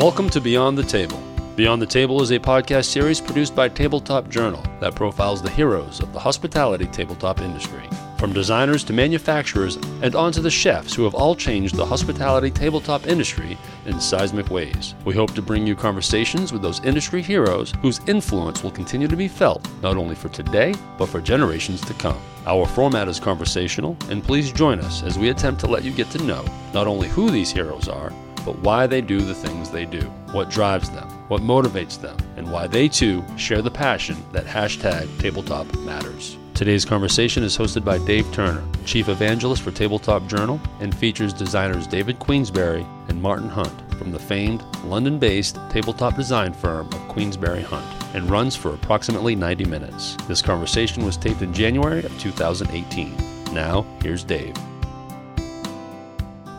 Welcome 0.00 0.30
to 0.30 0.40
Beyond 0.40 0.78
the 0.78 0.82
Table. 0.82 1.22
Beyond 1.56 1.82
the 1.82 1.86
Table 1.86 2.22
is 2.22 2.30
a 2.30 2.38
podcast 2.38 2.86
series 2.86 3.20
produced 3.20 3.54
by 3.54 3.68
Tabletop 3.68 4.30
Journal 4.30 4.64
that 4.80 4.94
profiles 4.94 5.42
the 5.42 5.50
heroes 5.50 6.00
of 6.00 6.14
the 6.14 6.18
hospitality 6.18 6.86
tabletop 6.86 7.42
industry. 7.42 7.86
From 8.16 8.32
designers 8.32 8.82
to 8.84 8.94
manufacturers 8.94 9.76
and 10.00 10.14
on 10.14 10.32
to 10.32 10.40
the 10.40 10.50
chefs 10.50 10.94
who 10.94 11.04
have 11.04 11.14
all 11.14 11.34
changed 11.34 11.74
the 11.74 11.84
hospitality 11.84 12.50
tabletop 12.50 13.08
industry 13.08 13.58
in 13.84 14.00
seismic 14.00 14.48
ways. 14.48 14.94
We 15.04 15.14
hope 15.14 15.34
to 15.34 15.42
bring 15.42 15.66
you 15.66 15.76
conversations 15.76 16.50
with 16.50 16.62
those 16.62 16.82
industry 16.82 17.20
heroes 17.20 17.74
whose 17.82 18.00
influence 18.06 18.62
will 18.62 18.70
continue 18.70 19.06
to 19.06 19.16
be 19.16 19.28
felt 19.28 19.68
not 19.82 19.98
only 19.98 20.14
for 20.14 20.30
today, 20.30 20.74
but 20.96 21.10
for 21.10 21.20
generations 21.20 21.82
to 21.82 21.92
come. 21.92 22.18
Our 22.46 22.64
format 22.64 23.06
is 23.06 23.20
conversational, 23.20 23.98
and 24.08 24.24
please 24.24 24.50
join 24.50 24.80
us 24.80 25.02
as 25.02 25.18
we 25.18 25.28
attempt 25.28 25.60
to 25.60 25.66
let 25.66 25.84
you 25.84 25.90
get 25.90 26.10
to 26.12 26.24
know 26.24 26.42
not 26.72 26.86
only 26.86 27.06
who 27.08 27.30
these 27.30 27.50
heroes 27.50 27.86
are, 27.86 28.14
but 28.44 28.58
why 28.58 28.86
they 28.86 29.00
do 29.00 29.20
the 29.20 29.34
things 29.34 29.70
they 29.70 29.84
do, 29.84 30.02
what 30.32 30.50
drives 30.50 30.90
them, 30.90 31.08
what 31.28 31.42
motivates 31.42 32.00
them, 32.00 32.16
and 32.36 32.50
why 32.50 32.66
they 32.66 32.88
too 32.88 33.24
share 33.36 33.62
the 33.62 33.70
passion 33.70 34.16
that 34.32 34.46
hashtag 34.46 35.08
tabletop 35.18 35.66
matters. 35.78 36.36
Today's 36.54 36.84
conversation 36.84 37.42
is 37.42 37.56
hosted 37.56 37.84
by 37.86 37.96
Dave 38.04 38.30
Turner, 38.32 38.62
Chief 38.84 39.08
Evangelist 39.08 39.62
for 39.62 39.70
Tabletop 39.70 40.26
Journal, 40.26 40.60
and 40.80 40.94
features 40.94 41.32
designers 41.32 41.86
David 41.86 42.18
Queensberry 42.18 42.86
and 43.08 43.22
Martin 43.22 43.48
Hunt 43.48 43.72
from 43.96 44.12
the 44.12 44.18
famed 44.18 44.62
London 44.84 45.18
based 45.18 45.58
tabletop 45.70 46.16
design 46.16 46.52
firm 46.52 46.86
of 46.88 47.08
Queensberry 47.08 47.62
Hunt 47.62 48.14
and 48.14 48.30
runs 48.30 48.56
for 48.56 48.74
approximately 48.74 49.34
90 49.34 49.64
minutes. 49.64 50.16
This 50.28 50.42
conversation 50.42 51.04
was 51.04 51.16
taped 51.16 51.42
in 51.42 51.54
January 51.54 52.04
of 52.04 52.20
2018. 52.20 53.16
Now, 53.54 53.86
here's 54.02 54.22
Dave. 54.22 54.54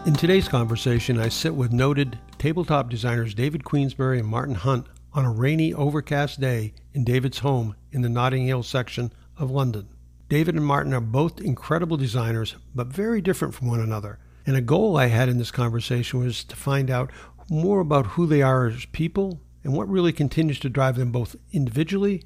In 0.03 0.15
today's 0.15 0.47
conversation, 0.47 1.19
I 1.19 1.29
sit 1.29 1.53
with 1.53 1.71
noted 1.71 2.17
tabletop 2.39 2.89
designers 2.89 3.35
David 3.35 3.63
Queensberry 3.63 4.17
and 4.17 4.27
Martin 4.27 4.55
Hunt 4.55 4.87
on 5.13 5.25
a 5.25 5.31
rainy, 5.31 5.75
overcast 5.75 6.41
day 6.41 6.73
in 6.91 7.03
David's 7.03 7.37
home 7.39 7.75
in 7.91 8.01
the 8.01 8.09
Notting 8.09 8.47
Hill 8.47 8.63
section 8.63 9.13
of 9.37 9.51
London. 9.51 9.89
David 10.27 10.55
and 10.55 10.65
Martin 10.65 10.95
are 10.95 11.01
both 11.01 11.39
incredible 11.39 11.97
designers, 11.97 12.55
but 12.73 12.87
very 12.87 13.21
different 13.21 13.53
from 13.53 13.67
one 13.67 13.79
another. 13.79 14.17
And 14.47 14.55
a 14.55 14.61
goal 14.61 14.97
I 14.97 15.05
had 15.05 15.29
in 15.29 15.37
this 15.37 15.51
conversation 15.51 16.19
was 16.19 16.43
to 16.45 16.55
find 16.55 16.89
out 16.89 17.11
more 17.47 17.79
about 17.79 18.07
who 18.07 18.25
they 18.25 18.41
are 18.41 18.65
as 18.65 18.85
people 18.85 19.39
and 19.63 19.71
what 19.71 19.87
really 19.87 20.11
continues 20.11 20.59
to 20.61 20.69
drive 20.69 20.95
them 20.95 21.11
both 21.11 21.35
individually. 21.51 22.23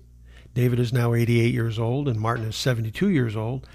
David 0.54 0.80
is 0.80 0.94
now 0.94 1.14
88 1.14 1.54
years 1.54 1.78
old 1.78 2.08
and 2.08 2.22
Martin 2.22 2.46
is 2.46 2.56
72 2.56 3.10
years 3.10 3.36
old, 3.36 3.68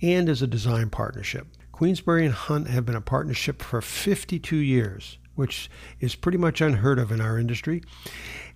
and 0.00 0.28
as 0.28 0.42
a 0.42 0.46
design 0.46 0.90
partnership. 0.90 1.48
Queensberry 1.78 2.24
and 2.24 2.34
Hunt 2.34 2.66
have 2.66 2.84
been 2.84 2.96
a 2.96 3.00
partnership 3.00 3.62
for 3.62 3.80
52 3.80 4.56
years, 4.56 5.16
which 5.36 5.70
is 6.00 6.16
pretty 6.16 6.36
much 6.36 6.60
unheard 6.60 6.98
of 6.98 7.12
in 7.12 7.20
our 7.20 7.38
industry. 7.38 7.84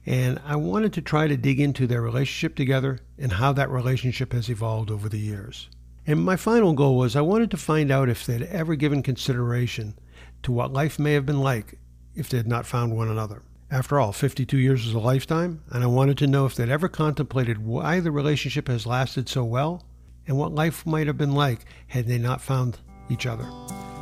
And 0.04 0.40
I 0.44 0.56
wanted 0.56 0.92
to 0.94 1.02
try 1.02 1.28
to 1.28 1.36
dig 1.36 1.60
into 1.60 1.86
their 1.86 2.02
relationship 2.02 2.56
together 2.56 2.98
and 3.16 3.34
how 3.34 3.52
that 3.52 3.70
relationship 3.70 4.32
has 4.32 4.48
evolved 4.48 4.90
over 4.90 5.08
the 5.08 5.20
years. 5.20 5.68
And 6.04 6.24
my 6.24 6.34
final 6.34 6.72
goal 6.72 6.96
was 6.96 7.14
I 7.14 7.20
wanted 7.20 7.52
to 7.52 7.56
find 7.56 7.92
out 7.92 8.08
if 8.08 8.26
they'd 8.26 8.42
ever 8.42 8.74
given 8.74 9.04
consideration 9.04 9.96
to 10.42 10.50
what 10.50 10.72
life 10.72 10.98
may 10.98 11.12
have 11.12 11.24
been 11.24 11.42
like 11.42 11.78
if 12.16 12.28
they 12.28 12.38
had 12.38 12.48
not 12.48 12.66
found 12.66 12.96
one 12.96 13.08
another. 13.08 13.44
After 13.70 14.00
all, 14.00 14.10
52 14.10 14.58
years 14.58 14.84
is 14.84 14.94
a 14.94 14.98
lifetime, 14.98 15.62
and 15.70 15.84
I 15.84 15.86
wanted 15.86 16.18
to 16.18 16.26
know 16.26 16.44
if 16.44 16.56
they'd 16.56 16.68
ever 16.68 16.88
contemplated 16.88 17.64
why 17.64 18.00
the 18.00 18.10
relationship 18.10 18.66
has 18.66 18.84
lasted 18.84 19.28
so 19.28 19.44
well 19.44 19.84
and 20.26 20.36
what 20.36 20.52
life 20.52 20.84
might 20.84 21.06
have 21.06 21.18
been 21.18 21.36
like 21.36 21.60
had 21.86 22.08
they 22.08 22.18
not 22.18 22.40
found 22.40 22.80
each 23.08 23.26
other. 23.26 23.46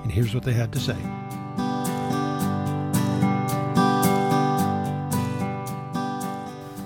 And 0.03 0.11
here's 0.11 0.35
what 0.35 0.45
they 0.45 0.53
had 0.53 0.73
to 0.73 0.81
say. 0.81 0.97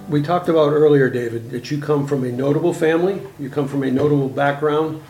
We 0.09 0.23
talked 0.23 0.49
about 0.49 0.73
earlier, 0.73 1.11
David, 1.11 1.51
that 1.51 1.71
you 1.71 1.81
come 1.81 2.07
from 2.07 2.25
a 2.25 2.31
notable 2.31 2.73
family, 2.73 3.21
you 3.39 3.51
come 3.51 3.67
from 3.67 3.83
a 3.83 3.91
notable 3.91 4.29
background, 4.29 5.03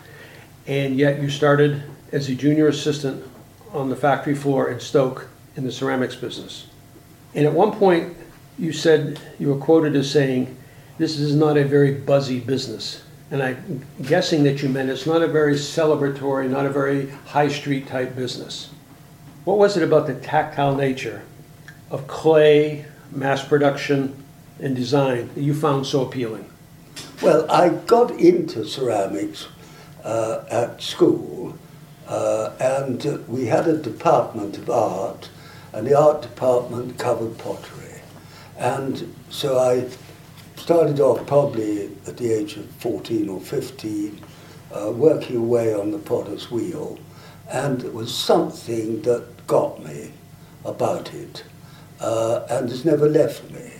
and 0.66 0.96
yet 0.96 1.20
you 1.20 1.28
started 1.28 1.82
as 2.12 2.28
a 2.28 2.34
junior 2.34 2.68
assistant 2.68 3.22
on 3.72 3.90
the 3.90 3.96
factory 3.96 4.34
floor 4.34 4.70
in 4.70 4.80
Stoke 4.80 5.28
in 5.56 5.64
the 5.64 5.72
ceramics 5.72 6.16
business. 6.16 6.68
And 7.34 7.44
at 7.44 7.52
one 7.52 7.72
point, 7.72 8.16
you 8.58 8.72
said, 8.72 9.20
you 9.38 9.48
were 9.48 9.58
quoted 9.58 9.96
as 9.96 10.10
saying, 10.10 10.56
This 10.96 11.18
is 11.18 11.34
not 11.34 11.56
a 11.56 11.64
very 11.64 11.92
buzzy 11.92 12.40
business. 12.40 13.03
And 13.30 13.42
I'm 13.42 13.84
guessing 14.02 14.44
that 14.44 14.62
you 14.62 14.68
meant 14.68 14.90
it's 14.90 15.06
not 15.06 15.22
a 15.22 15.28
very 15.28 15.54
celebratory, 15.54 16.48
not 16.48 16.66
a 16.66 16.70
very 16.70 17.10
high 17.26 17.48
street 17.48 17.86
type 17.86 18.14
business. 18.14 18.70
What 19.44 19.58
was 19.58 19.76
it 19.76 19.82
about 19.82 20.06
the 20.06 20.14
tactile 20.14 20.74
nature 20.74 21.22
of 21.90 22.06
clay, 22.06 22.86
mass 23.10 23.46
production, 23.46 24.24
and 24.60 24.76
design 24.76 25.30
that 25.34 25.40
you 25.40 25.54
found 25.54 25.86
so 25.86 26.02
appealing? 26.02 26.48
Well, 27.22 27.50
I 27.50 27.70
got 27.70 28.10
into 28.12 28.64
ceramics 28.64 29.48
uh, 30.04 30.44
at 30.50 30.82
school, 30.82 31.58
uh, 32.06 32.52
and 32.60 33.24
we 33.26 33.46
had 33.46 33.66
a 33.66 33.76
department 33.76 34.58
of 34.58 34.70
art, 34.70 35.30
and 35.72 35.86
the 35.86 35.98
art 35.98 36.22
department 36.22 36.98
covered 36.98 37.38
pottery. 37.38 38.02
And 38.58 39.14
so 39.30 39.58
I 39.58 39.88
started 40.64 40.98
off 40.98 41.26
probably 41.26 41.90
at 42.06 42.16
the 42.16 42.32
age 42.32 42.56
of 42.56 42.64
14 42.76 43.28
or 43.28 43.38
15, 43.38 44.18
uh, 44.72 44.90
working 44.92 45.36
away 45.36 45.74
on 45.74 45.90
the 45.90 45.98
potter's 45.98 46.50
wheel, 46.50 46.98
and 47.52 47.84
it 47.84 47.92
was 47.92 48.14
something 48.14 49.02
that 49.02 49.46
got 49.46 49.84
me 49.84 50.10
about 50.64 51.12
it, 51.12 51.44
uh, 52.00 52.46
and 52.48 52.70
has 52.70 52.82
never 52.82 53.06
left 53.06 53.50
me. 53.50 53.72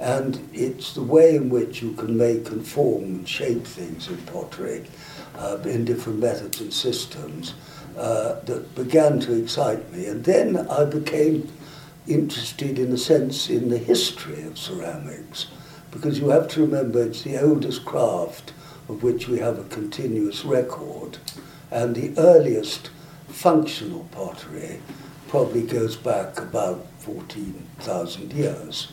And 0.00 0.50
it's 0.52 0.92
the 0.92 1.04
way 1.04 1.36
in 1.36 1.50
which 1.50 1.82
you 1.82 1.92
can 1.92 2.16
make 2.16 2.50
and 2.50 2.66
form 2.66 3.04
and 3.04 3.28
shape 3.28 3.64
things 3.64 4.08
in 4.08 4.16
pottery 4.22 4.86
uh, 5.36 5.58
in 5.58 5.84
different 5.84 6.18
methods 6.18 6.60
and 6.60 6.74
systems 6.74 7.54
uh, 7.96 8.40
that 8.40 8.74
began 8.74 9.20
to 9.20 9.40
excite 9.40 9.92
me. 9.92 10.06
And 10.06 10.24
then 10.24 10.66
I 10.68 10.84
became 10.84 11.48
interested, 12.08 12.76
in 12.76 12.90
a 12.90 12.98
sense, 12.98 13.48
in 13.48 13.68
the 13.68 13.78
history 13.78 14.42
of 14.42 14.58
ceramics 14.58 15.46
because 15.90 16.18
you 16.18 16.28
have 16.28 16.48
to 16.48 16.60
remember 16.60 17.02
it's 17.02 17.22
the 17.22 17.40
oldest 17.40 17.84
craft 17.84 18.52
of 18.88 19.02
which 19.02 19.28
we 19.28 19.38
have 19.38 19.58
a 19.58 19.64
continuous 19.64 20.44
record, 20.44 21.18
and 21.70 21.94
the 21.94 22.18
earliest 22.18 22.90
functional 23.28 24.08
pottery 24.10 24.80
probably 25.28 25.62
goes 25.62 25.96
back 25.96 26.38
about 26.40 26.86
14,000 27.00 28.32
years. 28.32 28.90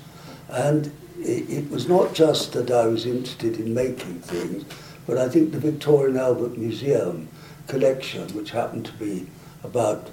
And 0.49 0.91
it, 1.19 1.71
was 1.71 1.87
not 1.87 2.13
just 2.13 2.53
that 2.53 2.69
I 2.69 2.87
was 2.87 3.05
interested 3.05 3.57
in 3.57 3.73
making 3.73 4.19
things, 4.19 4.65
but 5.07 5.17
I 5.17 5.29
think 5.29 5.51
the 5.51 5.59
Victoria 5.59 6.09
and 6.09 6.19
Albert 6.19 6.57
Museum 6.57 7.29
collection, 7.67 8.27
which 8.35 8.51
happened 8.51 8.85
to 8.85 8.93
be 8.93 9.27
about 9.63 10.09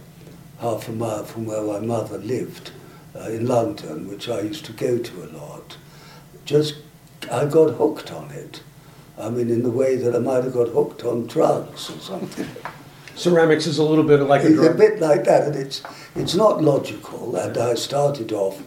half 0.60 0.88
a 0.88 0.92
mile 0.92 1.24
from 1.24 1.46
where 1.46 1.62
my 1.62 1.80
mother 1.80 2.18
lived 2.18 2.70
uh, 3.16 3.28
in 3.28 3.46
London, 3.46 4.08
which 4.08 4.28
I 4.28 4.40
used 4.40 4.64
to 4.66 4.72
go 4.72 4.98
to 4.98 5.24
a 5.24 5.26
lot, 5.26 5.76
just 6.44 6.76
I 7.30 7.44
got 7.46 7.74
hooked 7.74 8.10
on 8.12 8.30
it. 8.30 8.62
I 9.18 9.28
mean, 9.28 9.50
in 9.50 9.62
the 9.62 9.70
way 9.70 9.96
that 9.96 10.14
I 10.14 10.18
might 10.18 10.44
have 10.44 10.54
got 10.54 10.68
hooked 10.68 11.04
on 11.04 11.26
drugs 11.26 11.90
or 11.90 11.98
something. 11.98 12.48
Ceramics 13.14 13.66
is 13.66 13.78
a 13.78 13.84
little 13.84 14.04
bit 14.04 14.20
like 14.20 14.42
a 14.42 14.52
drug. 14.52 14.74
a 14.74 14.78
bit 14.78 14.98
like 14.98 15.24
that, 15.24 15.46
and 15.46 15.56
it's 15.56 15.82
it's 16.16 16.34
not 16.34 16.62
logical. 16.62 17.36
And 17.36 17.56
I 17.58 17.74
started 17.74 18.32
off 18.32 18.62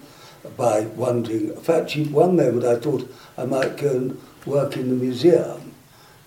by 0.55 0.81
wondering. 0.81 1.49
In 1.49 1.55
fact, 1.61 1.97
one 1.97 2.35
moment 2.35 2.63
I 2.63 2.75
thought 2.75 3.11
I 3.37 3.45
might 3.45 3.77
go 3.77 3.89
and 3.89 4.21
work 4.45 4.77
in 4.77 4.89
the 4.89 4.95
museum 4.95 5.73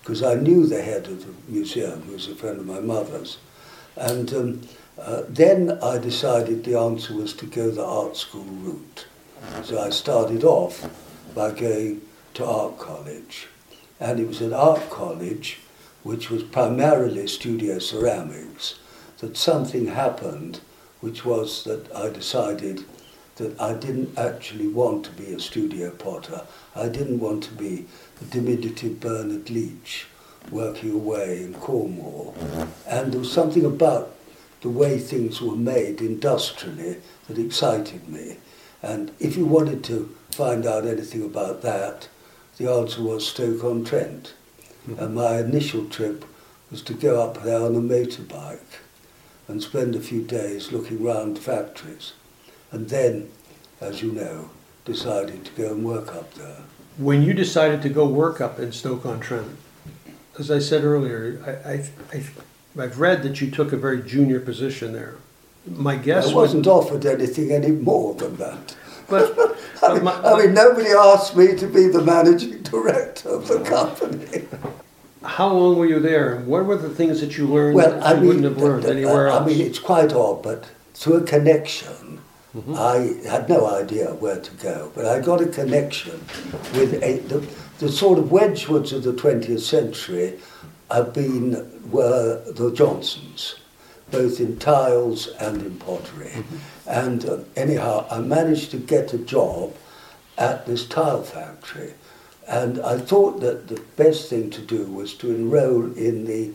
because 0.01 0.21
I 0.21 0.35
knew 0.35 0.67
the 0.67 0.81
head 0.81 1.07
of 1.07 1.25
the 1.25 1.51
museum, 1.51 2.01
who 2.01 2.13
was 2.13 2.27
a 2.27 2.35
friend 2.35 2.59
of 2.59 2.65
my 2.65 2.79
mother's, 2.79 3.37
and. 3.95 4.33
Um, 4.33 4.61
uh, 4.99 5.23
then 5.29 5.79
I 5.81 5.97
decided 5.97 6.65
the 6.65 6.77
answer 6.77 7.13
was 7.13 7.31
to 7.35 7.45
go 7.45 7.71
the 7.71 7.85
art 7.85 8.17
school 8.17 8.43
route. 8.43 9.05
So 9.63 9.79
I 9.79 9.91
started 9.91 10.43
off 10.43 10.85
by 11.33 11.51
going 11.51 12.01
to 12.35 12.45
art 12.45 12.79
college. 12.79 13.47
And 13.99 14.19
it 14.19 14.27
was 14.27 14.41
at 14.41 14.53
art 14.53 14.89
college, 14.89 15.59
which 16.03 16.29
was 16.29 16.43
primarily 16.43 17.27
studio 17.27 17.79
ceramics, 17.79 18.79
that 19.19 19.35
something 19.35 19.87
happened, 19.87 20.61
which 21.01 21.25
was 21.25 21.63
that 21.65 21.93
I 21.95 22.09
decided 22.09 22.85
that 23.35 23.59
I 23.59 23.73
didn't 23.73 24.17
actually 24.17 24.67
want 24.67 25.05
to 25.05 25.11
be 25.11 25.33
a 25.33 25.39
studio 25.39 25.91
potter. 25.91 26.41
I 26.75 26.89
didn't 26.89 27.19
want 27.19 27.43
to 27.45 27.53
be 27.53 27.85
a 28.21 28.25
diminutive 28.25 28.99
Bernard 28.99 29.49
Leach 29.49 30.07
working 30.51 30.91
away 30.91 31.43
in 31.43 31.53
Cornwall. 31.53 32.35
Mm-hmm. 32.37 32.69
And 32.87 33.11
there 33.11 33.19
was 33.19 33.31
something 33.31 33.65
about 33.65 34.15
the 34.61 34.69
way 34.69 34.97
things 34.99 35.41
were 35.41 35.55
made 35.55 36.01
industrially 36.01 36.97
that 37.27 37.37
excited 37.37 38.09
me. 38.09 38.37
And 38.81 39.11
if 39.19 39.37
you 39.37 39.45
wanted 39.45 39.83
to 39.85 40.15
find 40.31 40.65
out 40.65 40.85
anything 40.85 41.23
about 41.23 41.61
that, 41.61 42.07
the 42.57 42.69
answer 42.71 43.01
was 43.01 43.27
Stoke-on-Trent. 43.27 44.33
Mm-hmm. 44.87 45.03
And 45.03 45.15
my 45.15 45.39
initial 45.39 45.85
trip 45.85 46.25
was 46.71 46.81
to 46.83 46.93
go 46.93 47.21
up 47.21 47.43
there 47.43 47.61
on 47.61 47.75
a 47.75 47.79
motorbike 47.79 48.59
and 49.47 49.61
spend 49.61 49.95
a 49.95 49.99
few 49.99 50.21
days 50.21 50.71
looking 50.71 51.03
round 51.03 51.39
factories. 51.39 52.13
And 52.71 52.89
then 52.89 53.29
as 53.81 54.01
you 54.01 54.11
know, 54.11 54.49
decided 54.85 55.45
to 55.45 55.51
go 55.51 55.71
and 55.71 55.85
work 55.85 56.15
up 56.15 56.33
there. 56.33 56.57
When 56.97 57.21
you 57.21 57.33
decided 57.33 57.81
to 57.83 57.89
go 57.89 58.05
work 58.05 58.41
up 58.41 58.59
in 58.59 58.71
Stoke-on-Trent, 58.71 59.57
as 60.37 60.51
I 60.51 60.59
said 60.59 60.83
earlier, 60.83 61.41
I, 61.45 61.69
I, 61.69 61.89
I, 62.13 62.83
I've 62.83 62.99
read 62.99 63.23
that 63.23 63.41
you 63.41 63.51
took 63.51 63.71
a 63.71 63.77
very 63.77 64.01
junior 64.01 64.39
position 64.39 64.93
there. 64.93 65.15
My 65.65 65.95
guess 65.95 66.25
I 66.25 66.27
was, 66.27 66.35
wasn't 66.35 66.67
offered 66.67 67.05
anything 67.05 67.51
any 67.51 67.71
more 67.71 68.15
than 68.15 68.37
that. 68.37 68.75
but, 69.09 69.57
I 69.83 69.93
mean, 69.93 70.03
my, 70.03 70.13
I 70.21 70.37
mean, 70.45 70.53
nobody 70.53 70.89
asked 70.89 71.35
me 71.35 71.55
to 71.55 71.67
be 71.67 71.87
the 71.87 72.01
managing 72.01 72.61
director 72.63 73.29
of 73.29 73.47
the 73.47 73.59
company. 73.61 74.47
how 75.23 75.51
long 75.51 75.77
were 75.77 75.85
you 75.85 75.99
there? 75.99 76.35
And 76.35 76.47
what 76.47 76.65
were 76.65 76.77
the 76.77 76.89
things 76.89 77.21
that 77.21 77.37
you 77.37 77.47
learned 77.47 77.75
Well, 77.75 77.91
that 77.91 78.03
I 78.03 78.13
you 78.13 78.17
mean, 78.17 78.27
wouldn't 78.27 78.45
have 78.45 78.57
learned 78.57 78.83
th- 78.83 78.93
th- 78.95 79.05
anywhere 79.05 79.29
I 79.31 79.45
mean, 79.45 79.61
it's 79.61 79.79
quite 79.79 80.13
odd, 80.13 80.43
but 80.43 80.69
through 80.93 81.17
a 81.17 81.23
connection, 81.23 82.19
Mm-hmm. 82.55 82.73
I 82.75 83.29
had 83.29 83.47
no 83.47 83.67
idea 83.69 84.07
where 84.15 84.41
to 84.41 84.51
go, 84.55 84.91
but 84.95 85.05
I 85.05 85.19
got 85.19 85.39
a 85.39 85.45
connection 85.45 86.19
with 86.73 86.95
a, 87.03 87.19
the, 87.27 87.47
the 87.77 87.89
sort 87.91 88.17
of 88.17 88.25
Wedgwoods 88.31 88.91
of 88.91 89.03
the 89.03 89.13
20th 89.13 89.59
century 89.59 90.39
have 90.89 91.13
been 91.13 91.51
were 91.91 92.41
the 92.51 92.71
Johnsons, 92.73 93.59
both 94.11 94.39
in 94.39 94.57
tiles 94.57 95.27
and 95.27 95.61
in 95.61 95.77
pottery. 95.77 96.29
Mm-hmm. 96.29 96.57
And 96.87 97.25
uh, 97.25 97.37
anyhow, 97.55 98.05
I 98.09 98.19
managed 98.19 98.71
to 98.71 98.77
get 98.77 99.13
a 99.13 99.17
job 99.17 99.75
at 100.37 100.65
this 100.65 100.85
tile 100.85 101.23
factory. 101.23 101.93
And 102.47 102.81
I 102.81 102.97
thought 102.97 103.41
that 103.41 103.67
the 103.67 103.81
best 103.95 104.29
thing 104.29 104.49
to 104.51 104.61
do 104.61 104.85
was 104.85 105.13
to 105.15 105.29
enroll 105.29 105.85
in 105.95 106.25
the 106.25 106.53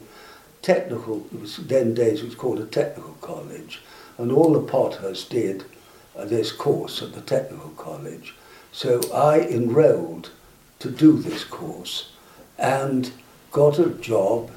technical, 0.63 1.27
it 1.33 1.41
was 1.41 1.57
then 1.59 1.95
days 1.95 2.21
it 2.21 2.25
was 2.25 2.35
called 2.35 2.59
a 2.59 2.67
technical 2.67 3.15
college, 3.21 3.81
and 4.19 4.33
all 4.33 4.53
the 4.53 4.61
potters 4.61 5.25
did 5.25 5.65
uh, 6.17 6.25
this 6.25 6.51
course 6.51 7.03
at 7.03 7.13
the 7.13 7.21
technical 7.21 7.71
college. 7.71 8.35
So 8.73 9.01
I 9.13 9.41
enrolled 9.41 10.31
to 10.81 10.91
do 10.91 11.21
this 11.21 11.45
course 11.45 12.11
and 12.59 13.13
got 13.53 13.79
a 13.79 13.91
job 13.91 14.51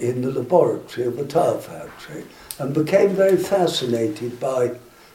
in 0.00 0.22
the 0.22 0.30
laboratory 0.30 1.06
of 1.06 1.18
a 1.18 1.26
tile 1.26 1.58
factory 1.58 2.24
and 2.58 2.74
became 2.74 3.10
very 3.10 3.36
fascinated 3.36 4.40
by 4.40 4.72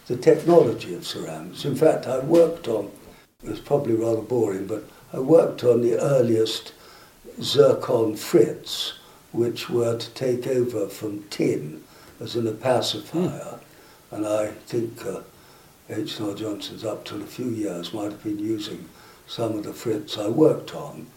the 0.07 0.18
technology 0.18 0.95
of 0.95 1.06
ceramics. 1.06 1.66
In 1.66 1.75
fact, 1.75 2.07
I 2.07 2.19
worked 2.19 2.68
on, 2.68 2.92
it 3.44 3.50
was 3.50 3.60
probably 3.60 3.95
rather 3.95 4.22
boring, 4.22 4.68
but 4.68 4.84
I 5.12 5.19
worked 5.19 5.63
on 5.63 5.81
the 5.81 6.00
earliest 6.00 6.74
zircon 7.42 8.13
frits, 8.16 8.94
which 9.31 9.69
were 9.69 9.98
to 9.98 10.10
take 10.12 10.48
over 10.48 10.88
from 10.88 11.24
tin 11.30 11.84
as 12.19 12.36
an 12.36 12.45
opacifier. 12.45 13.60
And 14.12 14.25
I 14.25 14.48
think 14.68 15.06
uh, 15.06 15.22
H.R. 15.90 16.36
Johnson's 16.36 16.86
up 16.86 17.04
till 17.04 17.22
a 17.22 17.25
few 17.25 17.50
years 17.50 17.94
might 17.94 18.12
have 18.12 18.24
been 18.24 18.40
using 18.40 18.88
some 19.28 19.57
of 19.57 19.63
the 19.63 19.72
frits 19.72 20.18
I 20.18 20.28
worked 20.28 20.75
on. 20.75 21.07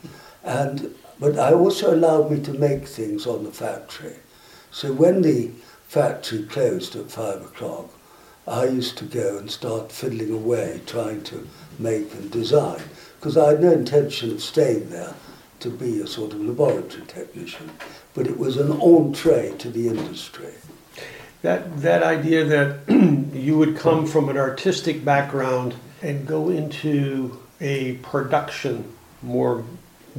And, 0.42 0.94
but 1.20 1.38
I 1.38 1.52
also 1.52 1.94
allowed 1.94 2.30
me 2.30 2.40
to 2.42 2.52
make 2.52 2.86
things 2.86 3.26
on 3.26 3.44
the 3.44 3.52
factory. 3.52 4.16
So 4.70 4.92
when 4.92 5.22
the 5.22 5.50
factory 5.96 6.42
closed 6.42 6.94
at 6.94 7.10
five 7.10 7.40
o'clock, 7.40 7.88
I 8.46 8.66
used 8.66 8.98
to 8.98 9.06
go 9.06 9.38
and 9.38 9.50
start 9.50 9.90
fiddling 9.90 10.30
away 10.30 10.82
trying 10.84 11.22
to 11.22 11.48
make 11.78 12.12
and 12.12 12.30
design 12.30 12.82
because 13.18 13.38
I 13.38 13.52
had 13.52 13.62
no 13.62 13.72
intention 13.72 14.30
of 14.30 14.42
staying 14.42 14.90
there 14.90 15.14
to 15.60 15.70
be 15.70 16.02
a 16.02 16.06
sort 16.06 16.34
of 16.34 16.42
laboratory 16.42 17.06
technician, 17.06 17.70
but 18.12 18.26
it 18.26 18.36
was 18.36 18.58
an 18.58 18.72
entree 18.72 19.54
to 19.56 19.70
the 19.70 19.88
industry. 19.88 20.52
That, 21.40 21.80
that 21.80 22.02
idea 22.02 22.44
that 22.44 23.32
you 23.34 23.56
would 23.56 23.78
come 23.78 24.04
from 24.04 24.28
an 24.28 24.36
artistic 24.36 25.02
background 25.02 25.76
and 26.02 26.26
go 26.26 26.50
into 26.50 27.40
a 27.62 27.94
production, 28.02 28.92
more 29.22 29.64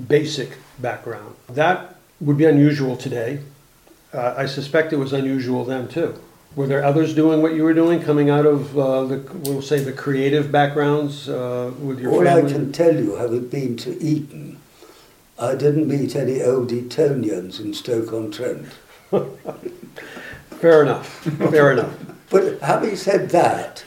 basic 0.07 0.57
background, 0.79 1.35
that 1.49 1.97
would 2.19 2.37
be 2.37 2.45
unusual 2.45 2.97
today. 2.97 3.41
Uh, 4.13 4.33
I 4.37 4.45
suspect 4.45 4.93
it 4.93 4.97
was 4.97 5.13
unusual 5.13 5.65
then 5.65 5.87
too. 5.87 6.19
Were 6.55 6.65
there 6.65 6.83
others 6.83 7.13
doing 7.13 7.41
what 7.41 7.53
you 7.53 7.63
were 7.63 7.73
doing, 7.73 8.01
coming 8.01 8.29
out 8.29 8.45
of 8.45 8.77
uh, 8.77 9.05
the, 9.05 9.17
we'll 9.43 9.61
say, 9.61 9.79
the 9.79 9.91
creative 9.91 10.51
backgrounds 10.51 11.29
uh, 11.29 11.71
with 11.79 11.99
your 11.99 12.13
All 12.13 12.23
family? 12.23 12.49
I 12.49 12.53
can 12.53 12.71
tell 12.71 12.95
you, 12.95 13.15
having 13.15 13.47
been 13.47 13.77
to 13.77 14.01
Eton, 14.03 14.59
I 15.37 15.53
didn't 15.53 15.87
meet 15.87 16.15
any 16.15 16.41
old 16.41 16.71
Etonians 16.71 17.59
in 17.59 17.73
Stoke-on-Trent. 17.75 18.65
Fair 20.59 20.81
enough. 20.81 21.07
Fair 21.23 21.71
enough. 21.71 21.93
But 22.29 22.59
having 22.59 22.97
said 22.97 23.29
that, 23.29 23.85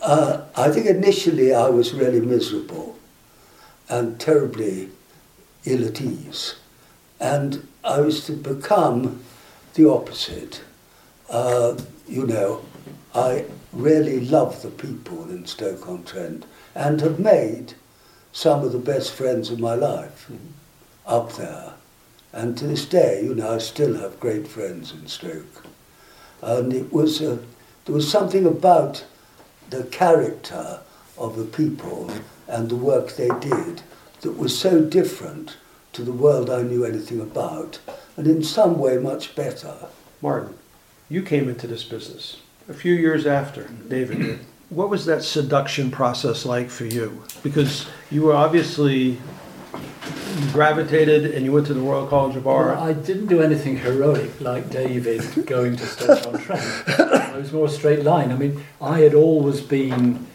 uh, 0.00 0.46
I 0.56 0.70
think 0.70 0.86
initially 0.86 1.52
I 1.52 1.68
was 1.68 1.92
really 1.92 2.20
miserable 2.20 2.96
and 3.90 4.18
terribly 4.18 4.88
ill 5.66 5.86
at 5.86 6.00
ease. 6.00 6.54
And 7.20 7.68
I 7.84 8.00
was 8.00 8.24
to 8.26 8.32
become 8.32 9.22
the 9.74 9.88
opposite. 9.88 10.62
Uh, 11.30 11.76
you 12.06 12.26
know, 12.26 12.64
I 13.14 13.46
really 13.72 14.20
love 14.20 14.62
the 14.62 14.70
people 14.70 15.28
in 15.30 15.46
Stoke-on-Trent 15.46 16.44
and 16.74 17.00
have 17.00 17.18
made 17.18 17.74
some 18.32 18.64
of 18.64 18.72
the 18.72 18.78
best 18.78 19.12
friends 19.12 19.50
of 19.50 19.60
my 19.60 19.74
life 19.74 20.30
up 21.06 21.32
there. 21.34 21.74
And 22.32 22.56
to 22.58 22.66
this 22.66 22.86
day, 22.86 23.22
you 23.22 23.34
know, 23.34 23.54
I 23.54 23.58
still 23.58 23.94
have 23.94 24.20
great 24.20 24.48
friends 24.48 24.92
in 24.92 25.06
Stoke. 25.06 25.66
And 26.40 26.72
it 26.72 26.92
was, 26.92 27.20
uh, 27.20 27.38
there 27.84 27.94
was 27.94 28.10
something 28.10 28.46
about 28.46 29.04
the 29.70 29.84
character 29.84 30.80
of 31.18 31.36
the 31.36 31.44
people 31.44 32.10
and 32.48 32.68
the 32.68 32.76
work 32.76 33.16
they 33.16 33.28
did 33.40 33.82
that 34.22 34.38
was 34.38 34.58
so 34.58 34.80
different 34.82 35.56
to 35.92 36.02
the 36.02 36.12
world 36.12 36.48
I 36.48 36.62
knew 36.62 36.84
anything 36.84 37.20
about, 37.20 37.78
and 38.16 38.26
in 38.26 38.42
some 38.42 38.78
way 38.78 38.98
much 38.98 39.34
better. 39.34 39.74
Martin, 40.20 40.54
you 41.08 41.22
came 41.22 41.48
into 41.48 41.66
this 41.66 41.84
business 41.84 42.40
a 42.68 42.74
few 42.74 42.94
years 42.94 43.26
after 43.26 43.68
David 43.88 44.18
did. 44.18 44.38
What 44.70 44.88
was 44.88 45.04
that 45.04 45.22
seduction 45.22 45.90
process 45.90 46.46
like 46.46 46.70
for 46.70 46.86
you? 46.86 47.24
Because 47.42 47.86
you 48.10 48.22
were 48.22 48.32
obviously 48.32 49.18
you 49.74 50.50
gravitated 50.50 51.26
and 51.34 51.44
you 51.44 51.52
went 51.52 51.66
to 51.66 51.74
the 51.74 51.80
Royal 51.80 52.06
College 52.06 52.36
of 52.36 52.46
Art. 52.46 52.76
Well, 52.76 52.84
I 52.84 52.94
didn't 52.94 53.26
do 53.26 53.42
anything 53.42 53.76
heroic 53.76 54.40
like 54.40 54.70
David 54.70 55.22
going 55.46 55.76
to 55.76 55.86
Stoke-on-Trent. 55.86 56.84
it 56.88 57.36
was 57.36 57.52
more 57.52 57.66
a 57.66 57.70
straight 57.70 58.02
line. 58.02 58.32
I 58.32 58.36
mean, 58.36 58.64
I 58.80 59.00
had 59.00 59.14
always 59.14 59.60
been 59.60 60.26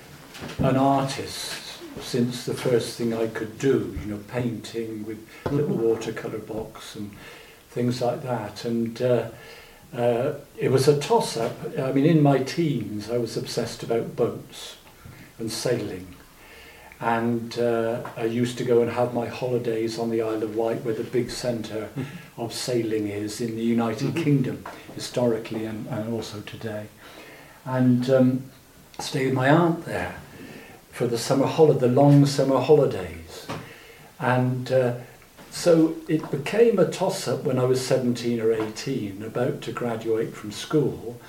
an 0.60 0.77
artist 0.77 1.79
since 2.01 2.46
the 2.46 2.53
first 2.53 2.98
thing 2.98 3.13
I 3.13 3.27
could 3.27 3.57
do, 3.57 3.98
you 4.01 4.13
know, 4.13 4.19
painting 4.27 5.05
with 5.05 5.27
little 5.50 5.72
mm-hmm. 5.72 5.84
watercolour 5.84 6.39
box 6.39 6.96
and 6.96 7.12
things 7.77 8.01
like 8.01 8.24
that. 8.24 8.65
And 8.65 9.00
uh, 9.00 9.29
uh, 9.96 10.34
it 10.57 10.72
was 10.72 10.88
a 10.88 11.00
toss-up. 11.00 11.53
I 11.77 11.91
mean, 11.91 12.05
in 12.05 12.24
my 12.24 12.39
teens, 12.39 13.12
I 13.12 13.19
was 13.19 13.38
obsessed 13.38 13.84
about 13.84 14.15
boats 14.15 14.77
and 15.38 15.51
sailing. 15.51 16.07
And 17.00 17.60
uh, 17.60 18.01
I 18.17 18.24
used 18.24 18.57
to 18.57 18.63
go 18.63 18.81
and 18.81 18.89
have 18.89 19.13
my 19.13 19.27
holidays 19.27 20.00
on 20.00 20.10
the 20.10 20.24
Isle 20.24 20.41
of 20.41 20.55
Wight, 20.55 20.84
where 20.84 20.96
the 20.96 21.03
big 21.03 21.29
centre 21.29 21.89
of 22.38 22.51
sailing 22.51 23.07
is 23.10 23.39
in 23.39 23.55
the 23.55 23.63
United 23.63 24.15
Kingdom, 24.15 24.65
historically 24.96 25.65
and, 25.65 25.86
and 25.88 26.12
also 26.12 26.41
today. 26.41 26.88
And 27.63 28.10
um, 28.10 28.43
stay 28.98 29.25
with 29.25 29.36
my 29.36 29.50
aunt 29.50 29.86
there 29.86 30.15
for 30.89 31.05
the 31.05 31.19
summer 31.19 31.46
holiday, 31.46 31.81
the 31.81 31.89
long 31.89 32.25
summer 32.25 32.60
holidays. 32.60 33.46
And 34.19 34.72
uh, 34.72 34.96
so 35.58 35.96
it 36.08 36.30
became 36.30 36.78
a 36.78 36.86
toss-up 36.86 37.44
when 37.44 37.58
I 37.58 37.64
was 37.64 37.84
17 37.84 38.40
or 38.40 38.54
18, 38.54 39.24
about 39.24 39.62
to 39.64 39.72
graduate 39.72 40.36
from 40.36 40.52
school, 40.52 41.20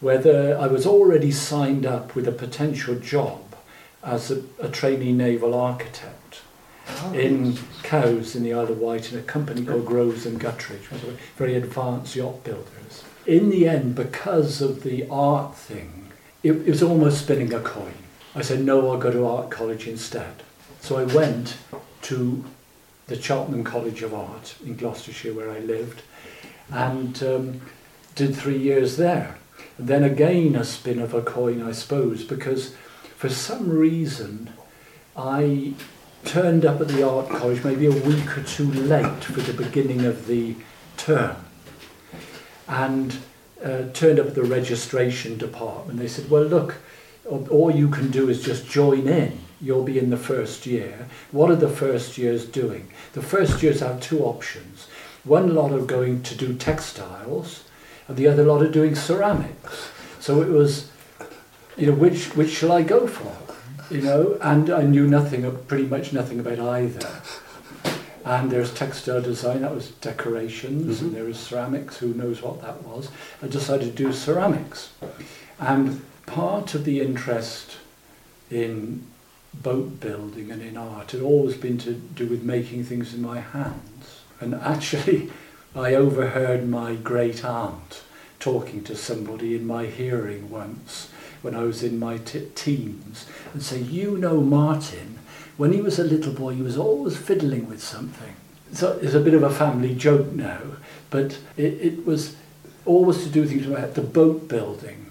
whether 0.00 0.56
I 0.56 0.66
was 0.66 0.86
already 0.86 1.30
signed 1.30 1.84
up 1.84 2.14
with 2.14 2.26
a 2.26 2.32
potential 2.32 2.94
job 2.94 3.54
as 4.02 4.30
a, 4.30 4.42
a 4.58 4.70
trainee 4.70 5.12
naval 5.12 5.52
architect 5.52 6.40
ah, 6.88 7.12
in 7.12 7.58
Cowes 7.82 8.34
in 8.34 8.44
the 8.44 8.54
Isle 8.54 8.72
of 8.72 8.78
Wight 8.78 9.12
in 9.12 9.18
a 9.18 9.22
company 9.22 9.62
called 9.62 9.84
Groves 9.84 10.24
and 10.24 10.40
Guttridge, 10.40 10.90
which 10.90 11.02
were 11.02 11.18
very 11.36 11.54
advanced 11.54 12.16
yacht 12.16 12.44
builders. 12.44 13.04
In 13.26 13.50
the 13.50 13.68
end, 13.68 13.94
because 13.94 14.62
of 14.62 14.84
the 14.84 15.06
art 15.10 15.54
thing, 15.54 16.08
it, 16.42 16.52
it 16.52 16.68
was 16.68 16.82
almost 16.82 17.24
spinning 17.24 17.52
a 17.52 17.60
coin. 17.60 17.92
I 18.34 18.40
said, 18.40 18.64
no, 18.64 18.90
I'll 18.90 18.96
go 18.98 19.10
to 19.10 19.26
art 19.26 19.50
college 19.50 19.86
instead. 19.86 20.42
So 20.80 20.96
I 20.96 21.04
went 21.04 21.58
to 22.02 22.42
the 23.06 23.20
Cheltenham 23.20 23.64
College 23.64 24.02
of 24.02 24.12
Art 24.12 24.56
in 24.64 24.76
Gloucestershire, 24.76 25.34
where 25.34 25.50
I 25.50 25.60
lived, 25.60 26.02
and 26.70 27.22
um, 27.22 27.60
did 28.14 28.34
three 28.34 28.58
years 28.58 28.96
there. 28.96 29.38
And 29.78 29.88
then 29.88 30.02
again, 30.02 30.56
a 30.56 30.64
spin 30.64 30.98
of 30.98 31.14
a 31.14 31.22
coin, 31.22 31.62
I 31.62 31.72
suppose, 31.72 32.24
because 32.24 32.74
for 33.16 33.28
some 33.28 33.70
reason 33.70 34.50
I 35.16 35.74
turned 36.24 36.64
up 36.64 36.80
at 36.80 36.88
the 36.88 37.08
art 37.08 37.28
college 37.28 37.62
maybe 37.62 37.86
a 37.86 37.90
week 37.90 38.36
or 38.36 38.42
two 38.42 38.70
late 38.70 39.24
for 39.24 39.40
the 39.40 39.52
beginning 39.52 40.04
of 40.04 40.26
the 40.26 40.56
term 40.96 41.36
and 42.66 43.16
uh, 43.64 43.84
turned 43.92 44.18
up 44.18 44.26
at 44.26 44.34
the 44.34 44.42
registration 44.42 45.38
department. 45.38 45.98
They 45.98 46.08
said, 46.08 46.28
well, 46.28 46.42
look, 46.42 46.76
all 47.24 47.70
you 47.70 47.88
can 47.88 48.10
do 48.10 48.28
is 48.28 48.42
just 48.42 48.68
join 48.68 49.06
in. 49.06 49.38
You'll 49.60 49.84
be 49.84 49.98
in 49.98 50.10
the 50.10 50.16
first 50.16 50.66
year. 50.66 51.08
What 51.32 51.50
are 51.50 51.56
the 51.56 51.68
first 51.68 52.18
years 52.18 52.44
doing? 52.44 52.90
The 53.14 53.22
first 53.22 53.62
years 53.62 53.80
have 53.80 54.00
two 54.00 54.20
options. 54.24 54.86
One 55.24 55.54
lot 55.54 55.72
are 55.72 55.84
going 55.84 56.22
to 56.22 56.34
do 56.34 56.54
textiles, 56.54 57.64
and 58.06 58.16
the 58.16 58.28
other 58.28 58.44
lot 58.44 58.62
are 58.62 58.70
doing 58.70 58.94
ceramics. 58.94 59.90
So 60.20 60.42
it 60.42 60.48
was, 60.48 60.90
you 61.76 61.86
know, 61.86 61.94
which 61.94 62.36
which 62.36 62.50
shall 62.50 62.72
I 62.72 62.82
go 62.82 63.06
for? 63.06 63.34
You 63.92 64.02
know, 64.02 64.38
and 64.40 64.68
I 64.68 64.82
knew 64.82 65.06
nothing, 65.06 65.50
pretty 65.66 65.86
much 65.86 66.12
nothing 66.12 66.40
about 66.40 66.58
either. 66.58 67.08
And 68.24 68.50
there's 68.50 68.74
textile 68.74 69.22
design, 69.22 69.62
that 69.62 69.72
was 69.72 69.90
decorations, 69.92 71.00
and 71.00 71.10
mm-hmm. 71.10 71.14
there 71.14 71.24
was 71.24 71.38
ceramics, 71.38 71.98
who 71.98 72.12
knows 72.12 72.42
what 72.42 72.60
that 72.60 72.82
was. 72.82 73.08
I 73.40 73.46
decided 73.46 73.96
to 73.96 74.04
do 74.04 74.12
ceramics. 74.12 74.90
And 75.60 76.04
part 76.26 76.74
of 76.74 76.84
the 76.84 77.00
interest 77.00 77.76
in 78.50 79.06
boat 79.62 80.00
building 80.00 80.50
and 80.50 80.62
in 80.62 80.76
art 80.76 81.12
had 81.12 81.20
always 81.20 81.56
been 81.56 81.78
to 81.78 81.92
do 81.92 82.26
with 82.26 82.42
making 82.42 82.84
things 82.84 83.14
in 83.14 83.22
my 83.22 83.40
hands. 83.40 84.22
And 84.40 84.54
actually, 84.54 85.30
I 85.74 85.94
overheard 85.94 86.68
my 86.68 86.94
great 86.94 87.44
aunt 87.44 88.02
talking 88.38 88.82
to 88.84 88.96
somebody 88.96 89.54
in 89.54 89.66
my 89.66 89.86
hearing 89.86 90.50
once 90.50 91.10
when 91.42 91.54
I 91.54 91.64
was 91.64 91.82
in 91.82 91.98
my 91.98 92.18
t- 92.18 92.48
teens 92.54 93.26
and 93.52 93.62
say, 93.62 93.80
You 93.80 94.16
know, 94.16 94.40
Martin, 94.40 95.18
when 95.56 95.72
he 95.72 95.80
was 95.80 95.98
a 95.98 96.04
little 96.04 96.32
boy, 96.32 96.54
he 96.54 96.62
was 96.62 96.76
always 96.76 97.16
fiddling 97.16 97.68
with 97.68 97.82
something. 97.82 98.36
So 98.72 98.98
it's 99.02 99.14
a 99.14 99.20
bit 99.20 99.34
of 99.34 99.42
a 99.42 99.50
family 99.50 99.94
joke 99.94 100.32
now, 100.32 100.60
but 101.10 101.38
it, 101.56 101.74
it 101.80 102.06
was 102.06 102.36
always 102.84 103.22
to 103.24 103.28
do 103.28 103.46
things 103.46 103.66
about 103.66 103.94
the 103.94 104.02
boat 104.02 104.48
building 104.48 105.06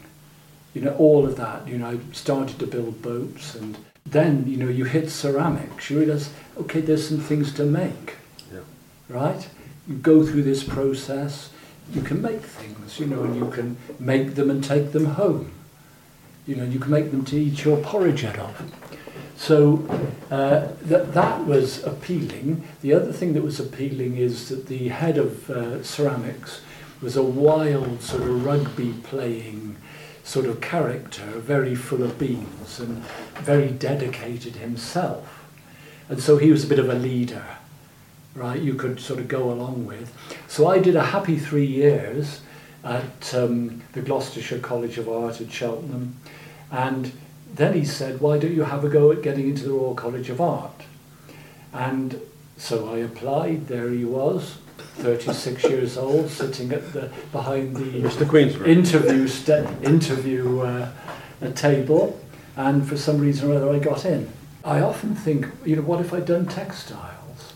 you 0.75 0.81
know, 0.81 0.95
all 0.97 1.25
of 1.25 1.37
that. 1.37 1.67
You 1.67 1.79
know, 1.79 1.87
I 1.87 2.13
started 2.13 2.59
to 2.59 2.67
build 2.67 3.01
boats, 3.01 3.55
and 3.55 3.77
then 4.05 4.45
you 4.47 4.57
know, 4.57 4.67
you 4.69 4.85
hit 4.85 5.09
ceramics. 5.09 5.89
You 5.89 5.99
realize, 5.99 6.29
okay, 6.57 6.81
there's 6.81 7.07
some 7.07 7.19
things 7.19 7.51
to 7.53 7.63
make, 7.65 8.15
Yeah. 8.53 8.59
right? 9.09 9.47
You 9.87 9.95
go 9.95 10.25
through 10.25 10.43
this 10.43 10.63
process. 10.63 11.49
You 11.93 12.01
can 12.01 12.21
make 12.21 12.41
things, 12.41 12.99
you 12.99 13.05
know, 13.07 13.23
and 13.23 13.35
you 13.35 13.47
can 13.49 13.77
make 13.99 14.35
them 14.35 14.49
and 14.49 14.63
take 14.63 14.91
them 14.91 15.05
home. 15.05 15.51
You 16.47 16.55
know, 16.55 16.63
you 16.63 16.79
can 16.79 16.91
make 16.91 17.11
them 17.11 17.25
to 17.25 17.35
eat 17.39 17.63
your 17.63 17.77
porridge 17.77 18.23
out 18.23 18.39
of. 18.39 18.71
So 19.37 19.83
uh, 20.31 20.69
that 20.83 21.13
that 21.13 21.45
was 21.45 21.83
appealing. 21.83 22.63
The 22.81 22.93
other 22.93 23.11
thing 23.11 23.33
that 23.33 23.43
was 23.43 23.59
appealing 23.59 24.17
is 24.17 24.49
that 24.49 24.67
the 24.67 24.87
head 24.89 25.17
of 25.17 25.49
uh, 25.49 25.83
ceramics 25.83 26.61
was 27.01 27.17
a 27.17 27.23
wild 27.23 28.01
sort 28.01 28.23
of 28.23 28.45
rugby 28.45 28.93
playing 29.03 29.75
sort 30.25 30.47
of 30.47 30.59
character, 30.59 31.23
very 31.23 31.75
full 31.75 32.03
of 32.03 32.17
beans 32.17 32.79
and 32.79 32.97
very 33.35 33.69
dedicated 33.69 34.55
himself. 34.55 35.45
And 36.09 36.19
so 36.21 36.37
he 36.37 36.51
was 36.51 36.63
a 36.63 36.67
bit 36.67 36.79
of 36.79 36.89
a 36.89 36.95
leader, 36.95 37.45
right? 38.33 38.59
You 38.59 38.73
could 38.73 38.99
sort 38.99 39.19
of 39.19 39.27
go 39.27 39.51
along 39.51 39.85
with. 39.85 40.11
So 40.47 40.67
I 40.67 40.79
did 40.79 40.95
a 40.95 41.03
happy 41.03 41.37
three 41.37 41.65
years 41.65 42.41
at 42.83 43.33
um, 43.35 43.83
the 43.93 44.01
Gloucestershire 44.01 44.59
College 44.59 44.97
of 44.97 45.07
Art 45.07 45.41
at 45.41 45.51
Cheltenham. 45.51 46.15
And 46.71 47.11
then 47.53 47.73
he 47.73 47.85
said, 47.85 48.19
why 48.19 48.39
don't 48.39 48.53
you 48.53 48.63
have 48.63 48.83
a 48.83 48.89
go 48.89 49.11
at 49.11 49.21
getting 49.21 49.47
into 49.47 49.63
the 49.63 49.73
Royal 49.73 49.93
College 49.93 50.29
of 50.29 50.41
Art? 50.41 50.83
And 51.71 52.19
so 52.57 52.93
I 52.93 52.97
applied, 52.97 53.67
there 53.67 53.89
he 53.89 54.05
was, 54.05 54.57
36 54.97 55.63
years 55.65 55.97
old, 55.97 56.29
sitting 56.29 56.71
at 56.71 56.93
the 56.93 57.09
behind 57.31 57.75
the 57.75 58.01
Mr. 58.01 58.27
Queensberry. 58.27 58.71
interview 58.71 59.27
sta- 59.27 59.67
interview 59.83 60.59
uh, 60.61 60.89
a 61.41 61.51
table, 61.51 62.19
and 62.55 62.87
for 62.87 62.97
some 62.97 63.19
reason 63.19 63.51
or 63.51 63.55
other 63.55 63.69
I 63.69 63.79
got 63.79 64.05
in. 64.05 64.29
I 64.63 64.79
often 64.81 65.13
think, 65.15 65.47
you 65.65 65.75
know, 65.75 65.81
what 65.83 65.99
if 66.01 66.13
I'd 66.13 66.25
done 66.25 66.47
textiles? 66.47 67.53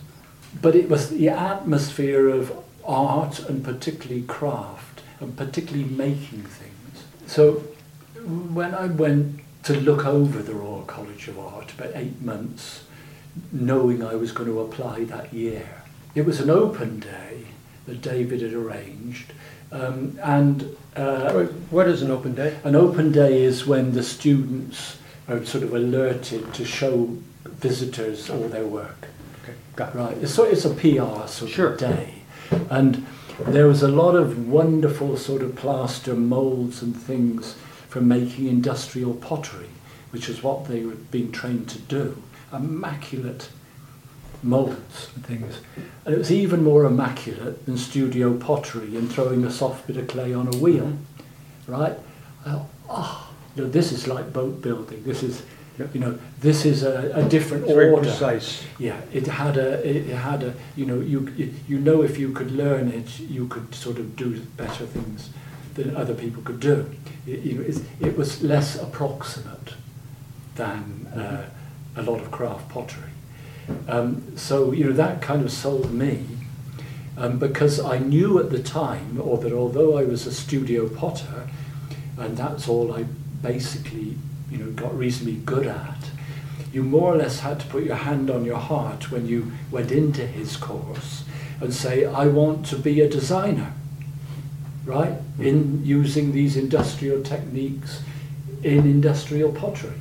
But 0.62 0.76
it 0.76 0.90
was 0.90 1.10
the 1.10 1.30
atmosphere 1.30 2.30
of 2.30 2.52
art 2.86 3.40
and 3.40 3.64
particularly 3.64 4.24
craft 4.24 5.02
and 5.20 5.36
particularly 5.36 5.86
making 5.90 6.44
things. 6.44 7.04
So 7.26 7.64
when 8.26 8.76
I 8.76 8.88
went 8.88 9.40
to 9.64 9.74
look 9.80 10.06
over 10.06 10.42
the 10.42 10.54
Royal 10.54 10.84
College 10.84 11.28
of 11.28 11.40
Art 11.40 11.72
about 11.74 11.92
eight 11.96 12.22
months, 12.22 12.84
knowing 13.52 14.04
I 14.04 14.16
was 14.16 14.32
going 14.32 14.50
to 14.50 14.60
apply 14.62 15.06
that 15.06 15.34
year, 15.34 15.79
it 16.16 16.26
was 16.26 16.40
an 16.40 16.50
open 16.50 17.00
day 17.00 17.46
that 17.86 18.02
David 18.02 18.42
had 18.42 18.54
arranged, 18.54 19.34
um, 19.72 20.18
and 20.24 20.76
uh, 20.96 21.46
What 21.70 21.88
is 21.88 22.02
an 22.02 22.12
open 22.12 22.36
day? 22.36 22.58
an 22.64 22.76
open 22.76 23.12
day 23.12 23.44
is 23.44 23.66
when 23.66 23.94
the 23.94 24.04
students 24.04 24.98
are 25.28 25.44
sort 25.46 25.64
of 25.64 25.74
alerted 25.74 26.54
to 26.56 26.66
show 26.66 27.16
visitors 27.46 28.30
all 28.30 28.48
their 28.48 28.66
work. 28.66 29.08
Okay, 29.44 29.54
got 29.76 29.96
it. 29.96 29.98
Right, 29.98 30.28
so 30.28 30.44
it's 30.44 30.66
a 30.66 30.74
PR 30.74 31.28
sort 31.28 31.52
Sure. 31.52 31.74
of 31.74 31.80
day. 31.80 32.16
And 32.70 33.06
there 33.48 33.68
was 33.68 33.84
a 33.84 33.88
lot 33.88 34.16
of 34.16 34.48
wonderful 34.48 35.16
sort 35.18 35.42
of 35.42 35.56
plaster 35.56 36.16
moulds 36.16 36.82
and 36.82 36.96
things 36.98 37.56
for 37.88 38.02
making 38.02 38.48
industrial 38.48 39.14
pottery, 39.14 39.70
which 40.12 40.28
is 40.30 40.44
what 40.44 40.66
they 40.68 40.84
were 40.84 40.96
being 41.12 41.32
trained 41.32 41.70
to 41.70 41.80
do. 41.80 42.22
Immaculate 42.52 43.50
moulds 44.44 45.10
and 45.16 45.26
things. 45.26 45.60
And 46.06 46.16
it 46.16 46.18
was 46.18 46.32
even 46.32 46.64
more 46.64 46.86
immaculate 46.86 47.66
than 47.66 47.78
studio 47.78 48.36
pottery 48.38 48.96
and 48.98 49.12
throwing 49.12 49.44
a 49.44 49.52
soft 49.52 49.88
bit 49.88 49.98
of 49.98 50.08
clay 50.08 50.34
on 50.34 50.48
a 50.54 50.58
wheel. 50.58 50.94
Right? 51.68 51.98
I 52.46 52.52
thought, 52.52 52.70
oh, 52.90 53.32
you 53.56 53.64
know, 53.64 53.70
this 53.70 53.92
is 53.92 54.08
like 54.08 54.32
boat 54.34 54.62
building. 54.62 55.04
This 55.04 55.24
is, 55.24 55.44
Yep. 55.78 55.96
you 55.96 56.02
know, 56.02 56.20
this 56.42 56.66
is 56.66 56.84
a, 56.84 57.12
a 57.16 57.24
different 57.30 57.64
It's 57.64 57.74
very 57.74 57.90
order. 57.92 58.02
precise. 58.10 58.64
Yeah, 58.80 59.00
it 59.14 59.28
had 59.28 59.56
a, 59.56 59.80
it 59.90 59.96
it 60.10 60.16
had 60.16 60.44
a, 60.44 60.54
you 60.76 60.86
know, 60.86 61.00
you 61.00 61.32
you- 61.70 61.80
know 61.80 62.02
if 62.02 62.18
you 62.20 62.34
could 62.34 62.52
learn 62.52 62.90
it, 62.90 63.18
you 63.20 63.48
could 63.48 63.74
sort 63.74 63.98
of 63.98 64.18
do 64.18 64.42
better 64.58 64.86
things 64.86 65.30
than 65.76 65.96
other 65.96 66.14
people 66.14 66.44
could 66.44 66.60
do. 66.60 66.90
It, 67.26 67.40
you 67.46 67.54
know, 67.56 67.62
it's, 67.62 67.80
it 68.02 68.18
was 68.18 68.42
less 68.44 68.76
approximate 68.76 69.76
than 70.56 71.08
uh, 71.16 71.46
a 71.96 72.02
lot 72.02 72.20
of 72.20 72.30
craft 72.30 72.68
pottery. 72.68 73.12
Um, 73.88 74.38
so 74.38 74.72
you 74.72 74.86
know 74.86 74.94
that 74.94 75.22
kind 75.22 75.44
of 75.44 75.52
sold 75.52 75.92
me 75.92 76.26
um, 77.18 77.40
because 77.40 77.80
I 77.80 77.98
knew 77.98 78.40
at 78.40 78.50
the 78.50 78.62
time, 78.62 79.20
or 79.22 79.38
that 79.40 79.52
although 79.52 79.98
I 79.98 80.04
was 80.04 80.26
a 80.26 80.34
studio 80.34 80.88
potter, 80.88 81.50
and 82.18 82.38
that's 82.38 82.68
all 82.68 82.94
I 82.94 83.04
basically 83.42 84.16
you 84.52 84.58
know 84.58 84.72
got 84.72 84.98
reasonably 84.98 85.36
good 85.38 85.68
at, 85.68 86.10
you 86.72 86.84
more 86.84 87.14
or 87.14 87.18
less 87.18 87.40
had 87.40 87.60
to 87.62 87.68
put 87.68 87.84
your 87.84 87.96
hand 87.96 88.30
on 88.30 88.46
your 88.46 88.58
heart 88.58 89.12
when 89.12 89.26
you 89.28 89.52
went 89.72 89.92
into 89.92 90.26
his 90.26 90.56
course 90.56 91.24
and 91.62 91.74
say, 91.74 92.06
I 92.06 92.28
want 92.28 92.66
to 92.68 92.78
be 92.78 93.02
a 93.02 93.10
designer, 93.10 93.74
right? 94.86 95.18
In 95.40 95.86
using 95.86 96.32
these 96.32 96.56
industrial 96.56 97.24
techniques 97.24 98.02
in 98.64 98.80
industrial 98.80 99.52
pottery. 99.52 100.00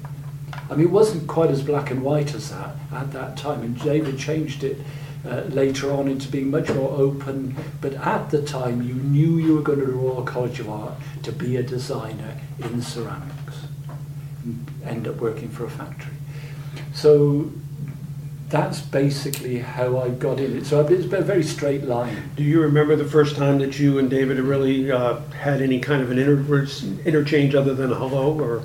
I 0.70 0.74
mean, 0.74 0.86
it 0.86 0.90
wasn't 0.90 1.26
quite 1.26 1.50
as 1.50 1.62
black 1.62 1.90
and 1.90 2.02
white 2.02 2.34
as 2.34 2.50
that 2.50 2.76
at 2.92 3.12
that 3.12 3.36
time, 3.36 3.62
and 3.62 3.80
David 3.80 4.18
changed 4.18 4.64
it 4.64 4.78
uh, 5.26 5.42
later 5.48 5.90
on 5.90 6.08
into 6.08 6.28
being 6.28 6.50
much 6.50 6.68
more 6.68 6.90
open. 6.90 7.56
But 7.80 7.94
at 7.94 8.30
the 8.30 8.42
time, 8.42 8.82
you 8.82 8.94
knew 8.94 9.38
you 9.38 9.56
were 9.56 9.62
going 9.62 9.80
to 9.80 9.86
the 9.86 9.92
Royal 9.92 10.22
College 10.22 10.60
of 10.60 10.68
Art 10.68 10.94
to 11.22 11.32
be 11.32 11.56
a 11.56 11.62
designer 11.62 12.38
in 12.60 12.82
ceramics, 12.82 13.66
and 14.44 14.66
end 14.84 15.08
up 15.08 15.16
working 15.16 15.48
for 15.48 15.64
a 15.64 15.70
factory. 15.70 16.14
So 16.92 17.50
that's 18.48 18.80
basically 18.80 19.58
how 19.58 19.98
I 19.98 20.08
got 20.08 20.40
in 20.40 20.56
it. 20.56 20.66
So 20.66 20.80
it's 20.80 21.06
been 21.06 21.22
a 21.22 21.24
very 21.24 21.42
straight 21.42 21.84
line. 21.84 22.30
Do 22.36 22.42
you 22.42 22.60
remember 22.62 22.96
the 22.96 23.04
first 23.04 23.36
time 23.36 23.58
that 23.58 23.78
you 23.78 23.98
and 23.98 24.08
David 24.08 24.38
really 24.38 24.90
uh, 24.90 25.20
had 25.30 25.60
any 25.60 25.80
kind 25.80 26.02
of 26.02 26.10
an 26.10 26.18
inter- 26.18 26.66
interchange 27.04 27.54
other 27.54 27.74
than 27.74 27.90
hello? 27.90 28.40
Or 28.40 28.62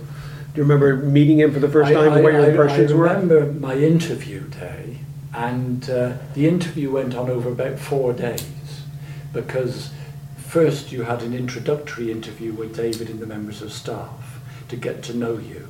do 0.54 0.62
you 0.62 0.64
remember 0.64 0.96
meeting 0.98 1.40
him 1.40 1.52
for 1.52 1.60
the 1.60 1.70
first 1.70 1.92
time 1.92 2.14
and 2.14 2.24
what 2.24 2.34
your 2.34 2.50
impressions 2.50 2.92
I 2.92 2.96
were? 2.96 3.04
remember 3.06 3.52
my 3.54 3.76
interview 3.76 4.48
day, 4.50 5.00
and 5.34 5.90
uh, 5.90 6.14
the 6.36 6.48
interview 6.48 6.92
went 6.92 7.16
on 7.16 7.28
over 7.30 7.50
about 7.50 7.80
four 7.80 8.14
days 8.14 8.84
because 9.32 9.92
first 10.38 10.92
you 10.92 11.04
had 11.04 11.24
an 11.24 11.34
introductory 11.34 12.12
interview 12.12 12.54
with 12.54 12.76
David 12.76 13.10
and 13.10 13.20
the 13.20 13.26
members 13.26 13.64
of 13.64 13.74
staff 13.74 14.40
to 14.70 14.76
get 14.76 15.02
to 15.04 15.18
know 15.18 15.40
you. 15.40 15.70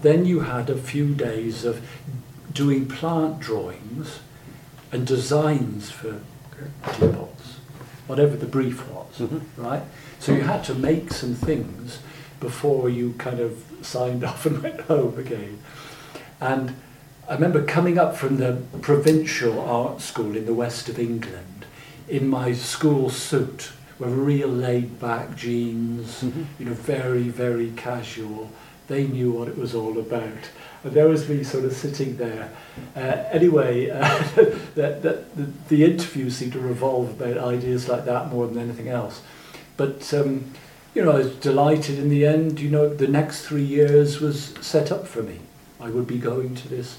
Then 0.00 0.24
you 0.24 0.40
had 0.40 0.70
a 0.70 0.76
few 0.76 1.14
days 1.14 1.66
of 1.66 1.86
doing 2.50 2.86
plant 2.86 3.40
drawings 3.40 4.20
and 4.90 5.06
designs 5.06 5.90
for 5.90 6.20
teapots, 6.92 7.56
whatever 8.06 8.36
the 8.36 8.46
brief 8.46 8.88
was, 8.88 9.20
right? 9.58 9.82
So 10.18 10.32
you 10.32 10.42
had 10.42 10.64
to 10.64 10.74
make 10.74 11.12
some 11.12 11.34
things 11.34 11.98
before 12.40 12.88
you 12.88 13.12
kind 13.18 13.40
of 13.40 13.73
signed 13.84 14.24
off 14.30 14.46
and 14.46 14.62
went 14.62 14.80
home 14.82 15.18
again. 15.18 15.60
And 16.40 16.76
I 17.28 17.34
remember 17.34 17.64
coming 17.64 17.98
up 17.98 18.16
from 18.16 18.36
the 18.36 18.62
provincial 18.82 19.60
art 19.60 20.00
school 20.00 20.36
in 20.36 20.46
the 20.46 20.54
west 20.54 20.88
of 20.88 20.98
England 20.98 21.64
in 22.08 22.28
my 22.28 22.52
school 22.52 23.08
suit 23.10 23.72
with 23.98 24.12
real 24.12 24.48
laid 24.48 25.00
back 25.00 25.34
jeans, 25.36 26.22
you 26.58 26.66
know, 26.66 26.74
very, 26.74 27.22
very 27.22 27.70
casual, 27.76 28.50
they 28.88 29.06
knew 29.06 29.32
what 29.32 29.48
it 29.48 29.56
was 29.56 29.74
all 29.74 29.98
about. 29.98 30.50
And 30.82 30.92
there 30.92 31.08
was 31.08 31.28
me 31.28 31.42
sort 31.42 31.64
of 31.64 31.72
sitting 31.72 32.16
there. 32.16 32.52
Uh, 32.94 33.24
anyway, 33.30 33.88
uh, 33.88 34.00
that, 34.74 35.02
the, 35.02 35.24
the 35.68 35.84
interview 35.84 36.28
seemed 36.28 36.52
to 36.52 36.60
revolve 36.60 37.20
about 37.20 37.38
ideas 37.38 37.88
like 37.88 38.04
that 38.04 38.28
more 38.28 38.46
than 38.46 38.58
anything 38.58 38.88
else. 38.88 39.22
But, 39.76 40.12
um, 40.12 40.52
you 40.94 41.04
know, 41.04 41.12
I 41.12 41.18
was 41.18 41.34
delighted 41.36 41.98
in 41.98 42.08
the 42.08 42.24
end. 42.26 42.60
You 42.60 42.70
know, 42.70 42.88
the 42.88 43.08
next 43.08 43.42
three 43.46 43.64
years 43.64 44.20
was 44.20 44.54
set 44.60 44.92
up 44.92 45.06
for 45.06 45.22
me. 45.22 45.38
I 45.80 45.90
would 45.90 46.06
be 46.06 46.18
going 46.18 46.54
to 46.54 46.68
this 46.68 46.98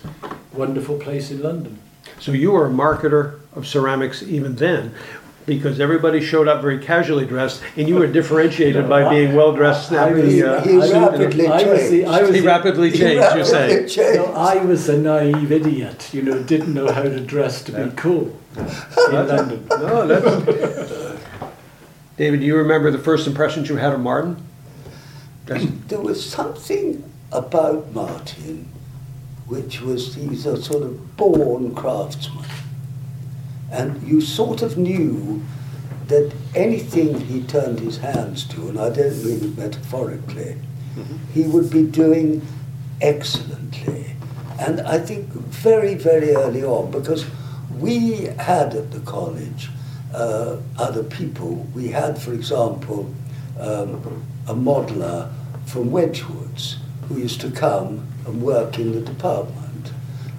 wonderful 0.54 0.98
place 1.00 1.32
in 1.32 1.42
London. 1.42 1.80
So 2.20 2.32
you 2.32 2.52
were 2.52 2.68
a 2.68 2.70
marketer 2.70 3.40
of 3.56 3.66
ceramics 3.68 4.22
even 4.22 4.56
then, 4.56 4.94
because 5.46 5.80
everybody 5.80 6.22
showed 6.22 6.48
up 6.48 6.62
very 6.62 6.80
casually 6.80 7.26
dressed, 7.26 7.62
and 7.78 7.88
you 7.88 7.96
were 7.96 8.08
differentiated 8.08 8.84
No, 8.84 8.90
by 8.90 9.06
I- 9.06 9.10
being 9.10 9.36
well 9.36 9.54
dressed. 9.54 9.92
I- 9.92 10.06
I 10.06 10.08
having, 10.10 10.30
He, 10.30 10.44
uh, 10.44 10.62
he 10.62 10.78
rapidly 10.78 11.48
I 11.48 11.64
was 11.64 11.90
the- 11.90 12.06
I 12.06 12.18
changed. 12.18 12.28
was 12.32 12.36
He 12.40 12.46
rapidly 12.48 12.90
He 12.92 12.98
changed, 12.98 13.36
you 13.38 13.46
say. 13.46 13.68
rapidly 13.70 13.90
changed. 13.90 14.18
No, 14.18 14.26
I 14.34 14.56
was 14.66 14.90
a 14.90 14.98
naive 14.98 15.52
idiot, 15.52 16.10
you 16.14 16.22
know, 16.22 16.40
didn't 16.44 16.74
know 16.74 16.92
how 16.92 17.04
to 17.04 17.20
dress 17.20 17.62
to 17.64 17.72
be 17.72 17.92
cool 17.96 18.36
in 18.58 19.28
London. 19.28 19.66
No, 19.70 20.08
that's. 20.08 21.15
David, 22.18 22.40
do 22.40 22.46
you 22.46 22.56
remember 22.56 22.92
the 22.92 23.00
first 23.00 23.28
impressions 23.28 23.70
you 23.70 23.76
had 23.76 23.94
of 23.94 24.00
Martin? 24.00 24.42
There 25.88 26.00
was 26.00 26.28
something 26.28 27.04
about 27.32 27.94
Martin 27.94 28.68
which 29.48 29.82
was 29.82 30.16
he's 30.16 30.46
a 30.46 30.62
sort 30.62 30.84
of 30.84 31.18
born 31.18 31.76
craftsman. 31.76 32.46
And 33.72 34.02
you 34.08 34.22
sort 34.22 34.62
of 34.62 34.78
knew 34.78 35.44
that 36.08 36.34
anything 36.54 37.20
he 37.22 37.44
turned 37.44 37.80
his 37.80 37.98
hands 37.98 38.46
to, 38.50 38.70
and 38.70 38.80
I 38.80 38.90
don't 38.90 39.24
mean 39.24 39.44
it 39.44 39.58
metaphorically, 39.58 40.58
mm-hmm. 40.96 41.18
he 41.34 41.44
would 41.44 41.70
be 41.70 41.84
doing 41.84 42.46
excellently. 43.02 44.16
And 44.60 44.82
I 44.82 45.00
think 45.00 45.28
very, 45.30 45.96
very 45.96 46.36
early 46.36 46.64
on, 46.64 46.92
because 46.92 47.26
we 47.78 48.28
had 48.38 48.74
at 48.74 48.92
the 48.92 49.00
college 49.02 49.70
uh, 50.16 50.58
other 50.78 51.04
people. 51.04 51.68
We 51.76 51.90
had, 51.90 52.18
for 52.22 52.34
example, 52.34 53.14
um, 53.60 54.26
a 54.48 54.54
modeller 54.54 55.32
from 55.66 55.90
Wedgwoods 55.90 56.78
who 57.08 57.18
used 57.18 57.42
to 57.42 57.52
come 57.52 58.08
and 58.26 58.42
work 58.42 58.80
in 58.80 58.92
the 58.94 59.02
department. 59.02 59.92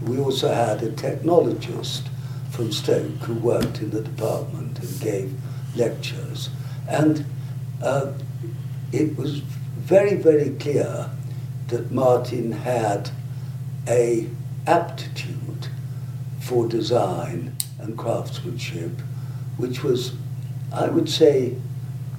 We 0.02 0.18
also 0.18 0.52
had 0.52 0.83
a 0.83 0.90
technologist 0.90 2.09
from 2.50 2.73
Stoke 2.73 3.12
who 3.23 3.35
worked 3.35 3.80
in 3.80 3.90
the 3.90 4.02
department 4.02 4.78
and 4.78 5.00
gave 5.00 5.33
lectures. 5.75 6.49
And 6.88 7.25
uh, 7.83 8.12
it 8.92 9.16
was 9.16 9.38
very, 9.38 10.14
very 10.14 10.50
clear 10.50 11.11
that 11.68 11.90
Martin 11.90 12.52
had 12.52 13.11
a 13.88 14.28
aptitude 14.66 15.68
for 16.40 16.68
design 16.68 17.56
and 17.78 17.97
craftsmanship, 17.99 18.92
which 19.56 19.82
was, 19.82 20.12
I 20.72 20.88
would 20.88 21.08
say, 21.08 21.56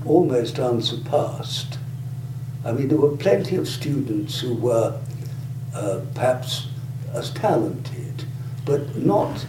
almost 0.06 0.60
unsurpassed. 0.60 1.78
I 2.66 2.72
mean, 2.72 2.88
there 2.88 2.98
were 2.98 3.16
plenty 3.16 3.56
of 3.56 3.68
students 3.68 4.40
who 4.40 4.56
were 4.56 5.00
uh, 5.74 6.02
perhaps 6.14 6.68
as 7.14 7.32
talented, 7.32 8.26
but 8.66 8.96
not. 8.98 9.46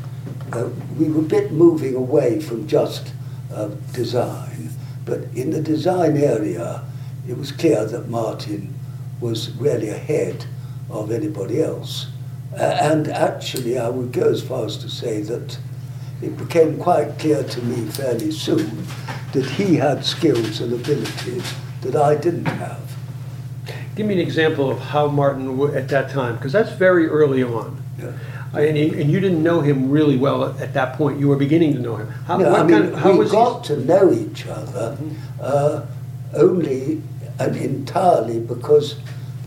Uh, 0.52 0.68
we 0.98 1.08
were 1.08 1.20
a 1.20 1.24
bit 1.24 1.52
moving 1.52 1.94
away 1.94 2.40
from 2.40 2.66
just 2.66 3.12
uh, 3.52 3.68
design, 3.92 4.70
but 5.04 5.20
in 5.34 5.50
the 5.50 5.60
design 5.60 6.16
area, 6.16 6.84
it 7.28 7.36
was 7.36 7.52
clear 7.52 7.84
that 7.86 8.08
Martin 8.08 8.74
was 9.20 9.50
really 9.52 9.88
ahead 9.88 10.46
of 10.90 11.10
anybody 11.10 11.62
else. 11.62 12.06
And 12.54 13.08
actually, 13.08 13.78
I 13.78 13.88
would 13.88 14.12
go 14.12 14.30
as 14.30 14.42
far 14.42 14.64
as 14.64 14.78
to 14.78 14.88
say 14.88 15.20
that 15.22 15.58
it 16.22 16.36
became 16.36 16.78
quite 16.78 17.18
clear 17.18 17.42
to 17.44 17.62
me 17.62 17.86
fairly 17.90 18.30
soon 18.32 18.84
that 19.32 19.44
he 19.44 19.76
had 19.76 20.04
skills 20.04 20.60
and 20.60 20.72
abilities 20.72 21.54
that 21.82 21.94
I 21.96 22.14
didn't 22.16 22.46
have. 22.46 22.80
Give 23.94 24.06
me 24.06 24.14
an 24.14 24.20
example 24.20 24.70
of 24.70 24.78
how 24.78 25.08
Martin 25.08 25.46
w- 25.58 25.74
at 25.74 25.88
that 25.88 26.10
time, 26.10 26.36
because 26.36 26.52
that's 26.52 26.72
very 26.72 27.06
early 27.06 27.42
on. 27.42 27.82
Yeah. 27.98 28.12
And, 28.54 28.78
you- 28.78 28.94
and 28.98 29.10
you 29.10 29.20
didn't 29.20 29.42
know 29.42 29.60
him 29.60 29.90
really 29.90 30.16
well 30.16 30.44
at, 30.44 30.60
at 30.60 30.72
that 30.74 30.96
point. 30.96 31.20
You 31.20 31.28
were 31.28 31.36
beginning 31.36 31.74
to 31.74 31.78
know 31.80 31.96
him. 31.96 32.08
How, 32.26 32.36
No, 32.38 32.50
what 32.50 32.60
I 32.60 32.62
mean, 32.64 32.70
kind 32.82 32.94
of, 32.94 32.98
how 33.00 33.16
we 33.16 33.28
got 33.28 33.66
he? 33.66 33.74
to 33.74 33.80
know 33.84 34.12
each 34.12 34.46
other 34.46 34.96
uh, 35.40 35.82
only 36.34 37.02
and 37.38 37.56
entirely 37.56 38.40
because 38.40 38.96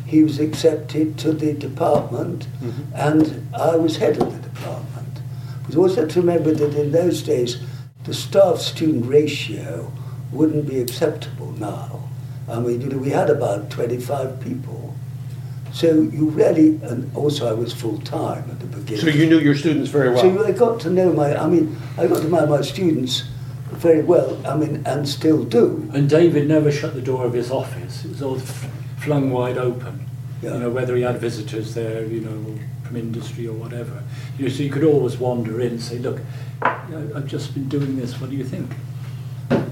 he 0.05 0.23
was 0.23 0.39
accepted 0.39 1.17
to 1.19 1.31
the 1.33 1.53
department 1.53 2.47
Mm-hmm. 2.61 2.81
and 2.95 3.47
I 3.55 3.75
was 3.75 3.97
head 3.97 4.17
of 4.21 4.31
the 4.33 4.49
department. 4.49 4.87
But 5.71 5.79
also 5.79 6.05
to 6.05 6.19
remember 6.19 6.53
that 6.53 6.75
in 6.75 6.91
those 6.91 7.21
days, 7.23 7.61
the 8.03 8.13
staff-student 8.13 9.05
ratio 9.05 9.91
wouldn't 10.31 10.67
be 10.67 10.79
acceptable 10.79 11.51
now. 11.53 12.09
I 12.49 12.59
mean, 12.59 12.81
you 12.81 12.89
know, 12.89 12.97
we 12.97 13.09
had 13.09 13.29
about 13.29 13.69
25 13.69 14.41
people. 14.41 14.95
So 15.71 15.87
you 15.87 16.29
really, 16.29 16.79
and 16.83 17.15
also 17.15 17.49
I 17.49 17.53
was 17.53 17.71
full-time 17.73 18.49
at 18.49 18.59
the 18.59 18.65
beginning. 18.65 19.01
So 19.01 19.07
you 19.07 19.27
knew 19.27 19.39
your 19.39 19.55
students 19.55 19.89
very 19.89 20.09
well. 20.09 20.19
So 20.19 20.45
I 20.45 20.51
got 20.51 20.81
to 20.81 20.89
know 20.89 21.13
my, 21.13 21.35
I 21.35 21.47
mean, 21.47 21.77
I 21.97 22.07
got 22.07 22.21
to 22.21 22.27
know 22.27 22.45
my 22.45 22.61
students 22.61 23.23
very 23.71 24.01
well, 24.01 24.45
I 24.45 24.57
mean, 24.57 24.83
and 24.85 25.07
still 25.07 25.45
do. 25.45 25.89
And 25.93 26.09
David 26.09 26.47
never 26.47 26.71
shut 26.71 26.93
the 26.93 27.01
door 27.01 27.25
of 27.25 27.33
his 27.33 27.51
office. 27.51 28.03
It 28.03 28.09
was 28.09 28.21
all 28.21 28.37
flung 28.99 29.31
wide 29.31 29.57
open. 29.57 30.07
Yeah. 30.41 30.55
You 30.55 30.59
know, 30.59 30.69
whether 30.71 30.95
he 30.95 31.03
had 31.03 31.19
visitors 31.19 31.73
there, 31.73 32.05
you 32.05 32.19
know, 32.19 32.59
from 32.83 32.97
industry 32.97 33.47
or 33.47 33.53
whatever. 33.53 34.03
You 34.41 34.47
know, 34.47 34.53
so 34.55 34.63
you 34.63 34.71
could 34.71 34.83
always 34.83 35.19
wander 35.19 35.61
in 35.61 35.73
and 35.73 35.79
say, 35.79 35.99
look, 35.99 36.19
I've 36.63 37.27
just 37.27 37.53
been 37.53 37.69
doing 37.69 37.95
this, 37.95 38.19
what 38.19 38.31
do 38.31 38.35
you 38.35 38.43
think? 38.43 38.71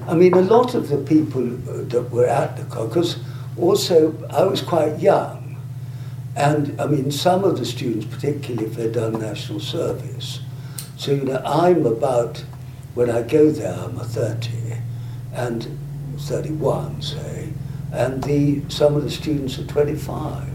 I 0.08 0.14
mean, 0.14 0.36
a 0.36 0.42
lot 0.42 0.76
of 0.76 0.90
the 0.90 0.98
people 0.98 1.42
that 1.42 2.12
were 2.12 2.28
at 2.28 2.56
the 2.56 2.66
caucus, 2.66 3.18
also 3.58 4.14
I 4.30 4.44
was 4.44 4.62
quite 4.62 5.00
young, 5.00 5.58
and 6.36 6.80
I 6.80 6.86
mean, 6.86 7.10
some 7.10 7.44
of 7.44 7.58
the 7.58 7.66
students, 7.66 8.06
particularly 8.06 8.68
if 8.68 8.76
they'd 8.76 8.92
done 8.92 9.20
national 9.20 9.60
service, 9.60 10.42
so 10.98 11.14
you 11.14 11.24
know, 11.24 11.42
I'm 11.44 11.88
about, 11.88 12.44
when 12.94 13.10
I 13.10 13.24
go 13.24 13.50
there, 13.50 13.74
I'm 13.74 13.98
a 13.98 14.04
30, 14.04 14.52
and 15.34 15.68
31, 16.20 17.02
say, 17.02 17.50
and 17.92 18.24
the, 18.24 18.62
some 18.70 18.96
of 18.96 19.02
the 19.02 19.10
students 19.10 19.58
are 19.58 19.66
25. 19.66 20.46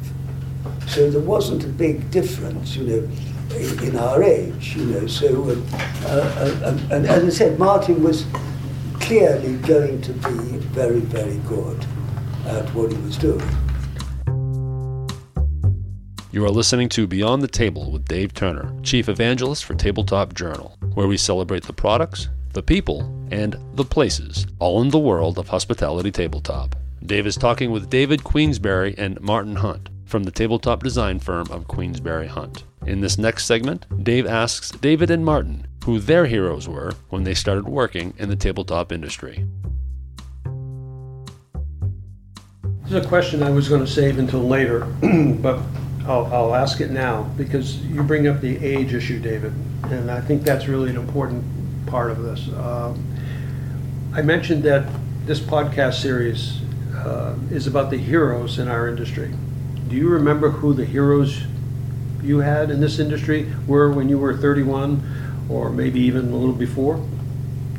So 0.87 1.11
there 1.11 1.21
wasn't 1.21 1.65
a 1.65 1.69
big 1.69 2.13
difference, 2.13 2.77
you 2.77 2.85
know, 2.85 3.09
in, 3.57 3.97
our 3.97 4.23
age, 4.23 4.77
you 4.77 4.85
know. 4.87 5.07
So, 5.07 5.51
uh, 5.51 6.07
uh, 6.07 6.61
and, 6.65 6.93
and 6.93 7.07
as 7.07 7.25
I 7.25 7.29
said, 7.29 7.59
Martin 7.59 8.03
was 8.03 8.27
clearly 9.01 9.57
going 9.59 10.01
to 10.03 10.13
be 10.13 10.59
very, 10.73 11.01
very 11.01 11.37
good 11.49 11.85
at 12.47 12.69
what 12.75 12.93
he 12.93 12.99
was 12.99 13.17
doing. 13.17 13.47
You 16.33 16.45
are 16.45 16.51
listening 16.51 16.89
to 16.91 17.07
Beyond 17.07 17.43
the 17.43 17.49
Table 17.49 17.93
with 17.93 18.07
Dave 18.07 18.35
Turner, 18.35 18.75
Chief 18.83 19.09
Evangelist 19.09 19.65
for 19.65 19.75
Tabletop 19.75 20.35
Journal, 20.35 20.77
where 20.95 21.07
we 21.07 21.17
celebrate 21.17 21.63
the 21.63 21.73
products, 21.73 22.29
the 22.55 22.63
people, 22.63 23.03
and 23.31 23.57
the 23.75 23.85
places, 23.85 24.47
all 24.59 24.83
in 24.83 24.89
the 24.89 24.99
world 24.99 25.39
of 25.39 25.49
hospitality 25.49 26.11
tabletop. 26.11 26.75
Dave 27.07 27.27
is 27.27 27.37
talking 27.37 27.71
with 27.71 27.91
David 27.91 28.25
Queensberry 28.25 28.97
and 28.99 29.21
Martin 29.21 29.57
Hunt 29.57 29.91
from 30.07 30.25
the 30.25 30.31
tabletop 30.31 30.83
design 30.83 31.21
firm 31.21 31.47
of 31.51 31.69
Queensberry 31.69 32.27
Hunt. 32.27 32.65
In 32.87 33.01
this 33.01 33.17
next 33.17 33.47
segment, 33.47 34.05
Dave 34.05 34.27
asks 34.27 34.71
David 34.71 35.11
and 35.11 35.25
Martin 35.25 35.67
who 35.85 35.99
their 35.99 36.27
heroes 36.27 36.67
were 36.67 36.93
when 37.11 37.25
they 37.25 37.35
started 37.35 37.69
working 37.69 38.15
in 38.19 38.31
the 38.31 38.37
tabletop 38.37 38.91
industry. 38.91 39.47
This 42.83 42.93
is 42.93 43.05
a 43.05 43.09
question 43.09 43.43
I 43.43 43.51
was 43.51 43.69
going 43.69 43.83
to 43.83 43.91
save 43.91 44.19
until 44.19 44.41
later, 44.41 44.85
but 45.41 45.61
I'll, 46.07 46.27
I'll 46.33 46.55
ask 46.55 46.81
it 46.81 46.91
now 46.91 47.25
because 47.37 47.79
you 47.87 48.03
bring 48.03 48.29
up 48.29 48.41
the 48.41 48.63
age 48.65 48.95
issue, 48.95 49.19
David, 49.19 49.53
and 49.85 50.11
I 50.11 50.21
think 50.21 50.43
that's 50.43 50.69
really 50.69 50.91
an 50.91 50.97
important 50.97 51.45
part 51.87 52.11
of 52.11 52.23
this. 52.23 52.49
Um, 52.55 53.05
I 54.15 54.23
mentioned 54.23 54.63
that 54.65 54.87
this 55.27 55.41
podcast 55.41 56.01
series 56.01 56.61
uh, 56.95 57.35
is 57.51 57.67
about 57.67 57.91
the 57.91 57.99
heroes 57.99 58.59
in 58.59 58.69
our 58.69 58.89
industry. 58.89 59.35
Do 59.89 59.97
you 59.97 60.09
remember 60.09 60.51
who 60.51 60.73
the 60.73 60.85
heroes 60.85 61.43
you 62.25 62.39
had 62.39 62.71
in 62.71 62.81
this 62.81 62.99
industry 62.99 63.53
were 63.67 63.93
when 63.93 64.09
you 64.09 64.19
were 64.19 64.37
31 64.37 65.47
or 65.49 65.71
maybe 65.71 66.01
even 66.01 66.31
a 66.31 66.37
little 66.37 66.55
before 66.55 67.05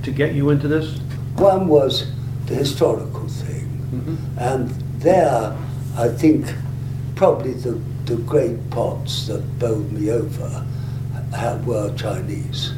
to 0.04 0.12
get 0.12 0.34
you 0.34 0.50
into 0.50 0.68
this? 0.68 1.00
One 1.36 1.68
was 1.68 2.12
the 2.46 2.56
historical 2.56 3.28
thing, 3.28 4.18
and 4.38 4.70
there, 5.00 5.58
I 5.98 6.08
think, 6.10 6.54
probably 7.16 7.54
the, 7.54 7.82
the 8.06 8.18
great 8.18 8.70
pots 8.70 9.28
that 9.28 9.60
bowled 9.60 9.92
me 9.92 10.12
over 10.12 10.66
were 11.66 11.94
Chinese. 11.96 12.74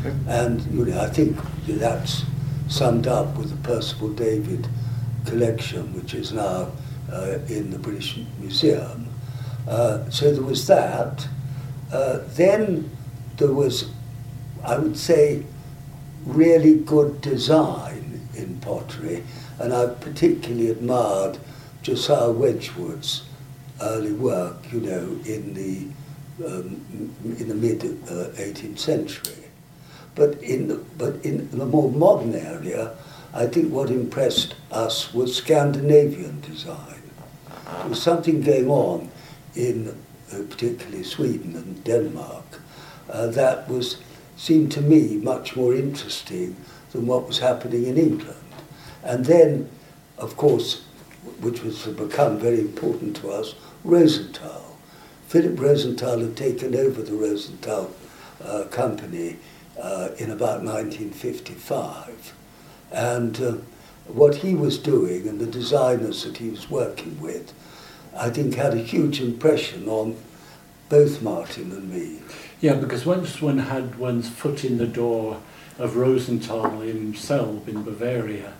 Okay. 0.00 0.14
And 0.26 0.60
you 0.72 0.86
know, 0.86 1.00
I 1.00 1.08
think 1.08 1.36
that's 1.66 2.24
summed 2.68 3.06
up 3.06 3.36
with 3.36 3.50
the 3.50 3.68
Percival 3.68 4.08
David 4.10 4.66
collection, 5.26 5.92
which 5.94 6.14
is 6.14 6.32
now 6.32 6.72
uh, 7.12 7.38
in 7.48 7.70
the 7.70 7.78
British 7.78 8.18
Museum. 8.40 9.08
Uh, 9.66 10.08
so 10.10 10.32
there 10.32 10.42
was 10.42 10.66
that. 10.66 11.26
Uh, 11.92 12.20
then 12.34 12.90
there 13.36 13.52
was, 13.52 13.90
I 14.64 14.78
would 14.78 14.96
say, 14.96 15.44
really 16.24 16.78
good 16.78 17.20
design 17.20 18.20
in 18.34 18.58
pottery, 18.60 19.24
and 19.58 19.72
I 19.72 19.86
particularly 19.86 20.70
admired 20.70 21.38
Josiah 21.82 22.30
Wedgwood's 22.30 23.24
early 23.80 24.12
work, 24.12 24.72
you 24.72 24.80
know, 24.80 25.18
in 25.26 25.54
the 25.54 25.88
um, 26.46 26.84
in 27.38 27.48
the 27.48 27.54
mid 27.54 27.84
uh, 27.84 28.30
18th 28.40 28.78
century. 28.78 29.44
But 30.14 30.42
in 30.42 30.68
the, 30.68 30.76
but 30.98 31.24
in 31.24 31.50
the 31.50 31.66
more 31.66 31.90
modern 31.90 32.34
area, 32.34 32.94
I 33.34 33.46
think 33.46 33.72
what 33.72 33.90
impressed 33.90 34.54
us 34.70 35.14
was 35.14 35.34
Scandinavian 35.36 36.40
design. 36.40 37.02
There 37.78 37.88
was 37.88 38.02
something 38.02 38.42
going 38.42 38.68
on 38.68 39.10
in 39.54 39.88
uh, 40.32 40.42
particularly 40.48 41.04
Sweden 41.04 41.56
and 41.56 41.84
Denmark 41.84 42.60
uh, 43.12 43.26
that 43.28 43.68
was 43.68 43.98
seemed 44.36 44.72
to 44.72 44.80
me 44.80 45.16
much 45.16 45.54
more 45.54 45.74
interesting 45.74 46.56
than 46.92 47.06
what 47.06 47.26
was 47.26 47.38
happening 47.38 47.86
in 47.86 47.96
England. 47.96 48.38
And 49.04 49.24
then, 49.24 49.68
of 50.18 50.36
course, 50.36 50.82
which 51.40 51.62
was 51.62 51.82
to 51.84 51.90
become 51.90 52.38
very 52.38 52.60
important 52.60 53.16
to 53.16 53.30
us, 53.30 53.54
Rosenthal. 53.84 54.76
Philip 55.28 55.60
Rosenthal 55.60 56.20
had 56.20 56.36
taken 56.36 56.74
over 56.74 57.02
the 57.02 57.12
Rosenthal 57.12 57.92
uh, 58.44 58.64
company 58.70 59.36
uh, 59.80 60.08
in 60.18 60.30
about 60.30 60.62
1955. 60.64 62.34
And 62.90 63.40
uh, 63.40 63.52
what 64.08 64.36
he 64.36 64.54
was 64.54 64.78
doing 64.78 65.28
and 65.28 65.40
the 65.40 65.46
designers 65.46 66.24
that 66.24 66.38
he 66.38 66.50
was 66.50 66.68
working 66.68 67.20
with, 67.20 67.52
I 68.16 68.30
think 68.30 68.54
had 68.54 68.74
a 68.74 68.82
huge 68.82 69.20
impression 69.20 69.88
on 69.88 70.16
both 70.88 71.22
Martin 71.22 71.72
and 71.72 71.90
me. 71.90 72.20
Yeah, 72.60 72.74
because 72.74 73.06
once 73.06 73.40
one 73.40 73.58
had 73.58 73.98
one's 73.98 74.28
foot 74.28 74.64
in 74.64 74.78
the 74.78 74.86
door 74.86 75.40
of 75.78 75.96
Rosenthal 75.96 76.82
in 76.82 77.14
Selb 77.14 77.66
in 77.66 77.82
Bavaria, 77.82 78.52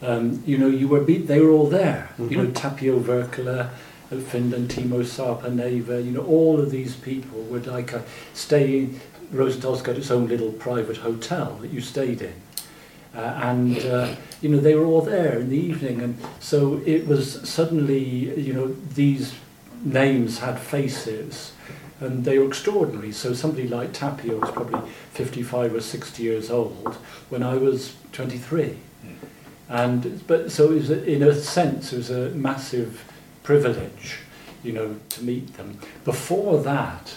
um, 0.00 0.42
you 0.46 0.58
know, 0.58 0.68
you 0.68 0.88
were 0.88 1.00
beat, 1.00 1.26
they 1.26 1.40
were 1.40 1.50
all 1.50 1.68
there. 1.68 2.10
Mm-hmm. 2.12 2.28
You 2.30 2.36
know, 2.36 2.50
Tapio 2.50 3.00
Wirkkala, 3.00 3.70
Finland, 4.10 4.70
Timo 4.70 5.02
Sarpaneva, 5.02 6.04
you 6.04 6.10
know, 6.10 6.24
all 6.24 6.60
of 6.60 6.70
these 6.70 6.94
people 6.94 7.40
would 7.42 7.66
like 7.66 7.92
uh, 7.94 8.00
staying. 8.32 9.00
Rosenthal's 9.32 9.82
got 9.82 9.96
its 9.96 10.10
own 10.10 10.28
little 10.28 10.52
private 10.52 10.98
hotel 10.98 11.56
that 11.62 11.70
you 11.70 11.80
stayed 11.80 12.22
in. 12.22 12.34
Uh, 13.16 13.20
and, 13.20 13.78
uh, 13.86 14.14
you 14.40 14.48
know, 14.48 14.58
they 14.58 14.74
were 14.74 14.84
all 14.84 15.02
there 15.02 15.38
in 15.38 15.48
the 15.48 15.56
evening. 15.56 16.00
And 16.02 16.18
so 16.40 16.82
it 16.84 17.06
was 17.06 17.48
suddenly, 17.48 18.38
you 18.40 18.52
know, 18.52 18.74
these 18.94 19.34
names 19.84 20.38
had 20.38 20.58
faces 20.58 21.52
and 22.00 22.24
they 22.24 22.38
were 22.38 22.46
extraordinary. 22.46 23.12
So 23.12 23.34
somebody 23.34 23.68
like 23.68 23.92
Tapio 23.92 24.40
was 24.40 24.50
probably 24.50 24.90
55 25.12 25.74
or 25.74 25.80
60 25.80 26.22
years 26.22 26.50
old 26.50 26.94
when 27.28 27.42
I 27.42 27.54
was 27.56 27.94
23. 28.12 28.76
And, 29.68 30.26
but 30.26 30.52
so 30.52 30.72
it 30.72 30.74
was 30.74 30.90
a, 30.90 31.04
in 31.04 31.22
a 31.22 31.34
sense, 31.34 31.92
it 31.92 31.96
was 31.96 32.10
a 32.10 32.30
massive 32.30 33.10
privilege, 33.42 34.18
you 34.62 34.72
know, 34.72 34.96
to 35.10 35.24
meet 35.24 35.56
them. 35.56 35.78
Before 36.04 36.62
that, 36.62 37.14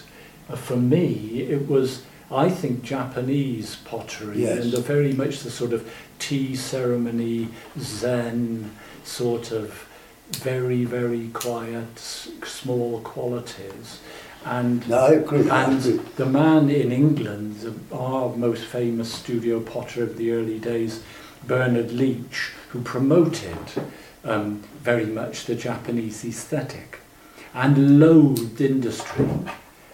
uh, 0.50 0.56
for 0.56 0.78
me, 0.78 1.42
it 1.42 1.68
was, 1.68 2.04
I 2.30 2.50
think, 2.50 2.84
Japanese 2.84 3.78
pottery 3.78 4.42
yes. 4.42 4.64
and 4.64 4.72
the 4.74 4.82
very 4.82 5.14
much 5.14 5.42
the 5.42 5.52
sort 5.52 5.72
of 5.72 5.90
tea 6.20 6.56
ceremony, 6.56 7.48
Zen 7.80 8.72
sort 9.04 9.52
of 9.52 9.88
very, 10.32 10.84
very 10.84 11.30
quiet, 11.30 11.98
small 11.98 13.00
qualities. 13.02 14.00
And, 14.44 14.88
no, 14.90 15.08
agree. 15.08 15.50
and 15.50 15.82
the 15.82 16.26
man 16.26 16.70
in 16.70 16.92
England, 16.92 17.82
our 17.92 18.36
most 18.36 18.66
famous 18.66 19.14
studio 19.14 19.60
potter 19.60 20.04
of 20.04 20.18
the 20.18 20.32
early 20.32 20.60
days, 20.60 21.04
Bernard 21.46 21.92
Leach, 21.92 22.52
who 22.70 22.82
promoted 22.82 23.58
um, 24.24 24.64
very 24.82 25.06
much 25.06 25.46
the 25.46 25.56
Japanese 25.56 26.26
aesthetic 26.26 27.00
and 27.54 28.00
loathed 28.00 28.60
industry 28.60 29.28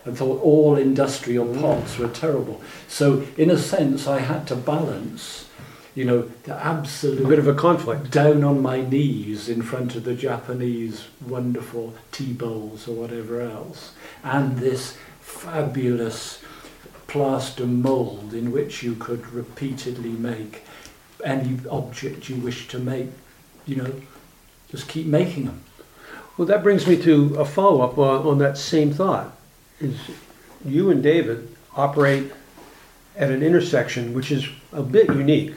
and 0.05 0.17
thought 0.17 0.41
all 0.41 0.75
industrial 0.75 1.45
mm. 1.45 1.61
pots 1.61 1.97
were 1.97 2.09
terrible. 2.09 2.61
So, 2.87 3.25
in 3.37 3.49
a 3.49 3.57
sense, 3.57 4.07
I 4.07 4.19
had 4.19 4.47
to 4.47 4.55
balance, 4.55 5.49
you 5.95 6.05
know, 6.05 6.29
the 6.43 6.55
absolute 6.55 7.23
a 7.23 7.27
bit 7.27 7.39
of 7.39 7.47
a 7.47 7.53
conflict 7.53 8.11
down 8.11 8.43
on 8.43 8.61
my 8.61 8.81
knees 8.81 9.49
in 9.49 9.61
front 9.61 9.95
of 9.95 10.03
the 10.03 10.15
Japanese 10.15 11.07
wonderful 11.25 11.93
tea 12.11 12.33
bowls 12.33 12.87
or 12.87 12.95
whatever 12.95 13.41
else, 13.41 13.93
and 14.23 14.57
this 14.57 14.97
fabulous 15.19 16.43
plaster 17.07 17.65
mould 17.65 18.33
in 18.33 18.51
which 18.51 18.81
you 18.81 18.95
could 18.95 19.27
repeatedly 19.27 20.09
make 20.09 20.63
any 21.23 21.59
object 21.69 22.27
you 22.27 22.35
wish 22.37 22.67
to 22.67 22.79
make, 22.79 23.09
you 23.65 23.75
know, 23.75 23.93
just 24.69 24.87
keep 24.87 25.05
making 25.05 25.45
them. 25.45 25.63
Well, 26.37 26.47
that 26.47 26.63
brings 26.63 26.87
me 26.87 26.99
to 27.03 27.35
a 27.35 27.45
follow 27.45 27.81
up 27.81 27.97
on, 27.97 28.25
uh, 28.25 28.29
on 28.29 28.37
that 28.39 28.57
same 28.57 28.91
thought. 28.91 29.35
Is 29.83 29.99
you 30.63 30.91
and 30.91 31.03
David 31.03 31.53
operate 31.75 32.31
at 33.17 33.29
an 33.29 33.43
intersection 33.43 34.13
which 34.13 34.31
is 34.31 34.47
a 34.71 34.81
bit 34.81 35.07
unique, 35.07 35.55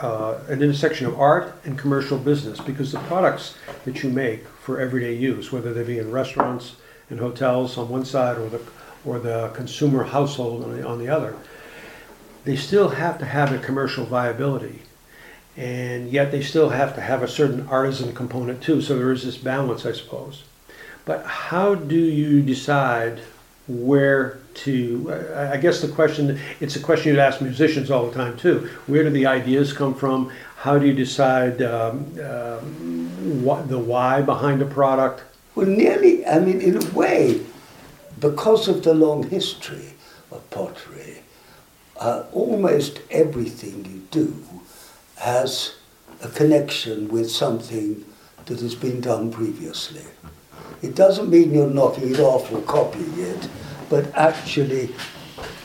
uh, 0.00 0.38
an 0.48 0.62
intersection 0.62 1.06
of 1.06 1.18
art 1.18 1.60
and 1.64 1.76
commercial 1.76 2.16
business, 2.16 2.60
because 2.60 2.92
the 2.92 3.00
products 3.00 3.56
that 3.84 4.04
you 4.04 4.10
make 4.10 4.46
for 4.46 4.80
everyday 4.80 5.14
use, 5.14 5.50
whether 5.50 5.74
they 5.74 5.82
be 5.82 5.98
in 5.98 6.12
restaurants 6.12 6.76
and 7.10 7.18
hotels 7.18 7.76
on 7.76 7.88
one 7.88 8.04
side 8.04 8.38
or 8.38 8.48
the 8.48 8.60
or 9.04 9.18
the 9.18 9.50
consumer 9.52 10.04
household 10.04 10.64
on 10.64 10.76
the, 10.76 10.86
on 10.86 10.98
the 11.00 11.08
other, 11.08 11.36
they 12.44 12.56
still 12.56 12.90
have 12.90 13.18
to 13.18 13.24
have 13.24 13.52
a 13.52 13.58
commercial 13.58 14.04
viability 14.04 14.82
and 15.56 16.10
yet 16.10 16.30
they 16.30 16.42
still 16.42 16.68
have 16.68 16.94
to 16.94 17.00
have 17.00 17.22
a 17.22 17.28
certain 17.28 17.66
artisan 17.68 18.14
component 18.14 18.62
too. 18.62 18.80
So 18.80 18.96
there 18.96 19.10
is 19.10 19.24
this 19.24 19.38
balance, 19.38 19.86
I 19.86 19.92
suppose. 19.92 20.44
But 21.04 21.24
how 21.24 21.74
do 21.74 21.98
you 21.98 22.42
decide 22.42 23.20
where 23.68 24.38
to? 24.54 25.12
I 25.34 25.56
guess 25.56 25.80
the 25.80 25.88
question 25.88 26.38
it's 26.60 26.76
a 26.76 26.80
question 26.80 27.12
you'd 27.12 27.20
ask 27.20 27.40
musicians 27.40 27.90
all 27.90 28.06
the 28.06 28.14
time 28.14 28.36
too. 28.36 28.70
Where 28.86 29.02
do 29.02 29.10
the 29.10 29.26
ideas 29.26 29.72
come 29.72 29.94
from? 29.94 30.32
How 30.56 30.78
do 30.78 30.86
you 30.86 30.94
decide 30.94 31.62
um, 31.62 32.06
uh, 32.22 32.58
what 32.58 33.68
the 33.68 33.78
why 33.78 34.22
behind 34.22 34.62
a 34.62 34.66
product? 34.66 35.22
Well, 35.54 35.66
nearly. 35.66 36.26
I 36.26 36.38
mean, 36.38 36.60
in 36.60 36.82
a 36.82 36.90
way, 36.90 37.40
because 38.20 38.68
of 38.68 38.82
the 38.82 38.94
long 38.94 39.28
history 39.28 39.94
of 40.30 40.48
pottery, 40.50 41.22
uh, 41.98 42.24
almost 42.32 43.00
everything 43.10 43.84
you 43.84 44.02
do 44.10 44.44
has 45.16 45.76
a 46.22 46.28
connection 46.28 47.08
with 47.08 47.30
something 47.30 48.04
that 48.46 48.60
has 48.60 48.74
been 48.74 49.00
done 49.00 49.32
previously. 49.32 50.04
It 50.86 50.94
doesn't 50.94 51.28
mean 51.28 51.52
you're 51.52 51.68
knocking 51.68 52.14
it 52.14 52.20
off 52.20 52.52
or 52.52 52.62
copying 52.62 53.18
it, 53.18 53.48
but 53.90 54.14
actually 54.14 54.94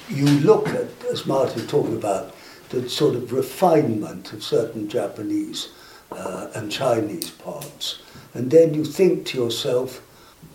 you 0.10 0.26
look 0.40 0.68
at, 0.70 0.88
as 1.12 1.28
Martin 1.28 1.68
talked 1.68 1.94
about, 1.94 2.36
the 2.70 2.90
sort 2.90 3.16
of 3.16 3.32
refinement 3.32 4.34
of 4.34 4.42
certain 4.42 4.90
Japanese 4.90 5.70
uh, 6.12 6.48
and 6.56 6.72
Chinese 6.72 7.30
parts. 7.30 8.02
and 8.34 8.50
then 8.50 8.74
you 8.74 8.84
think 8.84 9.28
to 9.28 9.38
yourself, 9.38 10.02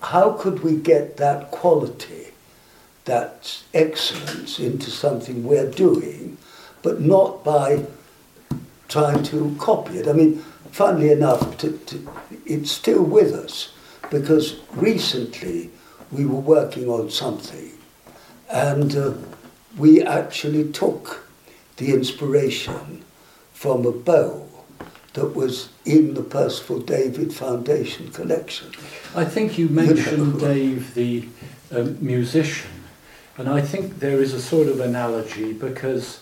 how 0.02 0.33
could 0.33 0.64
we 0.64 0.74
get 0.74 1.16
that 1.18 1.52
quality, 1.52 2.33
that 3.05 3.62
excellence 3.72 4.59
into 4.59 4.90
something 4.90 5.44
we're 5.44 5.70
doing, 5.70 6.38
but 6.83 7.00
not 7.00 7.44
by 7.44 7.87
trying 8.88 9.22
to 9.22 9.55
copy 9.61 9.98
it. 9.98 10.09
I 10.09 10.12
mean, 10.12 10.38
funnily 10.72 11.12
enough, 11.12 11.57
to, 11.59 11.79
to, 11.79 12.09
it's 12.44 12.72
still 12.72 13.05
with 13.05 13.33
us 13.33 13.70
because 14.11 14.61
recently 14.73 15.71
we 16.11 16.25
were 16.25 16.40
working 16.40 16.88
on 16.88 17.11
something 17.11 17.73
and 18.51 18.97
uh, 18.97 19.12
we 19.77 20.03
actually 20.03 20.71
took 20.73 21.29
the 21.77 21.92
inspiration 21.92 23.05
from 23.53 23.85
a 23.85 23.92
bow 23.92 24.47
that 25.14 25.35
was 25.35 25.71
in 25.85 26.14
the 26.14 26.23
Percival 26.23 26.81
David 26.81 27.33
Foundation 27.33 28.11
collection. 28.11 28.71
I 29.14 29.25
think 29.25 29.59
you 29.59 29.69
mentioned, 29.69 30.19
you 30.19 30.27
know. 30.27 30.38
Dave, 30.55 30.95
the 30.95 31.27
um, 31.73 31.97
musician, 32.05 32.71
and 33.37 33.49
I 33.49 33.61
think 33.61 33.99
there 33.99 34.21
is 34.21 34.35
a 34.35 34.40
sort 34.40 34.69
of 34.69 34.81
analogy 34.81 35.53
because 35.53 36.21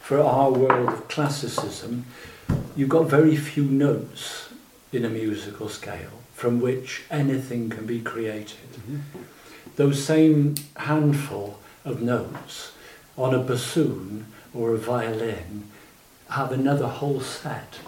for 0.00 0.20
our 0.20 0.50
world 0.50 0.88
of 0.88 1.08
classicism, 1.08 2.06
you've 2.74 2.88
got 2.88 3.06
very 3.08 3.36
few 3.36 3.64
notes 3.64 4.48
in 4.92 5.04
a 5.04 5.08
musical 5.08 5.68
scale 5.68 6.21
from 6.42 6.60
which 6.60 7.04
anything 7.08 7.70
can 7.70 7.86
be 7.86 8.00
created. 8.00 8.72
Mm-hmm. 8.72 8.98
Those 9.76 10.04
same 10.04 10.56
handful 10.74 11.60
of 11.84 12.02
notes 12.02 12.72
on 13.16 13.32
a 13.32 13.38
bassoon 13.38 14.26
or 14.52 14.74
a 14.74 14.76
violin 14.76 15.70
have 16.30 16.50
another 16.50 16.88
whole 16.88 17.20
set 17.20 17.78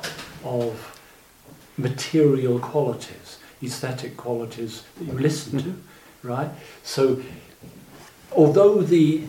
of 0.44 1.00
material 1.76 2.60
qualities. 2.60 3.38
aesthetic 3.60 4.16
qualities 4.16 4.84
that 4.98 5.06
you 5.06 5.18
listen 5.18 5.58
to, 5.58 5.74
right? 6.22 6.50
So, 6.84 7.20
although 8.30 8.82
the 8.82 9.24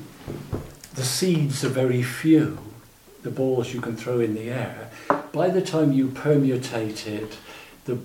the 0.93 1.03
seeds 1.03 1.65
are 1.65 1.75
very 1.83 2.03
few, 2.03 2.59
the 3.23 3.31
balls 3.31 3.73
you 3.73 3.81
can 3.81 3.95
throw 3.97 4.19
in 4.19 4.35
the 4.35 4.51
air, 4.51 4.91
by 5.31 5.49
the 5.49 5.63
time 5.63 5.91
you 5.93 6.09
permutated 6.09 7.29
the 7.85 7.97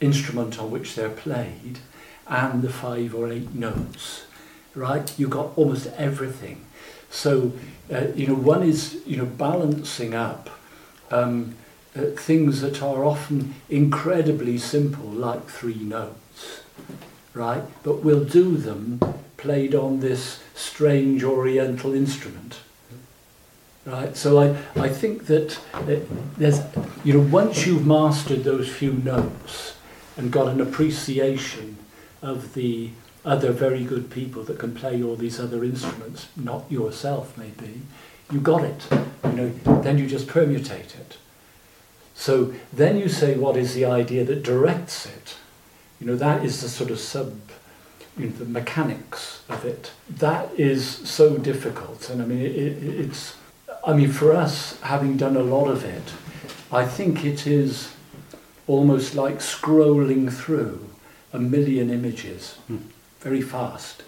instrument 0.00 0.58
on 0.58 0.70
which 0.70 0.94
they're 0.94 1.08
played 1.08 1.78
and 2.26 2.62
the 2.62 2.70
five 2.70 3.14
or 3.14 3.32
eight 3.32 3.54
notes, 3.54 4.26
right, 4.74 5.12
You've 5.18 5.30
got 5.30 5.56
almost 5.56 5.86
everything. 5.96 6.64
So, 7.10 7.52
uh, 7.92 8.08
you 8.14 8.26
know, 8.26 8.34
one 8.34 8.62
is, 8.62 9.00
you 9.06 9.16
know, 9.16 9.24
balancing 9.24 10.14
up 10.14 10.50
um, 11.10 11.54
uh, 11.96 12.02
things 12.16 12.60
that 12.60 12.82
are 12.82 13.04
often 13.04 13.54
incredibly 13.70 14.58
simple, 14.58 15.08
like 15.08 15.48
three 15.48 15.82
notes, 15.82 16.60
right? 17.32 17.62
But 17.82 18.04
we'll 18.04 18.24
do 18.24 18.56
them 18.56 19.00
played 19.38 19.74
on 19.74 20.00
this 20.00 20.42
strange 20.54 21.24
oriental 21.24 21.94
instrument. 21.94 22.58
Right, 23.86 24.14
so 24.14 24.38
I, 24.38 24.54
I 24.78 24.90
think 24.90 25.26
that 25.26 25.58
there's, 26.36 26.60
you 27.04 27.14
know, 27.14 27.20
once 27.20 27.66
you've 27.66 27.86
mastered 27.86 28.44
those 28.44 28.68
few 28.68 28.92
notes 28.92 29.77
and 30.18 30.30
got 30.30 30.48
an 30.48 30.60
appreciation 30.60 31.78
of 32.20 32.52
the 32.54 32.90
other 33.24 33.52
very 33.52 33.84
good 33.84 34.10
people 34.10 34.42
that 34.42 34.58
can 34.58 34.74
play 34.74 35.02
all 35.02 35.16
these 35.16 35.40
other 35.40 35.64
instruments, 35.64 36.28
not 36.36 36.70
yourself 36.70 37.38
maybe, 37.38 37.80
you 38.30 38.40
got 38.40 38.64
it. 38.64 38.86
You 39.24 39.32
know, 39.32 39.80
then 39.82 39.96
you 39.96 40.06
just 40.06 40.26
permutate 40.26 40.98
it. 40.98 41.16
So 42.14 42.52
then 42.72 42.98
you 42.98 43.08
say, 43.08 43.36
what 43.36 43.56
is 43.56 43.74
the 43.74 43.84
idea 43.84 44.24
that 44.24 44.42
directs 44.42 45.06
it? 45.06 45.36
You 46.00 46.08
know, 46.08 46.16
that 46.16 46.44
is 46.44 46.60
the 46.60 46.68
sort 46.68 46.90
of 46.90 46.98
sub, 46.98 47.38
you 48.16 48.26
know, 48.26 48.32
the 48.32 48.44
mechanics 48.44 49.42
of 49.48 49.64
it. 49.64 49.92
That 50.10 50.52
is 50.58 50.84
so 51.08 51.38
difficult. 51.38 52.10
And 52.10 52.20
I 52.20 52.26
mean, 52.26 52.40
it, 52.40 52.56
it, 52.56 53.00
it's, 53.00 53.36
I 53.86 53.92
mean, 53.92 54.10
for 54.10 54.32
us, 54.32 54.80
having 54.80 55.16
done 55.16 55.36
a 55.36 55.42
lot 55.42 55.68
of 55.68 55.84
it, 55.84 56.12
I 56.72 56.84
think 56.84 57.24
it 57.24 57.46
is 57.46 57.94
almost 58.68 59.14
like 59.14 59.38
scrolling 59.38 60.32
through 60.32 60.88
a 61.32 61.38
million 61.38 61.90
images 61.90 62.58
mm. 62.70 62.78
very 63.20 63.42
fast. 63.42 64.04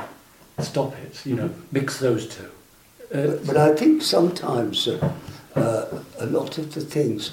Stop 0.59 0.95
it, 0.99 1.27
you 1.27 1.35
know, 1.35 1.49
mm-hmm. 1.49 1.63
mix 1.73 1.99
those 1.99 2.29
two. 2.29 2.51
Uh, 3.13 3.27
but, 3.27 3.47
but 3.47 3.57
I 3.57 3.75
think 3.75 4.03
sometimes 4.03 4.87
uh, 4.87 5.13
uh, 5.57 5.87
a 6.19 6.27
lot 6.27 6.59
of 6.59 6.73
the 6.75 6.81
things 6.81 7.33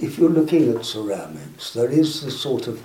if 0.00 0.16
you're 0.18 0.30
looking 0.30 0.74
at 0.76 0.84
ceramics, 0.84 1.72
there 1.72 1.90
is 1.90 2.22
the 2.22 2.30
sort 2.30 2.68
of 2.68 2.80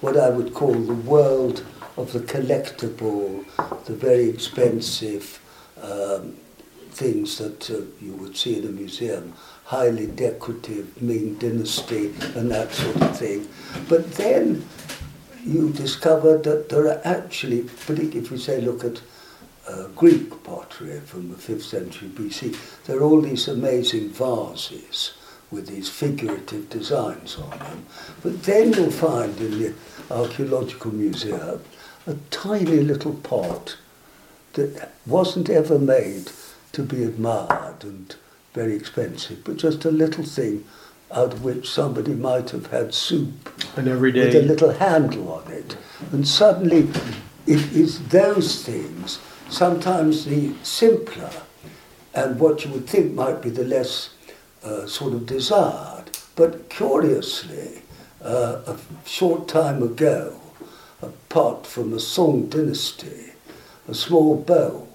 what 0.00 0.16
I 0.16 0.30
would 0.30 0.54
call 0.54 0.74
the 0.74 0.94
world 0.94 1.64
of 1.96 2.12
the 2.12 2.20
collectible, 2.20 3.44
the 3.84 3.94
very 3.94 4.28
expensive 4.28 5.40
um, 5.80 6.36
things 6.90 7.38
that 7.38 7.70
uh, 7.70 7.82
you 8.00 8.12
would 8.14 8.36
see 8.36 8.58
in 8.58 8.66
a 8.66 8.70
museum, 8.70 9.34
highly 9.68 10.06
decorative, 10.06 11.00
Ming 11.02 11.34
Dynasty 11.34 12.06
and 12.34 12.50
that 12.50 12.72
sort 12.72 12.96
of 13.02 13.18
thing. 13.18 13.46
But 13.86 14.12
then 14.12 14.64
you 15.44 15.70
discover 15.72 16.38
that 16.38 16.70
there 16.70 16.88
are 16.88 17.02
actually, 17.04 17.64
particularly 17.64 18.20
if 18.20 18.30
we 18.30 18.38
say 18.38 18.62
look 18.62 18.82
at 18.82 19.02
uh, 19.68 19.88
Greek 19.88 20.42
pottery 20.42 20.98
from 21.00 21.28
the 21.28 21.34
5th 21.34 21.64
century 21.64 22.08
BC, 22.08 22.56
there 22.86 22.96
are 22.96 23.02
all 23.02 23.20
these 23.20 23.46
amazing 23.46 24.08
vases 24.08 25.12
with 25.50 25.66
these 25.66 25.90
figurative 25.90 26.70
designs 26.70 27.36
on 27.36 27.58
them. 27.58 27.84
But 28.22 28.44
then 28.44 28.72
you'll 28.72 28.90
find 28.90 29.38
in 29.38 29.58
the 29.58 29.74
Archaeological 30.10 30.94
Museum 30.94 31.62
a 32.06 32.14
tiny 32.30 32.80
little 32.80 33.16
pot 33.16 33.76
that 34.54 34.92
wasn't 35.06 35.50
ever 35.50 35.78
made 35.78 36.32
to 36.72 36.82
be 36.82 37.04
admired 37.04 37.84
and 37.84 38.16
very 38.54 38.74
expensive, 38.74 39.44
but 39.44 39.56
just 39.56 39.84
a 39.84 39.90
little 39.90 40.24
thing 40.24 40.64
out 41.10 41.32
of 41.32 41.44
which 41.44 41.70
somebody 41.70 42.14
might 42.14 42.50
have 42.50 42.66
had 42.66 42.92
soup 42.92 43.50
and 43.76 43.88
every 43.88 44.12
day 44.12 44.26
with 44.26 44.34
a 44.36 44.42
little 44.42 44.72
handle 44.72 45.32
on 45.32 45.50
it. 45.50 45.76
And 46.12 46.26
suddenly 46.26 46.88
it 47.46 47.72
is 47.72 48.08
those 48.08 48.62
things, 48.64 49.18
sometimes 49.48 50.24
the 50.24 50.52
simpler 50.62 51.30
and 52.14 52.38
what 52.38 52.64
you 52.64 52.70
would 52.72 52.86
think 52.86 53.14
might 53.14 53.40
be 53.40 53.50
the 53.50 53.64
less 53.64 54.10
uh, 54.62 54.86
sort 54.86 55.14
of 55.14 55.26
desired. 55.26 56.10
But 56.36 56.68
curiously, 56.68 57.82
uh, 58.22 58.62
a 58.66 58.76
short 59.06 59.48
time 59.48 59.82
ago, 59.82 60.40
apart 61.00 61.66
from 61.66 61.90
the 61.90 62.00
Song 62.00 62.48
dynasty, 62.48 63.32
a 63.86 63.94
small 63.94 64.36
bowl 64.36 64.88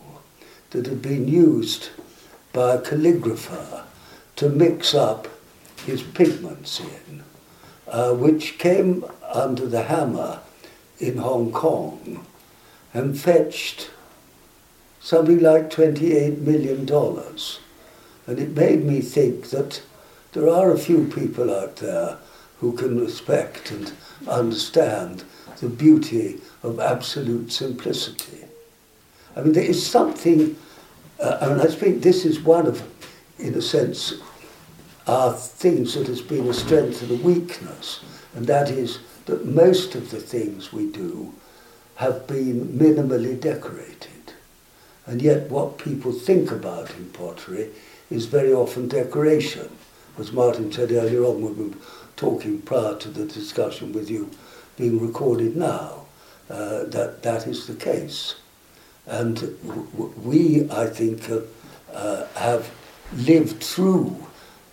that 0.72 0.86
had 0.86 1.02
been 1.02 1.28
used 1.28 1.90
by 2.54 2.76
a 2.76 2.82
calligrapher 2.82 3.84
to 4.38 4.50
mix 4.50 4.94
up 4.94 5.28
his 5.86 6.02
pigments 6.02 6.80
in, 6.80 7.24
uh, 7.88 8.14
which 8.14 8.58
came 8.58 9.04
under 9.34 9.68
the 9.68 9.84
hammer 9.84 10.40
in 11.00 11.18
Hong 11.18 11.52
Kong 11.52 12.26
and 12.94 13.20
fetched 13.20 13.90
something 15.02 15.40
like 15.40 15.70
$28 15.70 16.38
million. 16.40 16.88
And 18.26 18.40
it 18.40 18.56
made 18.56 18.86
me 18.86 19.02
think 19.02 19.50
that 19.50 19.82
there 20.32 20.50
are 20.50 20.72
a 20.72 20.78
few 20.78 21.06
people 21.08 21.54
out 21.54 21.78
there 21.78 22.18
who 22.60 22.74
can 22.74 23.00
respect 23.00 23.72
and 23.72 23.92
understand 24.28 25.24
the 25.60 25.68
beauty 25.68 26.40
of 26.64 26.80
absolute 26.80 27.52
simplicity. 27.52 28.46
I 29.36 29.42
mean, 29.42 29.54
there 29.54 29.64
is 29.64 29.86
something, 29.86 30.56
uh, 31.20 31.38
and 31.42 31.62
I 31.62 31.68
think 31.68 32.02
this 32.02 32.26
is 32.26 32.40
one 32.40 32.68
of, 32.68 32.84
in 33.40 33.56
a 33.56 33.62
sense, 33.62 34.16
our 35.08 35.34
things 35.34 35.96
that 35.96 36.08
has 36.08 36.22
been 36.22 36.48
a 36.48 36.54
strength 36.54 37.02
and 37.02 37.12
a 37.12 37.24
weakness, 37.24 38.04
and 38.36 38.48
that 38.48 38.70
is 38.70 39.00
that 39.26 39.46
most 39.46 39.96
of 39.96 40.12
the 40.12 40.20
things 40.20 40.74
we 40.74 40.88
do 40.92 41.34
have 41.96 42.28
been 42.28 42.68
minimally 42.78 43.40
decorated. 43.40 44.34
And 45.06 45.22
yet, 45.22 45.50
what 45.50 45.78
people 45.78 46.12
think 46.12 46.52
about 46.52 46.92
in 46.96 47.10
pottery 47.10 47.70
is 48.10 48.26
very 48.26 48.54
often 48.54 48.88
decoration. 48.88 49.70
As 50.18 50.32
Martin 50.32 50.72
said 50.72 50.92
earlier 50.92 51.24
on 51.24 51.42
when 51.42 51.58
we 51.58 51.68
were 51.70 51.76
talking 52.16 52.62
prior 52.62 52.96
to 52.98 53.10
the 53.10 53.26
discussion 53.26 53.92
with 53.92 54.10
you 54.10 54.30
being 54.78 55.00
recorded 55.06 55.58
now, 55.58 56.06
uh, 56.50 56.84
that 56.86 57.24
that 57.24 57.48
is 57.48 57.68
the 57.68 57.76
case. 57.76 58.36
And 59.06 59.58
we, 60.24 60.70
I 60.72 60.88
think, 60.88 61.30
uh, 61.30 61.42
uh, 61.94 62.28
have 62.36 62.72
lived 63.16 63.64
through 63.64 64.16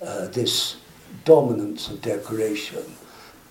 uh, 0.03 0.27
this 0.29 0.77
dominance 1.25 1.89
of 1.89 2.01
decoration 2.01 2.85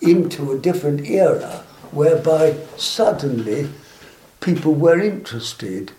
into 0.02 0.52
a 0.52 0.58
different 0.58 1.08
era 1.08 1.64
whereby 1.92 2.56
suddenly 2.78 3.70
people 4.40 4.74
were 4.74 5.00
interested 5.00 5.92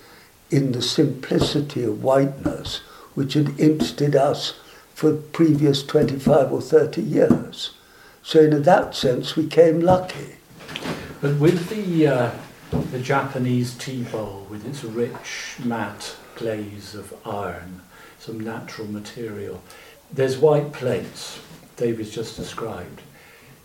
in 0.50 0.72
the 0.72 0.82
simplicity 0.82 1.84
of 1.84 2.02
whiteness 2.02 2.80
which 3.14 3.34
had 3.34 3.58
interested 3.60 4.16
us 4.16 4.54
for 4.94 5.10
the 5.10 5.16
previous 5.16 5.82
25 5.82 6.52
or 6.52 6.60
30 6.60 7.02
years. 7.02 7.70
So 8.22 8.40
in 8.40 8.62
that 8.62 8.94
sense, 8.94 9.36
we 9.36 9.46
came 9.46 9.80
lucky. 9.80 10.36
But 11.20 11.36
with 11.36 11.68
the, 11.68 12.06
uh, 12.06 12.30
the 12.70 12.98
Japanese 12.98 13.74
tea 13.74 14.02
bowl, 14.04 14.46
with 14.50 14.66
its 14.66 14.84
rich 14.84 15.56
matte 15.64 16.16
glaze 16.36 16.94
of 16.94 17.14
iron, 17.26 17.82
some 18.18 18.40
natural 18.40 18.86
material, 18.86 19.62
there's 20.12 20.38
white 20.38 20.72
plates, 20.72 21.40
David's 21.76 22.10
just 22.10 22.36
described. 22.36 23.02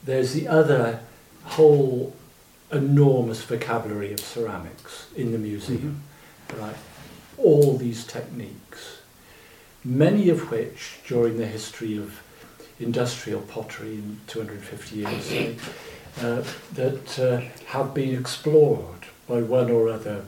There's 0.03 0.33
the 0.33 0.47
other 0.47 1.01
whole 1.43 2.15
enormous 2.71 3.43
vocabulary 3.43 4.13
of 4.13 4.19
ceramics 4.19 5.07
in 5.15 5.31
the 5.31 5.37
museum, 5.37 6.01
mm-hmm. 6.47 6.61
right? 6.61 6.77
All 7.37 7.77
these 7.77 8.05
techniques 8.05 8.95
many 9.85 10.29
of 10.29 10.49
which 10.49 10.99
during 11.07 11.37
the 11.37 11.45
history 11.45 11.95
of 11.95 12.21
industrial 12.79 13.41
pottery 13.41 13.93
in 13.93 14.19
250 14.27 14.95
years 14.95 15.59
uh, 16.21 16.43
that 16.73 17.19
uh, 17.19 17.39
have 17.67 17.93
been 17.93 18.19
explored 18.19 18.94
by 19.27 19.41
one 19.41 19.71
or 19.71 19.89
other 19.89 20.25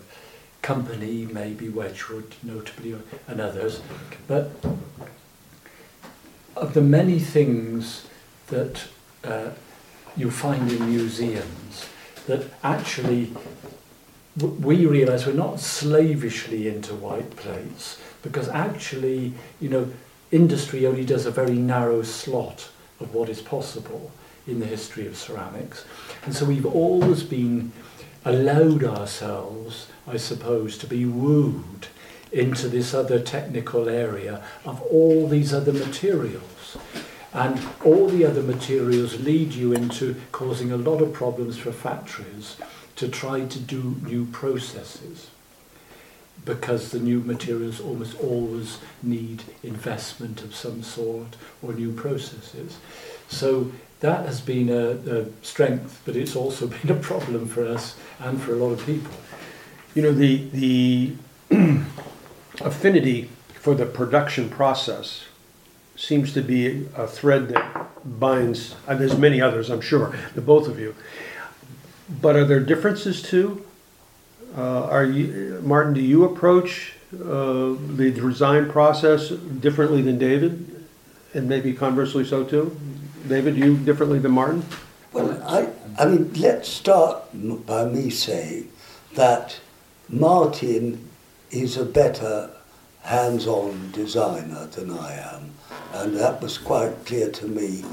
company, 0.61 1.27
maybe 1.31 1.69
Wedgwood 1.69 2.35
notably, 2.43 2.95
and 3.27 3.39
others. 3.39 3.81
But 4.27 4.51
of 6.55 6.73
the 6.73 6.81
many 6.81 7.19
things 7.19 8.07
that 8.47 8.87
uh, 9.23 9.51
you 10.15 10.31
find 10.31 10.71
in 10.71 10.89
museums, 10.89 11.87
that 12.25 12.45
actually 12.63 13.33
we 14.35 14.85
realize 14.85 15.25
we're 15.25 15.33
not 15.33 15.59
slavishly 15.59 16.67
into 16.67 16.93
white 16.93 17.35
plates, 17.35 17.99
because 18.21 18.49
actually, 18.49 19.33
you 19.59 19.69
know, 19.69 19.91
industry 20.31 20.85
only 20.85 21.05
does 21.05 21.25
a 21.25 21.31
very 21.31 21.55
narrow 21.55 22.01
slot 22.03 22.69
of 22.99 23.13
what 23.13 23.29
is 23.29 23.41
possible. 23.41 24.11
in 24.47 24.59
the 24.59 24.65
history 24.65 25.05
of 25.05 25.17
ceramics. 25.17 25.85
And 26.23 26.33
so 26.33 26.45
we've 26.45 26.65
always 26.65 27.21
been 27.23 27.71
allowed 28.25 28.83
ourselves, 28.83 29.87
I 30.07 30.17
suppose, 30.17 30.77
to 30.79 30.87
be 30.87 31.05
wooed 31.05 31.87
into 32.31 32.67
this 32.67 32.93
other 32.93 33.19
technical 33.19 33.87
area 33.87 34.43
of 34.65 34.81
all 34.83 35.27
these 35.27 35.53
other 35.53 35.73
materials. 35.73 36.77
And 37.33 37.59
all 37.83 38.07
the 38.07 38.25
other 38.25 38.41
materials 38.41 39.19
lead 39.19 39.53
you 39.53 39.73
into 39.73 40.15
causing 40.31 40.71
a 40.71 40.77
lot 40.77 41.01
of 41.01 41.13
problems 41.13 41.57
for 41.57 41.71
factories 41.71 42.57
to 42.95 43.07
try 43.07 43.45
to 43.45 43.59
do 43.59 43.95
new 44.03 44.25
processes 44.25 45.29
because 46.45 46.91
the 46.91 46.99
new 46.99 47.19
materials 47.19 47.79
almost 47.79 48.19
always 48.19 48.79
need 49.03 49.43
investment 49.63 50.41
of 50.41 50.55
some 50.55 50.81
sort 50.81 51.35
or 51.61 51.73
new 51.73 51.91
processes. 51.91 52.77
So 53.29 53.71
that 53.99 54.25
has 54.25 54.41
been 54.41 54.69
a, 54.69 55.19
a 55.19 55.25
strength, 55.41 56.01
but 56.05 56.15
it's 56.15 56.35
also 56.35 56.67
been 56.81 56.91
a 56.91 56.99
problem 56.99 57.47
for 57.47 57.65
us 57.65 57.95
and 58.19 58.41
for 58.41 58.53
a 58.53 58.55
lot 58.55 58.71
of 58.71 58.85
people. 58.85 59.11
You 59.95 60.03
know, 60.03 60.11
the, 60.11 60.47
the 60.51 61.13
affinity 62.61 63.29
for 63.53 63.73
the 63.75 63.85
production 63.85 64.49
process 64.49 65.25
seems 65.95 66.31
to 66.33 66.41
be 66.41 66.87
a 66.95 67.07
thread 67.07 67.49
that 67.49 67.89
binds, 68.19 68.75
and 68.87 68.99
there's 68.99 69.17
many 69.17 69.41
others, 69.41 69.69
I'm 69.69 69.81
sure, 69.81 70.15
the 70.35 70.41
both 70.41 70.67
of 70.67 70.79
you. 70.79 70.95
But 72.21 72.35
are 72.35 72.45
there 72.45 72.59
differences 72.59 73.21
too? 73.21 73.65
Uh, 74.55 74.83
are 74.85 75.05
you, 75.05 75.61
Martin, 75.63 75.93
do 75.93 76.01
you 76.01 76.23
approach 76.23 76.93
uh, 77.13 77.75
the 77.95 78.11
design 78.15 78.69
process 78.69 79.29
differently 79.29 80.01
than 80.01 80.17
David? 80.17 80.85
And 81.33 81.49
maybe 81.49 81.73
conversely 81.73 82.23
so 82.23 82.43
too? 82.43 82.75
David, 83.27 83.57
you 83.57 83.77
differently 83.77 84.19
than 84.19 84.31
Martin? 84.31 84.63
Well, 85.11 85.41
I, 85.43 85.69
I 85.97 86.05
mean, 86.05 86.31
let's 86.35 86.69
start 86.69 87.23
by 87.65 87.85
me 87.85 88.09
saying 88.09 88.71
that 89.15 89.59
Martin 90.09 91.09
is 91.51 91.77
a 91.77 91.85
better 91.85 92.49
hands-on 93.01 93.91
designer 93.91 94.67
than 94.67 94.91
I 94.91 95.13
am, 95.33 95.51
and 95.93 96.15
that 96.17 96.41
was 96.41 96.57
quite 96.57 97.05
clear 97.05 97.29
to 97.31 97.47
me, 97.47 97.83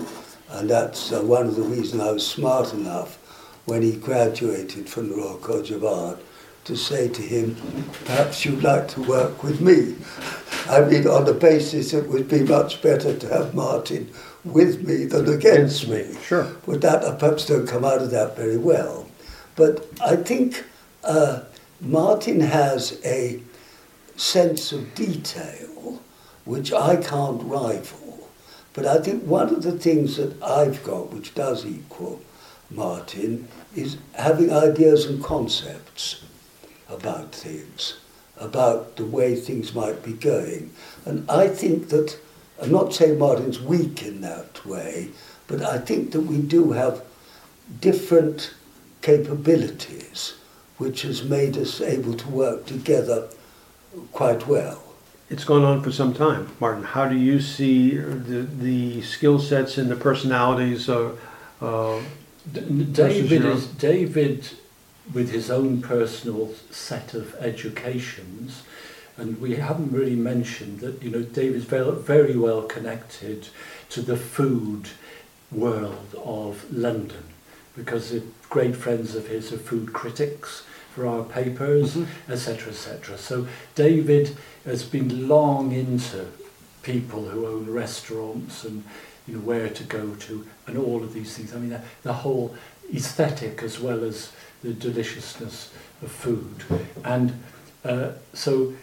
and 0.50 0.70
that's 0.70 1.12
uh, 1.12 1.22
one 1.22 1.46
of 1.46 1.56
the 1.56 1.62
reasons 1.62 2.02
I 2.02 2.12
was 2.12 2.26
smart 2.26 2.72
enough 2.72 3.16
when 3.64 3.82
he 3.82 3.96
graduated 3.96 4.88
from 4.88 5.08
the 5.08 5.16
Royal 5.16 5.36
College 5.38 5.70
of 5.70 5.84
Art 5.84 6.20
to 6.64 6.76
say 6.76 7.08
to 7.08 7.22
him, 7.22 7.56
perhaps 8.04 8.44
you'd 8.44 8.62
like 8.62 8.88
to 8.88 9.02
work 9.02 9.42
with 9.42 9.60
me. 9.60 9.96
I 10.68 10.80
mean, 10.80 11.06
on 11.06 11.24
the 11.24 11.34
basis 11.34 11.92
it 11.92 12.08
would 12.08 12.28
be 12.28 12.42
much 12.42 12.80
better 12.82 13.16
to 13.16 13.28
have 13.28 13.54
Martin 13.54 14.10
with 14.44 14.86
me 14.86 15.04
than 15.04 15.28
against 15.28 15.88
me. 15.88 16.16
Sure. 16.22 16.48
But 16.66 16.80
that 16.82 17.04
I 17.04 17.14
perhaps 17.14 17.46
don't 17.46 17.66
come 17.66 17.84
out 17.84 18.02
of 18.02 18.10
that 18.10 18.36
very 18.36 18.56
well. 18.56 19.08
But 19.56 19.86
I 20.04 20.16
think 20.16 20.64
uh, 21.02 21.42
Martin 21.80 22.40
has 22.40 23.00
a 23.04 23.40
sense 24.16 24.72
of 24.72 24.94
detail 24.94 26.00
which 26.44 26.72
I 26.72 26.96
can't 26.96 27.42
rival. 27.42 28.28
But 28.74 28.86
I 28.86 28.98
think 28.98 29.24
one 29.24 29.48
of 29.48 29.62
the 29.62 29.78
things 29.78 30.16
that 30.16 30.42
I've 30.42 30.82
got 30.84 31.12
which 31.12 31.34
does 31.34 31.64
equal 31.64 32.20
Martin 32.70 33.48
is 33.74 33.98
having 34.14 34.52
ideas 34.52 35.06
and 35.06 35.22
concepts 35.22 36.24
about 36.88 37.34
things, 37.34 37.98
about 38.36 38.96
the 38.96 39.04
way 39.04 39.36
things 39.36 39.74
might 39.74 40.02
be 40.02 40.12
going. 40.12 40.72
And 41.04 41.28
I 41.30 41.48
think 41.48 41.88
that, 41.90 42.18
I'm 42.62 42.70
not 42.70 42.94
saying 42.94 43.18
Martin's 43.18 43.60
weak 43.60 44.02
in 44.02 44.20
that 44.20 44.64
way, 44.64 45.08
but 45.46 45.62
I 45.62 45.78
think 45.78 46.12
that 46.12 46.20
we 46.20 46.38
do 46.38 46.72
have 46.72 47.02
different 47.80 48.54
capabilities 49.02 50.34
which 50.78 51.02
has 51.02 51.22
made 51.22 51.56
us 51.56 51.80
able 51.80 52.14
to 52.14 52.28
work 52.28 52.66
together 52.66 53.28
quite 54.12 54.46
well. 54.46 54.82
It's 55.30 55.44
gone 55.44 55.62
on 55.62 55.82
for 55.82 55.92
some 55.92 56.12
time. 56.14 56.50
Martin, 56.60 56.84
how 56.84 57.08
do 57.08 57.16
you 57.16 57.40
see 57.40 57.96
the, 57.96 58.42
the 58.42 59.02
skill 59.02 59.38
sets 59.38 59.78
and 59.78 59.90
the 59.90 59.96
personalities 59.96 60.88
of 60.88 61.20
uh, 61.60 62.00
David 62.52 63.44
is 63.44 63.66
David 63.66 64.50
with 65.12 65.30
his 65.30 65.50
own 65.50 65.80
personal 65.80 66.52
set 66.70 67.14
of 67.14 67.34
educations 67.36 68.62
and 69.16 69.40
we 69.40 69.56
haven't 69.56 69.92
really 69.92 70.16
mentioned 70.16 70.80
that 70.80 71.02
you 71.02 71.10
know 71.10 71.22
David's 71.22 71.64
very, 71.64 71.92
very 71.92 72.36
well 72.36 72.62
connected 72.62 73.48
to 73.90 74.02
the 74.02 74.16
food 74.16 74.88
world 75.52 76.14
of 76.24 76.70
London 76.72 77.24
because 77.76 78.10
the 78.10 78.22
great 78.48 78.76
friends 78.76 79.14
of 79.14 79.28
his 79.28 79.52
are 79.52 79.58
food 79.58 79.92
critics 79.92 80.64
for 80.94 81.06
our 81.06 81.24
papers, 81.24 81.96
etc., 82.28 82.56
mm-hmm. 82.56 82.70
etc. 82.70 83.14
Et 83.14 83.20
so 83.20 83.48
David 83.74 84.36
has 84.64 84.84
been 84.84 85.28
long 85.28 85.72
into 85.72 86.26
people 86.82 87.24
who 87.28 87.46
own 87.46 87.70
restaurants 87.70 88.64
and 88.64 88.84
you 89.26 89.34
know 89.34 89.40
where 89.40 89.68
to 89.68 89.84
go 89.84 90.14
to 90.14 90.46
and 90.66 90.76
all 90.76 91.02
of 91.02 91.14
these 91.14 91.36
things. 91.36 91.54
I 91.54 91.58
mean 91.58 91.70
the, 91.70 91.82
the 92.02 92.12
whole 92.12 92.54
aesthetic 92.92 93.62
as 93.62 93.80
well 93.80 94.04
as 94.04 94.32
the 94.62 94.72
deliciousness 94.72 95.72
of 96.02 96.10
food. 96.10 96.64
And 97.04 97.42
uh, 97.84 98.12
so 98.32 98.74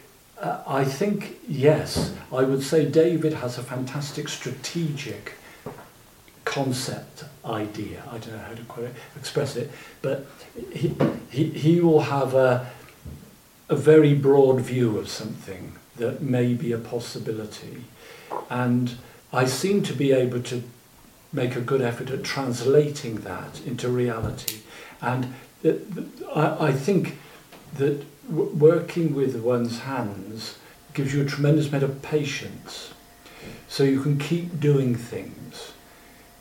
uh, 0.42 0.64
I 0.66 0.84
think, 0.84 1.38
yes, 1.48 2.14
I 2.34 2.44
would 2.44 2.64
say 2.64 2.86
David 2.86 3.34
has 3.34 3.58
a 3.58 3.64
fantastic 3.64 4.28
strategic 4.28 5.36
concept 6.46 7.26
idea. 7.46 8.04
I 8.10 8.18
don't 8.18 8.34
know 8.34 8.40
how 8.40 8.56
to 8.56 8.64
quite 8.64 8.90
express 9.16 9.56
it, 9.56 9.70
but 10.02 10.26
he, 10.74 10.96
he, 11.30 11.46
he 11.52 11.80
will 11.80 12.02
have 12.02 12.34
a, 12.34 12.68
a 13.70 13.76
very 13.76 14.16
broad 14.16 14.62
view 14.62 14.98
of 14.98 15.10
something 15.10 15.74
that 15.98 16.22
may 16.22 16.56
be 16.56 16.72
a 16.72 16.78
possibility. 16.80 17.84
And 18.50 18.96
I 19.32 19.46
seem 19.46 19.84
to 19.84 19.94
be 19.94 20.12
able 20.12 20.42
to 20.44 20.64
make 21.32 21.56
a 21.56 21.62
good 21.62 21.82
effort 21.82 22.10
at 22.10 22.24
translating 22.24 23.18
that 23.22 23.62
into 23.66 23.90
reality. 23.90 24.62
And 25.02 25.34
I, 25.64 26.68
I 26.68 26.72
think 26.72 27.20
that 27.76 28.04
working 28.30 29.14
with 29.14 29.36
one's 29.36 29.80
hands 29.80 30.58
gives 30.94 31.14
you 31.14 31.22
a 31.22 31.26
tremendous 31.26 31.70
amount 31.70 31.84
of 31.84 32.02
patience. 32.02 32.94
So 33.68 33.84
you 33.84 34.02
can 34.02 34.18
keep 34.18 34.60
doing 34.60 34.96
things. 34.96 35.74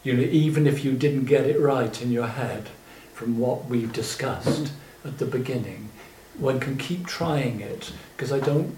You 0.02 0.14
know, 0.14 0.22
even 0.22 0.66
if 0.66 0.84
you 0.84 0.92
didn't 0.92 1.26
get 1.26 1.46
it 1.46 1.60
right 1.60 2.00
in 2.02 2.10
your 2.10 2.26
head 2.26 2.68
from 3.12 3.38
what 3.38 3.66
we've 3.66 3.92
discussed 3.92 4.72
at 5.04 5.18
the 5.18 5.26
beginning, 5.26 5.90
one 6.38 6.58
can 6.58 6.76
keep 6.76 7.06
trying 7.06 7.60
it 7.60 7.92
because 8.16 8.32
I 8.32 8.40
don't, 8.40 8.76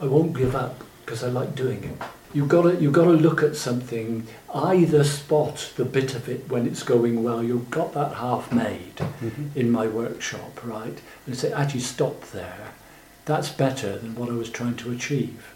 I 0.00 0.06
won't 0.06 0.36
give 0.36 0.54
up 0.54 0.82
because 1.04 1.22
I 1.22 1.28
like 1.28 1.54
doing 1.54 1.84
it. 1.84 2.02
You've 2.34 2.48
got 2.48 2.62
to, 2.62 2.76
you've 2.76 2.94
got 2.94 3.04
to 3.04 3.12
look 3.12 3.42
at 3.42 3.56
something, 3.56 4.26
either 4.54 5.04
spot 5.04 5.72
the 5.76 5.84
bit 5.84 6.14
of 6.14 6.28
it 6.28 6.48
when 6.48 6.66
it's 6.66 6.82
going 6.82 7.22
well, 7.22 7.42
you've 7.42 7.70
got 7.70 7.92
that 7.92 8.14
half 8.14 8.50
made 8.52 8.96
mm-hmm. 8.96 9.48
in 9.54 9.70
my 9.70 9.86
workshop, 9.86 10.64
right? 10.64 10.98
And 11.26 11.36
say, 11.36 11.52
actually 11.52 11.80
stop 11.80 12.22
there. 12.30 12.72
That's 13.26 13.50
better 13.50 13.98
than 13.98 14.14
what 14.14 14.30
I 14.30 14.32
was 14.32 14.50
trying 14.50 14.76
to 14.76 14.92
achieve. 14.92 15.54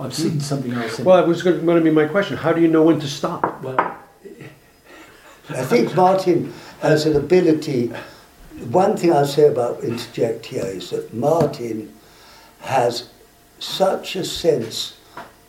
I've 0.00 0.14
seen 0.14 0.32
mm. 0.32 0.42
something 0.42 0.72
else. 0.72 0.98
well, 1.00 1.22
it 1.22 1.26
was 1.26 1.42
going 1.42 1.64
to 1.64 1.80
be 1.80 1.90
my 1.90 2.06
question. 2.06 2.36
How 2.36 2.52
do 2.52 2.60
you 2.60 2.68
know 2.68 2.82
when 2.82 3.00
to 3.00 3.06
stop? 3.06 3.62
Well, 3.62 3.78
I 5.50 5.64
think 5.64 5.94
Martin 5.94 6.52
has 6.80 7.06
an 7.06 7.16
ability. 7.16 7.92
One 8.70 8.96
thing 8.96 9.12
I'll 9.12 9.24
say 9.26 9.48
about 9.48 9.82
interject 9.82 10.46
here 10.46 10.66
is 10.66 10.90
that 10.90 11.14
Martin 11.14 11.94
has 12.60 13.08
such 13.58 14.14
a 14.16 14.24
sense 14.24 14.98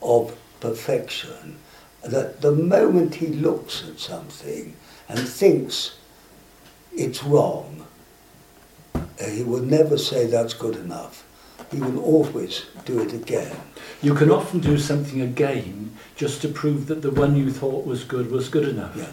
of 0.02 0.38
perfection 0.60 1.58
that 2.04 2.42
the 2.42 2.52
moment 2.52 3.16
he 3.16 3.28
looks 3.28 3.84
at 3.88 4.00
something 4.00 4.76
and 5.08 5.20
thinks 5.20 5.98
it's 6.96 7.24
wrong, 7.24 7.86
uh, 8.96 9.00
he 9.28 9.44
will 9.44 9.62
never 9.62 9.98
say 9.98 10.26
that's 10.26 10.54
good 10.54 10.76
enough. 10.76 11.26
He 11.72 11.80
will 11.80 12.00
always 12.00 12.66
do 12.86 13.00
it 13.00 13.14
again. 13.14 13.56
You 14.02 14.16
can 14.16 14.32
often 14.32 14.60
do 14.60 14.78
something 14.78 15.22
again 15.22 15.96
just 16.16 16.42
to 16.42 16.48
prove 16.48 16.88
that 16.88 17.02
the 17.02 17.12
one 17.12 17.36
you 17.36 17.52
thought 17.52 17.86
was 17.86 18.04
good 18.04 18.32
was 18.32 18.50
good 18.50 18.68
enough. 18.68 18.96
Yeah. 18.96 19.12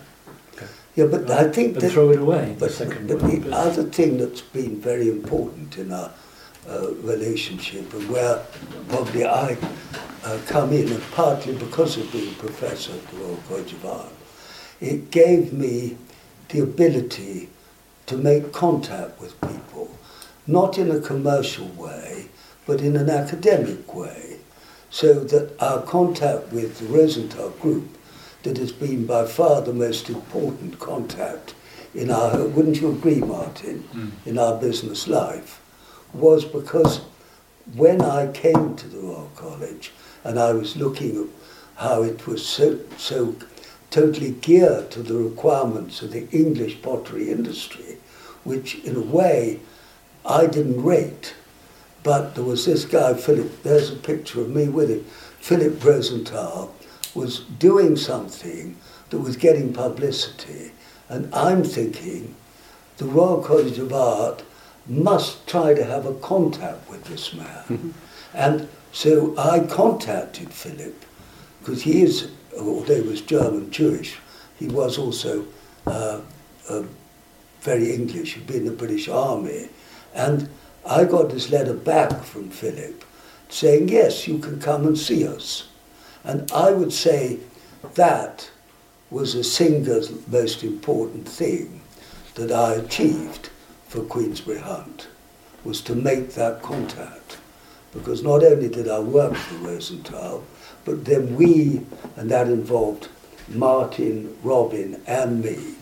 Yeah, 0.94 1.04
but 1.04 1.28
right. 1.28 1.46
I 1.46 1.52
think 1.52 1.74
and 1.74 1.82
that, 1.82 1.92
throw 1.92 2.10
it 2.10 2.18
away. 2.18 2.56
But, 2.58 2.68
the 2.70 2.74
second 2.74 3.08
but 3.08 3.20
the 3.20 3.54
other 3.54 3.82
thing 3.82 4.16
that's 4.16 4.40
been 4.40 4.80
very 4.80 5.10
important 5.10 5.76
in 5.76 5.92
our 5.92 6.10
uh, 6.68 6.92
relationship 7.02 7.92
and 7.94 8.08
where 8.10 8.42
probably 8.88 9.24
I 9.24 9.56
uh, 10.24 10.38
come 10.46 10.72
in, 10.72 10.90
and 10.90 11.02
partly 11.12 11.54
because 11.54 11.96
of 11.96 12.10
being 12.12 12.34
professor 12.34 12.92
at 12.92 13.06
the 13.08 13.16
Royal 13.18 13.36
College 13.48 13.72
of 13.72 13.86
Art, 13.86 14.12
it 14.80 15.10
gave 15.10 15.52
me 15.52 15.96
the 16.48 16.60
ability 16.60 17.48
to 18.06 18.16
make 18.16 18.52
contact 18.52 19.20
with 19.20 19.40
people, 19.40 19.96
not 20.46 20.78
in 20.78 20.90
a 20.90 21.00
commercial 21.00 21.66
way, 21.68 22.28
but 22.66 22.80
in 22.80 22.96
an 22.96 23.10
academic 23.10 23.94
way, 23.94 24.38
so 24.90 25.14
that 25.14 25.60
our 25.60 25.82
contact 25.82 26.52
with 26.52 26.78
the 26.78 26.86
Rosenthal 26.86 27.50
group 27.50 27.96
that 28.42 28.58
has 28.58 28.72
been 28.72 29.06
by 29.06 29.26
far 29.26 29.60
the 29.60 29.72
most 29.72 30.08
important 30.08 30.78
contact 30.78 31.54
in 31.94 32.10
our, 32.10 32.44
wouldn't 32.44 32.80
you 32.80 32.90
agree, 32.90 33.20
Martin, 33.20 33.82
mm. 33.92 34.10
in 34.24 34.38
our 34.38 34.60
business 34.60 35.08
life, 35.08 35.60
was 36.16 36.44
because 36.44 37.00
when 37.74 38.00
I 38.00 38.30
came 38.32 38.76
to 38.76 38.88
the 38.88 38.98
Royal 38.98 39.30
College 39.34 39.92
and 40.24 40.38
I 40.38 40.52
was 40.52 40.76
looking 40.76 41.22
at 41.22 41.28
how 41.76 42.02
it 42.02 42.26
was 42.26 42.46
so, 42.46 42.78
so 42.96 43.36
totally 43.90 44.32
geared 44.32 44.90
to 44.90 45.02
the 45.02 45.14
requirements 45.14 46.02
of 46.02 46.12
the 46.12 46.28
English 46.30 46.82
pottery 46.82 47.30
industry, 47.30 47.96
which 48.44 48.76
in 48.84 48.96
a 48.96 49.00
way 49.00 49.60
I 50.24 50.46
didn't 50.46 50.82
rate. 50.82 51.34
But 52.02 52.34
there 52.34 52.44
was 52.44 52.66
this 52.66 52.84
guy, 52.84 53.14
Philip, 53.14 53.62
there's 53.62 53.90
a 53.90 53.96
picture 53.96 54.40
of 54.40 54.50
me 54.50 54.68
with 54.68 54.90
him, 54.90 55.04
Philip 55.40 55.84
Rosenthal, 55.84 56.74
was 57.14 57.40
doing 57.40 57.96
something 57.96 58.76
that 59.10 59.18
was 59.18 59.36
getting 59.36 59.72
publicity. 59.72 60.72
And 61.08 61.32
I'm 61.34 61.64
thinking 61.64 62.34
the 62.98 63.06
Royal 63.06 63.42
College 63.42 63.78
of 63.78 63.92
Art 63.92 64.42
must 64.88 65.46
try 65.46 65.74
to 65.74 65.84
have 65.84 66.06
a 66.06 66.14
contact 66.14 66.88
with 66.90 67.04
this 67.04 67.34
man. 67.34 67.64
Mm-hmm. 67.68 67.90
And 68.34 68.68
so 68.92 69.36
I 69.36 69.60
contacted 69.60 70.52
Philip, 70.52 71.04
because 71.60 71.82
he 71.82 72.02
is, 72.02 72.30
although 72.58 73.02
he 73.02 73.08
was 73.08 73.20
German 73.20 73.70
Jewish, 73.70 74.16
he 74.58 74.68
was 74.68 74.98
also 74.98 75.46
uh, 75.86 76.20
uh, 76.68 76.82
very 77.60 77.92
English, 77.92 78.34
he'd 78.34 78.46
been 78.46 78.58
in 78.58 78.64
the 78.66 78.72
British 78.72 79.08
Army. 79.08 79.68
And 80.14 80.48
I 80.86 81.04
got 81.04 81.30
this 81.30 81.50
letter 81.50 81.74
back 81.74 82.22
from 82.22 82.50
Philip 82.50 83.04
saying, 83.48 83.88
yes, 83.88 84.26
you 84.28 84.38
can 84.38 84.60
come 84.60 84.86
and 84.86 84.96
see 84.98 85.26
us. 85.26 85.68
And 86.24 86.50
I 86.52 86.70
would 86.70 86.92
say 86.92 87.38
that 87.94 88.50
was 89.10 89.34
the 89.34 89.44
single 89.44 90.02
most 90.28 90.64
important 90.64 91.28
thing 91.28 91.80
that 92.34 92.50
I 92.50 92.74
achieved 92.74 93.50
for 93.88 94.02
Queensberry 94.02 94.58
Hunt, 94.58 95.08
was 95.64 95.80
to 95.82 95.94
make 95.94 96.34
that 96.34 96.62
contact. 96.62 97.38
Because 97.92 98.22
not 98.22 98.44
only 98.44 98.68
did 98.68 98.88
I 98.88 98.98
work 98.98 99.34
for 99.34 99.54
Rosenthal, 99.56 100.44
but 100.84 101.04
then 101.04 101.34
we, 101.36 101.80
and 102.16 102.30
that 102.30 102.46
involved 102.48 103.08
Martin, 103.48 104.36
Robin, 104.42 105.00
and 105.06 105.42
me, 105.42 105.74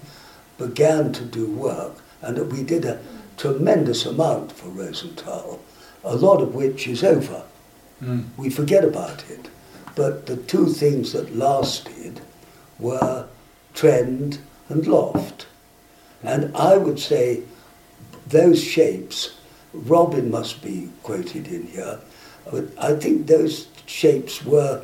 began 0.58 1.12
to 1.12 1.24
do 1.24 1.50
work, 1.50 1.96
and 2.22 2.52
we 2.52 2.62
did 2.62 2.84
a 2.84 3.00
tremendous 3.36 4.06
amount 4.06 4.52
for 4.52 4.68
Rosenthal, 4.68 5.60
a 6.04 6.16
lot 6.16 6.40
of 6.40 6.54
which 6.54 6.86
is 6.86 7.02
over. 7.02 7.42
Mm. 8.02 8.26
We 8.36 8.50
forget 8.50 8.84
about 8.84 9.24
it. 9.30 9.48
But 9.94 10.26
the 10.26 10.36
two 10.36 10.66
things 10.66 11.12
that 11.12 11.36
lasted 11.36 12.20
were 12.78 13.26
trend 13.74 14.38
and 14.68 14.86
loft. 14.86 15.46
And 16.22 16.54
I 16.56 16.76
would 16.76 16.98
say 16.98 17.42
those 18.26 18.62
shapes, 18.62 19.34
Robin 19.72 20.30
must 20.30 20.62
be 20.62 20.90
quoted 21.02 21.48
in 21.48 21.66
here, 21.66 22.00
but 22.50 22.66
I 22.78 22.94
think 22.94 23.26
those 23.26 23.68
shapes 23.86 24.44
were, 24.44 24.82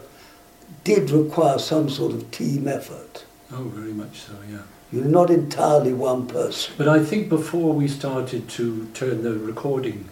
did 0.84 1.10
require 1.10 1.58
some 1.58 1.88
sort 1.88 2.12
of 2.12 2.30
team 2.30 2.68
effort. 2.68 3.24
Oh, 3.52 3.64
very 3.64 3.92
much 3.92 4.20
so, 4.20 4.34
yeah. 4.50 4.62
You're 4.92 5.04
not 5.04 5.30
entirely 5.30 5.92
one 5.92 6.26
person. 6.26 6.74
But 6.76 6.88
I 6.88 7.04
think 7.04 7.28
before 7.28 7.72
we 7.72 7.86
started 7.86 8.48
to 8.50 8.86
turn 8.94 9.22
the 9.22 9.38
recording 9.38 10.08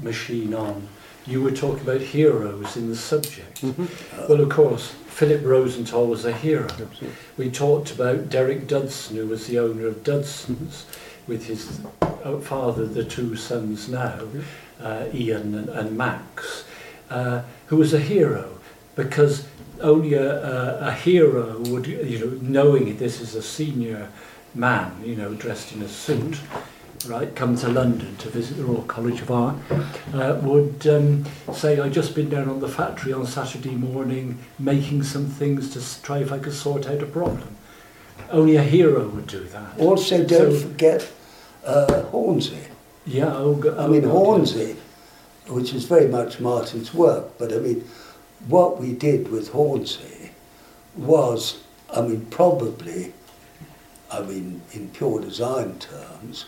machine 0.00 0.54
on, 0.54 0.88
you 1.26 1.42
were 1.42 1.52
talking 1.52 1.82
about 1.82 2.00
heroes 2.00 2.76
in 2.76 2.88
the 2.88 2.96
subject. 2.96 3.62
Mm-hmm. 3.62 4.28
Well, 4.28 4.40
of 4.40 4.48
course, 4.48 4.94
Philip 5.06 5.44
Rosenthal 5.44 6.06
was 6.06 6.24
a 6.24 6.32
hero. 6.32 6.64
Absolutely. 6.64 7.10
We 7.36 7.50
talked 7.50 7.92
about 7.92 8.30
Derek 8.30 8.66
Dudson, 8.66 9.16
who 9.16 9.26
was 9.26 9.46
the 9.46 9.58
owner 9.58 9.86
of 9.86 10.02
Dudson's, 10.02 10.84
mm-hmm. 10.84 11.01
With 11.26 11.46
his 11.46 11.80
uh, 12.00 12.38
father, 12.38 12.86
the 12.86 13.04
two 13.04 13.36
sons 13.36 13.88
now, 13.88 14.16
mm-hmm. 14.16 14.40
uh, 14.80 15.06
Ian 15.14 15.54
and, 15.54 15.68
and 15.68 15.96
Max, 15.96 16.64
uh, 17.10 17.42
who 17.66 17.76
was 17.76 17.94
a 17.94 18.00
hero 18.00 18.58
because 18.94 19.46
only 19.80 20.14
a, 20.14 20.82
a, 20.82 20.88
a 20.88 20.92
hero 20.92 21.58
would, 21.66 21.86
you 21.86 22.18
know, 22.18 22.38
knowing 22.40 22.96
this 22.98 23.20
is 23.20 23.34
a 23.34 23.42
senior 23.42 24.08
man, 24.54 24.92
you 25.04 25.16
know, 25.16 25.34
dressed 25.34 25.72
in 25.72 25.82
a 25.82 25.88
suit, 25.88 26.38
right, 27.06 27.34
come 27.34 27.56
to 27.56 27.68
London 27.68 28.16
to 28.16 28.28
visit 28.28 28.56
the 28.56 28.64
Royal 28.64 28.82
College 28.82 29.20
of 29.22 29.30
Art, 29.30 29.56
uh, 30.14 30.38
would 30.42 30.86
um, 30.86 31.24
say, 31.52 31.80
I've 31.80 31.92
just 31.92 32.14
been 32.14 32.28
down 32.28 32.48
on 32.48 32.60
the 32.60 32.68
factory 32.68 33.12
on 33.12 33.26
Saturday 33.26 33.74
morning 33.74 34.38
making 34.58 35.02
some 35.02 35.26
things 35.26 35.70
to 35.70 36.02
try 36.02 36.18
if 36.18 36.32
I 36.32 36.38
could 36.38 36.52
sort 36.52 36.86
out 36.86 37.02
a 37.02 37.06
problem. 37.06 37.56
Only 38.30 38.56
a 38.56 38.62
hero 38.62 39.08
would 39.08 39.26
do 39.26 39.44
that. 39.44 39.78
Also, 39.78 40.24
don't 40.24 40.52
so, 40.52 40.68
forget 40.68 41.12
uh, 41.64 42.02
Hornsea. 42.10 42.68
Yeah, 43.06 43.34
oh, 43.34 43.60
oh 43.64 43.84
I 43.84 43.88
mean, 43.88 44.02
Hornsea, 44.02 44.76
which 45.48 45.74
is 45.74 45.84
very 45.84 46.08
much 46.08 46.40
Martin's 46.40 46.94
work, 46.94 47.38
but 47.38 47.52
I 47.52 47.58
mean, 47.58 47.84
what 48.48 48.80
we 48.80 48.92
did 48.92 49.30
with 49.30 49.52
Hornsea 49.52 50.30
was, 50.96 51.62
I 51.92 52.02
mean, 52.02 52.26
probably, 52.26 53.12
I 54.10 54.20
mean, 54.20 54.62
in 54.72 54.88
pure 54.90 55.20
design 55.20 55.78
terms, 55.78 56.46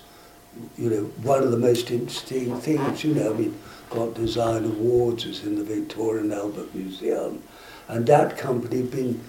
you 0.76 0.90
know, 0.90 1.02
one 1.22 1.42
of 1.42 1.50
the 1.50 1.58
most 1.58 1.90
interesting 1.90 2.60
things, 2.60 3.04
you 3.04 3.14
know, 3.14 3.32
I 3.32 3.36
mean, 3.36 3.58
got 3.90 4.14
design 4.14 4.64
awards, 4.64 5.26
was 5.26 5.44
in 5.44 5.56
the 5.56 5.64
Victoria 5.64 6.22
and 6.22 6.32
Albert 6.32 6.74
Museum, 6.74 7.42
and 7.88 8.06
that 8.06 8.38
company 8.38 8.78
had 8.78 8.90
been 8.90 9.20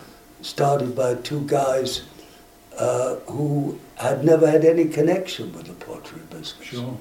started 0.42 0.96
by 0.96 1.16
two 1.16 1.42
guys 1.48 2.04
uh, 2.78 3.16
who 3.28 3.80
had 3.96 4.24
never 4.24 4.50
had 4.50 4.66
any 4.66 4.86
connection 4.86 5.54
with 5.54 5.68
the 5.68 5.74
pottery 5.74 6.22
business. 6.30 6.56
Sure. 6.62 6.98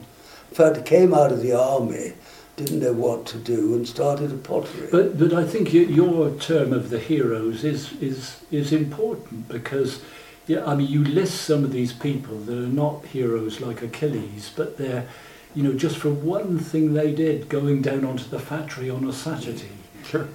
In 0.51 0.57
fact, 0.57 0.85
came 0.87 1.13
out 1.13 1.33
of 1.33 1.43
the 1.43 1.53
army 1.53 2.13
didn't 2.57 2.81
know 2.81 2.93
what 2.93 3.27
to 3.27 3.39
do 3.39 3.75
and 3.75 3.87
started 3.87 4.31
a 4.31 4.37
pottery. 4.37 4.89
But 4.91 5.19
but 5.19 5.33
I 5.33 5.45
think 5.45 5.73
your 5.73 6.31
term 6.37 6.73
of 6.73 6.91
the 6.91 6.99
heroes 6.99 7.65
is 7.65 7.93
is 8.01 8.41
is 8.51 8.73
important 8.73 9.49
because 9.49 10.03
yeah 10.47 10.65
I 10.65 10.77
mean 10.77 10.89
you 10.89 11.05
list 11.05 11.43
some 11.43 11.65
of 11.65 11.73
these 11.73 11.93
people 11.93 12.37
that 12.39 12.57
are 12.57 12.75
not 12.85 13.07
heroes 13.07 13.61
like 13.61 13.83
Achilles 13.83 14.53
but 14.55 14.79
they're 14.79 15.09
you 15.55 15.63
know 15.63 15.73
just 15.73 15.97
for 15.97 16.11
one 16.11 16.59
thing 16.59 16.95
they 16.95 17.13
did 17.13 17.49
going 17.49 17.83
down 17.83 18.05
onto 18.05 18.25
the 18.25 18.39
factory 18.39 18.89
on 18.89 19.05
a 19.05 19.13
Saturday 19.13 19.73
sure 20.05 20.29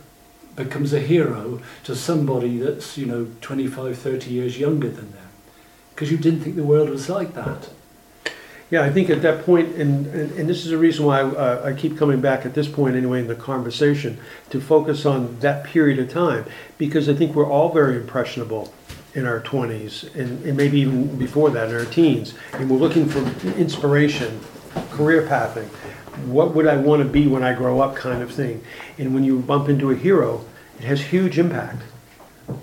becomes 0.56 0.92
a 0.92 1.00
hero 1.00 1.62
to 1.86 1.96
somebody 1.96 2.58
that's 2.58 2.98
you 2.98 3.06
know 3.06 3.28
25 3.40 3.98
30 3.98 4.30
years 4.30 4.60
younger 4.60 4.90
than 4.90 5.12
them 5.14 5.19
because 6.00 6.14
you 6.14 6.18
didn't 6.18 6.40
think 6.40 6.56
the 6.56 6.64
world 6.64 6.90
was 6.90 7.10
like 7.10 7.34
that 7.34 7.70
yeah, 8.72 8.84
I 8.84 8.92
think 8.92 9.10
at 9.10 9.24
that 9.24 9.46
point, 9.46 9.76
and, 9.76 10.06
and, 10.08 10.32
and 10.34 10.48
this 10.48 10.64
is 10.64 10.70
the 10.70 10.78
reason 10.78 11.06
why 11.06 11.22
I, 11.22 11.24
uh, 11.24 11.62
I 11.66 11.74
keep 11.74 11.98
coming 11.98 12.22
back 12.22 12.46
at 12.46 12.54
this 12.54 12.68
point 12.68 12.96
anyway 12.96 13.20
in 13.20 13.28
the 13.28 13.34
conversation, 13.34 14.20
to 14.52 14.62
focus 14.62 15.08
on 15.08 15.40
that 15.40 15.64
period 15.64 15.98
of 15.98 16.12
time, 16.12 16.46
because 16.78 17.10
I 17.10 17.16
think 17.16 17.34
we're 17.34 17.50
all 17.50 17.74
very 17.74 17.96
impressionable 17.96 18.72
in 19.16 19.26
our 19.26 19.42
20s, 19.42 20.14
and, 20.16 20.46
and 20.46 20.56
maybe 20.56 20.82
even 20.82 21.18
before 21.18 21.50
that, 21.50 21.70
in 21.70 21.76
our 21.76 21.86
teens, 21.86 22.36
and 22.54 22.70
we're 22.70 22.78
looking 22.78 23.10
for 23.10 23.20
inspiration, 23.58 24.40
career 24.92 25.26
pathing. 25.26 25.68
What 26.28 26.54
would 26.54 26.68
I 26.68 26.78
want 26.78 27.02
to 27.02 27.10
be 27.10 27.26
when 27.26 27.44
I 27.44 27.54
grow 27.56 27.82
up, 27.82 27.96
kind 27.96 28.22
of 28.22 28.32
thing. 28.32 28.64
And 29.00 29.16
when 29.16 29.24
you 29.24 29.40
bump 29.40 29.68
into 29.68 29.90
a 29.90 29.96
hero, 29.96 30.46
it 30.78 30.84
has 30.84 31.02
huge 31.02 31.40
impact. 31.40 31.82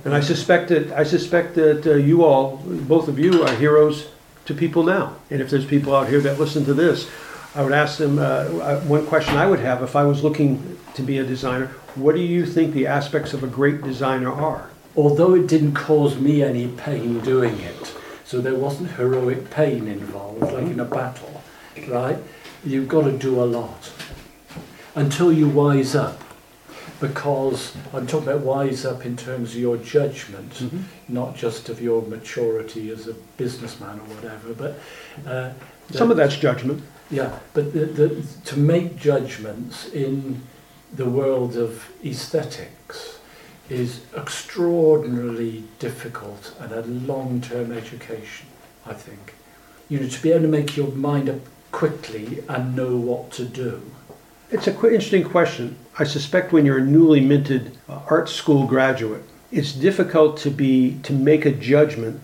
And 0.04 0.14
I 0.14 0.20
suspect 0.20 0.68
that 0.68 0.92
I 0.92 1.04
suspect 1.04 1.54
that 1.54 1.86
uh, 1.86 1.94
you 1.94 2.24
all, 2.24 2.56
both 2.64 3.08
of 3.08 3.18
you, 3.18 3.42
are 3.42 3.54
heroes 3.54 4.08
to 4.46 4.54
people 4.54 4.82
now. 4.82 5.16
And 5.30 5.40
if 5.40 5.50
there's 5.50 5.66
people 5.66 5.94
out 5.94 6.08
here 6.08 6.20
that 6.20 6.38
listen 6.38 6.64
to 6.66 6.74
this, 6.74 7.08
I 7.54 7.62
would 7.62 7.72
ask 7.72 7.98
them 7.98 8.18
uh, 8.18 8.22
uh, 8.22 8.80
one 8.82 9.06
question 9.06 9.36
I 9.36 9.46
would 9.46 9.60
have 9.60 9.82
if 9.82 9.96
I 9.96 10.04
was 10.04 10.22
looking 10.22 10.78
to 10.94 11.02
be 11.02 11.18
a 11.18 11.24
designer 11.24 11.70
what 11.96 12.14
do 12.14 12.20
you 12.20 12.44
think 12.44 12.74
the 12.74 12.86
aspects 12.86 13.32
of 13.32 13.42
a 13.42 13.46
great 13.46 13.82
designer 13.82 14.30
are? 14.30 14.68
Although 14.96 15.34
it 15.34 15.46
didn't 15.46 15.74
cause 15.74 16.16
me 16.16 16.42
any 16.42 16.68
pain 16.68 17.20
doing 17.20 17.58
it, 17.60 17.94
so 18.24 18.40
there 18.40 18.54
wasn't 18.54 18.92
heroic 18.92 19.50
pain 19.50 19.88
involved, 19.88 20.42
like 20.42 20.66
in 20.66 20.80
a 20.80 20.84
battle, 20.84 21.42
right? 21.88 22.18
You've 22.64 22.88
got 22.88 23.04
to 23.04 23.12
do 23.16 23.42
a 23.42 23.44
lot 23.44 23.90
until 24.94 25.32
you 25.32 25.48
wise 25.48 25.94
up 25.94 26.22
because 27.00 27.76
I'm 27.92 28.06
talking 28.06 28.28
about 28.28 28.40
wise 28.42 28.84
up 28.84 29.04
in 29.04 29.16
terms 29.16 29.54
of 29.54 29.60
your 29.60 29.76
judgment, 29.76 30.52
mm-hmm. 30.54 30.82
not 31.08 31.36
just 31.36 31.68
of 31.68 31.80
your 31.80 32.02
maturity 32.02 32.90
as 32.90 33.06
a 33.06 33.14
businessman 33.36 33.98
or 34.00 34.14
whatever. 34.14 34.54
But 34.54 34.78
uh, 35.26 35.52
some 35.90 36.10
of 36.10 36.16
that's 36.16 36.36
judgment. 36.36 36.82
Yeah, 37.10 37.38
but 37.54 37.72
the, 37.72 37.86
the, 37.86 38.26
to 38.46 38.58
make 38.58 38.96
judgments 38.96 39.88
in 39.88 40.42
the 40.92 41.08
world 41.08 41.56
of 41.56 41.88
aesthetics 42.04 43.18
is 43.68 44.00
extraordinarily 44.16 45.64
difficult 45.78 46.54
and 46.60 46.72
a 46.72 46.82
long-term 46.82 47.72
education. 47.72 48.46
I 48.86 48.94
think, 48.94 49.34
you 49.88 50.00
know, 50.00 50.08
to 50.08 50.22
be 50.22 50.30
able 50.30 50.42
to 50.42 50.48
make 50.48 50.76
your 50.76 50.88
mind 50.88 51.28
up 51.28 51.40
quickly 51.72 52.42
and 52.48 52.76
know 52.76 52.96
what 52.96 53.32
to 53.32 53.44
do 53.44 53.82
it's 54.50 54.66
a 54.66 54.72
qu- 54.72 54.88
interesting 54.88 55.24
question. 55.24 55.76
I 55.98 56.04
suspect 56.04 56.52
when 56.52 56.66
you're 56.66 56.78
a 56.78 56.84
newly 56.84 57.20
minted 57.20 57.76
uh, 57.88 58.00
art 58.10 58.28
school 58.28 58.66
graduate, 58.66 59.22
it's 59.50 59.72
difficult 59.72 60.36
to 60.38 60.50
be 60.50 60.98
to 61.02 61.12
make 61.12 61.46
a 61.46 61.52
judgment, 61.52 62.20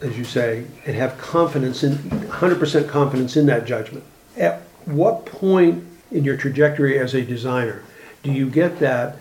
as 0.00 0.16
you 0.16 0.24
say, 0.24 0.64
and 0.86 0.96
have 0.96 1.18
confidence 1.18 1.82
in 1.82 1.94
100% 1.94 2.88
confidence 2.88 3.36
in 3.36 3.46
that 3.46 3.66
judgment. 3.66 4.04
At 4.36 4.62
what 4.84 5.26
point 5.26 5.84
in 6.10 6.24
your 6.24 6.36
trajectory 6.36 6.98
as 6.98 7.14
a 7.14 7.22
designer 7.22 7.82
do 8.22 8.32
you 8.32 8.48
get 8.48 8.78
that 8.78 9.16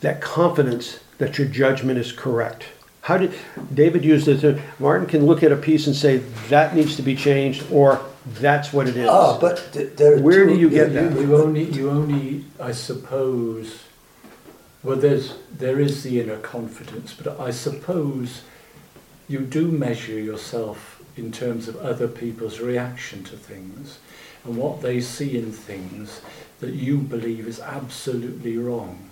that 0.00 0.20
confidence 0.20 1.00
that 1.18 1.38
your 1.38 1.48
judgment 1.48 1.98
is 1.98 2.12
correct? 2.12 2.64
How 3.02 3.16
did 3.16 3.32
David 3.72 4.04
used 4.04 4.28
it? 4.28 4.60
Martin 4.78 5.06
can 5.06 5.26
look 5.26 5.42
at 5.42 5.50
a 5.50 5.56
piece 5.56 5.86
and 5.86 5.96
say 5.96 6.18
that 6.50 6.76
needs 6.76 6.94
to 6.96 7.02
be 7.02 7.16
changed, 7.16 7.64
or 7.72 8.04
that's 8.34 8.72
what 8.72 8.88
it 8.88 8.96
is. 8.96 9.08
Ah, 9.08 9.38
but 9.38 9.68
th- 9.72 9.96
there 9.96 10.16
are 10.16 10.20
Where 10.20 10.46
two- 10.46 10.54
do 10.54 10.60
you 10.60 10.70
get 10.70 10.92
yeah, 10.92 11.02
that? 11.08 11.20
You 11.20 11.36
only, 11.36 11.64
you 11.64 11.90
only, 11.90 12.44
I 12.60 12.72
suppose, 12.72 13.84
well, 14.82 14.96
there's, 14.96 15.34
there 15.52 15.80
is 15.80 16.02
the 16.02 16.20
inner 16.20 16.38
confidence, 16.38 17.12
but 17.14 17.38
I 17.40 17.50
suppose 17.50 18.42
you 19.28 19.40
do 19.40 19.68
measure 19.68 20.18
yourself 20.18 21.02
in 21.16 21.32
terms 21.32 21.68
of 21.68 21.76
other 21.76 22.08
people's 22.08 22.60
reaction 22.60 23.24
to 23.24 23.36
things 23.36 23.98
and 24.44 24.56
what 24.56 24.82
they 24.82 25.00
see 25.00 25.36
in 25.36 25.50
things 25.52 26.20
that 26.60 26.70
you 26.74 26.98
believe 26.98 27.46
is 27.46 27.60
absolutely 27.60 28.56
wrong, 28.56 29.10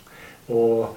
or 0.49 0.97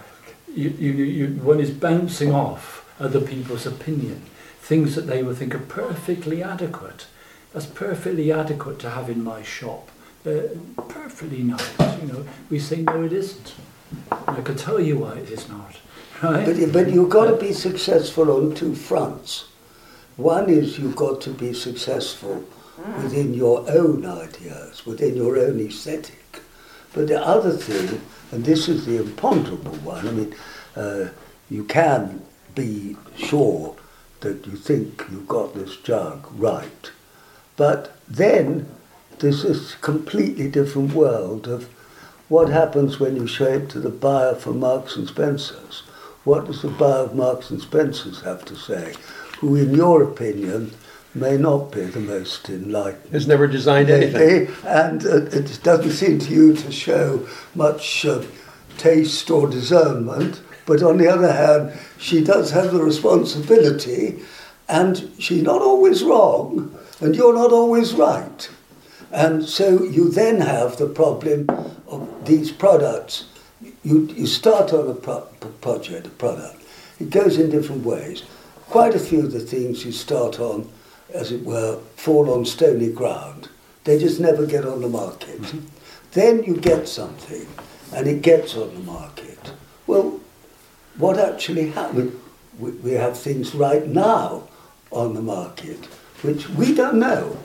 you, 0.54 0.70
you, 0.70 0.92
you, 0.92 1.28
one 1.42 1.60
is 1.60 1.72
bouncing 1.72 2.32
off 2.34 2.86
other 3.00 3.22
people's 3.22 3.66
opinion, 3.66 4.22
things 4.60 4.96
that 4.96 5.08
they 5.08 5.24
would 5.24 5.38
think 5.38 5.54
are 5.56 5.60
perfectly 5.60 6.42
adequate. 6.44 7.06
That's 7.54 7.66
perfectly 7.66 8.32
adequate 8.32 8.80
to 8.80 8.90
have 8.90 9.10
in 9.10 9.24
my 9.24 9.42
shop. 9.42 9.90
They're 10.24 10.50
perfectly 10.88 11.44
nice, 11.44 11.80
you 12.02 12.08
know. 12.08 12.26
We 12.50 12.60
say 12.60 12.82
no, 12.82 13.04
it 13.04 13.14
isn't. 13.14 13.56
And 14.12 14.38
I 14.38 14.42
can 14.42 14.56
tell 14.56 14.80
you 14.80 15.00
why 15.00 15.16
it 15.16 15.30
is 15.30 15.50
not, 15.50 15.76
right? 16.24 16.46
But, 16.46 16.74
but 16.74 16.92
you've 16.92 17.10
got 17.10 17.26
to 17.26 17.36
be 17.38 17.54
successful 17.54 18.32
on 18.32 18.54
two 18.54 18.76
fronts. 18.76 19.48
One 20.18 20.50
is 20.50 20.78
you've 20.78 20.96
got 20.96 21.22
to 21.22 21.32
be 21.32 21.54
successful 21.54 22.44
within 23.02 23.34
your 23.34 23.70
own 23.70 24.06
ideas, 24.06 24.86
within 24.86 25.16
your 25.16 25.38
own 25.38 25.60
aesthetic. 25.60 26.42
But 26.94 27.08
the 27.08 27.26
other 27.26 27.52
thing, 27.52 28.02
and 28.32 28.44
this 28.44 28.68
is 28.68 28.86
the 28.86 28.98
imponderable 28.98 29.76
one, 29.78 30.08
I 30.08 30.12
mean, 30.12 30.36
uh, 30.76 31.10
you 31.50 31.64
can 31.64 32.26
be 32.56 32.98
sure 33.16 33.76
that 34.22 34.46
you 34.46 34.56
think 34.56 35.06
you've 35.12 35.28
got 35.28 35.54
this 35.54 35.78
jug 35.78 36.28
right. 36.34 36.92
But 37.60 37.92
then 38.08 38.68
there's 39.20 39.44
this 39.44 39.76
completely 39.76 40.48
different 40.50 40.94
world 40.94 41.46
of 41.46 41.68
what 42.30 42.48
happens 42.48 43.02
when 43.02 43.18
you 43.18 43.28
show 43.28 43.48
it 43.48 43.70
to 43.72 43.82
the 43.82 43.90
buyer 43.90 44.34
for 44.34 44.54
Marks 44.54 44.96
and 44.96 45.10
Spencer's. 45.10 45.82
What 46.24 46.46
does 46.46 46.62
the 46.62 46.70
buyer 46.70 47.04
of 47.04 47.16
Marks 47.16 47.50
and 47.50 47.60
Spencer's 47.60 48.22
have 48.22 48.46
to 48.46 48.56
say? 48.56 48.94
Who, 49.40 49.58
in 49.58 49.76
your 49.76 50.02
opinion, 50.04 50.72
may 51.14 51.36
not 51.36 51.74
be 51.74 51.82
the 51.82 52.00
most 52.00 52.48
enlightened. 52.48 53.12
Has 53.12 53.28
never 53.28 53.46
designed 53.46 53.90
anything. 53.90 54.46
Maybe, 54.46 54.54
and 54.66 55.06
uh, 55.06 55.26
it 55.26 55.60
doesn't 55.62 55.92
seem 55.92 56.20
to 56.20 56.34
you 56.34 56.56
to 56.56 56.72
show 56.72 57.28
much 57.56 58.06
uh, 58.06 58.24
taste 58.78 59.30
or 59.30 59.50
discernment. 59.50 60.42
But 60.66 60.82
on 60.82 60.98
the 60.98 61.10
other 61.10 61.34
hand, 61.34 61.78
she 61.98 62.24
does 62.24 62.52
have 62.52 62.72
the 62.72 62.82
responsibility, 62.82 64.22
and 64.70 65.12
she's 65.20 65.44
not 65.44 65.62
always 65.62 66.04
wrong, 66.04 66.74
and 67.02 67.16
you're 67.16 67.34
not 67.34 67.52
always 67.52 67.94
right. 67.94 68.50
And 69.12 69.48
so 69.48 69.84
you 69.84 70.10
then 70.10 70.42
have 70.42 70.78
the 70.78 70.88
problem 70.88 71.48
of 71.88 72.26
these 72.26 72.52
products. 72.52 73.26
You, 73.84 74.08
you 74.08 74.28
start 74.28 74.72
on 74.74 74.90
a 74.90 74.94
pro- 74.94 75.28
project, 75.62 76.08
a 76.08 76.12
product. 76.12 76.62
It 77.00 77.10
goes 77.10 77.38
in 77.38 77.50
different 77.50 77.86
ways. 77.86 78.24
Quite 78.68 78.94
a 78.94 79.00
few 79.00 79.22
of 79.22 79.32
the 79.32 79.40
things 79.40 79.84
you 79.84 79.92
start 79.92 80.40
on, 80.40 80.70
as 81.14 81.32
it 81.32 81.44
were, 81.44 81.80
fall 81.96 82.30
on 82.32 82.46
stony 82.46 82.92
ground. 82.92 83.50
They 83.84 83.98
just 83.98 84.20
never 84.20 84.46
get 84.46 84.66
on 84.66 84.82
the 84.82 84.90
market. 84.90 85.42
Mm-hmm. 85.42 85.66
Then 86.12 86.44
you 86.44 86.58
get 86.58 86.88
something, 86.88 87.48
and 87.94 88.08
it 88.08 88.22
gets 88.22 88.56
on 88.56 88.74
the 88.74 88.82
market. 88.82 89.54
Well, 89.88 90.20
what 90.98 91.18
actually 91.18 91.72
happened? 91.72 92.20
We, 92.60 92.72
we 92.72 92.92
have 92.92 93.18
things 93.18 93.56
right 93.56 93.88
now 93.88 94.48
on 94.92 95.14
the 95.14 95.22
market 95.22 95.88
which 96.22 96.50
we 96.50 96.74
don't 96.74 97.00
know 97.00 97.38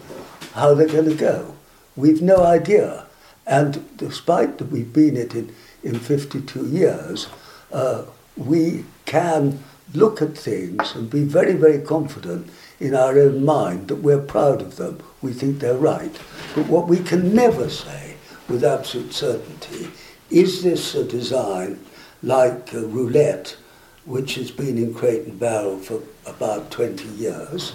how 0.53 0.75
they're 0.75 0.89
going 0.89 1.09
to 1.09 1.15
go. 1.15 1.55
We've 1.97 2.23
no 2.23 2.45
idea. 2.45 3.07
And 3.47 3.97
despite 3.97 4.59
that 4.59 4.71
we've 4.71 4.93
been 4.93 5.17
it 5.17 5.35
in, 5.35 5.55
in 5.83 5.99
52 5.99 6.67
years, 6.67 7.29
uh, 7.73 8.05
we 8.37 8.85
can 9.05 9.63
look 9.93 10.23
at 10.23 10.37
things 10.37 10.95
and 10.95 11.11
be 11.11 11.25
very, 11.25 11.55
very 11.55 11.81
confident 11.81 12.51
in 12.81 12.95
our 12.95 13.19
own 13.19 13.45
mind 13.45 13.89
that 13.89 13.97
we're 13.97 14.19
proud 14.19 14.61
of 14.61 14.77
them. 14.77 15.01
We 15.23 15.33
think 15.33 15.59
they're 15.59 15.75
right. 15.75 16.19
But 16.55 16.67
what 16.67 16.89
we 16.89 16.99
can 16.99 17.35
never 17.35 17.69
say 17.69 18.15
with 18.49 18.65
absolute 18.65 19.13
certainty 19.13 19.89
is 20.31 20.63
this 20.63 20.95
a 20.95 21.05
design 21.05 21.79
like 22.23 22.73
a 22.73 22.81
roulette, 22.81 23.57
which 24.05 24.35
has 24.35 24.51
been 24.51 24.79
in 24.79 24.95
crate 24.95 25.27
and 25.27 25.39
barrel 25.39 25.79
for 25.79 26.01
about 26.27 26.71
20 26.71 27.09
years? 27.11 27.75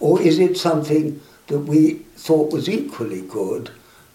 Or 0.00 0.20
is 0.20 0.38
it 0.38 0.56
something 0.56 1.20
that 1.46 1.60
we 1.60 1.94
thought 2.16 2.52
was 2.52 2.68
equally 2.68 3.22
good, 3.22 3.70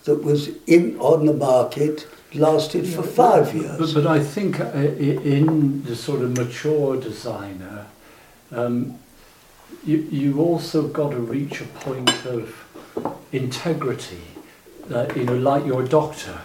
that 0.05 0.23
was 0.23 0.49
in 0.67 0.97
on 0.99 1.25
the 1.25 1.33
market, 1.33 2.07
lasted 2.33 2.87
for 2.87 3.03
five 3.03 3.53
years? 3.53 3.93
but 3.93 4.07
I 4.07 4.19
think 4.23 4.59
uh, 4.59 4.71
in 4.73 5.83
the 5.83 5.95
sort 5.95 6.21
of 6.21 6.35
mature 6.35 6.99
designer, 6.99 7.85
um, 8.51 8.99
you, 9.85 9.97
you 10.11 10.39
also 10.39 10.87
got 10.87 11.11
to 11.11 11.19
reach 11.19 11.61
a 11.61 11.65
point 11.65 12.25
of 12.25 12.55
integrity, 13.31 14.21
uh, 14.91 15.07
you 15.15 15.23
know, 15.23 15.37
like 15.37 15.65
your 15.65 15.83
doctor, 15.83 16.41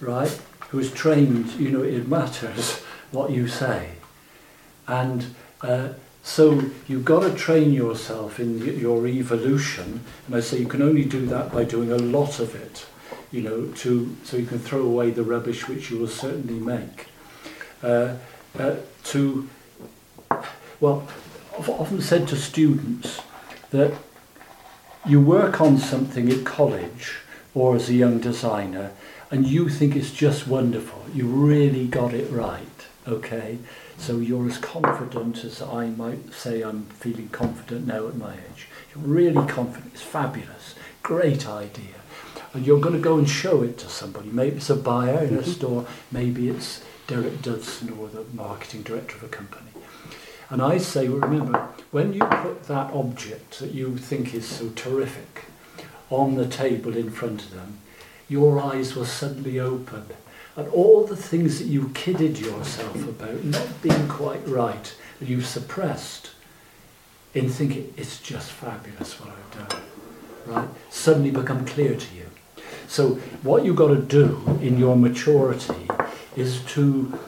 right, 0.00 0.40
who's 0.68 0.92
trained, 0.92 1.50
you 1.54 1.70
know, 1.70 1.82
it 1.82 2.06
matters 2.08 2.78
what 3.10 3.30
you 3.30 3.48
say. 3.48 3.90
And 4.86 5.34
uh, 5.62 5.90
so 6.22 6.62
you've 6.86 7.04
got 7.04 7.20
to 7.20 7.34
train 7.34 7.72
yourself 7.72 8.38
in 8.38 8.58
your 8.78 9.06
evolution, 9.06 10.04
and 10.26 10.36
I 10.36 10.40
say 10.40 10.58
you 10.58 10.68
can 10.68 10.82
only 10.82 11.04
do 11.04 11.26
that 11.26 11.52
by 11.52 11.64
doing 11.64 11.90
a 11.90 11.96
lot 11.96 12.40
of 12.40 12.54
it, 12.54 12.86
you 13.30 13.42
know, 13.42 13.66
to 13.78 14.16
so 14.24 14.36
you 14.36 14.46
can 14.46 14.58
throw 14.58 14.82
away 14.82 15.10
the 15.10 15.22
rubbish 15.22 15.68
which 15.68 15.90
you 15.90 15.98
will 15.98 16.08
certainly 16.08 16.60
make. 16.60 17.06
Uh, 17.82 18.16
uh, 18.58 18.76
to 19.04 19.48
well, 20.80 21.06
I've 21.58 21.68
often 21.68 22.00
said 22.00 22.28
to 22.28 22.36
students 22.36 23.20
that 23.70 23.92
you 25.06 25.20
work 25.20 25.60
on 25.60 25.78
something 25.78 26.30
at 26.30 26.44
college 26.44 27.18
or 27.54 27.76
as 27.76 27.88
a 27.88 27.94
young 27.94 28.18
designer, 28.18 28.92
and 29.30 29.46
you 29.46 29.68
think 29.68 29.96
it's 29.96 30.12
just 30.12 30.46
wonderful. 30.46 31.04
You 31.14 31.26
really 31.26 31.86
got 31.86 32.14
it 32.14 32.30
right, 32.30 32.66
okay? 33.06 33.58
So 34.00 34.16
you're 34.16 34.48
as 34.48 34.56
confident 34.56 35.44
as 35.44 35.60
I 35.60 35.88
might 35.90 36.32
say 36.32 36.62
I'm 36.62 36.86
feeling 36.86 37.28
confident 37.28 37.86
now 37.86 38.08
at 38.08 38.16
my 38.16 38.32
age. 38.32 38.66
You're 38.94 39.04
really 39.04 39.46
confident. 39.46 39.92
It's 39.92 40.02
fabulous. 40.02 40.74
Great 41.02 41.46
idea. 41.46 42.00
And 42.54 42.66
you're 42.66 42.80
going 42.80 42.94
to 42.96 43.00
go 43.00 43.18
and 43.18 43.28
show 43.28 43.62
it 43.62 43.76
to 43.78 43.90
somebody. 43.90 44.30
Maybe 44.30 44.56
it's 44.56 44.70
a 44.70 44.74
buyer 44.74 45.22
in 45.22 45.36
a 45.36 45.40
mm-hmm. 45.40 45.50
store. 45.50 45.86
Maybe 46.10 46.48
it's 46.48 46.82
Derek 47.08 47.42
Dudson 47.42 47.90
or 47.90 48.08
the 48.08 48.24
marketing 48.32 48.82
director 48.82 49.16
of 49.16 49.24
a 49.24 49.28
company. 49.28 49.70
And 50.48 50.62
I 50.62 50.78
say, 50.78 51.06
well, 51.10 51.20
remember, 51.20 51.68
when 51.90 52.14
you 52.14 52.20
put 52.20 52.64
that 52.64 52.92
object 52.94 53.60
that 53.60 53.72
you 53.72 53.98
think 53.98 54.32
is 54.32 54.48
so 54.48 54.70
terrific 54.70 55.44
on 56.08 56.36
the 56.36 56.48
table 56.48 56.96
in 56.96 57.10
front 57.10 57.42
of 57.42 57.50
them, 57.50 57.78
your 58.30 58.60
eyes 58.60 58.96
will 58.96 59.04
suddenly 59.04 59.60
open. 59.60 60.06
And 60.60 60.68
all 60.74 61.06
the 61.06 61.16
things 61.16 61.58
that 61.58 61.68
you 61.68 61.90
kidded 61.94 62.38
yourself 62.38 62.94
about 63.08 63.42
not 63.44 63.80
being 63.80 64.06
quite 64.08 64.46
right, 64.46 64.94
that 65.18 65.26
you've 65.26 65.46
suppressed, 65.46 66.32
in 67.32 67.48
thinking, 67.48 67.94
it's 67.96 68.20
just 68.20 68.52
fabulous 68.52 69.18
what 69.18 69.30
I've 69.30 69.68
done, 69.68 69.82
right? 70.44 70.68
Suddenly 70.90 71.30
become 71.30 71.64
clear 71.64 71.94
to 71.94 72.14
you. 72.14 72.26
So 72.88 73.14
what 73.42 73.64
you've 73.64 73.76
got 73.76 73.88
to 73.88 74.02
do 74.02 74.58
in 74.60 74.76
your 74.76 74.96
maturity 74.96 75.88
is 76.36 76.62
to 76.74 77.18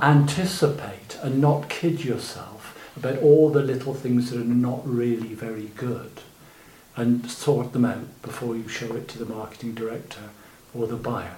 anticipate 0.00 1.18
and 1.22 1.40
not 1.40 1.68
kid 1.68 2.04
yourself 2.04 2.92
about 2.96 3.18
all 3.18 3.50
the 3.50 3.62
little 3.62 3.94
things 3.94 4.30
that 4.30 4.40
are 4.40 4.44
not 4.44 4.86
really 4.86 5.34
very 5.34 5.72
good 5.74 6.20
and 6.94 7.28
sort 7.28 7.72
them 7.72 7.84
out 7.84 8.22
before 8.22 8.54
you 8.54 8.68
show 8.68 8.94
it 8.94 9.08
to 9.08 9.18
the 9.18 9.26
marketing 9.26 9.74
director 9.74 10.30
or 10.72 10.86
the 10.86 10.94
buyer. 10.94 11.34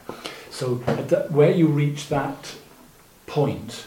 So 0.59 0.83
at 0.89 1.09
that, 1.11 1.31
where 1.31 1.53
you 1.53 1.69
reach 1.69 2.09
that 2.09 2.57
point 3.29 3.87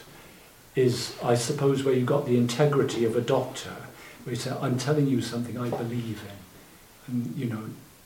is, 0.73 1.17
I 1.21 1.35
suppose, 1.35 1.83
where 1.83 1.93
you've 1.93 2.05
got 2.05 2.25
the 2.25 2.37
integrity 2.37 3.03
of 3.03 3.17
a 3.17 3.19
doctor, 3.19 3.75
where 4.23 4.35
you 4.35 4.39
say, 4.39 4.53
I'm 4.61 4.77
telling 4.77 5.05
you 5.07 5.21
something 5.21 5.57
I 5.57 5.67
believe 5.67 6.23
in, 6.23 7.13
and, 7.13 7.35
you 7.35 7.47
know, 7.47 7.63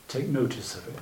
take 0.08 0.26
notice 0.26 0.74
of 0.74 0.88
it. 0.88 0.98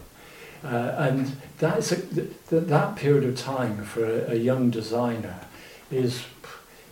Uh, 0.63 0.95
and 0.99 1.37
that's 1.57 1.91
a, 1.91 2.03
th- 2.03 2.33
that 2.51 2.97
period 2.97 3.25
of 3.25 3.39
time 3.39 3.83
for 3.87 4.05
a, 4.05 4.33
a 4.33 4.35
young 4.35 4.69
designer 4.69 5.41
is 5.91 6.27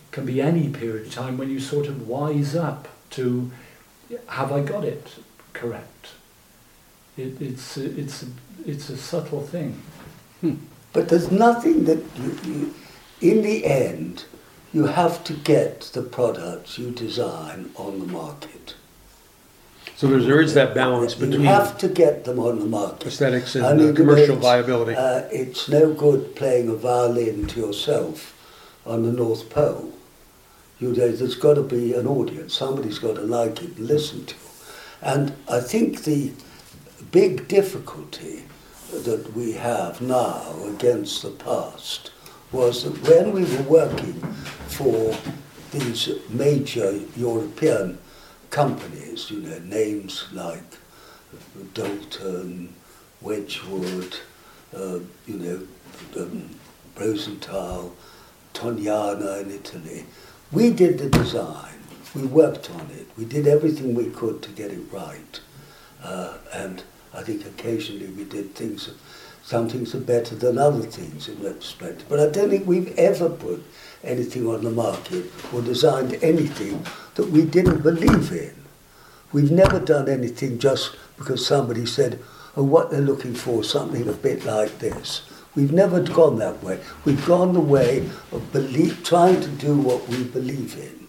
can 0.09 0.25
be 0.25 0.41
any 0.41 0.69
period 0.69 1.05
of 1.05 1.13
time 1.13 1.37
when 1.37 1.51
you 1.51 1.59
sort 1.59 1.85
of 1.85 2.07
wise 2.07 2.55
up 2.55 2.87
to 3.11 3.51
have 4.25 4.51
I 4.51 4.61
got 4.61 4.83
it 4.83 5.19
correct? 5.53 6.13
It, 7.15 7.39
it's, 7.39 7.77
it's, 7.77 8.25
it's 8.65 8.89
a 8.89 8.97
subtle 8.97 9.41
thing. 9.41 9.79
Hmm. 10.43 10.55
But 10.91 11.07
there's 11.07 11.31
nothing 11.31 11.85
that 11.85 12.03
you, 12.17 12.37
you, 12.43 12.73
in 13.21 13.41
the 13.43 13.65
end, 13.65 14.25
you 14.73 14.87
have 14.87 15.23
to 15.23 15.33
get 15.33 15.79
the 15.93 16.01
products 16.01 16.77
you 16.77 16.91
design 16.91 17.71
on 17.77 17.99
the 17.99 18.05
market. 18.05 18.75
So 19.95 20.07
there's, 20.07 20.25
there 20.25 20.41
is 20.41 20.53
that 20.55 20.75
balance 20.75 21.13
between. 21.13 21.41
You 21.41 21.47
have 21.47 21.77
to 21.77 21.87
get 21.87 22.25
them 22.25 22.39
on 22.39 22.59
the 22.59 22.65
market. 22.65 23.07
Aesthetics 23.07 23.55
and 23.55 23.79
uh, 23.79 23.93
commercial 23.93 24.35
viability. 24.35 24.95
Uh, 24.95 25.21
it's 25.31 25.69
no 25.69 25.93
good 25.93 26.35
playing 26.35 26.67
a 26.67 26.75
violin 26.75 27.47
to 27.47 27.59
yourself 27.61 28.35
on 28.85 29.03
the 29.03 29.13
North 29.13 29.49
Pole. 29.49 29.93
You 30.79 30.93
there's 30.93 31.35
got 31.35 31.53
to 31.53 31.63
be 31.63 31.93
an 31.93 32.05
audience. 32.05 32.53
Somebody's 32.53 32.99
got 32.99 33.15
to 33.15 33.21
like 33.21 33.63
it 33.63 33.77
and 33.77 33.87
listen 33.87 34.25
to. 34.25 34.35
it. 34.35 34.41
And 35.01 35.33
I 35.49 35.61
think 35.61 36.03
the 36.03 36.33
big 37.11 37.47
difficulty 37.47 38.43
that 39.01 39.33
we 39.35 39.53
have 39.53 40.01
now 40.01 40.55
against 40.65 41.21
the 41.21 41.31
past 41.31 42.11
was 42.51 42.83
that 42.83 43.09
when 43.09 43.31
we 43.31 43.43
were 43.43 43.63
working 43.63 44.13
for 44.67 45.15
these 45.71 46.09
major 46.29 46.99
European 47.15 47.97
companies, 48.51 49.31
you 49.31 49.39
know, 49.39 49.57
names 49.59 50.25
like 50.31 50.77
Doulton, 51.73 52.69
Wedgwood, 53.21 54.17
uh, 54.75 54.99
you 55.25 55.37
know, 55.37 56.21
um, 56.21 56.49
Rosenthal, 56.95 57.93
Tognana 58.53 59.41
in 59.41 59.51
Italy, 59.51 60.05
we 60.51 60.69
did 60.69 60.99
the 60.99 61.09
design, 61.09 61.79
we 62.13 62.23
worked 62.23 62.69
on 62.69 62.87
it, 62.91 63.07
we 63.17 63.25
did 63.25 63.47
everything 63.47 63.95
we 63.95 64.09
could 64.11 64.43
to 64.43 64.49
get 64.51 64.71
it 64.71 64.81
right. 64.91 65.39
Uh, 66.03 66.37
and 66.53 66.83
I 67.13 67.21
think 67.21 67.45
occasionally 67.45 68.07
we 68.07 68.23
did 68.23 68.55
things, 68.55 68.89
some 69.43 69.69
things 69.69 69.93
are 69.93 69.99
better 69.99 70.35
than 70.35 70.57
other 70.57 70.81
things 70.81 71.27
in 71.27 71.41
retrospect. 71.41 72.05
But 72.09 72.19
I 72.19 72.29
don't 72.29 72.49
think 72.49 72.65
we've 72.65 72.97
ever 72.97 73.29
put 73.29 73.63
anything 74.03 74.47
on 74.47 74.63
the 74.63 74.71
market 74.71 75.25
or 75.53 75.61
designed 75.61 76.15
anything 76.23 76.85
that 77.15 77.29
we 77.29 77.45
didn't 77.45 77.81
believe 77.81 78.31
in. 78.31 78.55
We've 79.31 79.51
never 79.51 79.79
done 79.79 80.09
anything 80.09 80.59
just 80.59 80.95
because 81.17 81.45
somebody 81.45 81.85
said, 81.85 82.19
oh, 82.55 82.63
what 82.63 82.91
they're 82.91 83.01
looking 83.01 83.33
for, 83.33 83.63
something 83.63 84.07
a 84.07 84.13
bit 84.13 84.45
like 84.45 84.79
this. 84.79 85.21
We've 85.55 85.71
never 85.71 86.01
gone 86.01 86.39
that 86.39 86.63
way. 86.63 86.79
We've 87.05 87.23
gone 87.25 87.53
the 87.53 87.59
way 87.59 88.09
of 88.31 88.51
believe, 88.51 89.03
trying 89.03 89.39
to 89.41 89.49
do 89.49 89.77
what 89.77 90.07
we 90.07 90.23
believe 90.23 90.77
in. 90.77 91.07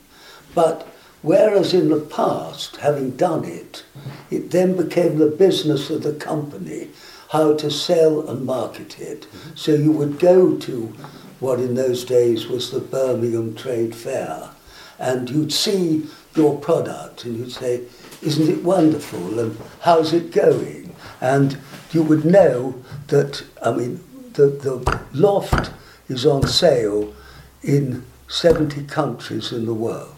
But 0.54 0.86
whereas 1.24 1.72
in 1.72 1.88
the 1.88 2.00
past, 2.00 2.76
having 2.76 3.16
done 3.16 3.44
it, 3.46 3.82
it 4.30 4.50
then 4.50 4.76
became 4.76 5.16
the 5.16 5.26
business 5.26 5.88
of 5.88 6.02
the 6.02 6.12
company 6.12 6.88
how 7.30 7.56
to 7.56 7.70
sell 7.70 8.28
and 8.28 8.44
market 8.44 9.00
it. 9.00 9.26
So 9.54 9.74
you 9.74 9.90
would 9.90 10.18
go 10.18 10.56
to 10.58 10.94
what 11.40 11.58
in 11.58 11.74
those 11.74 12.04
days 12.04 12.46
was 12.46 12.70
the 12.70 12.78
Birmingham 12.78 13.54
Trade 13.54 13.94
Fair, 13.94 14.50
and 14.98 15.28
you'd 15.30 15.52
see 15.52 16.06
your 16.36 16.58
product 16.58 17.24
and 17.24 17.38
you'd 17.38 17.52
say, 17.52 17.82
isn't 18.22 18.48
it 18.48 18.62
wonderful 18.62 19.40
and 19.40 19.56
how's 19.80 20.12
it 20.12 20.30
going? 20.30 20.94
And 21.22 21.58
you 21.92 22.02
would 22.02 22.24
know 22.24 22.82
that, 23.08 23.42
I 23.62 23.72
mean, 23.72 24.00
the, 24.34 24.46
the 24.46 25.00
loft 25.14 25.70
is 26.08 26.26
on 26.26 26.46
sale 26.46 27.14
in 27.62 28.04
70 28.28 28.84
countries 28.84 29.52
in 29.52 29.64
the 29.64 29.74
world. 29.74 30.13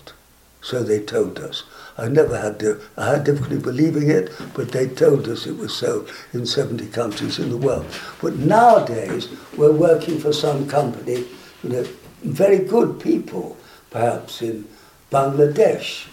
So 0.66 0.82
they 0.82 0.98
told 0.98 1.38
us. 1.38 1.62
I 1.96 2.08
never 2.08 2.36
had 2.36 2.58
to, 2.58 2.80
I 2.96 3.10
had 3.12 3.22
difficulty 3.22 3.56
believing 3.56 4.10
it, 4.10 4.32
but 4.52 4.72
they 4.72 4.88
told 4.88 5.28
us 5.28 5.46
it 5.46 5.56
was 5.56 5.72
so 5.72 6.08
in 6.32 6.44
70 6.44 6.88
countries 6.88 7.38
in 7.38 7.50
the 7.50 7.56
world. 7.56 7.86
But 8.20 8.34
nowadays, 8.34 9.28
we're 9.56 9.70
working 9.70 10.18
for 10.18 10.32
some 10.32 10.66
company, 10.66 11.24
you 11.62 11.70
know, 11.70 11.86
very 12.24 12.58
good 12.58 12.98
people, 12.98 13.56
perhaps 13.90 14.42
in 14.42 14.66
Bangladesh, 15.12 16.08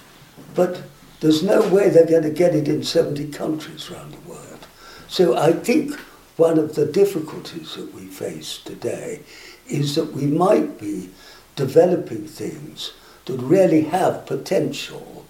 but 0.54 0.84
there's 1.20 1.42
no 1.42 1.68
way 1.70 1.90
they're 1.90 2.06
going 2.06 2.22
to 2.22 2.30
get 2.30 2.54
it 2.54 2.68
in 2.68 2.84
70 2.84 3.32
countries 3.32 3.90
around 3.90 4.14
the 4.14 4.30
world. 4.30 4.68
So 5.08 5.36
I 5.36 5.54
think 5.54 6.00
one 6.38 6.60
of 6.60 6.76
the 6.76 6.86
difficulties 6.86 7.74
that 7.74 7.92
we 7.92 8.06
face 8.06 8.60
today 8.60 9.22
is 9.68 9.96
that 9.96 10.14
we 10.14 10.28
might 10.28 10.80
be 10.80 11.10
developing 11.56 12.28
things 12.28 12.94
that 13.26 13.38
really 13.38 13.84
have 13.84 14.26
potential, 14.26 15.26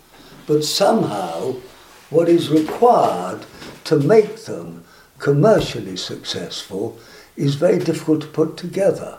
but 0.48 0.64
somehow 0.64 1.56
what 2.10 2.30
is 2.30 2.50
required 2.50 3.46
to 3.86 4.00
make 4.00 4.46
them 4.46 4.84
commercially 5.20 5.98
successful 5.98 6.98
is 7.36 7.56
very 7.56 7.80
difficult 7.80 8.22
to 8.22 8.28
put 8.28 8.58
together. 8.58 9.18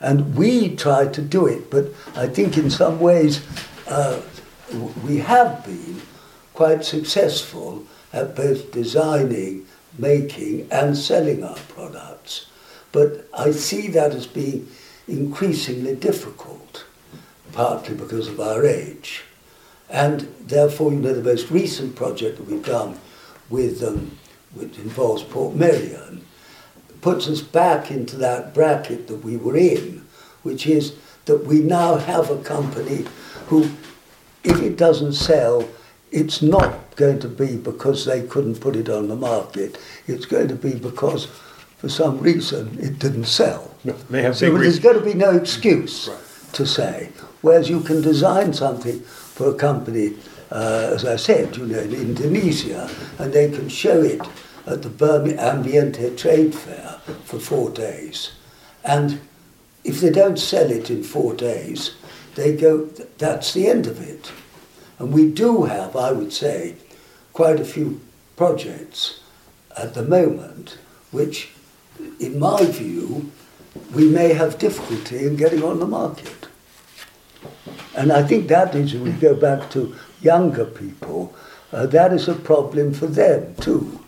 And 0.00 0.36
we 0.36 0.74
try 0.76 1.06
to 1.06 1.22
do 1.22 1.46
it, 1.46 1.70
but 1.70 1.86
I 2.14 2.26
think 2.26 2.58
in 2.58 2.70
some 2.70 3.00
ways 3.00 3.44
uh, 3.88 4.20
we 5.04 5.18
have 5.18 5.64
been 5.64 6.02
quite 6.52 6.84
successful 6.84 7.84
at 8.12 8.36
both 8.36 8.72
designing 8.72 9.66
making 9.98 10.68
and 10.70 10.96
selling 10.96 11.44
our 11.44 11.56
products. 11.68 12.46
But 12.92 13.28
I 13.36 13.50
see 13.50 13.88
that 13.88 14.12
as 14.12 14.26
being 14.26 14.68
increasingly 15.08 15.96
difficult, 15.96 16.63
partly 17.54 17.94
because 17.94 18.28
of 18.28 18.40
our 18.40 18.66
age. 18.66 19.22
And 19.88 20.20
therefore, 20.40 20.92
you 20.92 20.98
know, 20.98 21.14
the 21.14 21.22
most 21.22 21.50
recent 21.50 21.94
project 21.94 22.38
that 22.38 22.46
we've 22.46 22.64
done 22.64 22.98
with, 23.48 23.82
um, 23.82 24.18
which 24.54 24.76
involves 24.78 25.22
Portmeirion, 25.22 26.20
puts 27.00 27.28
us 27.28 27.42
back 27.42 27.90
into 27.90 28.16
that 28.16 28.54
bracket 28.54 29.06
that 29.08 29.24
we 29.24 29.36
were 29.36 29.56
in, 29.56 30.04
which 30.42 30.66
is 30.66 30.94
that 31.26 31.44
we 31.44 31.60
now 31.60 31.96
have 31.96 32.30
a 32.30 32.42
company 32.42 33.04
who, 33.46 33.70
if 34.42 34.60
it 34.62 34.76
doesn't 34.76 35.12
sell, 35.12 35.68
it's 36.10 36.42
not 36.42 36.96
going 36.96 37.18
to 37.18 37.28
be 37.28 37.56
because 37.56 38.04
they 38.04 38.22
couldn't 38.22 38.60
put 38.60 38.76
it 38.76 38.88
on 38.88 39.08
the 39.08 39.16
market. 39.16 39.78
It's 40.06 40.26
going 40.26 40.48
to 40.48 40.54
be 40.54 40.74
because, 40.74 41.26
for 41.78 41.88
some 41.88 42.20
reason, 42.20 42.78
it 42.80 42.98
didn't 42.98 43.24
sell. 43.26 43.74
No, 43.84 43.92
they 44.10 44.22
have 44.22 44.36
so 44.36 44.56
there's 44.56 44.78
going 44.78 44.98
to 44.98 45.04
be 45.04 45.14
no 45.14 45.36
excuse 45.36 46.08
right. 46.08 46.52
to 46.54 46.66
say. 46.66 47.10
Whereas 47.44 47.68
you 47.68 47.80
can 47.80 48.00
design 48.00 48.54
something 48.54 49.00
for 49.00 49.50
a 49.50 49.54
company, 49.54 50.14
uh, 50.50 50.92
as 50.94 51.04
I 51.04 51.16
said, 51.16 51.54
you 51.58 51.66
know, 51.66 51.78
in 51.78 51.92
Indonesia, 51.92 52.88
and 53.18 53.34
they 53.34 53.50
can 53.50 53.68
show 53.68 54.00
it 54.00 54.22
at 54.66 54.80
the 54.80 54.88
Birmingham 54.88 55.62
Ambiente 55.62 56.16
Trade 56.16 56.54
Fair 56.54 56.98
for 57.24 57.38
four 57.38 57.68
days. 57.68 58.32
And 58.82 59.20
if 59.84 60.00
they 60.00 60.08
don't 60.08 60.38
sell 60.38 60.70
it 60.70 60.88
in 60.88 61.02
four 61.04 61.34
days, 61.34 61.96
they 62.34 62.56
go, 62.56 62.86
that's 63.18 63.52
the 63.52 63.66
end 63.66 63.86
of 63.86 64.00
it. 64.00 64.32
And 64.98 65.12
we 65.12 65.30
do 65.30 65.64
have, 65.64 65.96
I 65.96 66.12
would 66.12 66.32
say, 66.32 66.76
quite 67.34 67.60
a 67.60 67.66
few 67.66 68.00
projects 68.36 69.20
at 69.76 69.92
the 69.92 70.02
moment 70.02 70.78
which, 71.10 71.50
in 72.18 72.38
my 72.38 72.64
view, 72.64 73.30
we 73.94 74.08
may 74.08 74.32
have 74.32 74.58
difficulty 74.58 75.26
in 75.26 75.36
getting 75.36 75.62
on 75.62 75.78
the 75.78 75.86
market. 75.86 76.48
And 77.96 78.12
I 78.12 78.22
think 78.22 78.48
that 78.48 78.74
is, 78.74 78.94
if 78.94 79.00
we 79.00 79.12
go 79.12 79.34
back 79.34 79.70
to 79.70 79.94
younger 80.20 80.64
people, 80.64 81.34
uh, 81.72 81.86
that 81.86 82.12
is 82.12 82.28
a 82.28 82.34
problem 82.34 82.92
for 82.92 83.06
them 83.06 83.54
too. 83.56 84.00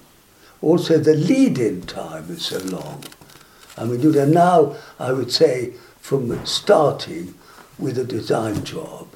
Also, 0.63 0.99
the 0.99 1.15
lead-in 1.15 1.83
time 1.83 2.31
is 2.31 2.47
so 2.47 2.59
long. 2.59 3.05
I 3.77 3.85
mean, 3.85 4.01
you 4.01 4.13
know, 4.13 4.25
now 4.25 4.77
I 4.99 5.13
would 5.13 5.31
say 5.31 5.75
from 6.01 6.45
starting 6.47 7.35
with 7.79 7.99
a 7.99 8.05
design 8.05 8.65
job 8.65 9.09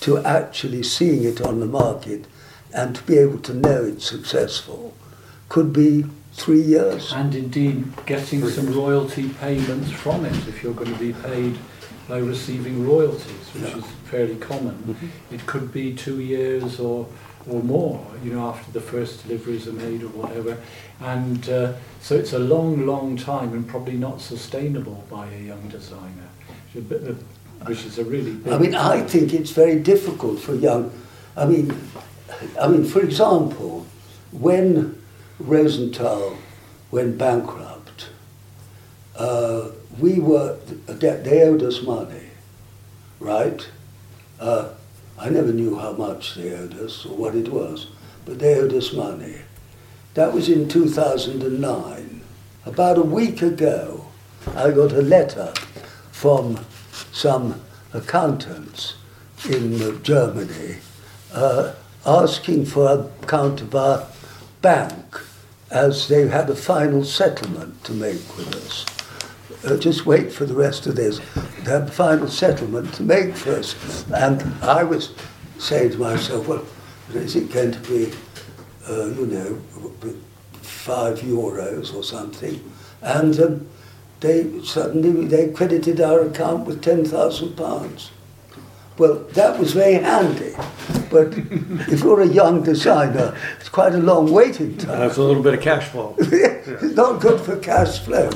to 0.00 0.18
actually 0.24 0.82
seeing 0.82 1.24
it 1.24 1.40
on 1.40 1.60
the 1.60 1.66
market 1.66 2.26
and 2.74 2.96
to 2.96 3.02
be 3.04 3.16
able 3.16 3.38
to 3.38 3.54
know 3.54 3.84
it's 3.84 4.04
successful 4.04 4.94
could 5.48 5.72
be 5.72 6.04
three 6.32 6.60
years. 6.60 7.12
And 7.12 7.34
indeed, 7.34 7.84
getting 8.06 8.46
some 8.48 8.74
royalty 8.74 9.28
payments 9.28 9.90
from 9.92 10.24
it 10.24 10.36
if 10.48 10.62
you're 10.62 10.74
going 10.74 10.92
to 10.92 10.98
be 10.98 11.12
paid 11.12 11.56
by 12.08 12.18
receiving 12.18 12.86
royalties, 12.86 13.48
which 13.54 13.64
yeah. 13.64 13.78
is 13.78 13.84
fairly 14.10 14.36
common. 14.36 14.74
Mm-hmm. 14.74 15.34
It 15.34 15.46
could 15.46 15.72
be 15.72 15.94
two 15.94 16.20
years 16.20 16.80
or 16.80 17.06
or 17.46 17.62
more, 17.62 18.02
you 18.22 18.32
know, 18.32 18.48
after 18.48 18.72
the 18.72 18.80
first 18.80 19.22
deliveries 19.22 19.68
are 19.68 19.74
made 19.74 20.02
or 20.02 20.08
whatever. 20.08 20.56
And 21.02 21.46
uh, 21.46 21.74
so 22.00 22.14
it's 22.14 22.32
a 22.32 22.38
long, 22.38 22.86
long 22.86 23.18
time 23.18 23.52
and 23.52 23.68
probably 23.68 23.98
not 23.98 24.22
sustainable 24.22 25.04
by 25.10 25.26
a 25.26 25.38
young 25.40 25.68
designer 25.68 26.30
which 27.66 27.84
is 27.86 27.98
a 27.98 28.04
really 28.04 28.36
I 28.50 28.58
mean, 28.58 28.74
I 28.74 29.00
think 29.02 29.32
it's 29.32 29.50
very 29.50 29.78
difficult 29.78 30.40
for 30.40 30.54
young. 30.54 30.92
I 31.36 31.46
mean, 31.46 31.76
I 32.60 32.68
mean, 32.68 32.84
for 32.84 33.00
example, 33.00 33.86
when 34.32 35.00
Rosenthal 35.38 36.36
went 36.90 37.16
bankrupt, 37.16 38.08
uh, 39.16 39.70
we 39.98 40.18
were 40.18 40.56
they 40.86 41.42
owed 41.42 41.62
us 41.62 41.82
money, 41.82 42.30
right? 43.20 43.68
Uh, 44.40 44.70
I 45.18 45.30
never 45.30 45.52
knew 45.52 45.76
how 45.76 45.92
much 45.92 46.34
they 46.34 46.52
owed 46.54 46.78
us 46.78 47.06
or 47.06 47.16
what 47.16 47.34
it 47.34 47.48
was, 47.48 47.88
but 48.24 48.38
they 48.38 48.54
owed 48.56 48.72
us 48.72 48.92
money. 48.92 49.36
That 50.14 50.32
was 50.32 50.48
in 50.48 50.68
2009. 50.68 52.20
About 52.66 52.98
a 52.98 53.02
week 53.02 53.42
ago, 53.42 54.06
I 54.54 54.70
got 54.70 54.92
a 54.92 55.02
letter 55.02 55.52
from 56.10 56.64
some 57.12 57.60
accountants 57.92 58.94
in 59.48 60.02
Germany 60.02 60.76
uh, 61.32 61.74
asking 62.06 62.66
for 62.66 62.86
a 62.88 63.10
account 63.24 63.60
of 63.60 63.74
our 63.74 64.06
bank 64.62 65.20
as 65.70 66.08
they 66.08 66.28
had 66.28 66.48
a 66.50 66.54
final 66.54 67.04
settlement 67.04 67.82
to 67.84 67.92
make 67.92 68.36
with 68.36 68.54
us. 68.54 68.93
Uh, 69.64 69.76
just 69.78 70.04
wait 70.04 70.30
for 70.30 70.44
the 70.44 70.54
rest 70.54 70.86
of 70.86 70.96
this. 70.96 71.20
They 71.62 71.70
had 71.70 71.82
a 71.82 71.90
final 71.90 72.28
settlement 72.28 72.92
to 72.94 73.02
make 73.02 73.34
for 73.34 73.52
us. 73.52 74.04
And 74.10 74.42
I 74.62 74.84
was 74.84 75.14
saying 75.58 75.92
to 75.92 75.98
myself, 75.98 76.46
well, 76.46 76.64
is 77.14 77.34
it 77.36 77.50
going 77.50 77.72
to 77.72 77.80
be, 77.80 78.12
uh, 78.88 79.06
you 79.06 79.26
know, 79.26 80.14
five 80.60 81.20
euros 81.20 81.94
or 81.94 82.02
something? 82.02 82.62
And 83.00 83.40
um, 83.40 83.68
they 84.20 84.62
suddenly 84.62 85.26
they 85.26 85.50
credited 85.50 86.00
our 86.00 86.22
account 86.22 86.66
with 86.66 86.82
ten 86.82 87.04
thousand 87.04 87.56
pounds. 87.56 88.10
Well, 88.96 89.24
that 89.32 89.58
was 89.58 89.72
very 89.72 89.94
handy. 89.94 90.54
But 91.10 91.34
if 91.92 92.00
you're 92.02 92.20
a 92.20 92.26
young 92.26 92.62
designer, 92.62 93.36
it's 93.58 93.68
quite 93.68 93.94
a 93.94 93.98
long 93.98 94.32
waiting 94.32 94.76
time. 94.78 95.00
That's 95.00 95.16
a 95.16 95.22
little 95.22 95.42
bit 95.42 95.54
of 95.54 95.60
cash 95.60 95.88
flow. 95.88 96.14
it's 96.18 96.96
not 96.96 97.20
good 97.20 97.40
for 97.40 97.56
cash 97.58 98.00
flow. 98.00 98.30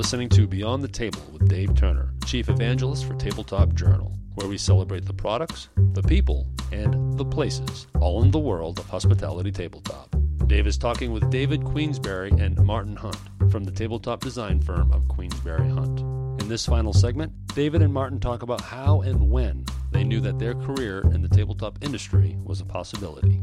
Listening 0.00 0.30
to 0.30 0.46
Beyond 0.46 0.82
the 0.82 0.88
Table 0.88 1.20
with 1.30 1.46
Dave 1.46 1.74
Turner, 1.74 2.14
Chief 2.24 2.48
Evangelist 2.48 3.04
for 3.04 3.14
Tabletop 3.16 3.74
Journal, 3.74 4.16
where 4.34 4.48
we 4.48 4.56
celebrate 4.56 5.04
the 5.04 5.12
products, 5.12 5.68
the 5.92 6.02
people, 6.02 6.46
and 6.72 7.18
the 7.18 7.24
places, 7.26 7.86
all 8.00 8.22
in 8.22 8.30
the 8.30 8.38
world 8.38 8.78
of 8.78 8.86
hospitality 8.86 9.52
tabletop. 9.52 10.16
Dave 10.46 10.66
is 10.66 10.78
talking 10.78 11.12
with 11.12 11.28
David 11.28 11.62
Queensberry 11.66 12.30
and 12.30 12.58
Martin 12.64 12.96
Hunt 12.96 13.18
from 13.50 13.64
the 13.64 13.70
tabletop 13.70 14.20
design 14.20 14.62
firm 14.62 14.90
of 14.90 15.06
Queensberry 15.06 15.68
Hunt. 15.68 16.00
In 16.40 16.48
this 16.48 16.64
final 16.64 16.94
segment, 16.94 17.34
David 17.48 17.82
and 17.82 17.92
Martin 17.92 18.20
talk 18.20 18.40
about 18.40 18.62
how 18.62 19.02
and 19.02 19.30
when 19.30 19.66
they 19.90 20.02
knew 20.02 20.20
that 20.20 20.38
their 20.38 20.54
career 20.54 21.02
in 21.12 21.20
the 21.20 21.28
tabletop 21.28 21.76
industry 21.84 22.38
was 22.42 22.62
a 22.62 22.64
possibility. 22.64 23.42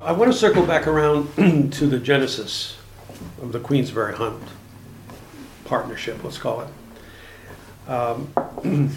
I 0.00 0.12
want 0.12 0.32
to 0.32 0.38
circle 0.38 0.64
back 0.64 0.86
around 0.86 1.28
to 1.72 1.86
the 1.86 1.98
genesis 1.98 2.78
of 3.46 3.52
the 3.52 3.60
Queensberry 3.60 4.14
Hunt 4.16 4.42
partnership, 5.64 6.22
let's 6.24 6.38
call 6.38 6.62
it. 6.62 7.88
Um, 7.88 8.90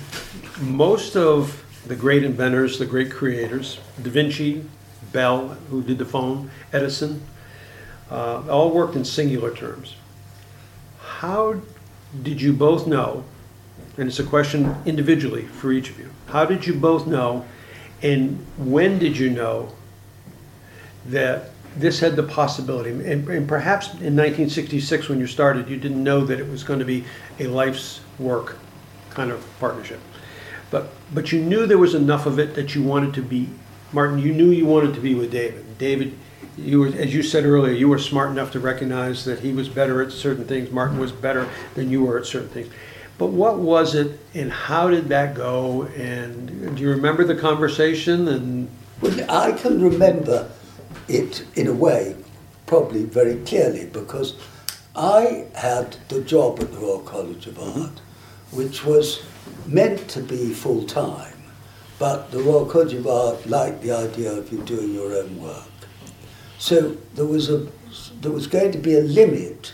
most 0.62 1.16
of 1.16 1.64
the 1.86 1.96
great 1.96 2.24
inventors, 2.24 2.80
the 2.80 2.86
great 2.86 3.12
creators, 3.12 3.80
Da 4.02 4.10
Vinci, 4.10 4.66
Bell, 5.12 5.50
who 5.70 5.84
did 5.84 6.00
the 6.00 6.06
phone, 6.06 6.50
Edison, 6.74 7.22
uh, 8.10 8.44
all 8.50 8.72
worked 8.72 8.96
in 8.96 9.06
singular 9.06 9.54
terms. 9.54 9.96
How 11.00 11.62
did 12.24 12.42
you 12.42 12.52
both 12.52 12.88
know, 12.88 13.24
and 13.98 14.08
it's 14.08 14.20
a 14.20 14.24
question 14.24 14.76
individually 14.86 15.44
for 15.44 15.72
each 15.72 15.90
of 15.92 16.00
you, 16.00 16.10
how 16.28 16.46
did 16.46 16.66
you 16.66 16.74
both 16.74 17.06
know, 17.06 17.46
and 18.02 18.44
when 18.58 18.98
did 18.98 19.16
you 19.16 19.30
know 19.30 19.72
that 21.06 21.52
this 21.76 22.00
had 22.00 22.16
the 22.16 22.24
possibility, 22.24 22.90
and, 22.90 23.28
and 23.30 23.48
perhaps 23.48 23.88
in 23.88 24.16
1966 24.16 25.10
when 25.10 25.20
you 25.20 25.28
started, 25.28 25.70
you 25.70 25.78
didn't 25.78 26.04
know 26.04 26.26
that 26.26 26.40
it 26.40 26.50
was 26.50 26.64
going 26.64 26.80
to 26.80 26.86
be 26.86 27.06
a 27.40 27.48
life's 27.48 28.02
work 28.18 28.58
kind 29.12 29.32
of 29.32 29.46
partnership. 29.60 30.00
But, 30.72 30.90
but 31.14 31.32
you 31.32 31.42
knew 31.42 31.66
there 31.66 31.78
was 31.78 31.96
enough 31.96 32.26
of 32.26 32.40
it 32.40 32.56
that 32.56 32.76
you 32.76 32.84
wanted 32.84 33.14
to 33.16 33.22
be, 33.22 33.50
Martin, 33.92 34.20
you 34.20 34.34
knew 34.34 34.52
you 34.52 34.66
wanted 34.66 34.94
to 34.96 35.00
be 35.00 35.16
with 35.16 35.32
David. 35.32 35.78
David, 35.78 36.16
you 36.58 36.80
were, 36.80 36.88
as 36.88 37.14
you 37.14 37.24
said 37.24 37.46
earlier, 37.46 37.74
you 37.74 37.88
were 37.88 37.98
smart 37.98 38.30
enough 38.30 38.52
to 38.52 38.60
recognize 38.60 39.26
that 39.26 39.40
he 39.40 39.52
was 39.52 39.70
better 39.70 40.02
at 40.02 40.12
certain 40.12 40.46
things, 40.46 40.72
Martin 40.72 41.00
was 41.00 41.12
better 41.12 41.48
than 41.76 41.90
you 41.90 42.04
were 42.04 42.20
at 42.20 42.26
certain 42.26 42.50
things. 42.50 42.72
But 43.18 43.28
what 43.28 43.60
was 43.60 43.96
it 43.96 44.18
and 44.34 44.52
how 44.52 44.90
did 44.90 45.10
that 45.10 45.36
go? 45.36 45.84
And 45.98 46.76
do 46.76 46.82
you 46.82 46.90
remember 46.90 47.26
the 47.26 47.36
conversation? 47.36 48.28
And 48.30 48.70
I 49.30 49.52
can 49.52 49.82
remember 49.82 50.50
it 51.10 51.46
in 51.56 51.68
a 51.68 51.74
way, 51.74 52.16
probably 52.66 53.04
very 53.04 53.36
clearly, 53.46 53.86
because 53.88 54.36
I 54.96 55.46
had 55.56 55.98
the 56.10 56.22
job 56.22 56.60
at 56.60 56.72
the 56.72 56.78
Royal 56.78 57.00
College 57.00 57.48
of 57.48 57.60
Art, 57.60 58.02
which 58.52 58.86
was 58.86 59.24
meant 59.66 60.08
to 60.10 60.22
be 60.22 60.54
full 60.54 60.84
time, 60.86 61.38
but 61.98 62.32
the 62.32 62.40
Royal 62.40 62.66
College 62.66 62.94
of 62.94 63.08
Art 63.08 63.46
liked 63.46 63.82
the 63.82 63.92
idea 63.92 64.32
of 64.32 64.52
you 64.52 64.60
doing 64.64 64.94
your 64.94 65.14
own 65.14 65.42
work. 65.42 65.64
So 66.58 66.98
there 67.16 67.26
was 67.26 67.50
a 67.50 67.68
there 68.22 68.32
was 68.32 68.48
going 68.48 68.72
to 68.72 68.78
be 68.78 68.96
a 68.96 69.02
limit 69.02 69.74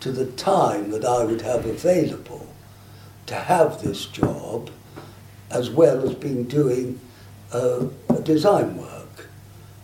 to 0.00 0.12
the 0.12 0.26
time 0.26 0.90
that 0.90 1.04
I 1.04 1.24
would 1.24 1.40
have 1.40 1.64
available 1.66 2.46
to 3.26 3.34
have 3.34 3.82
this 3.82 4.06
job, 4.06 4.70
as 5.50 5.68
well 5.70 6.08
as 6.08 6.14
being 6.14 6.44
doing 6.44 7.00
uh, 7.52 7.86
design 8.22 8.76
work. 8.76 9.28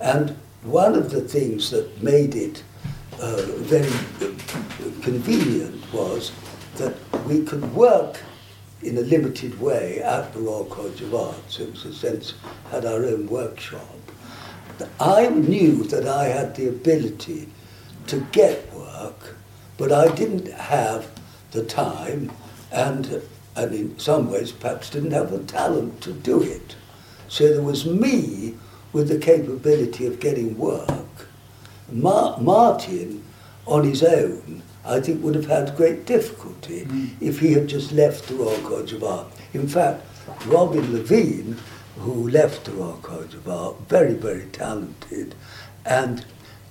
And 0.01 0.37
one 0.63 0.95
of 0.95 1.11
the 1.11 1.21
things 1.21 1.71
that 1.71 2.03
made 2.03 2.35
it 2.35 2.63
uh, 3.21 3.43
very 3.59 3.91
convenient 5.03 5.93
was 5.93 6.33
that 6.77 6.95
we 7.27 7.45
could 7.45 7.75
work 7.75 8.21
in 8.83 8.99
a 8.99 9.01
limited 9.01 9.61
way 9.61 10.01
at 10.03 10.33
the 10.33 10.41
Royal 10.41 10.65
College 10.65 11.01
of 11.03 11.15
Arts. 11.15 11.61
It 11.61 11.71
was 11.71 11.85
a 11.85 11.93
sense 11.93 12.35
had 12.71 12.85
our 12.85 13.05
own 13.05 13.27
workshop. 13.27 13.87
I 14.99 15.29
knew 15.29 15.85
that 15.85 16.07
I 16.07 16.25
had 16.27 16.57
the 16.57 16.69
ability 16.69 17.49
to 18.09 18.21
get 18.33 18.73
work, 18.73 19.37
but 19.79 19.93
I 19.93 20.13
didn't 20.15 20.49
have 20.49 21.09
the 21.53 21.65
time 21.65 22.33
and, 22.73 23.23
and 23.55 23.75
in 23.75 23.99
some 23.99 24.31
ways 24.31 24.51
perhaps 24.51 24.91
didn't 24.91 25.13
have 25.13 25.31
the 25.31 25.45
talent 25.45 26.01
to 26.03 26.13
do 26.13 26.43
it. 26.43 26.75
So 27.29 27.53
there 27.53 27.63
was 27.63 27.87
me 27.87 28.55
with 28.93 29.09
the 29.09 29.19
capability 29.19 30.07
of 30.07 30.21
getting 30.21 30.57
work. 30.59 31.29
Ma- 31.91 32.39
Martin, 32.39 33.23
on 33.67 33.85
his 33.85 34.03
own, 34.03 34.63
I 34.85 35.01
think 35.01 35.23
would 35.23 35.35
have 35.35 35.47
had 35.47 35.77
great 35.77 36.07
difficulty 36.07 36.85
mm. 36.85 37.11
if 37.21 37.39
he 37.39 37.53
had 37.53 37.69
just 37.69 37.93
left 37.93 38.29
the 38.29 38.35
Royal 38.35 38.61
College 38.63 38.93
of 38.93 39.05
Art. 39.05 39.29
In 39.55 39.69
fact, 39.69 40.05
Robin 40.47 40.85
Levien, 40.93 41.57
who 41.99 42.29
left 42.29 42.65
the 42.65 42.73
Royal 42.73 42.99
College 43.03 43.35
of 43.35 43.49
Art, 43.49 43.77
very, 43.89 44.15
very 44.15 44.47
talented, 44.47 45.35
and 45.85 46.25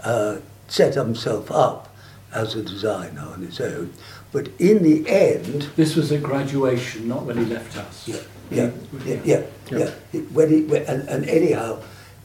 uh, 0.03 0.37
set 0.67 0.95
himself 0.95 1.51
up 1.51 1.95
as 2.33 2.55
a 2.55 2.63
designer 2.63 3.21
on 3.21 3.41
his 3.41 3.59
own. 3.59 3.93
But 4.31 4.49
in 4.59 4.83
the 4.83 5.07
end... 5.09 5.69
This 5.75 5.95
was 5.95 6.11
at 6.11 6.23
graduation, 6.23 7.07
not 7.07 7.23
when 7.23 7.37
he 7.37 7.45
left 7.45 7.77
us. 7.77 8.07
Yeah, 8.07 8.15
yeah, 8.49 8.71
yeah, 9.05 9.21
yeah. 9.23 9.43
yeah. 9.69 9.91
yeah. 10.11 10.21
When 10.33 10.49
he, 10.49 10.77
and, 10.77 11.07
and 11.07 11.29
anyhow, 11.29 11.81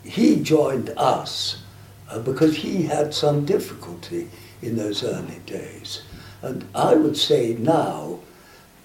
he 0.07 0.41
joined 0.41 0.91
us 0.97 1.63
uh, 2.09 2.19
because 2.21 2.57
he 2.57 2.83
had 2.83 3.13
some 3.13 3.45
difficulty 3.45 4.29
in 4.63 4.77
those 4.77 5.03
early 5.03 5.41
days. 5.47 6.03
And 6.43 6.65
I 6.75 6.95
would 6.95 7.17
say 7.17 7.55
now 7.55 8.21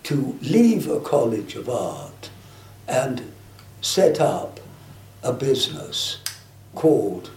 to 0.03 0.37
leave 0.41 0.89
a 0.89 0.99
college 0.99 1.55
of 1.55 1.69
art 1.69 2.29
and 2.87 3.31
set 3.81 4.19
up 4.19 4.59
a 5.23 5.31
business 5.31 6.17
called 6.73 7.29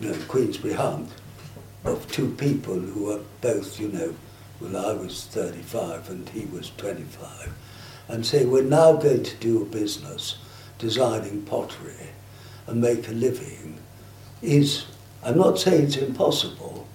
you 0.00 0.10
know, 0.10 0.18
Queensberry 0.28 0.74
Hunt 0.74 1.10
of 1.84 2.10
two 2.12 2.30
people 2.34 2.74
who 2.74 3.04
were 3.04 3.20
both, 3.40 3.80
you 3.80 3.88
know, 3.88 4.14
well, 4.60 4.76
I 4.76 4.92
was 4.92 5.24
35 5.26 6.10
and 6.10 6.28
he 6.28 6.44
was 6.46 6.72
25, 6.76 7.52
and 8.08 8.26
say, 8.26 8.44
we're 8.44 8.62
now 8.62 8.94
going 8.94 9.22
to 9.22 9.36
do 9.36 9.62
a 9.62 9.64
business 9.64 10.36
designing 10.78 11.42
pottery 11.42 12.10
and 12.68 12.80
make 12.80 13.08
a 13.08 13.12
living 13.12 13.78
is, 14.42 14.86
I'm 15.24 15.38
not 15.38 15.58
saying 15.58 15.84
it's 15.84 15.96
impossible, 15.96 16.86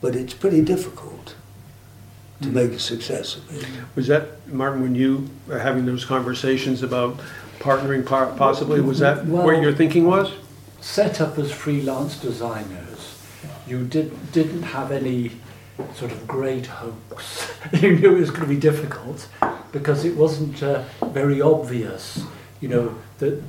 but 0.00 0.14
it's 0.14 0.34
pretty 0.34 0.62
difficult 0.62 1.34
to 2.42 2.48
make 2.48 2.72
a 2.72 2.78
success 2.78 3.36
of 3.36 3.56
it. 3.56 3.66
Was 3.94 4.06
that, 4.08 4.46
Martin, 4.48 4.82
when 4.82 4.94
you 4.94 5.28
were 5.46 5.58
having 5.58 5.86
those 5.86 6.04
conversations 6.04 6.82
about 6.82 7.18
partnering 7.58 8.04
possibly, 8.06 8.80
was 8.80 8.98
that 9.00 9.26
well, 9.26 9.44
where 9.44 9.60
your 9.60 9.72
thinking 9.72 10.06
was? 10.06 10.32
Set 10.80 11.20
up 11.20 11.38
as 11.38 11.50
freelance 11.50 12.20
designers, 12.20 13.18
you 13.66 13.84
did, 13.84 14.32
didn't 14.32 14.62
have 14.62 14.92
any 14.92 15.32
sort 15.94 16.12
of 16.12 16.26
great 16.26 16.66
hopes. 16.66 17.50
you 17.80 17.96
knew 17.96 18.16
it 18.16 18.20
was 18.20 18.30
going 18.30 18.42
to 18.42 18.48
be 18.48 18.60
difficult 18.60 19.28
because 19.72 20.04
it 20.04 20.16
wasn't 20.16 20.62
uh, 20.62 20.84
very 21.08 21.40
obvious, 21.40 22.24
you 22.60 22.68
know, 22.68 22.94
that 23.18 23.42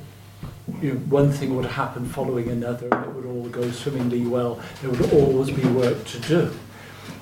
you 0.80 0.94
know, 0.94 0.98
one 1.00 1.32
thing 1.32 1.56
would 1.56 1.66
happen 1.66 2.06
following 2.06 2.48
another 2.48 2.88
and 2.90 3.04
it 3.04 3.14
would 3.14 3.26
all 3.26 3.48
go 3.48 3.70
swimmingly 3.70 4.26
well. 4.26 4.60
There 4.82 4.90
would 4.90 5.12
always 5.12 5.50
be 5.50 5.66
work 5.68 6.04
to 6.04 6.20
do. 6.20 6.50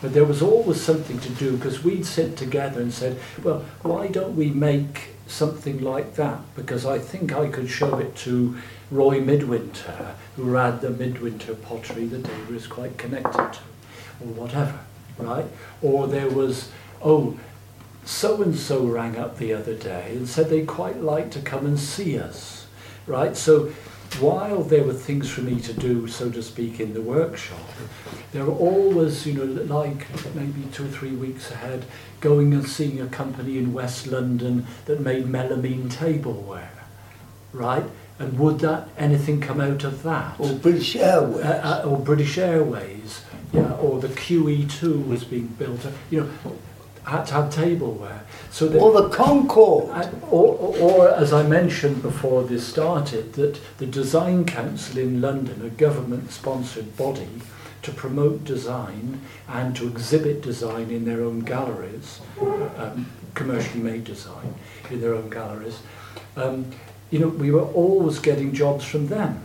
But 0.03 0.13
there 0.13 0.25
was 0.25 0.43
always 0.43 0.81
something 0.81 1.19
to 1.21 1.31
do 1.31 1.57
because 1.57 1.83
we'd 1.83 2.07
sit 2.07 2.37
together 2.37 2.81
and 2.81 2.93
said, 2.93 3.19
well, 3.43 3.65
why 3.83 4.09
don't 4.09 4.37
we 4.37 4.51
make 4.51 5.11
something 5.27 5.83
like 5.83 6.15
that? 6.17 6.41
Because 6.55 6.85
I 6.87 6.99
think 6.99 7.33
I 7.33 7.49
could 7.49 7.71
show 7.71 7.99
it 7.99 8.15
to 8.17 8.57
Roy 8.91 9.21
Midwinter, 9.21 10.15
who 10.37 10.45
ran 10.45 10.81
the 10.81 10.91
Midwinter 10.91 11.55
pottery 11.55 12.07
that 12.07 12.23
David 12.23 12.49
was 12.49 12.67
quite 12.67 12.99
connected 12.99 13.53
to, 13.55 13.61
or 14.21 14.29
whatever, 14.29 14.79
right? 15.19 15.47
Or 15.83 16.07
there 16.07 16.31
was, 16.31 16.71
oh, 17.03 17.39
so 18.05 18.41
and 18.43 18.57
so 18.57 18.85
rang 18.85 19.17
up 19.17 19.39
the 19.39 19.53
other 19.53 19.75
day 19.75 20.13
and 20.15 20.29
said 20.29 20.49
they'd 20.49 20.69
quite 20.69 21.01
like 21.01 21.33
to 21.33 21.41
come 21.41 21.67
and 21.67 21.79
see 21.79 22.17
us, 22.19 22.56
right? 23.07 23.37
So 23.37 23.73
while 24.21 24.63
there 24.63 24.83
were 24.83 24.95
things 24.95 25.29
for 25.31 25.43
me 25.43 25.61
to 25.61 25.73
do, 25.73 26.09
so 26.09 26.31
to 26.31 26.43
speak, 26.43 26.81
in 26.81 26.95
the 26.95 27.03
workshop, 27.03 27.69
there 28.33 28.45
were 28.45 28.55
always, 28.55 29.27
you 29.27 29.35
know, 29.35 29.63
like 29.65 30.07
maybe 30.35 30.63
two 30.73 30.87
or 30.87 30.89
three 30.89 31.11
weeks 31.11 31.51
ahead, 31.51 31.85
going 32.21 32.55
and 32.55 32.67
seeing 32.67 33.01
a 33.01 33.07
company 33.07 33.59
in 33.59 33.73
West 33.73 34.07
London 34.07 34.67
that 34.87 35.01
made 35.01 35.27
melamine 35.27 35.91
tableware, 35.91 36.85
right? 37.53 37.85
And 38.19 38.39
would 38.39 38.61
that 38.61 38.89
anything 38.97 39.41
come 39.43 39.61
out 39.61 39.85
of 39.85 40.03
that? 40.03 40.41
Or 40.41 40.55
British 40.55 40.97
Airways. 40.97 41.45
Uh, 41.45 41.83
uh, 41.85 41.89
or 41.89 41.99
British 41.99 42.39
Airways, 42.39 43.23
yeah, 43.53 43.73
or 43.75 44.01
the 44.01 44.09
QE2 44.09 45.07
was 45.07 45.25
being 45.25 45.49
built. 45.49 45.87
You 46.11 46.21
know, 46.21 46.57
had 47.07 47.25
to 47.27 47.35
have 47.35 47.51
tableware. 47.55 48.21
So 48.51 48.69
that 48.69 48.81
or 48.81 49.03
the 49.03 49.09
Concorde. 49.09 49.91
and- 49.95 50.23
Or, 50.31 50.55
or, 50.55 50.77
or, 50.79 51.09
as 51.15 51.33
I 51.33 51.43
mentioned 51.45 52.03
before 52.03 52.43
this 52.43 52.67
started, 52.67 53.33
that 53.35 53.61
the 53.79 53.87
Design 53.87 54.45
Council 54.45 54.99
in 54.99 55.21
London, 55.21 55.63
a 55.65 55.71
government-sponsored 55.71 56.97
body 56.97 57.29
to 57.83 57.93
promote 57.93 58.45
design 58.45 59.21
and 59.49 59.77
to 59.77 59.87
exhibit 59.87 60.43
design 60.43 60.91
in 60.91 61.05
their 61.05 61.23
own 61.23 61.41
galleries, 61.41 62.21
um, 62.77 63.07
commercially 63.35 63.81
made 63.83 64.03
design 64.05 64.55
in 64.91 65.01
their 65.01 65.15
own 65.15 65.31
galleries, 65.31 65.79
um, 66.37 66.67
you 67.11 67.21
know, 67.21 67.29
we 67.29 67.53
were 67.53 67.67
always 67.73 68.19
getting 68.19 68.53
jobs 68.53 68.85
from 68.85 69.07
them. 69.07 69.45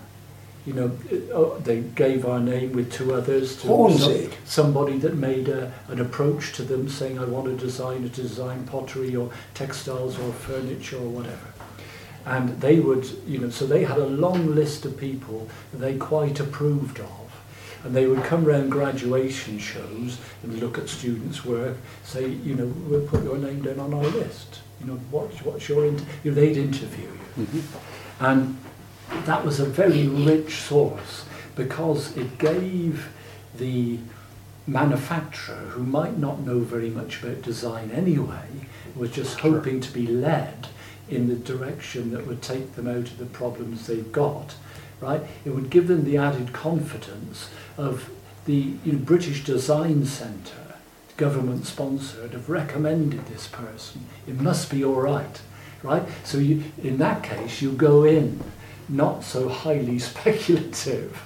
You 0.66 0.74
know, 0.74 0.98
oh, 1.34 1.58
they 1.60 1.82
gave 1.82 2.26
our 2.26 2.40
name 2.40 2.74
with 2.74 2.92
two 2.92 3.14
others 3.14 3.60
to 3.62 3.68
Hornsea. 3.68 4.32
somebody 4.46 5.00
that 5.00 5.16
made 5.16 5.50
a, 5.50 5.74
an 5.88 6.00
approach 6.00 6.54
to 6.54 6.64
them 6.64 6.88
saying, 6.88 7.18
I 7.18 7.26
want 7.26 7.48
to 7.48 7.56
design, 7.56 8.04
to 8.04 8.10
design 8.10 8.66
pottery 8.68 9.16
or 9.16 9.32
textiles 9.56 10.20
or 10.20 10.32
furniture 10.32 10.98
or 10.98 11.10
whatever. 11.10 11.48
And 12.26 12.62
they 12.62 12.80
would, 12.80 13.10
you 13.26 13.40
know, 13.40 13.50
so 13.50 13.66
they 13.66 13.84
had 13.84 13.98
a 13.98 14.06
long 14.06 14.54
list 14.54 14.86
of 14.86 14.98
people 14.98 15.50
they 15.74 15.98
quite 15.98 16.40
approved 16.40 17.00
of. 17.00 17.10
And 17.84 17.96
they 17.96 18.06
would 18.06 18.24
come 18.24 18.46
round 18.46 18.72
graduation 18.72 19.58
shows 19.58 20.20
and 20.44 20.60
look 20.60 20.78
at 20.78 20.88
students' 20.88 21.44
work, 21.44 21.78
say, 22.04 22.28
you 22.28 22.54
know, 22.54 22.72
we'll 22.88 23.08
put 23.08 23.24
your 23.24 23.40
name 23.40 23.64
down 23.64 23.80
on 23.80 23.94
our 23.96 24.04
list. 24.04 24.60
You 24.80 24.86
know, 24.88 25.00
what, 25.10 25.32
what's 25.44 25.68
your, 25.68 25.86
you 25.86 25.92
know, 26.26 26.34
they'd 26.34 26.58
interview 26.58 27.08
you. 27.08 27.46
Mm-hmm. 27.46 28.24
And 28.26 28.58
that 29.26 29.46
was 29.46 29.60
a 29.60 29.66
very 29.66 30.08
rich 30.08 30.56
source 30.56 31.26
because 31.56 32.16
it 32.18 32.38
gave 32.38 33.10
the 33.56 34.00
manufacturer, 34.68 35.56
who 35.56 35.84
might 35.84 36.18
not 36.18 36.40
know 36.40 36.60
very 36.60 36.90
much 36.90 37.22
about 37.22 37.42
design 37.42 37.92
anyway, 37.92 38.46
was 38.96 39.12
just 39.12 39.40
hoping 39.40 39.80
to 39.82 39.92
be 39.92 40.08
led 40.08 40.68
in 41.10 41.28
the 41.28 41.36
direction 41.36 42.12
that 42.12 42.26
would 42.26 42.42
take 42.42 42.76
them 42.76 42.88
out 42.88 43.08
of 43.08 43.18
the 43.18 43.26
problems 43.26 43.88
they've 43.88 44.12
got, 44.12 44.56
right? 45.02 45.22
It 45.44 45.50
would 45.50 45.70
give 45.70 45.88
them 45.88 46.06
the 46.06 46.18
added 46.18 46.54
confidence 46.54 47.50
of 47.78 48.10
the 48.46 48.76
you 48.86 48.94
know, 48.94 49.00
British 49.00 49.44
Design 49.44 50.06
Centre, 50.06 50.76
government 51.18 51.66
sponsored, 51.66 52.32
have 52.32 52.50
recommended 52.50 53.26
this 53.28 53.48
person. 53.48 54.08
It 54.26 54.40
must 54.40 54.72
be 54.72 54.84
all 54.84 55.02
right, 55.02 55.42
right? 55.84 56.04
So 56.24 56.38
you, 56.38 56.64
in 56.82 56.98
that 57.00 57.24
case, 57.24 57.62
you 57.62 57.74
go 57.74 58.04
in 58.06 58.42
not 58.92 59.24
so 59.24 59.48
highly 59.50 59.98
speculative, 60.10 61.22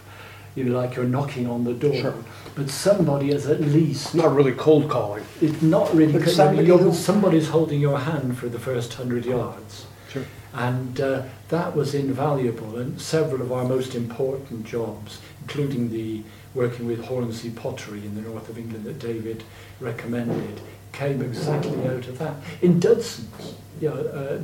you 0.56 0.64
know, 0.66 0.78
like 0.80 0.96
you're 0.96 1.06
knocking 1.06 1.48
on 1.48 1.64
the 1.64 1.74
door, 1.74 1.94
Sure. 1.96 2.16
but 2.56 2.70
somebody 2.70 3.32
is 3.32 3.48
at 3.48 3.60
least 3.62 4.16
not 4.16 4.34
really 4.34 4.54
cold 4.54 4.90
calling. 4.90 5.24
it's 5.42 5.62
not 5.62 5.94
really 5.94 6.14
But 6.14 6.20
because 6.20 6.36
somebody 6.36 6.68
you're- 6.68 6.82
who- 6.84 6.94
somebody's 6.94 7.50
holding 7.50 7.82
your 7.82 8.00
hand 8.00 8.38
for 8.38 8.48
the 8.48 8.60
first 8.60 8.94
hundred 8.94 9.26
yards. 9.26 9.86
Sure. 10.10 10.24
And 10.54 11.02
uh, 11.02 11.24
that 11.50 11.76
was 11.76 11.94
invaluable. 11.94 12.78
And 12.78 13.02
several 13.02 13.42
of 13.42 13.52
our 13.52 13.66
most 13.66 13.96
important 13.96 14.66
jobs, 14.66 15.20
including 15.42 15.90
the 15.92 16.22
working 16.54 16.88
with 16.88 17.04
Hornsea 17.04 17.52
Pottery 17.52 18.00
in 18.06 18.16
the 18.16 18.22
north 18.22 18.48
of 18.48 18.58
England 18.58 18.86
that 18.86 18.98
David 19.00 19.44
recommended, 19.82 20.62
came 20.94 21.22
exactly 21.22 21.86
out 21.90 22.08
of 22.08 22.18
that. 22.20 22.36
In 22.62 22.80
Dudson's, 22.80 23.56
you 23.82 23.90
know, 23.90 24.40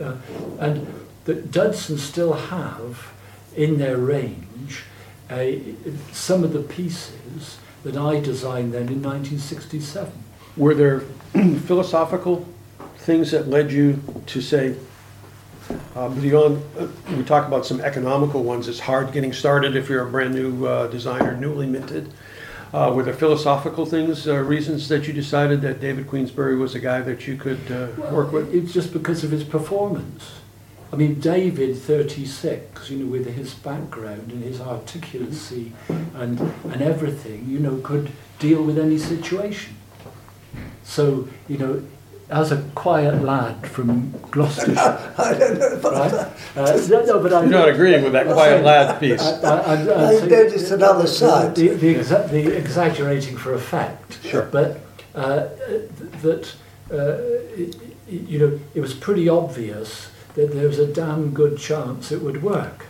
uh, 0.00 0.04
uh, 0.04 0.16
and 0.60 0.86
the 1.28 1.34
Dudson 1.34 1.98
still 1.98 2.32
have 2.32 3.12
in 3.54 3.76
their 3.76 3.98
range 3.98 4.84
a, 5.30 5.62
some 6.10 6.42
of 6.42 6.54
the 6.54 6.62
pieces 6.62 7.58
that 7.84 7.98
I 7.98 8.18
designed 8.18 8.72
then 8.72 8.88
in 8.88 9.02
1967. 9.02 10.10
Were 10.56 10.74
there 10.74 11.00
philosophical 11.66 12.48
things 12.96 13.30
that 13.32 13.46
led 13.46 13.70
you 13.70 14.02
to 14.24 14.40
say, 14.40 14.74
uh, 15.94 16.08
beyond, 16.08 16.62
uh, 16.78 16.88
we 17.14 17.22
talk 17.24 17.46
about 17.46 17.66
some 17.66 17.82
economical 17.82 18.42
ones, 18.42 18.66
it's 18.66 18.80
hard 18.80 19.12
getting 19.12 19.34
started 19.34 19.76
if 19.76 19.90
you're 19.90 20.08
a 20.08 20.10
brand 20.10 20.34
new 20.34 20.64
uh, 20.64 20.86
designer, 20.86 21.36
newly 21.36 21.66
minted. 21.66 22.10
Uh, 22.72 22.90
Were 22.94 23.02
there 23.02 23.12
philosophical 23.12 23.84
things, 23.84 24.26
uh, 24.26 24.36
reasons 24.36 24.88
that 24.88 25.06
you 25.06 25.12
decided 25.12 25.60
that 25.60 25.78
David 25.78 26.08
Queensberry 26.08 26.56
was 26.56 26.74
a 26.74 26.80
guy 26.80 27.02
that 27.02 27.26
you 27.26 27.36
could 27.36 27.70
uh, 27.70 27.88
work 28.10 28.32
with? 28.32 28.54
It's 28.54 28.72
just 28.72 28.94
because 28.94 29.24
of 29.24 29.30
his 29.30 29.44
performance. 29.44 30.37
I 30.92 30.96
mean, 30.96 31.20
David, 31.20 31.76
36, 31.76 32.88
you 32.90 32.98
know, 32.98 33.06
with 33.10 33.26
his 33.26 33.52
background 33.54 34.30
and 34.32 34.42
his 34.42 34.58
articulacy 34.58 35.72
and, 36.14 36.40
and 36.64 36.80
everything, 36.80 37.44
you 37.48 37.58
know, 37.58 37.76
could 37.82 38.10
deal 38.38 38.62
with 38.62 38.78
any 38.78 38.96
situation. 38.98 39.74
So, 40.82 41.28
you 41.46 41.58
know, 41.58 41.82
as 42.30 42.52
a 42.52 42.58
quiet 42.74 43.22
lad 43.22 43.66
from 43.66 44.12
Gloucestershire, 44.30 45.14
I 45.18 45.34
don't 45.34 45.58
know 45.58 45.66
about 45.72 45.92
right? 45.92 46.10
that. 46.10 46.36
Uh, 46.56 46.86
no, 46.88 47.04
no, 47.04 47.22
but 47.22 47.32
I, 47.34 47.40
You're 47.42 47.50
not 47.50 47.68
agreeing 47.68 48.02
with 48.04 48.12
that 48.14 48.26
quiet 48.26 48.64
lad 48.64 48.98
piece. 49.00 49.20
I, 49.22 49.58
I, 49.58 49.74
I, 49.74 50.16
I 50.22 50.26
noticed 50.26 50.70
another 50.70 51.06
side. 51.06 51.54
The, 51.54 51.68
the, 51.68 51.94
exa- 51.96 52.30
the 52.30 52.56
exaggerating 52.56 53.36
for 53.36 53.52
effect. 53.54 54.18
Sure. 54.24 54.42
But 54.50 54.80
uh, 55.14 55.48
that, 56.22 56.52
uh, 56.90 56.96
i- 56.96 57.70
i- 57.84 57.94
you 58.10 58.38
know, 58.38 58.60
it 58.74 58.80
was 58.80 58.94
pretty 58.94 59.28
obvious 59.28 60.10
that 60.38 60.52
there 60.54 60.68
was 60.68 60.78
a 60.78 60.86
damn 60.86 61.34
good 61.34 61.58
chance 61.58 62.12
it 62.12 62.22
would 62.22 62.42
work. 62.42 62.86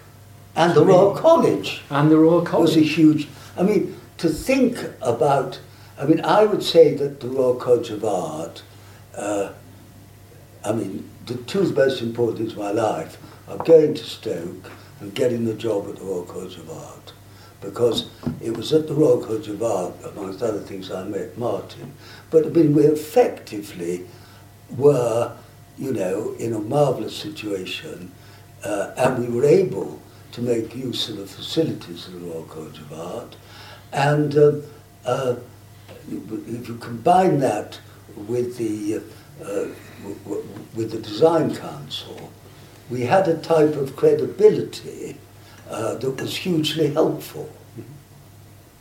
And 0.54 0.74
the 0.74 0.84
Royal 0.84 1.14
College 1.14 1.82
And 1.90 2.10
the 2.10 2.18
Royal 2.18 2.42
College. 2.42 2.68
was 2.68 2.76
a 2.76 2.80
huge. 2.80 3.28
I 3.56 3.62
mean, 3.62 3.96
to 4.18 4.28
think 4.28 4.76
about. 5.00 5.60
I 5.98 6.04
mean, 6.04 6.20
I 6.20 6.44
would 6.44 6.62
say 6.62 6.94
that 6.94 7.20
the 7.20 7.28
Royal 7.28 7.54
College 7.54 7.90
of 7.90 8.04
Art. 8.04 8.62
Uh, 9.16 9.52
I 10.64 10.72
mean, 10.72 11.08
the 11.26 11.34
two 11.34 11.62
most 11.72 12.02
important 12.02 12.38
things 12.38 12.52
in 12.52 12.58
my 12.58 12.70
life 12.70 13.16
are 13.48 13.56
going 13.64 13.94
to 13.94 14.04
Stoke 14.04 14.70
and 15.00 15.14
getting 15.14 15.44
the 15.44 15.54
job 15.54 15.88
at 15.88 15.96
the 15.96 16.04
Royal 16.04 16.24
College 16.24 16.56
of 16.58 16.68
Art, 16.70 17.12
because 17.60 18.10
it 18.42 18.56
was 18.56 18.72
at 18.72 18.86
the 18.88 18.94
Royal 18.94 19.24
College 19.24 19.48
of 19.48 19.62
Art, 19.62 19.94
amongst 20.04 20.42
other 20.42 20.60
things, 20.60 20.90
I 20.90 21.04
met 21.04 21.38
Martin. 21.38 21.92
But 22.30 22.46
I 22.46 22.48
mean, 22.50 22.74
we 22.74 22.82
effectively 22.84 24.06
were, 24.76 25.32
you 25.78 25.92
know, 25.92 26.34
in 26.38 26.52
a 26.52 26.58
marvellous 26.58 27.16
situation, 27.16 28.10
uh, 28.64 28.92
and 28.96 29.26
we 29.26 29.32
were 29.32 29.44
able 29.44 30.00
to 30.32 30.42
make 30.42 30.74
use 30.74 31.08
of 31.08 31.16
the 31.16 31.26
facilities 31.26 32.06
of 32.08 32.14
the 32.14 32.20
Royal 32.20 32.42
College 32.44 32.78
of 32.78 32.92
Art. 32.92 33.36
And 33.92 34.36
um, 34.36 34.62
uh, 35.04 35.36
if 36.10 36.68
you 36.68 36.76
combine 36.76 37.38
that 37.40 37.78
with 38.16 38.56
the, 38.56 38.96
uh, 38.96 39.44
uh, 39.44 39.68
with 40.74 40.90
the 40.90 40.98
Design 40.98 41.54
Council, 41.54 42.32
we 42.90 43.02
had 43.02 43.28
a 43.28 43.36
type 43.38 43.74
of 43.74 43.96
credibility 43.96 45.16
uh, 45.70 45.94
that 45.94 46.20
was 46.20 46.36
hugely 46.36 46.92
helpful. 46.92 47.50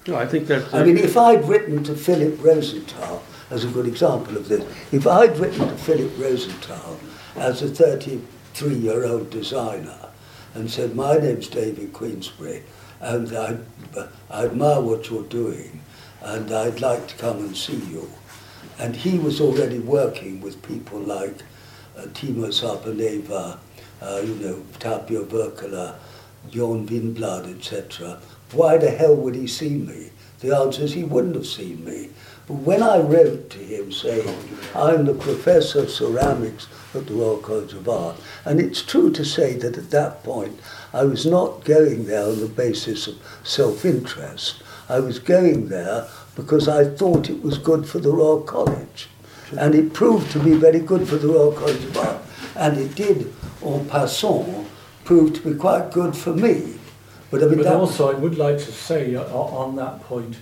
No, 0.07 0.15
I 0.15 0.25
think 0.25 0.47
that. 0.47 0.73
I 0.73 0.83
mean, 0.83 0.97
if 0.97 1.17
I'd 1.17 1.47
written 1.47 1.83
to 1.83 1.93
Philip 1.93 2.41
Rosenthal, 2.41 3.21
as 3.49 3.63
a 3.63 3.69
good 3.69 3.87
example 3.87 4.35
of 4.37 4.47
this, 4.47 4.63
if 4.91 5.07
I'd 5.07 5.37
written 5.37 5.67
to 5.67 5.75
Philip 5.75 6.11
Rosenthal 6.17 6.99
as 7.35 7.61
a 7.61 7.69
33 7.69 8.73
year 8.75 9.05
old 9.05 9.29
designer 9.29 10.09
and 10.53 10.69
said, 10.69 10.95
My 10.95 11.17
name's 11.17 11.47
David 11.47 11.93
Queensberry, 11.93 12.63
and 12.99 13.35
I, 13.35 13.57
I 14.29 14.45
admire 14.45 14.81
what 14.81 15.09
you're 15.09 15.23
doing, 15.23 15.81
and 16.21 16.51
I'd 16.51 16.81
like 16.81 17.07
to 17.07 17.15
come 17.15 17.37
and 17.37 17.55
see 17.55 17.77
you. 17.77 18.09
And 18.79 18.95
he 18.95 19.17
was 19.17 19.39
already 19.39 19.79
working 19.79 20.41
with 20.41 20.61
people 20.61 20.99
like 20.99 21.41
uh, 21.97 22.01
Timo 22.07 22.47
Sarpaneva, 22.49 23.57
uh, 24.01 24.21
you 24.23 24.35
know, 24.35 24.63
Tapio 24.79 25.25
Wirkkala, 25.25 25.95
Bjorn 26.51 26.87
Wiinblad, 26.87 27.57
etc. 27.57 28.19
Why 28.51 28.77
the 28.77 28.91
hell 28.91 29.15
would 29.15 29.35
he 29.35 29.47
see 29.47 29.75
me? 29.77 30.11
the 30.39 30.55
answer 30.55 30.83
is 30.83 30.93
he 30.93 31.03
wouldn't 31.03 31.35
have 31.35 31.47
seen 31.47 31.83
me. 31.83 32.09
But 32.47 32.55
when 32.55 32.81
I 32.81 32.99
wrote 32.99 33.49
to 33.49 33.57
him 33.57 33.91
saying, 33.91 34.33
I'm 34.73 35.05
the 35.05 35.13
professor 35.13 35.81
of 35.81 35.89
ceramics 35.89 36.67
at 36.95 37.07
the 37.07 37.13
Royal 37.13 37.37
College 37.37 37.73
of 37.73 37.89
Art, 37.89 38.15
and 38.45 38.61
it's 38.61 38.81
true 38.81 39.11
to 39.11 39.25
say 39.25 39.57
that 39.57 39.77
at 39.77 39.91
that 39.91 40.23
point 40.23 40.59
I 40.93 41.03
was 41.03 41.25
not 41.25 41.65
going 41.65 42.05
there 42.05 42.23
on 42.23 42.39
the 42.39 42.47
basis 42.47 43.07
of 43.07 43.15
self-interest. 43.43 44.63
I 44.87 45.01
was 45.01 45.19
going 45.19 45.67
there 45.67 46.07
because 46.35 46.69
I 46.69 46.85
thought 46.85 47.29
it 47.29 47.43
was 47.43 47.57
good 47.57 47.85
for 47.85 47.99
the 47.99 48.11
Royal 48.11 48.41
College. 48.41 49.09
And 49.57 49.75
it 49.75 49.93
proved 49.93 50.31
to 50.31 50.39
be 50.39 50.53
very 50.53 50.79
good 50.79 51.07
for 51.07 51.17
the 51.17 51.27
Royal 51.27 51.51
College 51.51 51.83
of 51.83 51.97
Art. 51.97 52.21
And 52.55 52.77
it 52.77 52.95
did, 52.95 53.33
en 53.65 53.85
passant, 53.89 54.67
prove 55.03 55.33
to 55.33 55.41
be 55.41 55.57
quite 55.57 55.91
good 55.91 56.15
for 56.15 56.33
me. 56.33 56.79
But, 57.29 57.43
I 57.43 57.47
mean, 57.47 57.57
but 57.57 57.67
also, 57.67 58.09
I 58.09 58.13
would 58.13 58.37
like 58.37 58.57
to 58.57 58.71
say 58.71 59.15
uh, 59.15 59.23
on 59.23 59.75
that 59.75 60.01
point, 60.03 60.37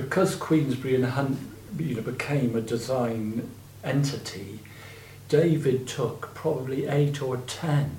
because 0.00 0.36
Queensberry 0.36 0.94
and 0.94 1.04
Hunt 1.04 1.40
you 1.76 1.96
know, 1.96 2.02
became 2.02 2.54
a 2.54 2.60
design 2.60 3.50
entity, 3.82 4.60
David 5.28 5.88
took 5.88 6.32
probably 6.34 6.86
eight 6.86 7.20
or 7.20 7.38
ten 7.38 7.96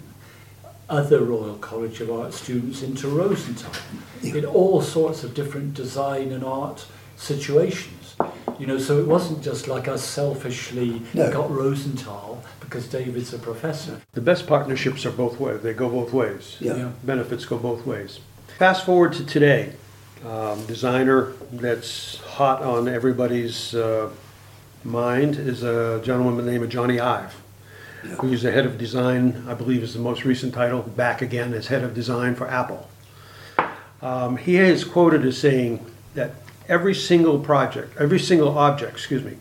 other 0.89 1.21
Royal 1.21 1.57
College 1.57 1.99
of 1.99 2.09
Art 2.09 2.33
students 2.33 2.81
into 2.81 3.09
Rosenthal 3.09 3.73
yeah. 4.21 4.35
in 4.35 4.45
all 4.45 4.81
sorts 4.81 5.25
of 5.25 5.33
different 5.33 5.73
design 5.73 6.31
and 6.31 6.41
art 6.41 6.87
situations. 7.17 8.15
You 8.57 8.67
know, 8.67 8.77
so 8.77 8.97
it 8.99 9.05
wasn't 9.05 9.43
just 9.43 9.67
like 9.67 9.89
us 9.89 10.01
selfishly 10.03 11.01
no. 11.13 11.29
got 11.33 11.51
Rosenthal 11.51 12.41
because 12.61 12.87
David's 12.87 13.33
a 13.33 13.39
professor. 13.39 14.01
The 14.13 14.21
best 14.21 14.47
partnerships 14.47 15.05
are 15.05 15.11
both 15.11 15.37
ways. 15.37 15.61
They 15.61 15.73
go 15.73 15.89
both 15.89 16.13
ways. 16.13 16.55
Yeah. 16.61 16.77
yeah. 16.77 16.91
Benefits 17.03 17.43
go 17.43 17.57
both 17.57 17.85
ways. 17.85 18.21
Fast 18.57 18.85
forward 18.85 19.11
to 19.13 19.25
today. 19.25 19.73
Um, 20.25 20.65
designer 20.65 21.31
that's 21.53 22.17
hot 22.17 22.61
on 22.61 22.89
everybody's 22.89 23.73
uh, 23.73 24.09
mind 24.83 25.37
is 25.37 25.63
a 25.63 26.01
gentleman 26.03 26.35
by 26.35 26.41
the 26.41 26.51
name 26.51 26.61
of 26.61 26.69
Jony 26.69 26.99
Ive, 26.99 27.33
who's 28.19 28.41
the 28.41 28.51
head 28.51 28.65
of 28.65 28.77
design, 28.77 29.45
I 29.47 29.53
believe 29.53 29.81
is 29.81 29.93
the 29.93 30.01
most 30.01 30.25
recent 30.25 30.53
title, 30.53 30.81
back 30.81 31.21
again 31.21 31.53
as 31.53 31.67
head 31.67 31.85
of 31.85 31.93
design 31.93 32.35
for 32.35 32.49
Apple. 32.49 32.89
Um, 34.01 34.35
he 34.35 34.57
is 34.57 34.83
quoted 34.83 35.23
as 35.25 35.37
saying 35.37 35.85
that 36.15 36.31
every 36.67 36.95
single 36.95 37.39
project, 37.39 37.95
every 37.97 38.19
single 38.19 38.57
object, 38.57 38.91
excuse 38.91 39.23
me, 39.23 39.37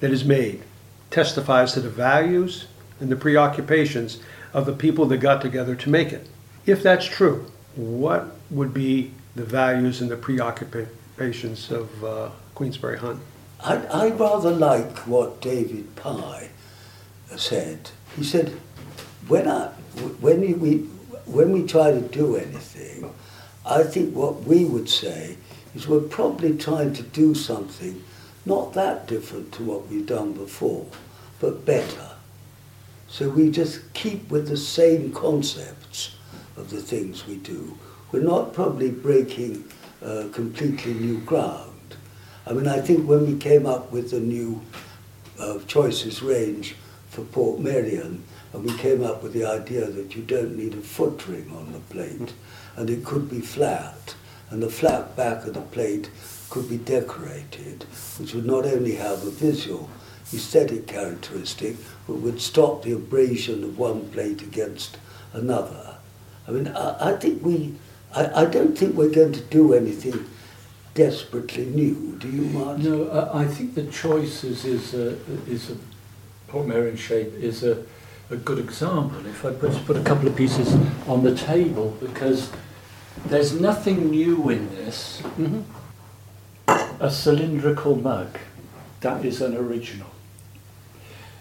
that 0.00 0.10
is 0.10 0.24
made 0.24 0.64
testifies 1.12 1.74
to 1.74 1.80
the 1.80 1.90
values 1.90 2.66
and 2.98 3.08
the 3.08 3.16
preoccupations 3.16 4.20
of 4.52 4.66
the 4.66 4.72
people 4.72 5.06
that 5.06 5.18
got 5.18 5.40
together 5.40 5.76
to 5.76 5.88
make 5.88 6.12
it. 6.12 6.28
If 6.66 6.82
that's 6.82 7.06
true, 7.06 7.50
what 7.76 8.36
would 8.50 8.74
be 8.74 9.12
the 9.38 9.44
values 9.44 10.00
and 10.00 10.10
the 10.10 10.16
preoccupations 10.16 11.70
of 11.70 12.04
uh, 12.04 12.30
Queensberry 12.56 12.98
Hunt? 12.98 13.20
I, 13.60 13.76
I 13.86 14.10
rather 14.10 14.50
like 14.50 14.98
what 15.06 15.40
David 15.40 15.94
Pye 15.94 16.48
said. 17.36 17.90
He 18.16 18.24
said, 18.24 18.48
when, 19.28 19.46
I, 19.46 19.68
when, 20.20 20.40
we, 20.60 20.78
when 21.26 21.52
we 21.52 21.66
try 21.66 21.92
to 21.92 22.00
do 22.00 22.36
anything, 22.36 23.14
I 23.64 23.84
think 23.84 24.14
what 24.14 24.42
we 24.42 24.64
would 24.64 24.88
say 24.88 25.36
is 25.74 25.86
we're 25.86 26.00
probably 26.00 26.56
trying 26.56 26.92
to 26.94 27.02
do 27.02 27.34
something 27.34 28.02
not 28.44 28.72
that 28.72 29.06
different 29.06 29.52
to 29.52 29.62
what 29.62 29.88
we've 29.88 30.06
done 30.06 30.32
before, 30.32 30.86
but 31.38 31.64
better. 31.64 32.10
So 33.06 33.28
we 33.28 33.50
just 33.50 33.92
keep 33.92 34.30
with 34.30 34.48
the 34.48 34.56
same 34.56 35.12
concepts 35.12 36.16
of 36.56 36.70
the 36.70 36.80
things 36.80 37.26
we 37.26 37.36
do. 37.36 37.78
We're 38.10 38.22
not 38.22 38.54
probably 38.54 38.90
breaking 38.90 39.64
uh, 40.02 40.24
completely 40.32 40.94
new 40.94 41.18
ground. 41.18 41.96
I 42.46 42.54
mean, 42.54 42.66
I 42.66 42.80
think 42.80 43.06
when 43.06 43.26
we 43.26 43.38
came 43.38 43.66
up 43.66 43.92
with 43.92 44.10
the 44.10 44.20
new 44.20 44.62
uh, 45.38 45.58
choices 45.66 46.22
range 46.22 46.74
for 47.10 47.22
Portmeirion, 47.22 48.20
and 48.52 48.64
we 48.64 48.74
came 48.78 49.04
up 49.04 49.22
with 49.22 49.34
the 49.34 49.44
idea 49.44 49.86
that 49.86 50.16
you 50.16 50.22
don't 50.22 50.56
need 50.56 50.72
a 50.72 50.80
foot 50.80 51.28
ring 51.28 51.52
on 51.54 51.72
the 51.72 51.80
plate, 51.80 52.32
and 52.76 52.88
it 52.88 53.04
could 53.04 53.28
be 53.28 53.40
flat, 53.40 54.14
and 54.48 54.62
the 54.62 54.70
flat 54.70 55.14
back 55.14 55.44
of 55.44 55.52
the 55.52 55.60
plate 55.60 56.10
could 56.48 56.68
be 56.70 56.78
decorated, 56.78 57.84
which 58.18 58.32
would 58.32 58.46
not 58.46 58.64
only 58.64 58.94
have 58.94 59.22
a 59.22 59.30
visual 59.30 59.90
aesthetic 60.32 60.86
characteristic, 60.86 61.76
but 62.06 62.16
would 62.16 62.40
stop 62.40 62.82
the 62.82 62.92
abrasion 62.92 63.64
of 63.64 63.78
one 63.78 64.08
plate 64.10 64.40
against 64.40 64.96
another. 65.34 65.96
I 66.46 66.52
mean, 66.52 66.68
I, 66.68 67.10
I 67.10 67.16
think 67.16 67.44
we, 67.44 67.74
I, 68.14 68.42
I 68.42 68.44
don't 68.46 68.76
think 68.76 68.94
we're 68.94 69.10
going 69.10 69.32
to 69.32 69.40
do 69.40 69.74
anything 69.74 70.24
desperately 70.94 71.66
new. 71.66 72.16
Do 72.18 72.28
you, 72.28 72.42
Martin? 72.42 72.84
No, 72.84 73.08
I, 73.10 73.42
I 73.42 73.46
think 73.46 73.74
the 73.74 73.86
choices 73.86 74.64
is 74.64 74.94
a, 74.94 75.16
is 75.46 75.70
a 75.70 75.76
Portmeirion 76.50 76.96
shape 76.98 77.34
is 77.34 77.62
a, 77.62 77.84
a 78.30 78.36
good 78.36 78.58
example. 78.58 79.24
If 79.26 79.44
I 79.44 79.52
put, 79.52 79.72
put 79.86 79.96
a 79.96 80.02
couple 80.02 80.28
of 80.28 80.34
pieces 80.34 80.74
on 81.06 81.22
the 81.22 81.34
table, 81.36 81.96
because 82.00 82.50
there's 83.26 83.60
nothing 83.60 84.10
new 84.10 84.48
in 84.48 84.74
this. 84.74 85.20
Mm-hmm. 85.36 85.62
A 87.00 87.10
cylindrical 87.10 87.96
mug, 87.96 88.38
that 89.00 89.24
is 89.24 89.40
an 89.40 89.54
original. 89.56 90.08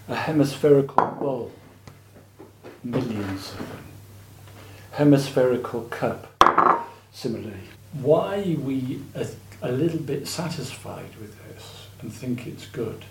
A 0.07 0.15
hemispherical 0.15 1.07
bowl, 1.20 1.51
millions 2.84 3.51
of 3.51 3.57
them. 3.57 3.84
Hemispherical 4.91 5.84
cup, 5.84 6.37
similarly. 7.18 7.57
Why 7.93 8.55
we 8.59 9.01
are 9.15 9.26
a 9.63 9.72
little 9.72 9.99
bit 9.99 10.28
satisfied 10.28 11.15
with 11.20 11.36
this 11.47 11.88
and 11.99 12.13
think 12.13 12.45
it's 12.45 12.68
good 12.68 13.05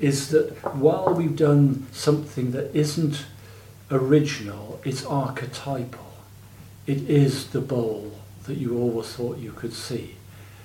is 0.00 0.30
that 0.30 0.52
while 0.74 1.12
we've 1.12 1.36
done 1.36 1.86
something 1.92 2.52
that 2.52 2.74
isn't 2.74 3.26
original, 3.90 4.80
it's 4.82 5.04
archetypal. 5.04 6.06
It 6.86 7.02
is 7.10 7.48
the 7.48 7.60
bowl 7.60 8.12
that 8.44 8.56
you 8.56 8.78
always 8.78 9.08
thought 9.08 9.36
you 9.36 9.52
could 9.52 9.74
see, 9.74 10.14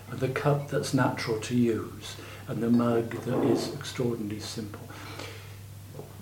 and 0.10 0.22
the 0.22 0.30
cup 0.30 0.70
that's 0.70 0.94
natural 0.94 1.42
to 1.42 1.58
use, 1.58 2.16
and 2.48 2.64
the 2.64 2.70
mug 2.70 3.10
that 3.26 3.44
is 3.44 3.74
extraordinarily 3.74 4.40
simple. 4.40 4.88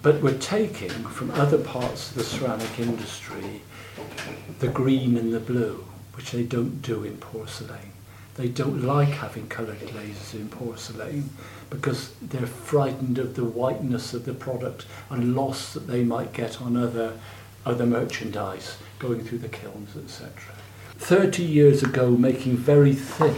But 0.01 0.23
we're 0.23 0.39
taking 0.39 0.89
from 0.89 1.29
other 1.31 1.59
parts 1.59 2.09
of 2.09 2.15
the 2.15 2.23
ceramic 2.23 2.79
industry 2.79 3.61
the 4.59 4.69
green 4.69 5.17
and 5.17 5.31
the 5.33 5.39
blue, 5.39 5.85
which 6.16 6.32
they 6.32 6.43
don't 6.43 6.82
do 6.82 7.03
in 7.03 7.18
porcelain. 7.18 7.91
They 8.36 8.47
don't 8.47 8.84
like 8.84 9.09
having 9.09 9.47
coloured 9.47 9.80
glazes 9.91 10.34
in 10.34 10.49
porcelain 10.49 11.30
because 11.70 12.14
they're 12.22 12.47
frightened 12.47 13.18
of 13.18 13.36
the 13.36 13.43
whiteness 13.43 14.14
of 14.14 14.26
the 14.26 14.34
product 14.34 14.86
and 15.09 15.36
loss 15.36 15.74
that 15.74 15.88
they 15.88 16.03
might 16.03 16.34
get 16.34 16.62
on 16.62 16.78
other, 16.78 17.20
other 17.66 17.86
merchandise 17.86 18.78
going 18.99 19.24
through 19.24 19.39
the 19.39 19.49
kilns, 19.49 19.95
etc. 19.97 20.32
30 20.97 21.43
years 21.43 21.84
ago, 21.84 22.12
making 22.12 22.55
very 22.55 22.93
thin 22.93 23.36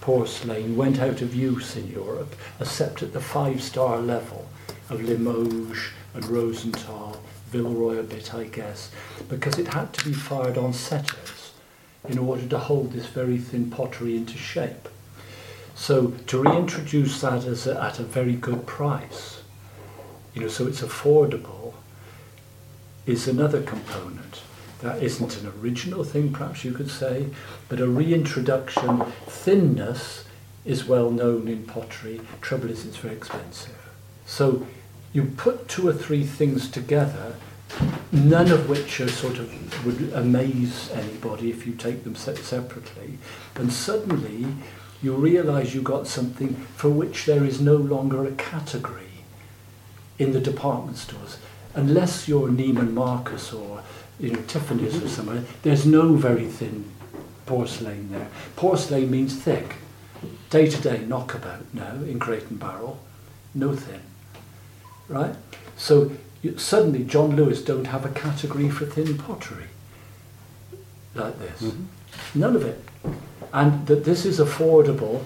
porcelain 0.00 0.76
went 0.76 1.00
out 1.00 1.22
of 1.22 1.34
use 1.34 1.76
in 1.76 1.88
Europe, 1.88 2.34
except 2.60 3.02
at 3.02 3.14
the 3.14 3.20
five-star 3.20 3.98
level 3.98 4.46
of 4.90 5.02
Limoges 5.02 5.78
and 6.12 6.26
Rosenthal, 6.26 7.22
Villeroy 7.50 7.98
a 7.98 8.02
bit, 8.02 8.34
I 8.34 8.44
guess, 8.44 8.90
because 9.28 9.58
it 9.58 9.68
had 9.68 9.92
to 9.94 10.04
be 10.04 10.12
fired 10.12 10.58
on 10.58 10.74
setters 10.74 11.43
in 12.08 12.18
order 12.18 12.46
to 12.46 12.58
hold 12.58 12.92
this 12.92 13.06
very 13.06 13.38
thin 13.38 13.70
pottery 13.70 14.16
into 14.16 14.36
shape. 14.36 14.88
So 15.74 16.12
to 16.26 16.42
reintroduce 16.42 17.20
that 17.22 17.44
as 17.44 17.66
a, 17.66 17.82
at 17.82 17.98
a 17.98 18.04
very 18.04 18.34
good 18.34 18.66
price, 18.66 19.42
you 20.34 20.42
know, 20.42 20.48
so 20.48 20.66
it's 20.66 20.82
affordable, 20.82 21.74
is 23.06 23.28
another 23.28 23.62
component. 23.62 24.42
That 24.80 25.02
isn't 25.02 25.40
an 25.40 25.52
original 25.60 26.04
thing, 26.04 26.32
perhaps 26.32 26.64
you 26.64 26.72
could 26.72 26.90
say, 26.90 27.28
but 27.68 27.80
a 27.80 27.88
reintroduction. 27.88 29.00
Thinness 29.26 30.24
is 30.64 30.86
well 30.86 31.10
known 31.10 31.48
in 31.48 31.64
pottery. 31.64 32.20
Trouble 32.40 32.70
is, 32.70 32.84
it's 32.86 32.96
very 32.96 33.14
expensive. 33.14 33.76
So 34.26 34.66
you 35.12 35.24
put 35.24 35.68
two 35.68 35.88
or 35.88 35.92
three 35.92 36.24
things 36.24 36.70
together, 36.70 37.36
none 38.12 38.50
of 38.50 38.68
which 38.68 39.00
are 39.00 39.08
sort 39.08 39.38
of 39.38 39.84
would 39.84 40.12
amaze 40.12 40.90
anybody 40.92 41.50
if 41.50 41.66
you 41.66 41.72
take 41.72 42.04
them 42.04 42.14
separately, 42.14 43.18
and 43.56 43.72
suddenly 43.72 44.46
you 45.02 45.14
realize 45.14 45.74
you 45.74 45.82
got 45.82 46.06
something 46.06 46.54
for 46.76 46.88
which 46.88 47.26
there 47.26 47.44
is 47.44 47.60
no 47.60 47.76
longer 47.76 48.24
a 48.26 48.32
category 48.32 49.24
in 50.18 50.32
the 50.32 50.40
department 50.40 50.96
stores. 50.96 51.38
Unless 51.74 52.28
you're 52.28 52.48
Neiman 52.48 52.92
Marcus 52.92 53.52
or 53.52 53.82
you 54.18 54.30
know, 54.30 54.42
Tiffany's 54.46 54.94
or 54.94 55.00
mm-hmm. 55.00 55.08
somewhere, 55.08 55.44
there's 55.62 55.84
no 55.84 56.14
very 56.14 56.46
thin 56.46 56.84
porcelain 57.46 58.10
there. 58.10 58.28
Porcelain 58.56 59.10
means 59.10 59.34
thick. 59.36 59.76
Day 60.50 60.70
to 60.70 60.80
day 60.80 61.04
knockabout 61.04 61.64
now 61.74 61.94
in 61.94 62.18
Crate 62.18 62.48
and 62.48 62.58
Barrel, 62.58 63.00
no 63.54 63.74
thin. 63.74 64.00
Right? 65.08 65.34
So 65.76 66.12
suddenly 66.56 67.04
John 67.04 67.36
Lewis 67.36 67.62
don't 67.62 67.86
have 67.86 68.04
a 68.04 68.10
category 68.10 68.68
for 68.70 68.86
thin 68.86 69.16
pottery 69.18 69.66
like 71.14 71.38
this. 71.38 71.62
Mm-hmm. 71.62 72.40
None 72.40 72.56
of 72.56 72.64
it. 72.64 72.80
and 73.52 73.86
that 73.86 74.04
this 74.04 74.24
is 74.26 74.40
affordable. 74.40 75.22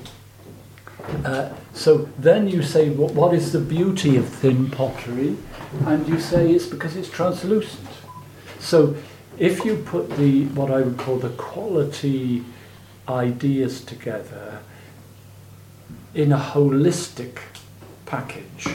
Uh, 1.24 1.50
so 1.72 2.08
then 2.18 2.48
you 2.48 2.62
say, 2.62 2.90
well, 2.90 3.08
what 3.08 3.32
is 3.34 3.52
the 3.52 3.60
beauty 3.60 4.16
of 4.16 4.28
thin 4.28 4.70
pottery? 4.70 5.36
And 5.86 6.06
you 6.06 6.20
say 6.20 6.50
it's 6.52 6.66
because 6.66 6.96
it's 6.96 7.08
translucent. 7.08 7.88
So 8.58 8.96
if 9.38 9.64
you 9.64 9.76
put 9.76 10.10
the 10.16 10.44
what 10.46 10.70
I 10.70 10.80
would 10.82 10.98
call 10.98 11.16
the 11.18 11.30
quality 11.30 12.44
ideas 13.08 13.82
together 13.82 14.60
in 16.14 16.32
a 16.32 16.38
holistic 16.38 17.38
package, 18.04 18.68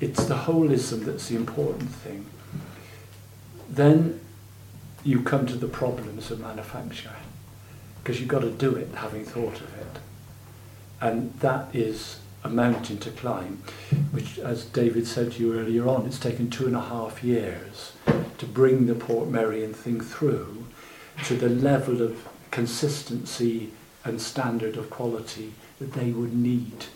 it's 0.00 0.24
the 0.26 0.34
holism 0.34 1.04
that's 1.04 1.28
the 1.28 1.36
important 1.36 1.90
thing. 1.90 2.26
Then 3.68 4.20
you 5.04 5.22
come 5.22 5.46
to 5.46 5.56
the 5.56 5.68
problems 5.68 6.30
of 6.30 6.40
manufacture 6.40 7.16
because 8.02 8.20
you've 8.20 8.28
got 8.28 8.40
to 8.40 8.50
do 8.50 8.74
it 8.74 8.88
having 8.94 9.24
thought 9.24 9.60
of 9.60 9.74
it. 9.78 10.00
And 11.00 11.32
that 11.40 11.74
is 11.74 12.18
a 12.44 12.48
mountain 12.48 12.98
to 12.98 13.10
climb, 13.10 13.62
which, 14.12 14.38
as 14.38 14.64
David 14.64 15.06
said 15.06 15.32
to 15.32 15.42
you 15.42 15.58
earlier 15.58 15.88
on, 15.88 16.06
it's 16.06 16.18
taken 16.18 16.48
two 16.48 16.66
and 16.66 16.76
a 16.76 16.80
half 16.80 17.24
years 17.24 17.92
to 18.38 18.46
bring 18.46 18.86
the 18.86 18.94
Port 18.94 19.28
Portmeirion 19.28 19.74
thing 19.74 20.00
through 20.00 20.64
to 21.24 21.34
the 21.34 21.48
level 21.48 22.02
of 22.02 22.28
consistency 22.50 23.72
and 24.04 24.20
standard 24.20 24.76
of 24.76 24.90
quality 24.90 25.54
that 25.78 25.92
they 25.94 26.10
would 26.10 26.34
need 26.34 26.86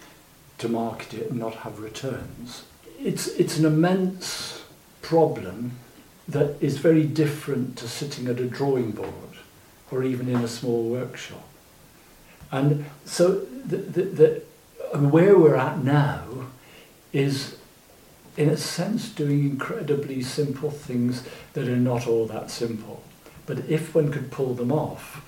to 0.59 0.69
market 0.69 1.15
it 1.15 1.31
and 1.31 1.41
not 1.41 1.57
have 1.57 1.81
returns. 1.81 2.65
It's, 3.03 3.29
it's 3.29 3.59
an 3.59 3.65
immense 3.65 4.63
problem 5.01 5.73
that 6.29 6.57
is 6.61 6.79
very 6.79 7.05
different 7.05 7.77
to 7.79 7.89
sitting 7.89 8.27
at 8.29 8.39
a 8.39 8.47
drawing 8.47 8.93
board 8.93 9.39
or 9.91 10.05
even 10.05 10.29
in 10.29 10.37
a 10.37 10.49
small 10.49 10.85
workshop. 10.85 11.49
And 12.53 12.85
so 13.05 13.41
the, 13.65 13.77
the, 13.77 14.03
the, 14.03 14.99
where 14.99 15.39
we're 15.39 15.57
at 15.57 15.83
now 15.83 16.25
is, 17.13 17.57
in 18.37 18.49
a 18.49 18.57
sense, 18.57 19.09
doing 19.09 19.41
incredibly 19.41 20.23
simple 20.23 20.71
things 20.71 21.25
that 21.55 21.69
are 21.69 21.77
not 21.77 22.07
all 22.07 22.27
that 22.27 22.51
simple. 22.51 23.03
But 23.47 23.61
if 23.69 23.95
one 23.95 24.13
could 24.13 24.31
pull 24.31 24.55
them 24.55 24.71
off, 24.71 25.25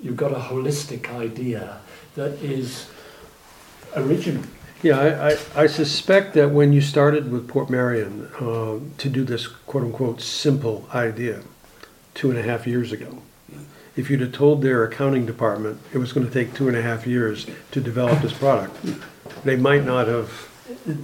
you've 0.00 0.16
got 0.16 0.32
a 0.32 0.36
holistic 0.36 1.10
idea 1.10 1.80
that 2.14 2.32
is 2.42 2.90
original. 3.96 4.44
Yeah, 4.82 4.98
I, 4.98 5.30
I, 5.30 5.62
I 5.62 5.66
suspect 5.66 6.34
that 6.34 6.50
when 6.50 6.72
you 6.72 6.80
started 6.80 7.30
with 7.32 7.48
Portmeirion 7.48 8.30
uh, 8.34 8.80
to 8.98 9.08
do 9.08 9.24
this 9.24 9.46
quote 9.46 9.84
unquote 9.84 10.20
simple 10.20 10.86
idea 10.92 11.42
two 12.14 12.30
and 12.30 12.38
a 12.38 12.42
half 12.42 12.66
years 12.66 12.92
ago, 12.92 13.22
if 13.96 14.10
you'd 14.10 14.20
have 14.20 14.32
told 14.32 14.60
their 14.62 14.84
accounting 14.84 15.24
department 15.24 15.80
it 15.92 15.98
was 15.98 16.12
going 16.12 16.26
to 16.26 16.32
take 16.32 16.52
two 16.54 16.68
and 16.68 16.76
a 16.76 16.82
half 16.82 17.06
years 17.06 17.46
to 17.70 17.80
develop 17.80 18.20
this 18.20 18.32
product, 18.32 18.76
they 19.44 19.56
might 19.56 19.84
not 19.84 20.06
have. 20.08 20.48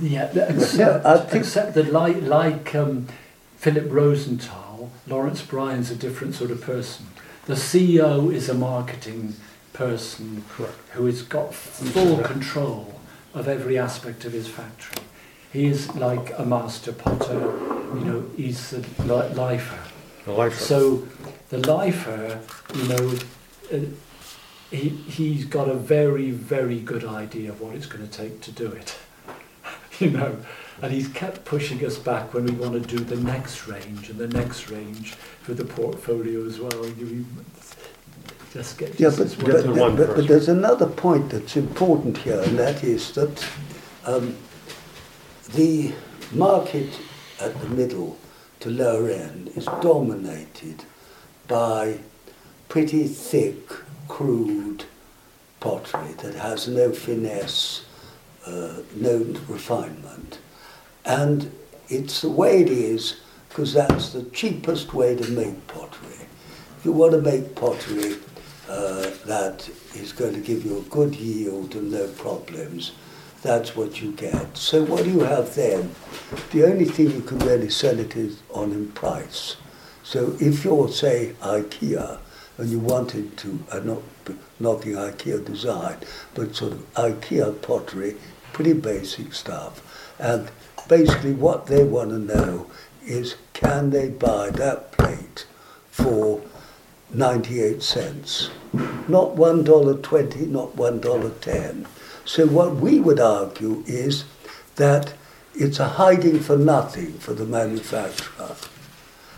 Yeah, 0.00 0.24
except, 0.48 1.04
think- 1.30 1.34
except 1.44 1.74
that 1.74 1.92
like, 1.92 2.20
like 2.22 2.74
um, 2.74 3.06
Philip 3.56 3.86
Rosenthal, 3.90 4.90
Lawrence 5.06 5.42
Bryan's 5.42 5.90
a 5.90 5.96
different 5.96 6.34
sort 6.34 6.50
of 6.50 6.60
person. 6.60 7.06
The 7.46 7.54
CEO 7.54 8.32
is 8.32 8.48
a 8.48 8.54
marketing 8.54 9.34
person 9.72 10.44
Correct. 10.50 10.74
who 10.92 11.06
has 11.06 11.22
got 11.22 11.54
full 11.54 12.18
control 12.18 12.99
of 13.34 13.48
every 13.48 13.78
aspect 13.78 14.24
of 14.24 14.32
his 14.32 14.48
factory. 14.48 15.02
He 15.52 15.66
is 15.66 15.94
like 15.94 16.32
a 16.38 16.44
master 16.44 16.92
potter, 16.92 17.34
you 17.94 18.04
know, 18.04 18.24
he's 18.36 18.70
the 18.70 18.80
li- 19.04 19.34
lifer. 19.34 19.78
The 20.24 20.32
life 20.32 20.58
So 20.58 21.08
the 21.48 21.58
lifer, 21.58 22.40
you 22.74 22.84
know, 22.84 23.14
uh, 23.72 23.78
he, 24.70 24.88
he's 24.88 25.44
got 25.44 25.68
a 25.68 25.74
very, 25.74 26.30
very 26.30 26.78
good 26.78 27.04
idea 27.04 27.50
of 27.50 27.60
what 27.60 27.74
it's 27.74 27.86
going 27.86 28.06
to 28.06 28.12
take 28.12 28.40
to 28.42 28.52
do 28.52 28.70
it. 28.70 28.96
you 29.98 30.10
know, 30.10 30.36
and 30.80 30.92
he's 30.92 31.08
kept 31.08 31.44
pushing 31.44 31.84
us 31.84 31.98
back 31.98 32.32
when 32.32 32.44
we 32.44 32.52
want 32.52 32.74
to 32.74 32.80
do 32.80 33.02
the 33.02 33.20
next 33.20 33.66
range 33.66 34.08
and 34.08 34.18
the 34.18 34.28
next 34.28 34.70
range 34.70 35.14
for 35.42 35.54
the 35.54 35.64
portfolio 35.64 36.46
as 36.46 36.60
well. 36.60 36.86
You 36.86 37.26
just 38.52 38.78
get 38.78 38.98
Yeah, 38.98 39.10
but, 39.16 39.28
Get 39.38 39.66
but, 39.66 39.96
but, 39.96 40.16
but 40.16 40.28
there's 40.28 40.48
another 40.48 40.86
point 40.86 41.30
that's 41.30 41.56
important 41.56 42.18
here, 42.18 42.40
and 42.40 42.58
that 42.58 42.82
is 42.82 43.12
that 43.12 43.48
um, 44.04 44.36
the 45.54 45.92
market 46.32 46.90
at 47.40 47.58
the 47.60 47.68
middle 47.68 48.18
to 48.60 48.70
lower 48.70 49.08
end 49.08 49.48
is 49.56 49.66
dominated 49.80 50.84
by 51.48 51.98
pretty 52.68 53.06
thick, 53.06 53.68
crude 54.08 54.84
pottery 55.60 56.12
that 56.22 56.34
has 56.34 56.68
no 56.68 56.92
finesse, 56.92 57.84
uh, 58.46 58.76
no 58.96 59.18
refinement. 59.48 60.38
And 61.04 61.50
it's 61.88 62.22
the 62.22 62.30
way 62.30 62.62
it 62.62 62.68
is 62.68 63.20
because 63.48 63.72
that's 63.72 64.10
the 64.10 64.24
cheapest 64.30 64.94
way 64.94 65.16
to 65.16 65.30
make 65.30 65.66
pottery. 65.66 66.26
If 66.78 66.84
you 66.84 66.92
want 66.92 67.12
to 67.12 67.20
make 67.20 67.54
pottery 67.54 68.16
uh, 68.70 69.10
that 69.26 69.68
is 69.94 70.12
going 70.12 70.32
to 70.32 70.40
give 70.40 70.64
you 70.64 70.78
a 70.78 70.82
good 70.82 71.16
yield 71.16 71.74
and 71.74 71.90
no 71.90 72.06
problems, 72.06 72.92
that's 73.42 73.74
what 73.74 74.00
you 74.00 74.12
get. 74.12 74.56
So 74.56 74.84
what 74.84 75.04
do 75.04 75.10
you 75.10 75.20
have 75.20 75.54
then? 75.54 75.94
The 76.52 76.64
only 76.64 76.84
thing 76.84 77.10
you 77.10 77.22
can 77.22 77.40
really 77.40 77.70
sell 77.70 77.98
it 77.98 78.16
is 78.16 78.42
on 78.50 78.70
in 78.72 78.92
price. 78.92 79.56
So 80.04 80.36
if 80.40 80.64
you're, 80.64 80.88
say, 80.88 81.34
IKEA, 81.40 82.18
and 82.58 82.70
you 82.70 82.78
wanted 82.78 83.36
to, 83.38 83.58
I'm 83.72 83.86
not 83.86 84.02
b- 84.24 84.36
knocking 84.60 84.92
IKEA 84.92 85.44
design, 85.44 85.96
but 86.34 86.54
sort 86.54 86.72
of 86.72 86.94
IKEA 86.94 87.60
pottery, 87.62 88.16
pretty 88.52 88.74
basic 88.74 89.32
stuff. 89.32 89.82
And 90.18 90.50
basically 90.88 91.32
what 91.32 91.66
they 91.66 91.82
want 91.84 92.10
to 92.10 92.18
know 92.18 92.70
is 93.02 93.36
can 93.52 93.90
they 93.90 94.10
buy 94.10 94.50
that 94.50 94.92
plate 94.92 95.46
for 95.90 96.42
98 97.14 97.82
cents? 97.82 98.50
Not 98.72 99.36
$1.20, 99.36 100.48
not 100.48 100.76
$1.10. 100.76 101.86
So 102.24 102.46
what 102.46 102.76
we 102.76 103.00
would 103.00 103.20
argue 103.20 103.82
is 103.86 104.24
that 104.76 105.14
it's 105.54 105.80
a 105.80 105.88
hiding 105.88 106.40
for 106.40 106.56
nothing 106.56 107.12
for 107.14 107.34
the 107.34 107.44
manufacturer 107.44 108.56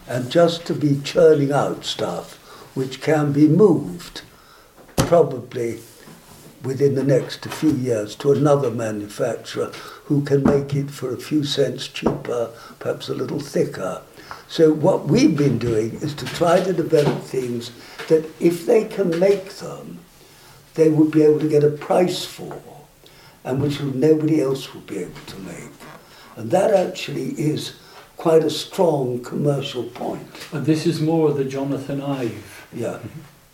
and 0.06 0.30
just 0.30 0.66
to 0.66 0.74
be 0.74 1.00
churning 1.02 1.52
out 1.52 1.84
stuff 1.84 2.34
which 2.74 3.00
can 3.00 3.32
be 3.32 3.48
moved 3.48 4.22
probably 4.96 5.80
within 6.62 6.94
the 6.94 7.02
next 7.02 7.44
few 7.46 7.72
years 7.72 8.14
to 8.16 8.32
another 8.32 8.70
manufacturer 8.70 9.72
who 10.04 10.22
can 10.22 10.42
make 10.42 10.74
it 10.74 10.90
for 10.90 11.12
a 11.12 11.16
few 11.16 11.44
cents 11.44 11.88
cheaper, 11.88 12.50
perhaps 12.78 13.08
a 13.08 13.14
little 13.14 13.40
thicker. 13.40 14.02
So 14.48 14.72
what 14.72 15.06
we've 15.06 15.36
been 15.36 15.58
doing 15.58 15.94
is 16.02 16.14
to 16.14 16.26
try 16.26 16.60
to 16.62 16.72
develop 16.72 17.22
things 17.22 17.70
that 18.08 18.24
if 18.40 18.66
they 18.66 18.84
can 18.84 19.18
make 19.18 19.50
them, 19.54 20.00
they 20.74 20.88
would 20.90 21.10
be 21.10 21.22
able 21.22 21.40
to 21.40 21.48
get 21.48 21.64
a 21.64 21.70
price 21.70 22.24
for, 22.24 22.60
and 23.44 23.60
which 23.62 23.80
nobody 23.80 24.40
else 24.40 24.74
would 24.74 24.86
be 24.86 24.98
able 24.98 25.20
to 25.26 25.38
make. 25.40 25.70
And 26.36 26.50
that 26.50 26.72
actually 26.72 27.30
is 27.38 27.76
quite 28.16 28.44
a 28.44 28.50
strong 28.50 29.22
commercial 29.22 29.84
point. 29.84 30.26
And 30.52 30.64
this 30.64 30.86
is 30.86 31.00
more 31.00 31.30
of 31.30 31.36
the 31.36 31.44
Jonathan 31.44 32.00
Ive 32.00 32.66
Yeah. 32.72 32.98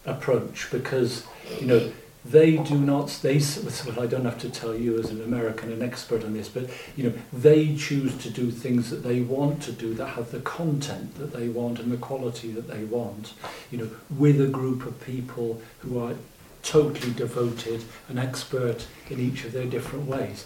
approach 0.06 0.68
because 0.70 1.24
you 1.60 1.66
know 1.66 1.90
they 2.30 2.56
do 2.58 2.76
not 2.78 3.08
they 3.22 3.38
well 3.86 4.00
I 4.00 4.06
don't 4.06 4.24
have 4.24 4.38
to 4.40 4.50
tell 4.50 4.74
you 4.74 4.98
as 4.98 5.10
an 5.10 5.22
American 5.22 5.72
an 5.72 5.82
expert 5.82 6.24
on 6.24 6.34
this 6.34 6.48
but 6.48 6.68
you 6.96 7.04
know 7.04 7.12
they 7.32 7.74
choose 7.76 8.16
to 8.18 8.30
do 8.30 8.50
things 8.50 8.90
that 8.90 9.02
they 9.02 9.20
want 9.20 9.62
to 9.64 9.72
do 9.72 9.94
that 9.94 10.08
have 10.08 10.30
the 10.30 10.40
content 10.40 11.16
that 11.18 11.32
they 11.32 11.48
want 11.48 11.78
and 11.78 11.90
the 11.90 11.96
quality 11.96 12.50
that 12.52 12.68
they 12.68 12.84
want 12.84 13.32
you 13.70 13.78
know 13.78 13.90
with 14.16 14.40
a 14.40 14.46
group 14.46 14.84
of 14.86 15.00
people 15.00 15.60
who 15.80 15.98
are 15.98 16.14
totally 16.62 17.12
devoted 17.12 17.84
and 18.08 18.18
expert 18.18 18.86
in 19.10 19.18
each 19.20 19.44
of 19.44 19.52
their 19.52 19.66
different 19.66 20.06
ways 20.06 20.44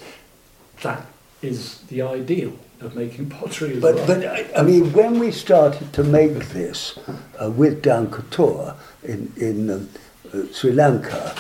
that 0.82 1.06
is 1.42 1.78
the 1.88 2.00
ideal 2.02 2.52
of 2.80 2.94
making 2.94 3.28
pottery 3.30 3.78
But, 3.80 3.94
well. 3.94 4.06
but 4.06 4.24
I, 4.24 4.46
I 4.56 4.62
mean, 4.62 4.92
when 4.92 5.18
we 5.18 5.30
started 5.30 5.92
to 5.92 6.04
make 6.04 6.34
this 6.50 6.98
uh, 7.40 7.50
with 7.50 7.82
Dankotuwa 7.82 8.76
in, 9.04 9.32
in 9.36 9.70
um, 9.70 9.88
uh, 10.32 10.52
Sri 10.52 10.72
Lanka, 10.72 11.34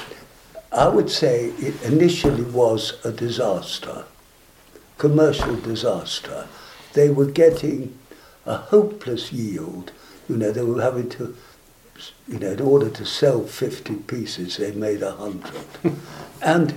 I 0.72 0.88
would 0.88 1.10
say 1.10 1.50
it 1.58 1.82
initially 1.82 2.44
was 2.44 2.94
a 3.04 3.12
disaster, 3.12 4.04
commercial 4.96 5.56
disaster. 5.56 6.48
They 6.94 7.10
were 7.10 7.26
getting 7.26 7.98
a 8.46 8.56
hopeless 8.56 9.32
yield. 9.32 9.92
You 10.30 10.38
know, 10.38 10.50
they 10.50 10.62
were 10.62 10.80
having 10.80 11.10
to, 11.10 11.36
you 12.26 12.38
know, 12.38 12.52
in 12.52 12.60
order 12.62 12.88
to 12.88 13.04
sell 13.04 13.42
50 13.42 13.96
pieces, 13.96 14.56
they 14.56 14.72
made 14.72 15.02
100. 15.02 15.94
and 16.42 16.74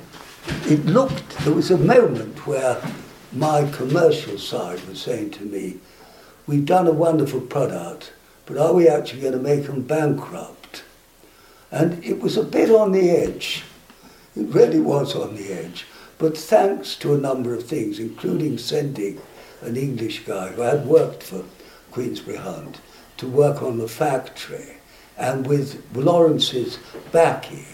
it 0.65 0.85
looked, 0.85 1.37
there 1.39 1.53
was 1.53 1.71
a 1.71 1.77
moment 1.77 2.45
where 2.45 2.81
my 3.31 3.69
commercial 3.71 4.37
side 4.37 4.85
was 4.89 5.01
saying 5.01 5.31
to 5.31 5.43
me, 5.45 5.77
we've 6.47 6.65
done 6.65 6.87
a 6.87 6.91
wonderful 6.91 7.39
product, 7.39 8.11
but 8.45 8.57
are 8.57 8.73
we 8.73 8.89
actually 8.89 9.21
going 9.21 9.33
to 9.33 9.39
make 9.39 9.67
them 9.67 9.83
bankrupt? 9.83 10.83
And 11.71 12.03
it 12.03 12.19
was 12.19 12.35
a 12.35 12.43
bit 12.43 12.69
on 12.69 12.91
the 12.91 13.09
edge. 13.09 13.63
It 14.35 14.53
really 14.53 14.79
was 14.79 15.15
on 15.15 15.35
the 15.35 15.51
edge. 15.51 15.85
But 16.17 16.37
thanks 16.37 16.95
to 16.97 17.13
a 17.13 17.17
number 17.17 17.53
of 17.53 17.65
things, 17.65 17.99
including 17.99 18.57
sending 18.57 19.21
an 19.61 19.75
English 19.75 20.25
guy 20.25 20.49
who 20.49 20.61
had 20.61 20.85
worked 20.85 21.23
for 21.23 21.43
Queensberry 21.91 22.37
Hunt 22.37 22.79
to 23.17 23.27
work 23.27 23.61
on 23.61 23.77
the 23.77 23.87
factory, 23.87 24.77
and 25.17 25.47
with 25.47 25.81
Lawrence's 25.93 26.77
backing, 27.11 27.65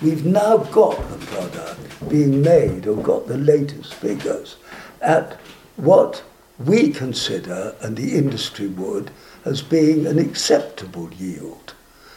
we've 0.00 0.24
now 0.24 0.58
got 0.58 0.96
the 1.08 1.26
product 1.26 2.08
being 2.08 2.42
made, 2.42 2.86
or 2.86 2.96
got 2.96 3.26
the 3.26 3.36
latest 3.36 3.94
figures, 3.94 4.56
at 5.00 5.38
what 5.76 6.22
we 6.58 6.90
consider, 6.90 7.74
and 7.80 7.96
the 7.96 8.16
industry 8.16 8.68
would, 8.68 9.10
as 9.44 9.60
being 9.62 10.06
an 10.06 10.18
acceptable 10.18 11.12
yield. 11.14 11.74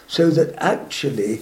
So 0.08 0.30
that 0.30 0.54
actually 0.58 1.42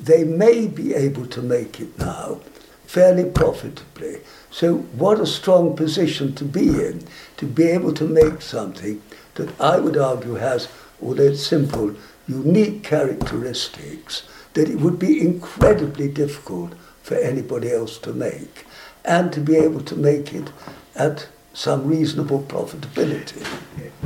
they 0.00 0.24
may 0.24 0.66
be 0.66 0.94
able 0.94 1.26
to 1.26 1.42
make 1.42 1.80
it 1.80 1.98
now 1.98 2.40
fairly 2.86 3.24
profitably. 3.24 4.18
So, 4.50 4.78
what 4.98 5.20
a 5.20 5.26
strong 5.26 5.76
position 5.76 6.34
to 6.34 6.44
be 6.44 6.68
in, 6.68 7.04
to 7.36 7.46
be 7.46 7.64
able 7.64 7.94
to 7.94 8.04
make 8.04 8.42
something 8.42 9.00
that 9.34 9.60
I 9.60 9.78
would 9.78 9.96
argue 9.96 10.34
has, 10.34 10.68
although 11.00 11.24
it's 11.24 11.46
simple, 11.46 11.94
unique 12.26 12.82
characteristics 12.82 14.24
that 14.54 14.68
it 14.68 14.80
would 14.80 14.98
be 14.98 15.20
incredibly 15.20 16.08
difficult 16.08 16.72
for 17.02 17.14
anybody 17.14 17.70
else 17.70 17.96
to 17.98 18.12
make, 18.12 18.66
and 19.04 19.32
to 19.32 19.40
be 19.40 19.56
able 19.56 19.82
to 19.82 19.96
make 19.96 20.34
it 20.34 20.50
at 20.96 21.28
some 21.52 21.86
reasonable 21.86 22.42
profitability. 22.42 23.44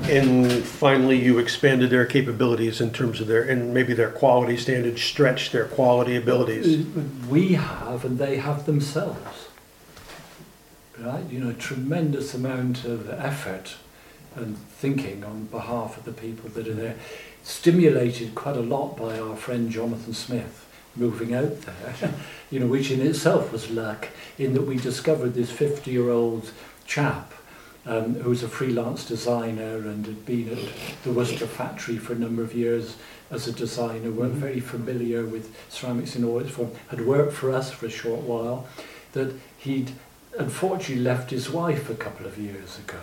And 0.08 0.50
finally, 0.64 1.22
you 1.22 1.38
expanded 1.38 1.90
their 1.90 2.06
capabilities 2.06 2.80
in 2.80 2.90
terms 2.92 3.20
of 3.20 3.26
their, 3.26 3.42
and 3.42 3.72
maybe 3.72 3.94
their 3.94 4.10
quality 4.10 4.56
standards 4.56 5.02
stretched 5.02 5.52
their 5.52 5.66
quality 5.66 6.16
abilities. 6.16 6.86
We 7.28 7.54
have, 7.54 8.04
and 8.04 8.18
they 8.18 8.36
have 8.36 8.66
themselves. 8.66 9.48
Right? 10.98 11.24
You 11.30 11.40
know, 11.40 11.50
a 11.50 11.54
tremendous 11.54 12.34
amount 12.34 12.84
of 12.84 13.10
effort 13.10 13.76
and 14.36 14.56
thinking 14.56 15.24
on 15.24 15.44
behalf 15.44 15.96
of 15.96 16.04
the 16.04 16.12
people 16.12 16.50
that 16.50 16.66
are 16.66 16.74
there. 16.74 16.96
Stimulated 17.42 18.34
quite 18.34 18.56
a 18.56 18.60
lot 18.60 18.96
by 18.96 19.18
our 19.18 19.36
friend 19.36 19.70
Jonathan 19.70 20.14
Smith 20.14 20.66
moving 20.96 21.34
out 21.34 21.60
there, 21.62 22.14
you 22.50 22.60
know, 22.60 22.66
which 22.66 22.90
in 22.90 23.00
itself 23.00 23.52
was 23.52 23.70
luck 23.70 24.08
in 24.38 24.54
that 24.54 24.62
we 24.62 24.76
discovered 24.76 25.34
this 25.34 25.50
50 25.50 25.90
year 25.90 26.10
old 26.10 26.50
chap 26.86 27.33
um, 27.86 28.14
who 28.14 28.30
was 28.30 28.42
a 28.42 28.48
freelance 28.48 29.04
designer 29.06 29.76
and 29.76 30.06
had 30.06 30.24
been 30.24 30.50
at 30.50 30.58
the 31.04 31.12
Worcester 31.12 31.46
factory 31.46 31.98
for 31.98 32.14
a 32.14 32.18
number 32.18 32.42
of 32.42 32.54
years 32.54 32.96
as 33.30 33.48
a 33.48 33.52
designer, 33.52 34.10
were 34.10 34.26
mm-hmm. 34.26 34.38
very 34.38 34.60
familiar 34.60 35.24
with 35.24 35.54
ceramics 35.68 36.16
in 36.16 36.24
all 36.24 36.38
its 36.38 36.50
form, 36.50 36.70
had 36.88 37.06
worked 37.06 37.32
for 37.32 37.50
us 37.50 37.70
for 37.70 37.86
a 37.86 37.90
short 37.90 38.20
while, 38.20 38.66
that 39.12 39.34
he'd 39.58 39.90
unfortunately 40.38 41.02
left 41.02 41.30
his 41.30 41.50
wife 41.50 41.90
a 41.90 41.94
couple 41.94 42.26
of 42.26 42.38
years 42.38 42.78
ago. 42.78 42.98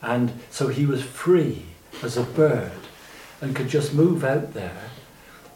And 0.00 0.32
so 0.50 0.68
he 0.68 0.84
was 0.84 1.02
free 1.02 1.64
as 2.02 2.16
a 2.16 2.22
bird 2.22 2.72
and 3.40 3.54
could 3.54 3.68
just 3.68 3.94
move 3.94 4.24
out 4.24 4.54
there. 4.54 4.90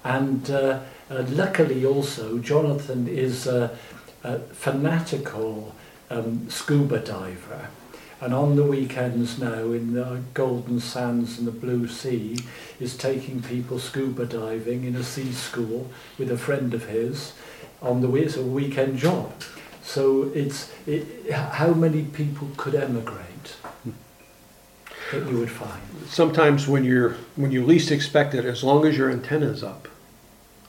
And 0.05 0.49
uh, 0.51 0.81
uh, 1.11 1.25
luckily 1.29 1.85
also, 1.85 2.39
Jonathan 2.39 3.09
is 3.09 3.47
a, 3.47 3.77
a 4.23 4.39
fanatical 4.39 5.75
um, 6.11 6.49
scuba 6.49 7.01
diver. 7.01 7.69
And 8.21 8.33
on 8.33 8.57
the 8.57 8.63
weekends 8.63 9.39
now, 9.39 9.73
in 9.73 9.93
the 9.93 10.23
golden 10.33 10.81
sands 10.81 11.39
and 11.39 11.47
the 11.47 11.53
blue 11.53 11.87
sea, 11.87 12.39
is 12.81 12.97
taking 12.97 13.43
people 13.43 13.79
scuba 13.79 14.25
diving 14.25 14.85
in 14.85 14.97
a 14.97 15.03
sea 15.03 15.33
school 15.33 15.91
with 16.19 16.31
a 16.31 16.39
friend 16.39 16.73
of 16.73 16.89
his. 16.89 17.35
On 17.83 18.01
the 18.01 18.13
it's 18.15 18.37
a 18.37 18.43
weekend 18.43 18.99
job. 18.99 19.33
So 19.83 20.31
it's 20.35 20.73
it, 20.87 21.31
how 21.31 21.75
many 21.75 22.05
people 22.05 22.49
could 22.57 22.75
emigrate 22.75 23.57
that 25.13 25.31
you 25.31 25.39
would 25.39 25.51
find. 25.51 25.81
Sometimes 26.09 26.67
when 26.67 26.85
you're 26.85 27.17
when 27.37 27.53
you 27.53 27.65
least 27.65 27.91
expect 27.91 28.35
it, 28.35 28.45
as 28.45 28.65
long 28.65 28.87
as 28.87 28.97
your 28.97 29.11
antenna's 29.11 29.63
up, 29.63 29.89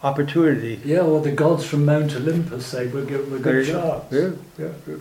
opportunity. 0.04 0.80
Yeah, 0.84 1.02
well, 1.02 1.22
the 1.22 1.32
gods 1.32 1.66
from 1.66 1.86
Mount 1.86 2.14
Olympus 2.16 2.66
say 2.66 2.88
we're 2.88 3.06
good, 3.06 3.32
we're 3.32 3.40
good 3.40 3.66
shots. 3.66 4.14
Yeah, 4.14 4.32
yeah. 4.60 4.96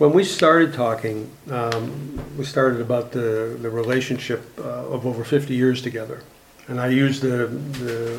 When 0.00 0.14
we 0.14 0.24
started 0.24 0.72
talking, 0.72 1.30
um, 1.50 2.18
we 2.38 2.46
started 2.46 2.80
about 2.80 3.12
the, 3.12 3.58
the 3.60 3.68
relationship 3.68 4.58
uh, 4.58 4.62
of 4.62 5.04
over 5.04 5.24
50 5.24 5.52
years 5.52 5.82
together. 5.82 6.22
And 6.68 6.80
I 6.80 6.88
used 6.88 7.20
the, 7.20 7.48
the 7.48 8.18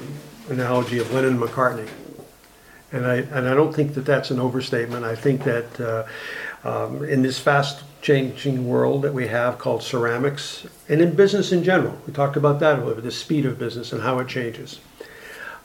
analogy 0.51 0.99
of 0.99 1.11
Lennon 1.11 1.31
and 1.31 1.41
McCartney. 1.41 1.89
And 2.91 3.07
I, 3.07 3.15
and 3.15 3.49
I 3.49 3.55
don't 3.55 3.73
think 3.73 3.95
that 3.95 4.05
that's 4.05 4.29
an 4.29 4.39
overstatement. 4.39 5.05
I 5.05 5.15
think 5.15 5.43
that 5.45 5.81
uh, 5.81 6.05
um, 6.69 7.03
in 7.03 7.23
this 7.23 7.39
fast 7.39 7.83
changing 8.03 8.67
world 8.67 9.01
that 9.01 9.15
we 9.15 9.25
have 9.29 9.57
called 9.57 9.81
ceramics, 9.81 10.67
and 10.87 11.01
in 11.01 11.15
business 11.15 11.51
in 11.51 11.63
general, 11.63 11.97
we 12.05 12.13
talked 12.13 12.37
about 12.37 12.59
that 12.59 12.75
a 12.75 12.77
little 12.77 12.93
bit, 12.93 13.05
the 13.05 13.09
speed 13.09 13.47
of 13.47 13.57
business 13.57 13.91
and 13.91 14.03
how 14.03 14.19
it 14.19 14.27
changes. 14.27 14.79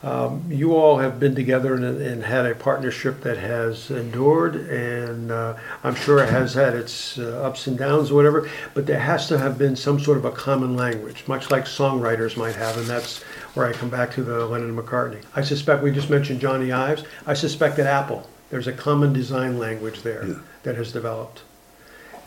Um, 0.03 0.45
you 0.51 0.75
all 0.77 0.99
have 0.99 1.19
been 1.19 1.35
together 1.35 1.75
and, 1.75 1.85
and, 1.85 2.23
had 2.23 2.45
a 2.45 2.55
partnership 2.55 3.23
that 3.23 3.39
has 3.39 3.91
endured, 3.91 4.55
and 4.55 5.33
uh, 5.33 5.57
I'm 5.83 5.95
sure 5.95 6.23
it 6.23 6.29
has 6.29 6.53
had 6.53 6.75
its 6.75 7.19
uh, 7.19 7.43
ups 7.43 7.67
and 7.67 7.79
downs, 7.79 8.11
or 8.11 8.15
whatever. 8.15 8.49
But 8.75 8.87
there 8.87 9.01
has 9.01 9.27
to 9.29 9.39
have 9.39 9.57
been 9.57 9.75
some 9.75 9.99
sort 9.99 10.19
of 10.19 10.27
a 10.27 10.31
common 10.31 10.77
language, 10.77 11.25
much 11.27 11.51
like 11.51 11.65
songwriters 11.65 12.37
might 12.37 12.57
have, 12.57 12.77
and 12.77 12.87
that's 12.87 13.23
where 13.55 13.67
I 13.67 13.73
come 13.73 13.89
back 13.89 14.13
to 14.13 14.23
the 14.23 14.47
Lennon 14.47 14.69
and 14.69 14.79
McCartney. 14.79 15.25
I 15.35 15.41
suspect 15.41 15.83
we 15.83 15.91
just 15.91 16.11
mentioned 16.11 16.41
Jony 16.41 16.73
Ives. 16.73 17.05
I 17.27 17.33
suspect 17.33 17.79
at 17.79 17.87
Apple 17.87 18.29
there's 18.51 18.67
a 18.67 18.73
common 18.73 19.13
design 19.13 19.59
language 19.59 20.03
there 20.03 20.27
yeah. 20.27 20.35
that 20.63 20.77
has 20.77 20.93
developed. 20.93 21.43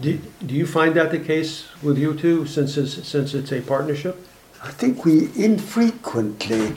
Do, 0.02 0.20
do 0.46 0.54
you 0.54 0.66
find 0.66 0.96
that 0.96 1.12
the 1.12 1.20
case 1.20 1.68
with 1.82 1.98
you 1.98 2.14
two, 2.14 2.46
since 2.46 2.78
it's, 2.78 3.08
since 3.08 3.34
it's 3.34 3.52
a 3.52 3.62
partnership? 3.62 4.26
I 4.64 4.72
think 4.72 5.06
we 5.06 5.30
infrequently 5.36 6.74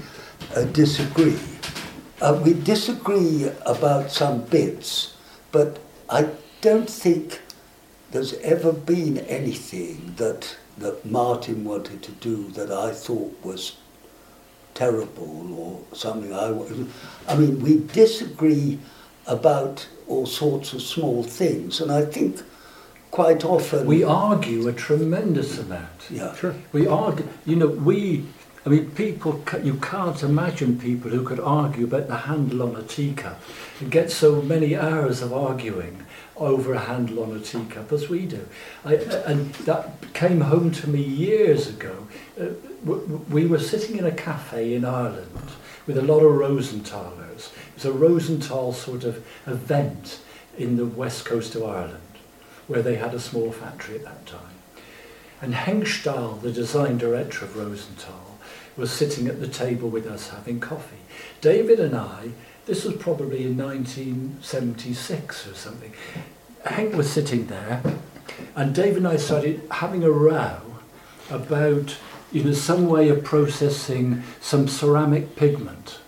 uh, 0.54 0.64
disagree. 0.64 1.38
Uh, 2.20 2.40
we 2.44 2.54
disagree 2.54 3.50
about 3.66 4.10
some 4.10 4.42
bits, 4.44 5.16
but 5.50 5.78
I 6.08 6.28
don't 6.60 6.88
think 6.88 7.40
there's 8.12 8.34
ever 8.34 8.72
been 8.72 9.18
anything 9.18 10.14
that 10.16 10.56
that 10.78 11.04
Martin 11.04 11.64
wanted 11.64 12.02
to 12.02 12.12
do 12.12 12.48
that 12.50 12.70
I 12.70 12.92
thought 12.92 13.36
was 13.44 13.76
terrible 14.74 15.52
or 15.58 15.80
something 15.94 16.32
I 16.32 16.48
I 17.28 17.36
mean 17.36 17.60
we 17.60 17.80
disagree 17.92 18.78
about 19.26 19.86
all 20.08 20.26
sorts 20.26 20.72
of 20.72 20.82
small 20.82 21.22
things 21.22 21.80
and 21.80 21.92
I 21.92 22.04
think 22.04 22.42
quite 23.10 23.44
often 23.44 23.86
we 23.86 24.02
argue 24.02 24.66
a 24.68 24.72
tremendous 24.72 25.58
amount. 25.58 26.10
Yeah. 26.10 26.34
Sure 26.36 26.54
we 26.72 26.86
argue 26.86 27.28
you 27.44 27.56
know 27.56 27.68
we 27.68 28.24
I 28.64 28.68
mean, 28.68 28.90
people, 28.92 29.42
you 29.60 29.74
can't 29.74 30.22
imagine 30.22 30.78
people 30.78 31.10
who 31.10 31.24
could 31.24 31.40
argue 31.40 31.84
about 31.84 32.06
the 32.06 32.16
handle 32.16 32.62
on 32.62 32.76
a 32.76 32.82
teacup 32.82 33.40
and 33.80 33.90
get 33.90 34.10
so 34.10 34.40
many 34.40 34.76
hours 34.76 35.20
of 35.20 35.32
arguing 35.32 36.06
over 36.36 36.72
a 36.72 36.78
handle 36.78 37.24
on 37.24 37.36
a 37.36 37.40
teacup 37.40 37.90
as 37.90 38.08
we 38.08 38.24
do. 38.24 38.46
I, 38.84 38.94
and 38.94 39.52
that 39.66 40.12
came 40.14 40.42
home 40.42 40.70
to 40.72 40.88
me 40.88 41.02
years 41.02 41.68
ago. 41.68 42.06
Uh, 42.40 42.50
we 43.28 43.46
were 43.46 43.58
sitting 43.58 43.96
in 43.96 44.06
a 44.06 44.12
cafe 44.12 44.74
in 44.74 44.84
Ireland 44.84 45.50
with 45.86 45.98
a 45.98 46.02
lot 46.02 46.20
of 46.20 46.32
Rosenthalers. 46.32 47.50
It 47.68 47.74
was 47.74 47.84
a 47.84 47.92
Rosenthal 47.92 48.72
sort 48.72 49.02
of 49.02 49.24
event 49.46 50.20
in 50.56 50.76
the 50.76 50.86
west 50.86 51.24
coast 51.24 51.56
of 51.56 51.64
Ireland 51.64 51.98
where 52.68 52.82
they 52.82 52.94
had 52.94 53.12
a 53.12 53.20
small 53.20 53.50
factory 53.50 53.96
at 53.96 54.04
that 54.04 54.24
time. 54.24 54.40
And 55.40 55.54
Henk 55.54 55.88
Stahl, 55.88 56.36
the 56.36 56.52
design 56.52 56.98
director 56.98 57.44
of 57.44 57.56
Rosenthal, 57.56 58.21
was 58.76 58.90
sitting 58.90 59.26
at 59.26 59.40
the 59.40 59.48
table 59.48 59.88
with 59.88 60.06
us 60.06 60.30
having 60.30 60.60
coffee. 60.60 60.96
David 61.40 61.80
and 61.80 61.94
I, 61.96 62.30
this 62.66 62.84
was 62.84 62.94
probably 62.96 63.44
in 63.44 63.56
1976 63.56 65.46
or 65.48 65.54
something, 65.54 65.92
Hank 66.64 66.94
was 66.94 67.10
sitting 67.10 67.46
there, 67.46 67.82
and 68.54 68.74
David 68.74 68.98
and 68.98 69.08
I 69.08 69.16
started 69.16 69.62
having 69.70 70.04
a 70.04 70.10
row 70.10 70.60
about 71.30 71.96
you 72.30 72.44
know, 72.44 72.52
some 72.52 72.88
way 72.88 73.08
of 73.08 73.24
processing 73.24 74.22
some 74.40 74.68
ceramic 74.68 75.36
pigment. 75.36 75.98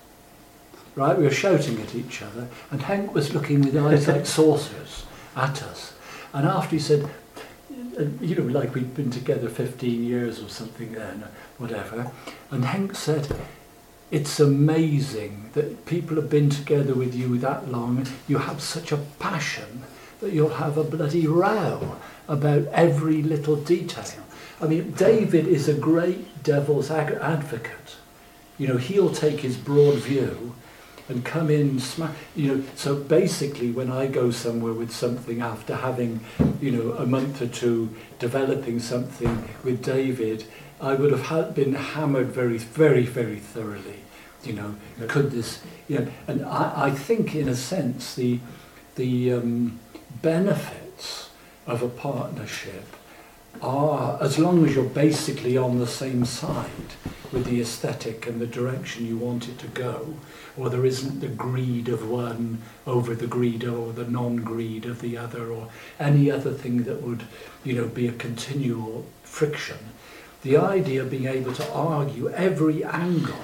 Right? 0.94 1.18
We 1.18 1.24
were 1.24 1.30
shouting 1.30 1.80
at 1.80 1.94
each 1.94 2.22
other, 2.22 2.48
and 2.70 2.82
Hank 2.82 3.14
was 3.14 3.34
looking 3.34 3.62
with 3.62 3.76
eyes 3.76 4.06
like 4.06 4.26
saucers 4.26 5.04
at 5.36 5.62
us. 5.62 5.92
And 6.32 6.46
after 6.46 6.76
he 6.76 6.80
said, 6.80 7.10
you 8.20 8.34
know, 8.36 8.42
like 8.42 8.74
we'd 8.74 8.94
been 8.94 9.10
together 9.10 9.48
15 9.48 10.04
years 10.04 10.42
or 10.42 10.48
something 10.48 10.92
then, 10.92 11.24
whatever. 11.58 12.10
And 12.50 12.64
Hank 12.64 12.94
said, 12.94 13.28
it's 14.10 14.38
amazing 14.38 15.50
that 15.54 15.86
people 15.86 16.16
have 16.16 16.30
been 16.30 16.50
together 16.50 16.94
with 16.94 17.14
you 17.14 17.38
that 17.38 17.70
long. 17.70 18.06
You 18.28 18.38
have 18.38 18.60
such 18.60 18.92
a 18.92 18.98
passion 19.18 19.82
that 20.20 20.32
you'll 20.32 20.48
have 20.50 20.78
a 20.78 20.84
bloody 20.84 21.26
row 21.26 21.96
about 22.28 22.66
every 22.66 23.22
little 23.22 23.56
detail. 23.56 24.22
I 24.60 24.66
mean, 24.66 24.92
David 24.92 25.46
is 25.46 25.68
a 25.68 25.74
great 25.74 26.42
devil's 26.42 26.90
advocate. 26.90 27.96
You 28.56 28.68
know, 28.68 28.76
he'll 28.76 29.12
take 29.12 29.40
his 29.40 29.56
broad 29.56 29.96
view 29.96 30.54
and 31.08 31.24
come 31.24 31.50
in 31.50 31.78
smack 31.78 32.12
you 32.34 32.48
know. 32.48 32.64
So 32.76 32.96
basically 32.96 33.70
when 33.70 33.90
i 33.90 34.06
go 34.06 34.30
somewhere 34.30 34.72
with 34.72 34.90
something 34.90 35.40
after 35.40 35.76
having 35.76 36.20
you 36.60 36.70
know 36.70 36.92
a 36.94 37.06
month 37.06 37.42
or 37.42 37.46
two 37.46 37.90
developing 38.18 38.80
something 38.80 39.48
with 39.62 39.82
david 39.84 40.44
i 40.80 40.94
would 40.94 41.10
have 41.12 41.26
had 41.26 41.54
been 41.54 41.74
hammered 41.74 42.28
very 42.28 42.58
very 42.58 43.04
very 43.04 43.36
thoroughly 43.36 44.00
you 44.44 44.52
know. 44.52 44.74
Could 45.08 45.30
this 45.30 45.62
you 45.88 46.00
know 46.00 46.08
and 46.26 46.44
i, 46.44 46.86
I 46.86 46.90
think 46.90 47.34
in 47.34 47.48
a 47.48 47.56
sense 47.56 48.14
the 48.14 48.40
the 48.96 49.32
um, 49.32 49.80
benefits 50.22 51.30
of 51.66 51.82
a 51.82 51.88
partnership 51.88 52.84
are 53.62 54.18
as 54.20 54.38
long 54.38 54.66
as 54.66 54.74
you're 54.74 54.84
basically 54.84 55.56
on 55.56 55.78
the 55.78 55.86
same 55.86 56.24
side 56.24 56.68
with 57.32 57.46
the 57.46 57.60
aesthetic 57.60 58.26
and 58.26 58.40
the 58.40 58.46
direction 58.46 59.06
you 59.06 59.16
want 59.16 59.48
it 59.48 59.58
to 59.58 59.66
go 59.68 60.14
or 60.56 60.70
there 60.70 60.86
isn't 60.86 61.20
the 61.20 61.28
greed 61.28 61.88
of 61.88 62.08
one 62.08 62.62
over 62.86 63.14
the 63.14 63.26
greed 63.26 63.64
or 63.64 63.92
the 63.92 64.04
non-greed 64.04 64.84
of 64.84 65.00
the 65.00 65.16
other 65.16 65.50
or 65.50 65.68
any 65.98 66.30
other 66.30 66.52
thing 66.52 66.84
that 66.84 67.02
would 67.02 67.24
you 67.64 67.72
know 67.74 67.88
be 67.88 68.06
a 68.06 68.12
continual 68.12 69.04
friction 69.22 69.78
the 70.42 70.56
idea 70.56 71.02
of 71.02 71.10
being 71.10 71.26
able 71.26 71.52
to 71.52 71.72
argue 71.72 72.30
every 72.30 72.84
angle 72.84 73.34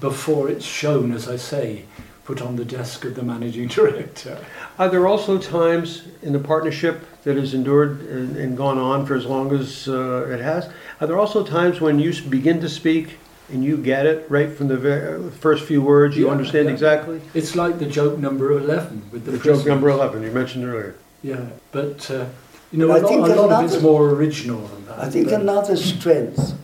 before 0.00 0.48
it's 0.48 0.64
shown 0.64 1.12
as 1.12 1.28
i 1.28 1.36
say 1.36 1.84
put 2.24 2.40
on 2.40 2.56
the 2.56 2.64
desk 2.64 3.04
of 3.04 3.14
the 3.14 3.22
managing 3.22 3.68
director 3.78 4.38
Are 4.78 4.88
there 4.88 5.06
also 5.06 5.38
times 5.38 6.04
in 6.22 6.32
the 6.32 6.38
partnership 6.38 7.04
that 7.24 7.36
has 7.36 7.52
endured 7.54 8.00
and, 8.08 8.36
and 8.36 8.56
gone 8.56 8.78
on 8.78 9.06
for 9.06 9.14
as 9.14 9.26
long 9.26 9.52
as 9.54 9.88
uh, 9.88 10.26
it 10.30 10.40
has? 10.40 10.68
Are 11.00 11.06
there 11.06 11.18
also 11.18 11.44
times 11.44 11.80
when 11.80 11.98
you 11.98 12.12
begin 12.28 12.60
to 12.60 12.68
speak 12.68 13.18
and 13.52 13.64
you 13.64 13.76
get 13.76 14.06
it 14.06 14.24
right 14.30 14.50
from 14.56 14.68
the 14.68 14.76
very, 14.76 15.30
first 15.30 15.64
few 15.64 15.82
words? 15.82 16.16
You 16.16 16.26
Yeah, 16.26 16.32
understand 16.32 16.66
yeah. 16.66 16.72
exactly? 16.72 17.20
it's 17.34 17.54
like 17.56 17.78
the 17.78 17.86
joke 17.86 18.18
number 18.18 18.52
11 18.52 19.02
with 19.12 19.24
the, 19.24 19.32
The 19.32 19.38
joke 19.38 19.66
number 19.66 19.88
11 19.88 20.22
you 20.22 20.30
mentioned 20.30 20.64
earlier. 20.64 20.94
yeah 21.22 21.44
but 21.72 22.10
uh, 22.10 22.26
you 22.72 22.78
know 22.78 22.90
I 22.92 22.98
a 22.98 23.00
lot, 23.02 23.08
think 23.08 23.26
a 23.26 23.34
lot 23.34 23.50
of 23.52 23.64
it's 23.72 23.82
more 23.82 24.10
original 24.10 24.60
than 24.72 24.86
that 24.86 24.98
I 25.06 25.10
think 25.10 25.26
but- 25.30 25.40
another 25.40 25.76
strength 25.76 26.54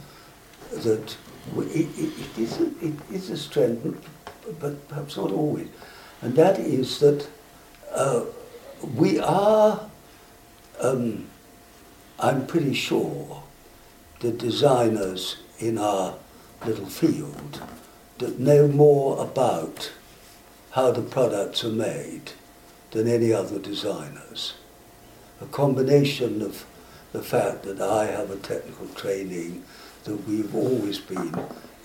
that 0.85 1.17
it, 1.57 1.89
it, 1.99 2.11
it, 2.25 2.39
is 2.39 2.61
a, 2.61 2.67
it 2.89 2.95
is 3.11 3.31
a 3.31 3.37
strength, 3.37 3.83
but 4.61 4.89
perhaps 4.89 5.17
not 5.17 5.33
always, 5.33 5.69
and 6.23 6.35
that 6.37 6.59
is 6.59 6.99
that 7.01 7.29
uh, 7.93 8.25
we 8.95 9.19
are, 9.19 9.89
um, 10.81 11.27
I'm 12.19 12.47
pretty 12.47 12.75
sure, 12.75 13.43
the 14.21 14.33
designers 14.33 15.37
in 15.59 15.79
our 15.79 16.15
little 16.65 16.87
field 16.87 17.63
that 18.19 18.39
know 18.39 18.67
more 18.67 19.23
about 19.23 19.93
how 20.73 20.91
the 20.91 21.03
products 21.03 21.65
are 21.65 21.71
made 21.71 22.33
than 22.91 23.09
any 23.09 23.33
other 23.33 23.59
designers. 23.59 24.55
A 25.41 25.47
combination 25.47 26.43
of 26.43 26.67
the 27.13 27.23
fact 27.23 27.63
that 27.63 27.81
I 27.81 28.07
have 28.07 28.31
a 28.31 28.37
technical 28.37 28.89
training, 28.89 29.63
that 30.05 30.27
we've 30.29 30.55
always 30.55 30.99
been 30.99 31.35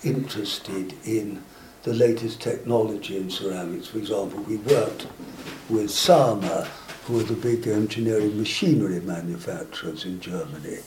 interested 0.02 0.94
in 1.06 1.42
the 1.84 1.94
latest 1.94 2.40
technology 2.40 3.16
in 3.18 3.30
ceramics. 3.30 3.88
For 3.88 3.98
example, 3.98 4.40
we 4.42 4.56
worked 4.56 5.06
with 5.68 5.90
Sama, 5.90 6.66
who 7.04 7.20
are 7.20 7.24
the 7.24 7.34
big 7.34 7.66
engineering 7.68 8.38
machinery 8.38 9.00
manufacturers 9.00 10.06
in 10.06 10.18
Germany. 10.18 10.78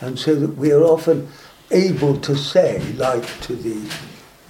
And 0.00 0.18
so 0.18 0.34
that 0.34 0.56
we 0.56 0.72
are 0.72 0.82
often 0.82 1.28
able 1.70 2.18
to 2.20 2.34
say, 2.34 2.80
like 2.94 3.26
to 3.42 3.54
the 3.54 3.94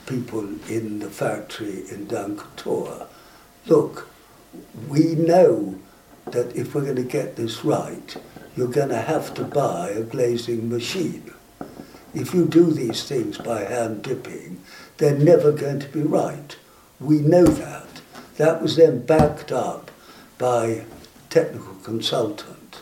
people 0.06 0.44
in 0.70 1.00
the 1.00 1.10
factory 1.10 1.82
in 1.90 2.06
Dankotuwa, 2.06 3.08
look, 3.66 4.08
we 4.88 5.16
know 5.16 5.76
that 6.26 6.54
if 6.54 6.74
we're 6.74 6.82
going 6.82 6.96
to 6.96 7.02
get 7.02 7.34
this 7.34 7.64
right, 7.64 8.16
you're 8.56 8.68
going 8.68 8.90
to 8.90 9.02
have 9.02 9.34
to 9.34 9.44
buy 9.44 9.88
a 9.88 10.02
glazing 10.02 10.68
machine. 10.68 11.32
If 12.14 12.32
you 12.32 12.46
do 12.46 12.70
these 12.70 13.04
things 13.04 13.38
by 13.38 13.64
hand 13.64 14.02
dipping, 14.02 14.55
they're 14.98 15.18
never 15.18 15.52
going 15.52 15.80
to 15.80 15.88
be 15.88 16.02
right. 16.02 16.56
We 17.00 17.18
know 17.18 17.44
that. 17.44 18.02
That 18.36 18.62
was 18.62 18.76
then 18.76 19.04
backed 19.04 19.52
up 19.52 19.90
by 20.38 20.84
technical 21.30 21.74
consultant. 21.82 22.80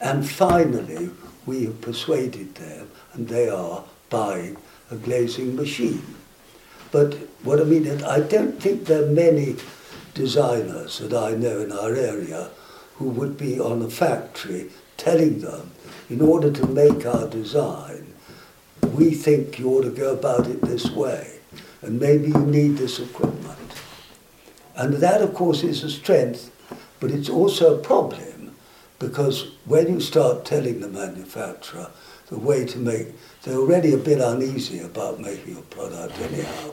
And 0.00 0.28
finally, 0.28 1.10
we 1.46 1.64
have 1.64 1.80
persuaded 1.80 2.54
them, 2.56 2.90
and 3.12 3.28
they 3.28 3.48
are 3.48 3.84
buying 4.10 4.56
a 4.90 4.96
glazing 4.96 5.56
machine. 5.56 6.02
But 6.90 7.14
what 7.42 7.60
I 7.60 7.64
mean 7.64 7.86
is, 7.86 8.02
I 8.02 8.20
don't 8.20 8.60
think 8.60 8.84
there 8.84 9.04
are 9.04 9.06
many 9.06 9.56
designers 10.14 10.98
that 11.00 11.12
I 11.12 11.32
know 11.32 11.60
in 11.60 11.72
our 11.72 11.94
area 11.94 12.50
who 12.96 13.08
would 13.08 13.36
be 13.36 13.58
on 13.58 13.82
a 13.82 13.90
factory 13.90 14.70
telling 14.96 15.40
them, 15.40 15.72
in 16.08 16.20
order 16.20 16.50
to 16.52 16.66
make 16.66 17.04
our 17.04 17.28
design, 17.28 18.14
we 18.94 19.10
think 19.10 19.58
you 19.58 19.70
ought 19.70 19.82
to 19.82 19.90
go 19.90 20.12
about 20.12 20.46
it 20.46 20.60
this 20.60 20.90
way, 20.90 21.33
and 21.84 22.00
maybe 22.00 22.28
you 22.28 22.38
need 22.46 22.76
this 22.78 22.98
equipment. 22.98 23.58
And 24.76 24.94
that, 24.94 25.20
of 25.22 25.34
course, 25.34 25.62
is 25.62 25.84
a 25.84 25.90
strength, 25.90 26.50
but 27.00 27.10
it's 27.10 27.28
also 27.28 27.76
a 27.78 27.82
problem 27.82 28.54
because 28.98 29.52
when 29.66 29.92
you 29.92 30.00
start 30.00 30.44
telling 30.44 30.80
the 30.80 30.88
manufacturer 30.88 31.90
the 32.28 32.38
way 32.38 32.64
to 32.64 32.78
make, 32.78 33.08
they're 33.42 33.58
already 33.58 33.92
a 33.92 33.98
bit 33.98 34.18
uneasy 34.20 34.80
about 34.80 35.20
making 35.20 35.56
a 35.58 35.60
product 35.62 36.18
anyhow 36.20 36.70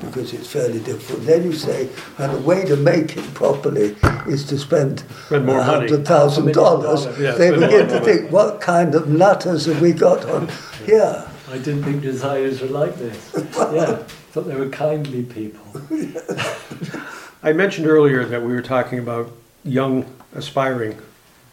because 0.00 0.32
it's 0.32 0.46
fairly 0.46 0.78
difficult. 0.80 1.26
Then 1.26 1.42
you 1.42 1.52
say, 1.52 1.88
and 2.18 2.32
the 2.32 2.38
way 2.38 2.64
to 2.64 2.76
make 2.76 3.16
it 3.16 3.34
properly 3.34 3.96
is 4.28 4.44
to 4.46 4.58
spend 4.58 5.02
Spend 5.26 5.46
more 5.46 5.60
uh, 5.60 5.66
money. 5.66 5.88
hundred 5.88 6.06
thousand 6.06 6.52
dollars. 6.52 7.06
Yeah, 7.18 7.32
They 7.32 7.50
begin 7.50 7.88
to 7.88 8.00
think, 8.00 8.30
what 8.30 8.60
kind 8.60 8.94
of 8.94 9.08
nutters 9.08 9.66
have 9.66 9.80
we 9.82 9.92
got 9.92 10.24
on 10.26 10.48
here? 10.86 11.28
I 11.50 11.58
didn't 11.58 11.82
think 11.82 12.02
designers 12.02 12.60
were 12.62 12.68
like 12.68 12.94
this. 12.96 13.34
Yeah, 13.74 14.02
thought 14.32 14.46
they 14.46 14.56
were 14.56 14.70
kindly 14.70 15.22
people. 15.22 15.62
I 17.42 17.52
mentioned 17.52 17.86
earlier 17.86 18.24
that 18.24 18.40
we 18.40 18.54
were 18.54 18.62
talking 18.62 18.98
about 18.98 19.30
young 19.62 20.06
aspiring 20.34 20.96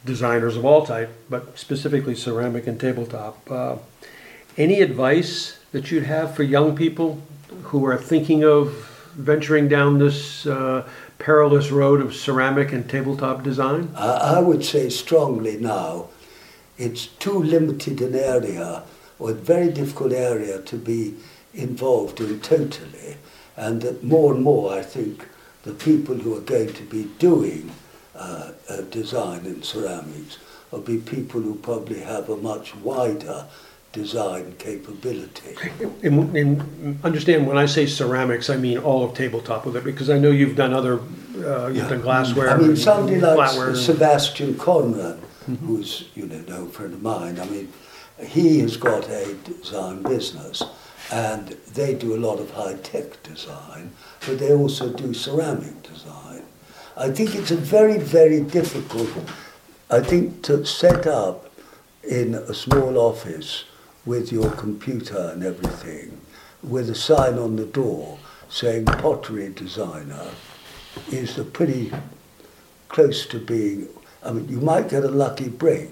designers 0.06 0.56
of 0.56 0.64
all 0.64 0.86
type, 0.86 1.14
but 1.30 1.60
specifically 1.60 2.16
ceramic 2.16 2.68
and 2.68 2.80
tabletop. 2.80 3.52
Uh, 3.52 3.76
any 4.58 4.80
advice 4.80 5.60
that 5.74 5.92
you'd 5.92 6.04
have 6.04 6.34
for 6.34 6.44
young 6.44 6.74
people 6.74 7.22
who 7.64 7.86
are 7.86 7.98
thinking 7.98 8.46
of 8.46 8.72
venturing 9.14 9.68
down 9.68 9.98
this 9.98 10.46
uh, 10.46 10.88
perilous 11.18 11.72
road 11.72 12.00
of 12.00 12.16
ceramic 12.16 12.72
and 12.72 12.90
tabletop 12.90 13.44
design? 13.44 13.92
I, 13.94 14.38
I 14.38 14.40
would 14.40 14.64
say 14.64 14.90
strongly 14.90 15.58
now, 15.58 16.08
it's 16.78 17.08
too 17.08 17.44
limited 17.44 18.00
an 18.00 18.16
area 18.16 18.84
or 19.20 19.32
a 19.32 19.34
very 19.34 19.70
difficult 19.70 20.14
area 20.14 20.62
to 20.62 20.78
be 20.78 21.16
involved 21.54 22.20
in 22.20 22.40
totally, 22.42 23.18
and 23.58 23.82
that 23.82 24.04
more 24.04 24.34
and 24.34 24.44
more 24.44 24.74
I 24.74 24.82
think 24.82 25.28
the 25.64 25.74
people 25.74 26.16
who 26.16 26.36
are 26.38 26.42
going 26.42 26.74
to 26.74 26.84
be 26.84 27.06
doing 27.20 27.72
uh, 28.16 28.52
uh, 28.70 28.82
design 28.82 29.46
in 29.46 29.62
ceramics 29.64 30.38
will 30.72 30.82
be 30.82 30.98
people 30.98 31.42
who 31.42 31.56
probably 31.56 32.00
have 32.02 32.30
a 32.30 32.38
much 32.38 32.76
wider 32.76 33.46
design 33.92 34.54
capability. 34.60 35.56
And, 36.04 36.36
and 36.38 37.04
understand 37.04 37.48
when 37.48 37.58
I 37.58 37.66
say 37.66 37.88
ceramics, 37.88 38.50
I 38.50 38.58
mean 38.58 38.78
all 38.78 39.04
of 39.04 39.16
tabletop 39.16 39.66
with 39.66 39.76
it 39.76 39.84
because 39.84 40.10
I 40.10 40.20
know 40.20 40.30
you've 40.30 40.56
done 40.56 40.74
other, 40.74 41.00
uh, 41.44 41.68
you've 41.68 41.90
done 41.90 42.02
glassware. 42.02 42.50
I 42.52 42.58
mean, 42.58 42.70
and 42.70 42.78
somebody 42.78 43.20
like 43.20 43.38
flatware 43.52 43.70
and- 43.70 43.78
Sebastian 43.78 44.54
Conran, 44.56 45.20
who's 45.66 46.08
you 46.16 46.28
know 46.28 46.40
no 46.48 46.68
friend 46.68 46.94
of 46.94 47.02
mine. 47.02 47.40
I 47.40 47.46
mean, 47.46 47.74
he 48.28 48.60
has 48.60 48.78
got 48.78 49.10
a 49.10 49.34
design 49.44 50.04
business, 50.04 50.62
and 51.12 51.50
they 51.74 51.94
do 51.94 52.16
a 52.16 52.20
lot 52.20 52.40
of 52.40 52.52
high 52.52 52.76
tech 52.76 53.22
design, 53.24 53.92
but 54.26 54.40
they 54.40 54.54
also 54.54 54.92
do 54.94 55.14
ceramic 55.14 55.82
design. 55.84 56.44
I 56.96 57.10
think 57.10 57.36
it's 57.36 57.52
a 57.52 57.56
very 57.56 57.98
very 57.98 58.42
difficult. 58.42 59.10
I 59.90 60.02
think 60.02 60.44
to 60.44 60.66
set 60.66 61.08
up 61.08 61.52
in 62.04 62.36
a 62.36 62.54
small 62.54 62.98
office 62.98 63.66
with 64.06 64.32
your 64.32 64.52
computer 64.52 65.32
and 65.34 65.44
everything, 65.44 66.20
with 66.64 66.90
a 66.90 66.96
sign 66.96 67.38
on 67.38 67.56
the 67.56 67.66
door 67.66 68.20
saying 68.50 68.86
pottery 68.86 69.50
designer, 69.50 70.32
is 71.12 71.38
a 71.38 71.44
pretty 71.44 71.92
close 72.88 73.26
to 73.28 73.40
being. 73.40 73.88
I 74.24 74.32
mean, 74.32 74.50
you 74.50 74.60
might 74.60 74.90
get 74.90 75.04
a 75.04 75.10
lucky 75.10 75.50
break, 75.50 75.92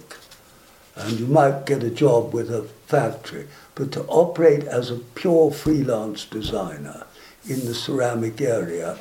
and 0.95 1.19
you 1.19 1.27
might 1.27 1.65
get 1.65 1.83
a 1.83 1.89
job 1.89 2.33
with 2.33 2.49
a 2.51 2.63
factory, 2.87 3.47
but 3.77 3.91
to 3.91 4.03
operate 4.05 4.63
as 4.63 4.89
a 4.89 4.95
pure 4.95 5.51
freelance 5.51 6.25
designer 6.25 7.05
in 7.47 7.63
the 7.65 7.75
ceramic 7.75 8.41
area, 8.41 8.97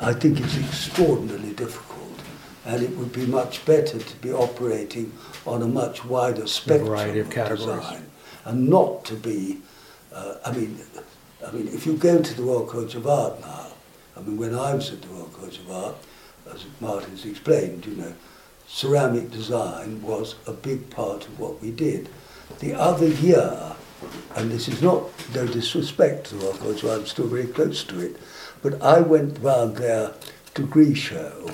I 0.00 0.14
think 0.14 0.40
it's 0.40 0.56
extraordinarily 0.56 1.52
difficult, 1.52 2.22
and 2.64 2.82
it 2.82 2.96
would 2.96 3.12
be 3.12 3.26
much 3.26 3.64
better 3.66 3.98
to 3.98 4.16
be 4.16 4.32
operating 4.32 5.12
on 5.46 5.60
a 5.60 5.66
much 5.66 6.06
wider 6.06 6.46
spectrum 6.46 6.88
variety 6.88 7.18
of 7.18 7.28
categories. 7.28 7.66
design, 7.66 8.06
and 8.46 8.68
not 8.70 9.04
to 9.04 9.14
be. 9.14 9.60
Uh, 10.10 10.36
I 10.46 10.52
mean, 10.52 10.80
I 11.46 11.50
mean, 11.52 11.68
if 11.68 11.84
you 11.84 11.94
go 11.94 12.22
to 12.22 12.34
the 12.34 12.42
Royal 12.42 12.64
College 12.64 12.94
of 12.94 13.06
Art 13.06 13.38
now, 13.42 13.66
I 14.16 14.20
mean, 14.20 14.38
when 14.38 14.54
I 14.54 14.74
was 14.74 14.90
at 14.90 15.02
the 15.02 15.08
Royal 15.08 15.26
College 15.26 15.58
of 15.58 15.70
Art, 15.70 15.96
as 16.52 16.64
Martin's 16.80 17.26
explained, 17.26 17.84
you 17.84 17.96
know, 17.96 18.14
ceramic 18.66 19.30
design 19.30 20.00
was 20.02 20.36
a 20.46 20.52
big 20.52 20.88
part 20.88 21.26
of 21.26 21.38
what 21.38 21.60
we 21.60 21.70
did. 21.70 22.08
The 22.60 22.72
other 22.72 23.08
year, 23.08 23.74
and 24.36 24.50
this 24.50 24.68
is 24.68 24.82
not 24.82 25.04
no 25.34 25.46
disrespect 25.46 26.26
to 26.26 26.36
College 26.58 26.82
of 26.82 26.90
I'm 26.90 27.06
still 27.06 27.26
very 27.28 27.46
close 27.46 27.84
to 27.84 28.00
it, 28.00 28.16
but 28.62 28.80
I 28.82 29.00
went 29.00 29.38
round 29.40 29.76
there 29.76 30.12
to 30.54 30.62
Grisho, 30.66 31.48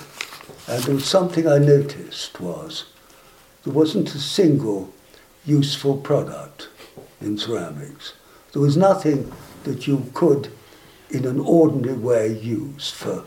and 0.69 0.83
there 0.85 0.95
was 0.95 1.07
something 1.07 1.47
I 1.47 1.59
noticed 1.59 2.41
was 2.41 2.85
there 3.65 3.75
wasn't 3.75 4.15
a 4.15 4.19
single 4.19 4.93
useful 5.45 5.97
product 5.97 6.69
in 7.21 7.37
ceramics. 7.37 8.15
There 8.53 8.63
was 8.63 8.77
nothing 8.77 9.33
that 9.65 9.87
you 9.87 10.11
could, 10.15 10.51
in 11.11 11.27
an 11.27 11.41
ordinary 11.41 11.97
way, 11.97 12.33
use 12.39 12.91
for 12.91 13.25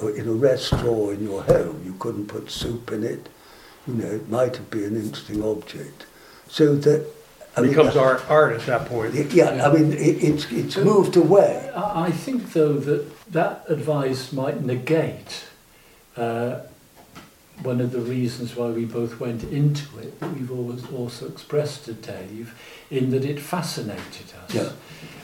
in 0.00 0.28
a 0.28 0.32
restaurant 0.32 0.86
or 0.86 1.12
in 1.12 1.24
your 1.24 1.42
home. 1.42 1.82
You 1.84 1.94
couldn't 1.98 2.28
put 2.28 2.50
soup 2.50 2.92
in 2.92 3.02
it. 3.02 3.28
You 3.86 3.94
know, 3.94 4.06
it 4.06 4.28
might 4.28 4.56
have 4.56 4.70
been 4.70 4.84
an 4.84 4.96
interesting 4.96 5.42
object. 5.42 6.06
So 6.48 6.76
that 6.76 7.06
I 7.58 7.64
it 7.64 7.68
becomes 7.68 7.94
mean, 7.94 8.04
art, 8.04 8.30
art 8.30 8.54
at 8.54 8.66
that 8.66 8.86
point. 8.86 9.14
Yeah, 9.14 9.24
yeah. 9.32 9.68
I 9.68 9.72
mean, 9.72 9.92
it, 9.92 10.22
it's 10.22 10.50
it's 10.52 10.76
moved 10.76 11.16
away. 11.16 11.70
I 11.74 12.10
think 12.10 12.52
though 12.52 12.74
that 12.74 13.32
that 13.32 13.64
advice 13.68 14.32
might 14.32 14.62
negate. 14.64 15.44
Uh, 16.16 16.60
one 17.62 17.80
of 17.80 17.90
the 17.92 18.00
reasons 18.00 18.54
why 18.54 18.68
we 18.68 18.84
both 18.84 19.18
went 19.18 19.42
into 19.44 19.98
it, 19.98 20.18
that 20.20 20.32
we've 20.32 20.50
always 20.50 20.88
also 20.92 21.26
expressed 21.26 21.86
to 21.86 21.92
Dave, 21.92 22.54
in 22.90 23.10
that 23.10 23.24
it 23.24 23.40
fascinated 23.40 24.32
us. 24.44 24.54
Yeah. 24.54 24.70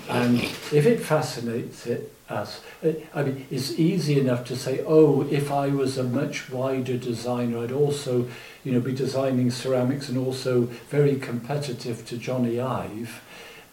And 0.08 0.40
if 0.40 0.86
it 0.86 1.00
fascinates 1.00 1.86
it, 1.86 2.13
us, 2.28 2.60
uh, 2.84 2.92
I 3.14 3.22
mean, 3.22 3.46
it's 3.50 3.78
easy 3.78 4.18
enough 4.18 4.44
to 4.46 4.56
say, 4.56 4.82
oh, 4.86 5.26
if 5.30 5.50
I 5.50 5.68
was 5.68 5.98
a 5.98 6.04
much 6.04 6.50
wider 6.50 6.96
designer, 6.96 7.58
I'd 7.58 7.72
also, 7.72 8.28
you 8.64 8.72
know, 8.72 8.80
be 8.80 8.94
designing 8.94 9.50
ceramics 9.50 10.08
and 10.08 10.16
also 10.16 10.62
very 10.88 11.16
competitive 11.16 12.06
to 12.06 12.16
Jony 12.16 12.60
Ive. 12.60 13.22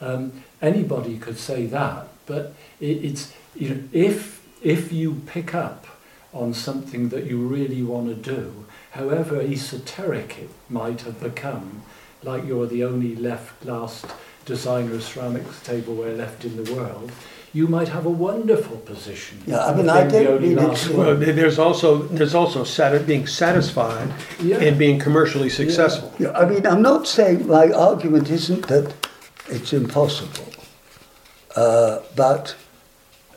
Um, 0.02 0.44
anybody 0.62 1.18
could 1.18 1.38
say 1.38 1.66
that, 1.68 2.08
but 2.26 2.54
it, 2.80 3.06
it's, 3.06 3.34
you 3.56 3.70
know, 3.70 3.84
if, 3.94 4.46
if 4.62 4.92
you 4.92 5.22
pick 5.26 5.56
up 5.56 5.86
on 6.34 6.54
something 6.54 7.10
that 7.10 7.26
you 7.26 7.40
really 7.40 7.84
want 7.84 8.08
to 8.08 8.16
do, 8.16 8.66
however 8.92 9.40
esoteric 9.40 10.40
it 10.40 10.50
might 10.70 11.02
have 11.02 11.20
become, 11.20 11.84
like 12.24 12.46
you're 12.46 12.68
the 12.68 12.84
only 12.84 13.16
left 13.16 13.66
last 13.66 14.06
designer 14.46 14.96
of 14.96 15.04
ceramics 15.04 15.62
tableware 15.64 16.16
left 16.16 16.46
in 16.46 16.64
the 16.64 16.74
world, 16.74 17.12
you 17.54 17.68
might 17.68 17.90
have 17.90 18.06
a 18.06 18.10
wonderful 18.10 18.78
position. 18.78 19.42
Yeah, 19.46 19.66
I 19.66 19.76
mean, 19.76 19.90
I 19.90 20.08
don't 20.08 20.42
mean 20.42 20.56
well, 20.56 21.16
there's 21.16 21.60
also 21.60 22.04
there's 22.04 22.34
also 22.34 22.64
sati- 22.64 23.04
being 23.04 23.28
satisfied 23.28 24.14
yeah. 24.40 24.58
and 24.58 24.80
being 24.80 25.00
commercially 25.00 25.50
successful. 25.50 26.14
Yeah. 26.18 26.30
yeah. 26.30 26.40
I 26.40 26.50
mean, 26.50 26.66
I'm 26.66 26.82
not 26.82 27.08
saying 27.08 27.48
my 27.48 27.72
argument 27.72 28.30
isn't 28.30 28.68
that 28.68 28.94
it's 29.48 29.74
impossible, 29.74 30.54
uh, 31.58 32.00
but 32.16 32.56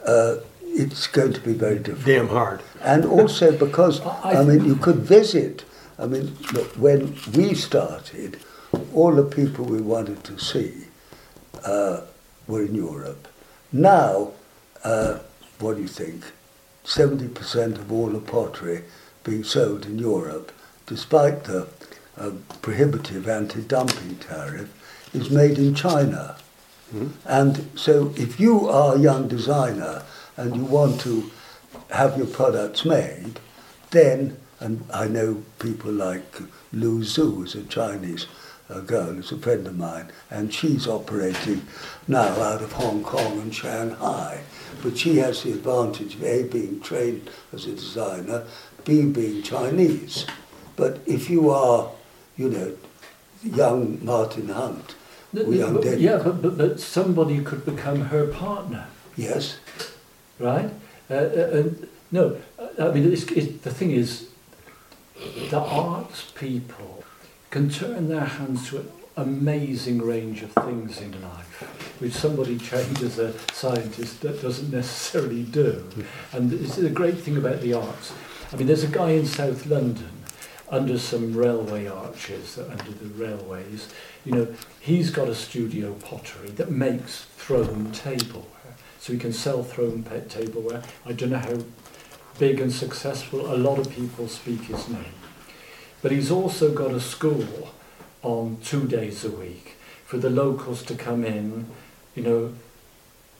uh, 0.06 0.36
it's 0.62 1.08
going 1.08 1.32
to 1.32 1.40
be 1.40 1.52
very 1.52 1.78
difficult. 1.78 2.06
Damn 2.06 2.28
hard. 2.28 2.62
And 2.82 3.04
also 3.04 3.56
because 3.56 4.00
I, 4.24 4.36
I 4.36 4.44
mean, 4.44 4.64
you 4.64 4.76
could 4.76 4.98
visit. 4.98 5.64
I 5.98 6.06
mean, 6.06 6.36
look, 6.52 6.72
when 6.74 7.16
we 7.34 7.54
started, 7.54 8.38
all 8.92 9.14
the 9.14 9.24
people 9.24 9.64
we 9.64 9.80
wanted 9.80 10.22
to 10.24 10.38
see 10.38 10.86
uh, 11.64 12.00
were 12.46 12.62
in 12.62 12.74
Europe 12.74 13.28
now, 13.74 14.30
uh, 14.84 15.18
what 15.58 15.74
do 15.74 15.82
you 15.82 15.88
think? 15.88 16.22
70% 16.84 17.76
of 17.76 17.90
all 17.90 18.08
the 18.08 18.20
pottery 18.20 18.84
being 19.24 19.42
sold 19.42 19.84
in 19.84 19.98
Europe, 19.98 20.52
despite 20.86 21.44
the 21.44 21.66
uh, 22.16 22.30
prohibitive 22.62 23.28
anti-dumping 23.28 24.16
tariff, 24.16 24.70
is 25.12 25.28
made 25.28 25.58
in 25.58 25.74
China. 25.74 26.36
Mm-hmm. 26.94 27.08
And 27.26 27.68
so 27.74 28.14
if 28.16 28.38
you 28.38 28.68
are 28.68 28.94
a 28.94 28.98
young 29.00 29.26
designer 29.26 30.04
and 30.36 30.54
you 30.54 30.64
want 30.64 31.00
to 31.00 31.32
have 31.90 32.16
your 32.16 32.28
products 32.28 32.84
made, 32.84 33.40
then, 33.90 34.36
and 34.60 34.84
I 34.92 35.08
know 35.08 35.42
people 35.58 35.90
like 35.90 36.40
Lu 36.72 37.00
Zhu, 37.00 37.34
who's 37.34 37.56
a 37.56 37.64
Chinese 37.64 38.28
a 38.74 38.82
girl 38.82 39.12
who's 39.12 39.32
a 39.32 39.38
friend 39.38 39.66
of 39.66 39.76
mine, 39.76 40.10
and 40.30 40.52
she's 40.52 40.86
operating 40.86 41.66
now 42.08 42.40
out 42.40 42.62
of 42.62 42.72
Hong 42.72 43.02
Kong 43.02 43.40
and 43.40 43.54
Shanghai. 43.54 44.40
But 44.82 44.98
she 44.98 45.16
has 45.18 45.42
the 45.42 45.52
advantage 45.52 46.16
of 46.16 46.24
A, 46.24 46.42
being 46.44 46.80
trained 46.80 47.30
as 47.52 47.66
a 47.66 47.72
designer, 47.72 48.44
B, 48.84 49.04
being 49.06 49.42
Chinese. 49.42 50.26
But 50.76 51.00
if 51.06 51.30
you 51.30 51.50
are, 51.50 51.90
you 52.36 52.48
know, 52.50 52.76
young 53.42 54.04
Martin 54.04 54.48
Hunt, 54.48 54.96
or 55.34 55.54
young 55.54 55.80
David, 55.80 56.00
Yeah, 56.00 56.18
but, 56.18 56.42
but, 56.42 56.58
but 56.58 56.80
somebody 56.80 57.42
could 57.42 57.64
become 57.64 58.06
her 58.06 58.26
partner. 58.26 58.86
Yes. 59.16 59.58
Right? 60.38 60.70
Uh, 61.10 61.14
uh, 61.14 61.62
no, 62.10 62.36
I 62.78 62.90
mean, 62.90 63.12
it's, 63.12 63.24
it, 63.24 63.62
the 63.62 63.70
thing 63.70 63.92
is, 63.92 64.28
the 65.50 65.60
arts 65.60 66.32
people 66.32 67.03
can 67.54 67.70
turn 67.70 68.08
their 68.08 68.24
hands 68.24 68.68
to 68.68 68.78
an 68.78 68.90
amazing 69.16 70.02
range 70.02 70.42
of 70.42 70.50
things 70.50 71.00
in 71.00 71.12
life, 71.22 72.00
which 72.00 72.12
somebody 72.12 72.58
trained 72.70 73.00
as 73.00 73.20
a 73.20 73.32
scientist 73.52 74.22
that 74.22 74.42
doesn't 74.42 74.72
necessarily 74.72 75.44
do. 75.44 75.88
And 76.32 76.50
this 76.50 76.76
is 76.76 76.84
a 76.84 76.90
great 76.90 77.18
thing 77.18 77.36
about 77.36 77.60
the 77.60 77.74
arts. 77.74 78.12
I 78.52 78.56
mean, 78.56 78.66
there's 78.66 78.82
a 78.82 78.88
guy 78.88 79.10
in 79.10 79.24
South 79.24 79.66
London 79.66 80.10
under 80.68 80.98
some 80.98 81.32
railway 81.32 81.86
arches, 81.86 82.58
under 82.58 82.90
the 82.90 83.06
railways, 83.14 83.88
you 84.24 84.32
know, 84.32 84.48
he's 84.80 85.10
got 85.10 85.28
a 85.28 85.34
studio 85.36 85.94
pottery 85.94 86.50
that 86.50 86.72
makes 86.72 87.26
thrown 87.36 87.92
tableware. 87.92 88.74
So 88.98 89.12
he 89.12 89.18
can 89.20 89.32
sell 89.32 89.62
thrown 89.62 90.02
tableware. 90.28 90.82
I 91.06 91.12
don't 91.12 91.30
know 91.30 91.38
how 91.38 91.58
big 92.36 92.58
and 92.58 92.72
successful, 92.72 93.54
a 93.54 93.54
lot 93.54 93.78
of 93.78 93.88
people 93.90 94.26
speak 94.26 94.62
his 94.62 94.88
name. 94.88 95.23
But 96.04 96.12
he's 96.12 96.30
also 96.30 96.70
got 96.70 96.90
a 96.90 97.00
school 97.00 97.70
on 98.22 98.58
two 98.62 98.86
days 98.86 99.24
a 99.24 99.30
week 99.30 99.78
for 100.04 100.18
the 100.18 100.28
locals 100.28 100.82
to 100.82 100.94
come 100.94 101.24
in, 101.24 101.64
you 102.14 102.22
know, 102.22 102.52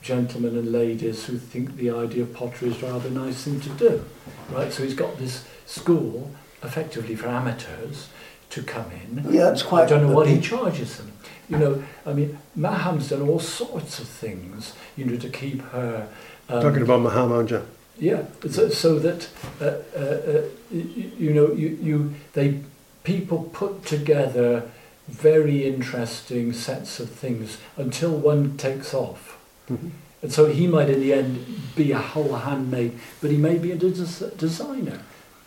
gentlemen 0.01 0.57
and 0.57 0.71
ladies 0.71 1.25
who 1.25 1.37
think 1.37 1.75
the 1.75 1.91
idea 1.91 2.23
of 2.23 2.33
pottery 2.33 2.69
is 2.69 2.81
rather 2.81 2.87
a 2.87 2.93
rather 2.93 3.09
nice 3.11 3.43
thing 3.43 3.59
to 3.59 3.69
do, 3.69 4.03
right? 4.49 4.73
So 4.73 4.81
he's 4.81 4.95
got 4.95 5.19
this 5.19 5.45
school 5.67 6.31
effectively 6.63 7.15
for 7.15 7.27
amateurs 7.27 8.09
to 8.49 8.63
come 8.63 8.89
in. 8.91 9.31
Yeah, 9.31 9.51
it's 9.51 9.61
quite. 9.61 9.83
I 9.83 9.85
don't 9.85 10.07
know 10.07 10.15
what 10.15 10.27
he 10.27 10.41
charges 10.41 10.97
them. 10.97 11.11
You 11.47 11.57
know, 11.59 11.83
I 12.03 12.13
mean, 12.13 12.39
Maham's 12.55 13.09
done 13.09 13.29
all 13.29 13.39
sorts 13.39 13.99
of 13.99 14.07
things, 14.07 14.73
you 14.97 15.05
know, 15.05 15.17
to 15.17 15.29
keep 15.29 15.61
her. 15.65 16.07
Um, 16.49 16.63
Talking 16.63 16.81
about 16.81 17.01
Mahamanja. 17.01 17.63
Yeah, 17.97 18.25
so, 18.49 18.69
so 18.69 18.99
that 18.99 19.29
uh, 19.61 19.65
uh, 19.95 19.99
uh, 19.99 20.41
you, 20.69 21.11
you 21.17 21.33
know 21.33 21.53
you, 21.53 21.77
you 21.81 22.13
they 22.33 22.59
people 23.03 23.49
put 23.53 23.85
together 23.85 24.69
very 25.07 25.65
interesting 25.65 26.51
sets 26.51 26.99
of 26.99 27.09
things 27.09 27.57
until 27.77 28.11
one 28.11 28.57
takes 28.57 28.93
off. 28.93 29.39
Mm-hmm. 29.69 29.89
And 30.21 30.33
so 30.33 30.47
he 30.47 30.65
might 30.65 30.89
in 30.89 30.99
the 30.99 31.13
end 31.13 31.45
be 31.75 31.91
a 31.91 31.99
whole 31.99 32.35
handmade, 32.35 32.97
but 33.21 33.29
he 33.29 33.37
may 33.37 33.57
be 33.59 33.71
a 33.71 33.75
des- 33.75 34.31
designer. 34.37 35.01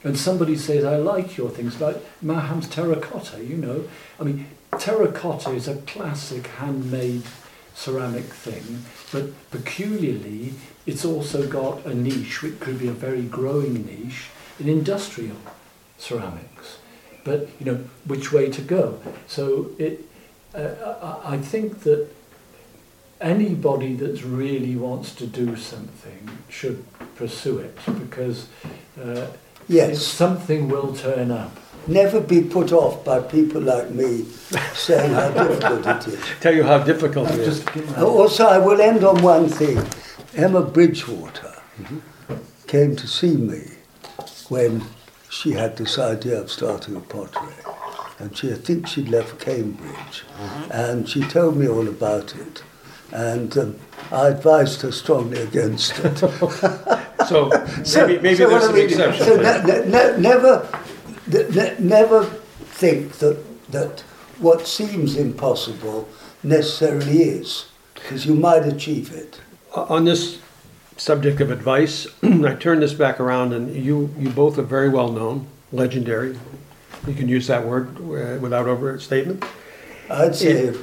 And 0.04 0.16
somebody 0.16 0.56
says, 0.56 0.84
I 0.84 0.96
like 0.96 1.36
your 1.36 1.50
things, 1.50 1.80
like 1.80 1.96
Maham's 2.22 2.68
terracotta, 2.68 3.44
you 3.44 3.56
know. 3.56 3.88
I 4.20 4.22
mean, 4.22 4.46
terracotta 4.78 5.50
is 5.50 5.66
a 5.66 5.76
classic 5.82 6.46
handmade 6.46 7.24
ceramic 7.78 8.24
thing, 8.24 8.84
but 9.12 9.50
peculiarly 9.50 10.55
it's 10.84 11.05
also 11.05 11.46
got 11.46 11.86
a 11.86 11.94
niche, 11.94 12.42
which 12.42 12.59
could 12.59 12.78
be 12.78 12.88
a 12.88 12.92
very 12.92 13.22
growing 13.22 13.86
niche, 13.86 14.24
in 14.59 14.68
industrial 14.68 15.36
ceramics. 15.96 16.78
But, 17.22 17.48
you 17.60 17.66
know, 17.66 17.84
which 18.05 18.32
way 18.32 18.50
to 18.50 18.62
go? 18.62 18.98
So 19.28 19.70
it, 19.78 20.05
uh, 20.55 21.20
I 21.24 21.38
think 21.38 21.80
that 21.80 22.09
anybody 23.20 23.94
that 23.94 24.24
really 24.24 24.74
wants 24.74 25.14
to 25.16 25.26
do 25.26 25.55
something 25.55 26.30
should 26.48 26.84
pursue 27.14 27.59
it 27.59 27.78
because 27.98 28.48
uh, 29.00 29.26
yes. 29.68 30.02
something 30.02 30.68
will 30.68 30.94
turn 30.94 31.30
up. 31.30 31.56
Never 31.89 32.20
be 32.20 32.43
put 32.43 32.70
off 32.73 33.05
by 33.05 33.20
people 33.20 33.62
like 33.62 33.90
me 33.90 34.24
saying 34.74 35.12
how 35.15 35.31
difficult 35.47 35.86
it 35.86 36.09
is. 36.15 36.24
Tell 36.40 36.55
you 36.55 36.62
how 36.65 36.78
difficult 36.78 37.31
it 37.31 37.40
is. 37.40 37.66
Also, 37.97 38.47
I 38.47 38.59
will 38.59 38.81
end 38.81 39.05
on 39.05 39.23
one 39.23 39.48
thing. 39.48 39.82
Emma 40.35 40.62
Bridgewater 40.62 41.55
mm-hmm. 41.81 41.98
came 42.66 42.94
to 42.94 43.06
see 43.06 43.36
me 43.36 43.62
when 44.48 44.85
she 45.31 45.52
had 45.52 45.77
this 45.77 45.98
idea 45.98 46.40
of 46.40 46.51
starting 46.51 46.94
a 46.94 47.01
pottery. 47.01 47.55
And 48.19 48.36
she, 48.36 48.52
I 48.52 48.56
think 48.56 48.86
she'd 48.86 49.09
left 49.09 49.40
Cambridge. 49.40 50.24
Mm-hmm. 50.39 50.73
And 50.73 51.09
she 51.09 51.23
told 51.23 51.56
me 51.56 51.69
all 51.69 51.89
about 51.89 52.35
it. 52.36 52.62
and 53.12 53.56
um, 53.56 53.78
I 54.10 54.28
advised 54.28 54.82
her 54.82 54.93
strongly 54.93 55.40
against 55.40 55.98
it. 56.01 56.23
So 57.28 57.51
maybe, 58.06 58.23
maybe 58.23 58.36
so 58.36 58.48
there's 58.48 58.52
what 58.52 58.62
I 58.62 58.66
some 58.66 58.74
mean, 58.74 58.85
exceptions. 58.85 59.27
So 59.27 59.36
ne- 59.36 59.62
ne- 59.65 59.90
ne- 59.90 60.19
never, 60.19 60.66
ne- 60.73 60.78
never 61.80 62.24
think 62.24 63.12
that 63.18 63.38
that 63.70 64.00
what 64.38 64.66
seems 64.66 65.16
impossible 65.16 66.09
necessarily 66.42 67.22
is, 67.22 67.66
because 67.94 68.24
you 68.26 68.34
might 68.34 68.64
achieve 68.66 69.12
it. 69.12 69.40
On 69.74 70.05
this 70.05 70.38
subject 70.96 71.40
of 71.40 71.50
advice, 71.50 72.06
I 72.22 72.55
turn 72.55 72.80
this 72.80 72.94
back 72.94 73.20
around, 73.20 73.52
and 73.52 73.74
you, 73.74 74.14
you 74.18 74.30
both 74.30 74.59
are 74.59 74.62
very 74.62 74.88
well 74.88 75.10
known, 75.12 75.46
legendary. 75.72 76.38
You 77.06 77.14
can 77.14 77.28
use 77.28 77.46
that 77.48 77.66
word 77.66 77.96
uh, 77.98 78.38
without 78.40 78.66
overstatement. 78.66 79.44
I'd 80.10 80.34
say 80.34 80.74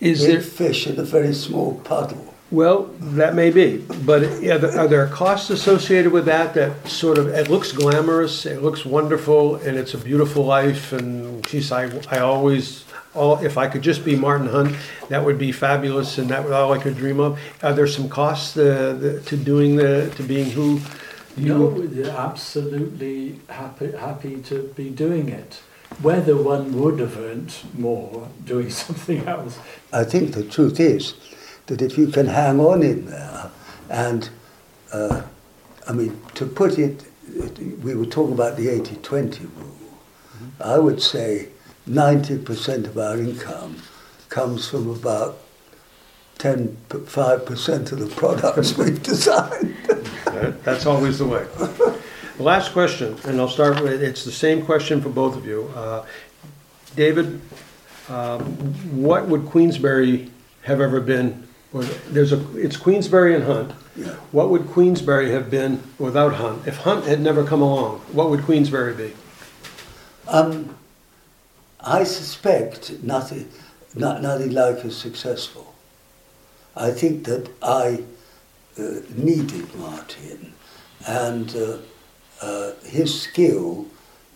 Is 0.00 0.20
big 0.20 0.30
there? 0.32 0.40
fish 0.40 0.86
in 0.86 0.98
a 0.98 1.04
very 1.04 1.34
small 1.34 1.80
puddle. 1.80 2.34
Well, 2.50 2.90
that 3.00 3.34
may 3.34 3.50
be, 3.50 3.78
but 4.04 4.22
are 4.22 4.58
there, 4.58 4.78
are 4.78 4.86
there 4.86 5.08
costs 5.08 5.50
associated 5.50 6.12
with 6.12 6.26
that? 6.26 6.54
That 6.54 6.86
sort 6.86 7.18
of 7.18 7.26
it 7.26 7.50
looks 7.50 7.72
glamorous, 7.72 8.46
it 8.46 8.62
looks 8.62 8.84
wonderful, 8.84 9.56
and 9.56 9.76
it's 9.76 9.94
a 9.94 9.98
beautiful 9.98 10.44
life. 10.44 10.92
And 10.92 11.44
geez, 11.44 11.72
I, 11.72 11.90
I 12.08 12.20
always, 12.20 12.84
all 13.14 13.44
if 13.44 13.58
I 13.58 13.66
could 13.66 13.82
just 13.82 14.04
be 14.04 14.14
Martin 14.14 14.46
Hunt, 14.46 14.76
that 15.08 15.24
would 15.24 15.38
be 15.38 15.50
fabulous, 15.50 16.18
and 16.18 16.28
that 16.28 16.44
was 16.44 16.52
all 16.52 16.72
I 16.72 16.78
could 16.78 16.96
dream 16.96 17.18
of. 17.18 17.36
Are 17.64 17.72
there 17.72 17.88
some 17.88 18.08
costs 18.08 18.56
uh, 18.56 18.96
the, 19.00 19.20
to 19.22 19.36
doing 19.36 19.74
the 19.74 20.12
to 20.14 20.22
being 20.22 20.48
who 20.48 20.80
you? 21.36 21.52
No, 21.52 21.84
they're 21.84 22.16
absolutely 22.16 23.40
happy, 23.48 23.90
happy 23.90 24.40
to 24.42 24.72
be 24.76 24.90
doing 24.90 25.30
it. 25.30 25.62
Whether 26.00 26.36
one 26.36 26.80
would 26.80 27.00
have 27.00 27.16
earned 27.18 27.54
more 27.74 28.28
doing 28.44 28.70
something 28.84 29.26
else, 29.26 29.58
I 29.92 30.04
think 30.04 30.34
the 30.34 30.44
truth 30.44 30.78
is 30.78 31.14
that 31.66 31.82
if 31.82 31.98
you 31.98 32.06
can 32.08 32.26
hang 32.26 32.60
on 32.60 32.82
in 32.82 33.06
there, 33.06 33.50
and 33.90 34.28
uh, 34.92 35.22
I 35.88 35.92
mean, 35.92 36.20
to 36.34 36.46
put 36.46 36.78
it, 36.78 37.04
we 37.82 37.94
were 37.94 38.06
talking 38.06 38.34
about 38.34 38.56
the 38.56 38.68
80 38.68 38.96
20 38.96 39.44
rule. 39.56 39.72
I 40.60 40.78
would 40.78 41.02
say 41.02 41.48
90% 41.88 42.86
of 42.86 42.98
our 42.98 43.16
income 43.18 43.76
comes 44.28 44.68
from 44.68 44.90
about 44.90 45.38
10, 46.38 46.76
5% 46.88 47.92
of 47.92 47.98
the 47.98 48.06
products 48.14 48.76
we've 48.78 49.02
designed. 49.02 49.74
That- 50.26 50.62
That's 50.64 50.86
always 50.86 51.18
the 51.18 51.26
way. 51.26 51.46
Last 52.38 52.72
question, 52.72 53.16
and 53.24 53.40
I'll 53.40 53.48
start 53.48 53.80
with, 53.82 54.02
it's 54.02 54.24
the 54.24 54.32
same 54.32 54.64
question 54.64 55.00
for 55.00 55.08
both 55.08 55.36
of 55.36 55.46
you. 55.46 55.70
Uh, 55.74 56.04
David, 56.94 57.40
um, 58.08 58.40
what 59.02 59.26
would 59.26 59.46
Queensberry 59.46 60.30
have 60.62 60.80
ever 60.82 61.00
been? 61.00 61.45
Or 61.72 61.82
There's 61.82 62.32
a, 62.32 62.56
it's 62.56 62.76
Queensberry 62.76 63.34
and 63.34 63.44
Hunt. 63.44 63.72
Yeah. 63.96 64.08
What 64.32 64.50
would 64.50 64.68
Queensberry 64.68 65.30
have 65.30 65.50
been 65.50 65.82
without 65.98 66.34
Hunt? 66.34 66.66
If 66.66 66.78
Hunt 66.78 67.06
had 67.06 67.20
never 67.20 67.44
come 67.44 67.62
along, 67.62 68.00
what 68.12 68.30
would 68.30 68.42
Queensberry 68.42 68.94
be? 68.94 69.12
Um, 70.28 70.76
I 71.80 72.04
suspect 72.04 73.02
nothing, 73.02 73.50
not, 73.94 74.22
nothing 74.22 74.52
like 74.52 74.84
as 74.84 74.96
successful. 74.96 75.74
I 76.76 76.90
think 76.90 77.24
that 77.24 77.48
I 77.62 78.04
uh, 78.78 79.00
needed 79.14 79.74
Martin 79.76 80.52
and 81.06 81.54
uh, 81.56 81.78
uh, 82.42 82.72
his 82.84 83.20
skill. 83.20 83.86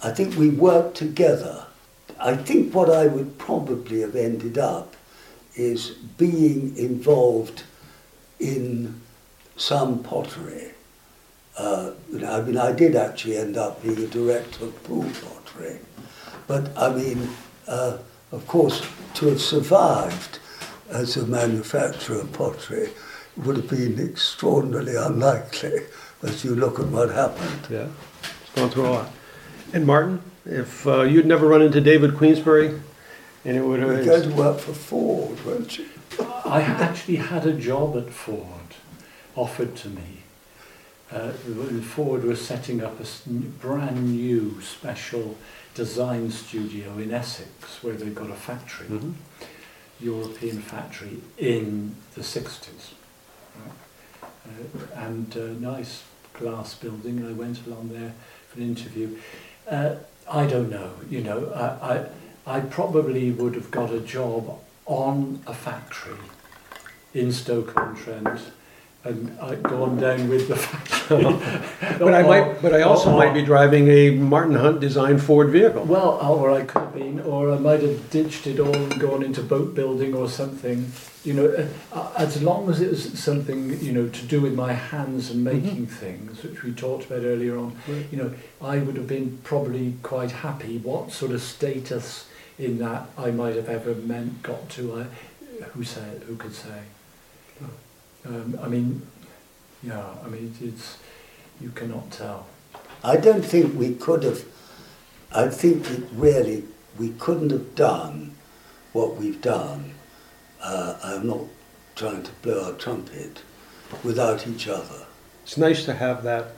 I 0.02 0.10
think 0.10 0.36
we 0.36 0.48
worked 0.48 0.96
together. 0.96 1.66
I 2.18 2.36
think 2.36 2.74
what 2.74 2.88
I 2.88 3.06
would 3.06 3.38
probably 3.38 4.00
have 4.00 4.16
ended 4.16 4.56
up 4.56 4.96
is 5.54 5.90
being 6.16 6.76
involved 6.76 7.64
in 8.38 9.00
some 9.56 10.02
pottery. 10.02 10.72
Uh, 11.58 11.92
I 12.26 12.40
mean, 12.40 12.56
I 12.56 12.72
did 12.72 12.96
actually 12.96 13.36
end 13.36 13.56
up 13.56 13.82
being 13.82 13.98
a 13.98 14.06
director 14.06 14.64
of 14.64 14.84
Poole 14.84 15.10
pottery. 15.22 15.78
But 16.46 16.76
I 16.76 16.94
mean, 16.94 17.28
uh, 17.68 17.98
of 18.32 18.46
course, 18.46 18.86
to 19.14 19.26
have 19.28 19.40
survived 19.40 20.38
as 20.90 21.16
a 21.16 21.26
manufacturer 21.26 22.20
of 22.20 22.32
pottery 22.32 22.90
would 23.36 23.56
have 23.56 23.68
been 23.68 24.00
extraordinarily 24.00 24.96
unlikely 24.96 25.80
as 26.22 26.44
you 26.44 26.54
look 26.54 26.78
at 26.78 26.86
what 26.86 27.10
happened. 27.10 27.66
Yeah. 27.70 27.88
It's 28.22 28.54
gone 28.54 28.70
through 28.70 28.86
a 28.86 28.90
lot. 28.90 29.12
And 29.72 29.86
Martin, 29.86 30.20
if 30.44 30.86
uh, 30.86 31.02
you'd 31.02 31.26
never 31.26 31.46
run 31.46 31.62
into 31.62 31.80
David 31.80 32.16
Queensberry, 32.16 32.80
and 33.44 33.56
it 33.56 33.62
would 33.62 33.80
You're 33.80 34.04
going 34.04 34.30
to 34.30 34.34
work 34.34 34.58
for 34.58 34.72
Ford, 34.72 35.44
weren't 35.44 35.78
you? 35.78 35.86
I 36.44 36.62
actually 36.62 37.16
had 37.16 37.46
a 37.46 37.52
job 37.52 37.96
at 37.96 38.10
Ford 38.10 38.46
offered 39.36 39.76
to 39.76 39.88
me. 39.88 40.18
Uh, 41.10 41.32
Ford 41.82 42.24
was 42.24 42.44
setting 42.44 42.82
up 42.82 43.00
a 43.00 43.28
brand 43.60 44.12
new 44.12 44.60
special 44.60 45.36
design 45.74 46.30
studio 46.30 46.98
in 46.98 47.12
Essex 47.12 47.82
where 47.82 47.94
they've 47.94 48.14
got 48.14 48.30
a 48.30 48.34
factory, 48.34 48.86
Mhm. 48.86 49.14
European 50.00 50.60
factory 50.60 51.20
in 51.38 51.94
the 52.14 52.22
60s. 52.22 52.92
Right? 53.56 54.30
Uh, 54.46 55.06
and 55.06 55.34
a 55.36 55.48
nice 55.54 56.02
glass 56.34 56.74
building, 56.74 57.18
and 57.18 57.28
I 57.28 57.32
went 57.32 57.66
along 57.66 57.90
there 57.92 58.12
for 58.48 58.60
an 58.60 58.68
interview. 58.68 59.16
Uh, 59.68 59.96
I 60.30 60.46
don't 60.46 60.70
know, 60.70 60.92
you 61.08 61.22
know, 61.22 61.50
I, 61.54 61.94
I, 61.94 62.06
I 62.46 62.60
probably 62.60 63.30
would 63.30 63.54
have 63.54 63.70
got 63.70 63.92
a 63.92 64.00
job 64.00 64.58
on 64.86 65.40
a 65.46 65.54
factory 65.54 66.16
in 67.14 67.32
Stoke-on-Trent 67.32 68.40
and 69.02 69.38
I'd 69.40 69.62
gone 69.62 69.96
down 69.98 70.28
with 70.28 70.48
the 70.48 70.56
factory. 70.56 71.22
But 71.98 72.12
I 72.12 72.22
might, 72.22 72.60
but 72.60 72.74
I 72.74 72.82
also 72.82 73.10
or- 73.10 73.16
might 73.16 73.32
be 73.32 73.42
driving 73.42 73.88
a 73.88 74.10
Martin 74.10 74.56
Hunt 74.56 74.80
designed 74.80 75.22
Ford 75.22 75.48
vehicle. 75.50 75.84
Well, 75.84 76.18
or 76.20 76.50
I 76.50 76.64
could 76.64 76.82
have 76.82 76.94
been, 76.94 77.20
or 77.20 77.50
I 77.50 77.58
might 77.58 77.80
have 77.80 78.10
ditched 78.10 78.46
it 78.46 78.60
all 78.60 78.74
and 78.74 79.00
gone 79.00 79.22
into 79.22 79.42
boat 79.42 79.74
building 79.74 80.14
or 80.14 80.28
something. 80.28 80.92
You 81.24 81.32
know, 81.34 81.68
uh, 81.92 82.10
as 82.18 82.42
long 82.42 82.68
as 82.68 82.80
it 82.82 82.90
was 82.90 83.18
something, 83.18 83.78
you 83.82 83.92
know, 83.92 84.08
to 84.08 84.22
do 84.26 84.40
with 84.42 84.54
my 84.54 84.72
hands 84.74 85.30
and 85.30 85.42
making 85.44 85.86
things, 85.86 86.42
which 86.42 86.62
we 86.62 86.72
talked 86.72 87.06
about 87.06 87.22
earlier 87.24 87.56
on, 87.58 87.76
Right. 87.88 88.06
you 88.10 88.18
know, 88.18 88.32
I 88.60 88.78
would 88.78 88.96
have 88.96 89.06
been 89.06 89.38
probably 89.44 89.94
quite 90.02 90.30
happy. 90.30 90.76
What 90.78 91.10
sort 91.12 91.32
of 91.32 91.40
status 91.40 92.26
in 92.60 92.78
that 92.78 93.08
I 93.16 93.30
might 93.30 93.56
have 93.56 93.68
ever 93.68 93.94
meant 93.94 94.42
got 94.42 94.68
to, 94.70 95.00
I, 95.00 95.64
who 95.72 95.82
say, 95.82 96.20
who 96.26 96.36
could 96.36 96.54
say? 96.54 96.82
Um, 98.26 98.58
I 98.62 98.68
mean, 98.68 99.06
yeah, 99.82 100.04
I 100.22 100.28
mean, 100.28 100.54
it's, 100.60 100.98
you 101.58 101.70
cannot 101.70 102.10
tell. 102.10 102.46
I 103.02 103.16
don't 103.16 103.42
think 103.42 103.78
we 103.78 103.94
could 103.94 104.22
have, 104.24 104.44
I 105.34 105.48
think 105.48 105.90
it 105.90 106.04
really, 106.12 106.64
we 106.98 107.10
couldn't 107.10 107.50
have 107.50 107.74
done 107.74 108.34
what 108.92 109.16
we've 109.16 109.40
done. 109.40 109.94
Uh, 110.62 110.98
I'm 111.02 111.26
not 111.26 111.40
trying 111.96 112.22
to 112.24 112.30
blow 112.42 112.66
our 112.66 112.72
trumpet 112.72 113.42
without 114.04 114.46
each 114.46 114.68
other. 114.68 115.06
It's 115.44 115.56
nice 115.56 115.86
to 115.86 115.94
have 115.94 116.22
that 116.24 116.52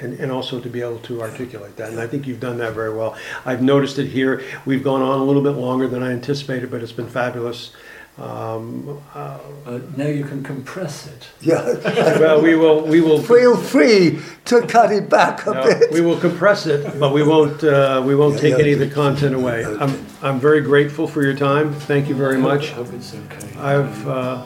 and, 0.00 0.18
and 0.20 0.30
also 0.32 0.60
to 0.60 0.68
be 0.68 0.80
able 0.80 0.98
to 1.00 1.22
articulate 1.22 1.76
that. 1.76 1.90
And 1.90 2.00
I 2.00 2.06
think 2.06 2.26
you've 2.26 2.40
done 2.40 2.58
that 2.58 2.74
very 2.74 2.94
well. 2.94 3.16
I've 3.44 3.62
noticed 3.62 3.98
it 3.98 4.08
here. 4.08 4.42
We've 4.64 4.82
gone 4.84 5.02
on 5.02 5.18
a 5.20 5.24
little 5.24 5.42
bit 5.42 5.52
longer 5.56 5.88
than 5.88 6.02
I 6.02 6.12
anticipated, 6.12 6.70
but 6.70 6.82
it's 6.82 6.92
been 6.92 7.08
fabulous. 7.08 7.70
Um, 8.18 8.98
uh, 9.14 9.38
Uh, 9.66 9.80
now 9.96 10.06
you 10.06 10.24
can 10.24 10.42
compress 10.42 11.06
it. 11.06 11.28
Yeah, 11.42 11.62
well, 12.18 12.40
we 12.40 12.54
will, 12.54 12.80
we 12.86 13.00
will. 13.02 13.20
feel 13.36 13.56
free 13.56 14.20
to 14.46 14.62
cut 14.62 14.90
it 14.92 15.10
back 15.10 15.46
a 15.46 15.50
No, 15.52 15.62
bit. 15.64 15.92
we 15.92 16.00
will 16.00 16.18
compress 16.18 16.66
it, 16.66 16.98
but 16.98 17.12
we 17.12 17.22
won't, 17.22 17.62
uh, 17.64 18.02
we 18.06 18.14
won't 18.14 18.36
Yeah, 18.36 18.40
take 18.40 18.52
yeah. 18.54 18.60
any 18.64 18.72
of 18.72 18.78
the 18.78 18.88
content 18.88 19.34
away. 19.34 19.64
I'm, 19.66 20.06
I'm 20.22 20.40
very 20.40 20.62
grateful 20.62 21.06
for 21.06 21.22
your 21.22 21.34
time. 21.34 21.74
Thank 21.74 22.08
you 22.08 22.14
very 22.14 22.38
much. 22.38 22.70
I 22.70 22.74
hope 22.76 22.92
it's 22.94 23.12
okay. 23.14 23.54
I've, 23.58 24.08
uh, 24.08 24.42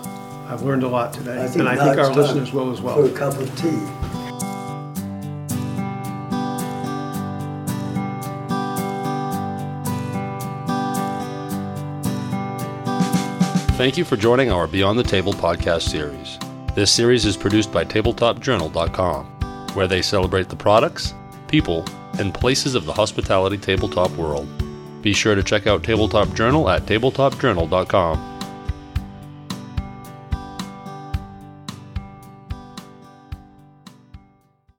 I've 0.49 0.63
learned 0.63 0.83
a 0.83 0.89
lot 0.89 1.13
today, 1.13 1.39
I 1.43 1.45
and 1.47 1.69
I 1.69 1.77
think 1.77 1.97
our 1.99 2.07
time 2.09 2.17
listeners 2.17 2.53
will 2.53 2.73
as 2.73 2.79
For 2.81 2.87
well. 2.87 3.05
a 3.05 3.11
cup 3.11 3.35
of 3.39 3.49
tea. 3.57 4.30
Thank 13.81 13.97
you 13.97 14.05
for 14.05 14.19
joining 14.19 14.53
our 14.53 14.67
Beyond 14.67 14.99
the 14.99 15.03
Table 15.03 15.33
podcast 15.33 15.89
series. 15.89 16.39
This 16.75 16.93
series 16.93 17.25
is 17.25 17.35
produced 17.35 17.73
by 17.73 17.83
TabletopJournal.com, 17.83 19.25
where 19.73 19.87
they 19.87 20.03
celebrate 20.03 20.51
the 20.51 20.55
products, 20.55 21.15
people, 21.49 21.87
and 22.19 22.35
places 22.35 22.75
of 22.75 22.85
the 22.85 22.93
hospitality 22.93 23.57
tabletop 23.57 24.11
world. 24.19 24.47
Be 25.01 25.15
sure 25.15 25.35
to 25.35 25.43
check 25.43 25.67
out 25.67 25.83
Tabletop 25.83 26.35
Journal 26.35 26.69
at 26.69 26.83
TabletopJournal.com 26.83 28.30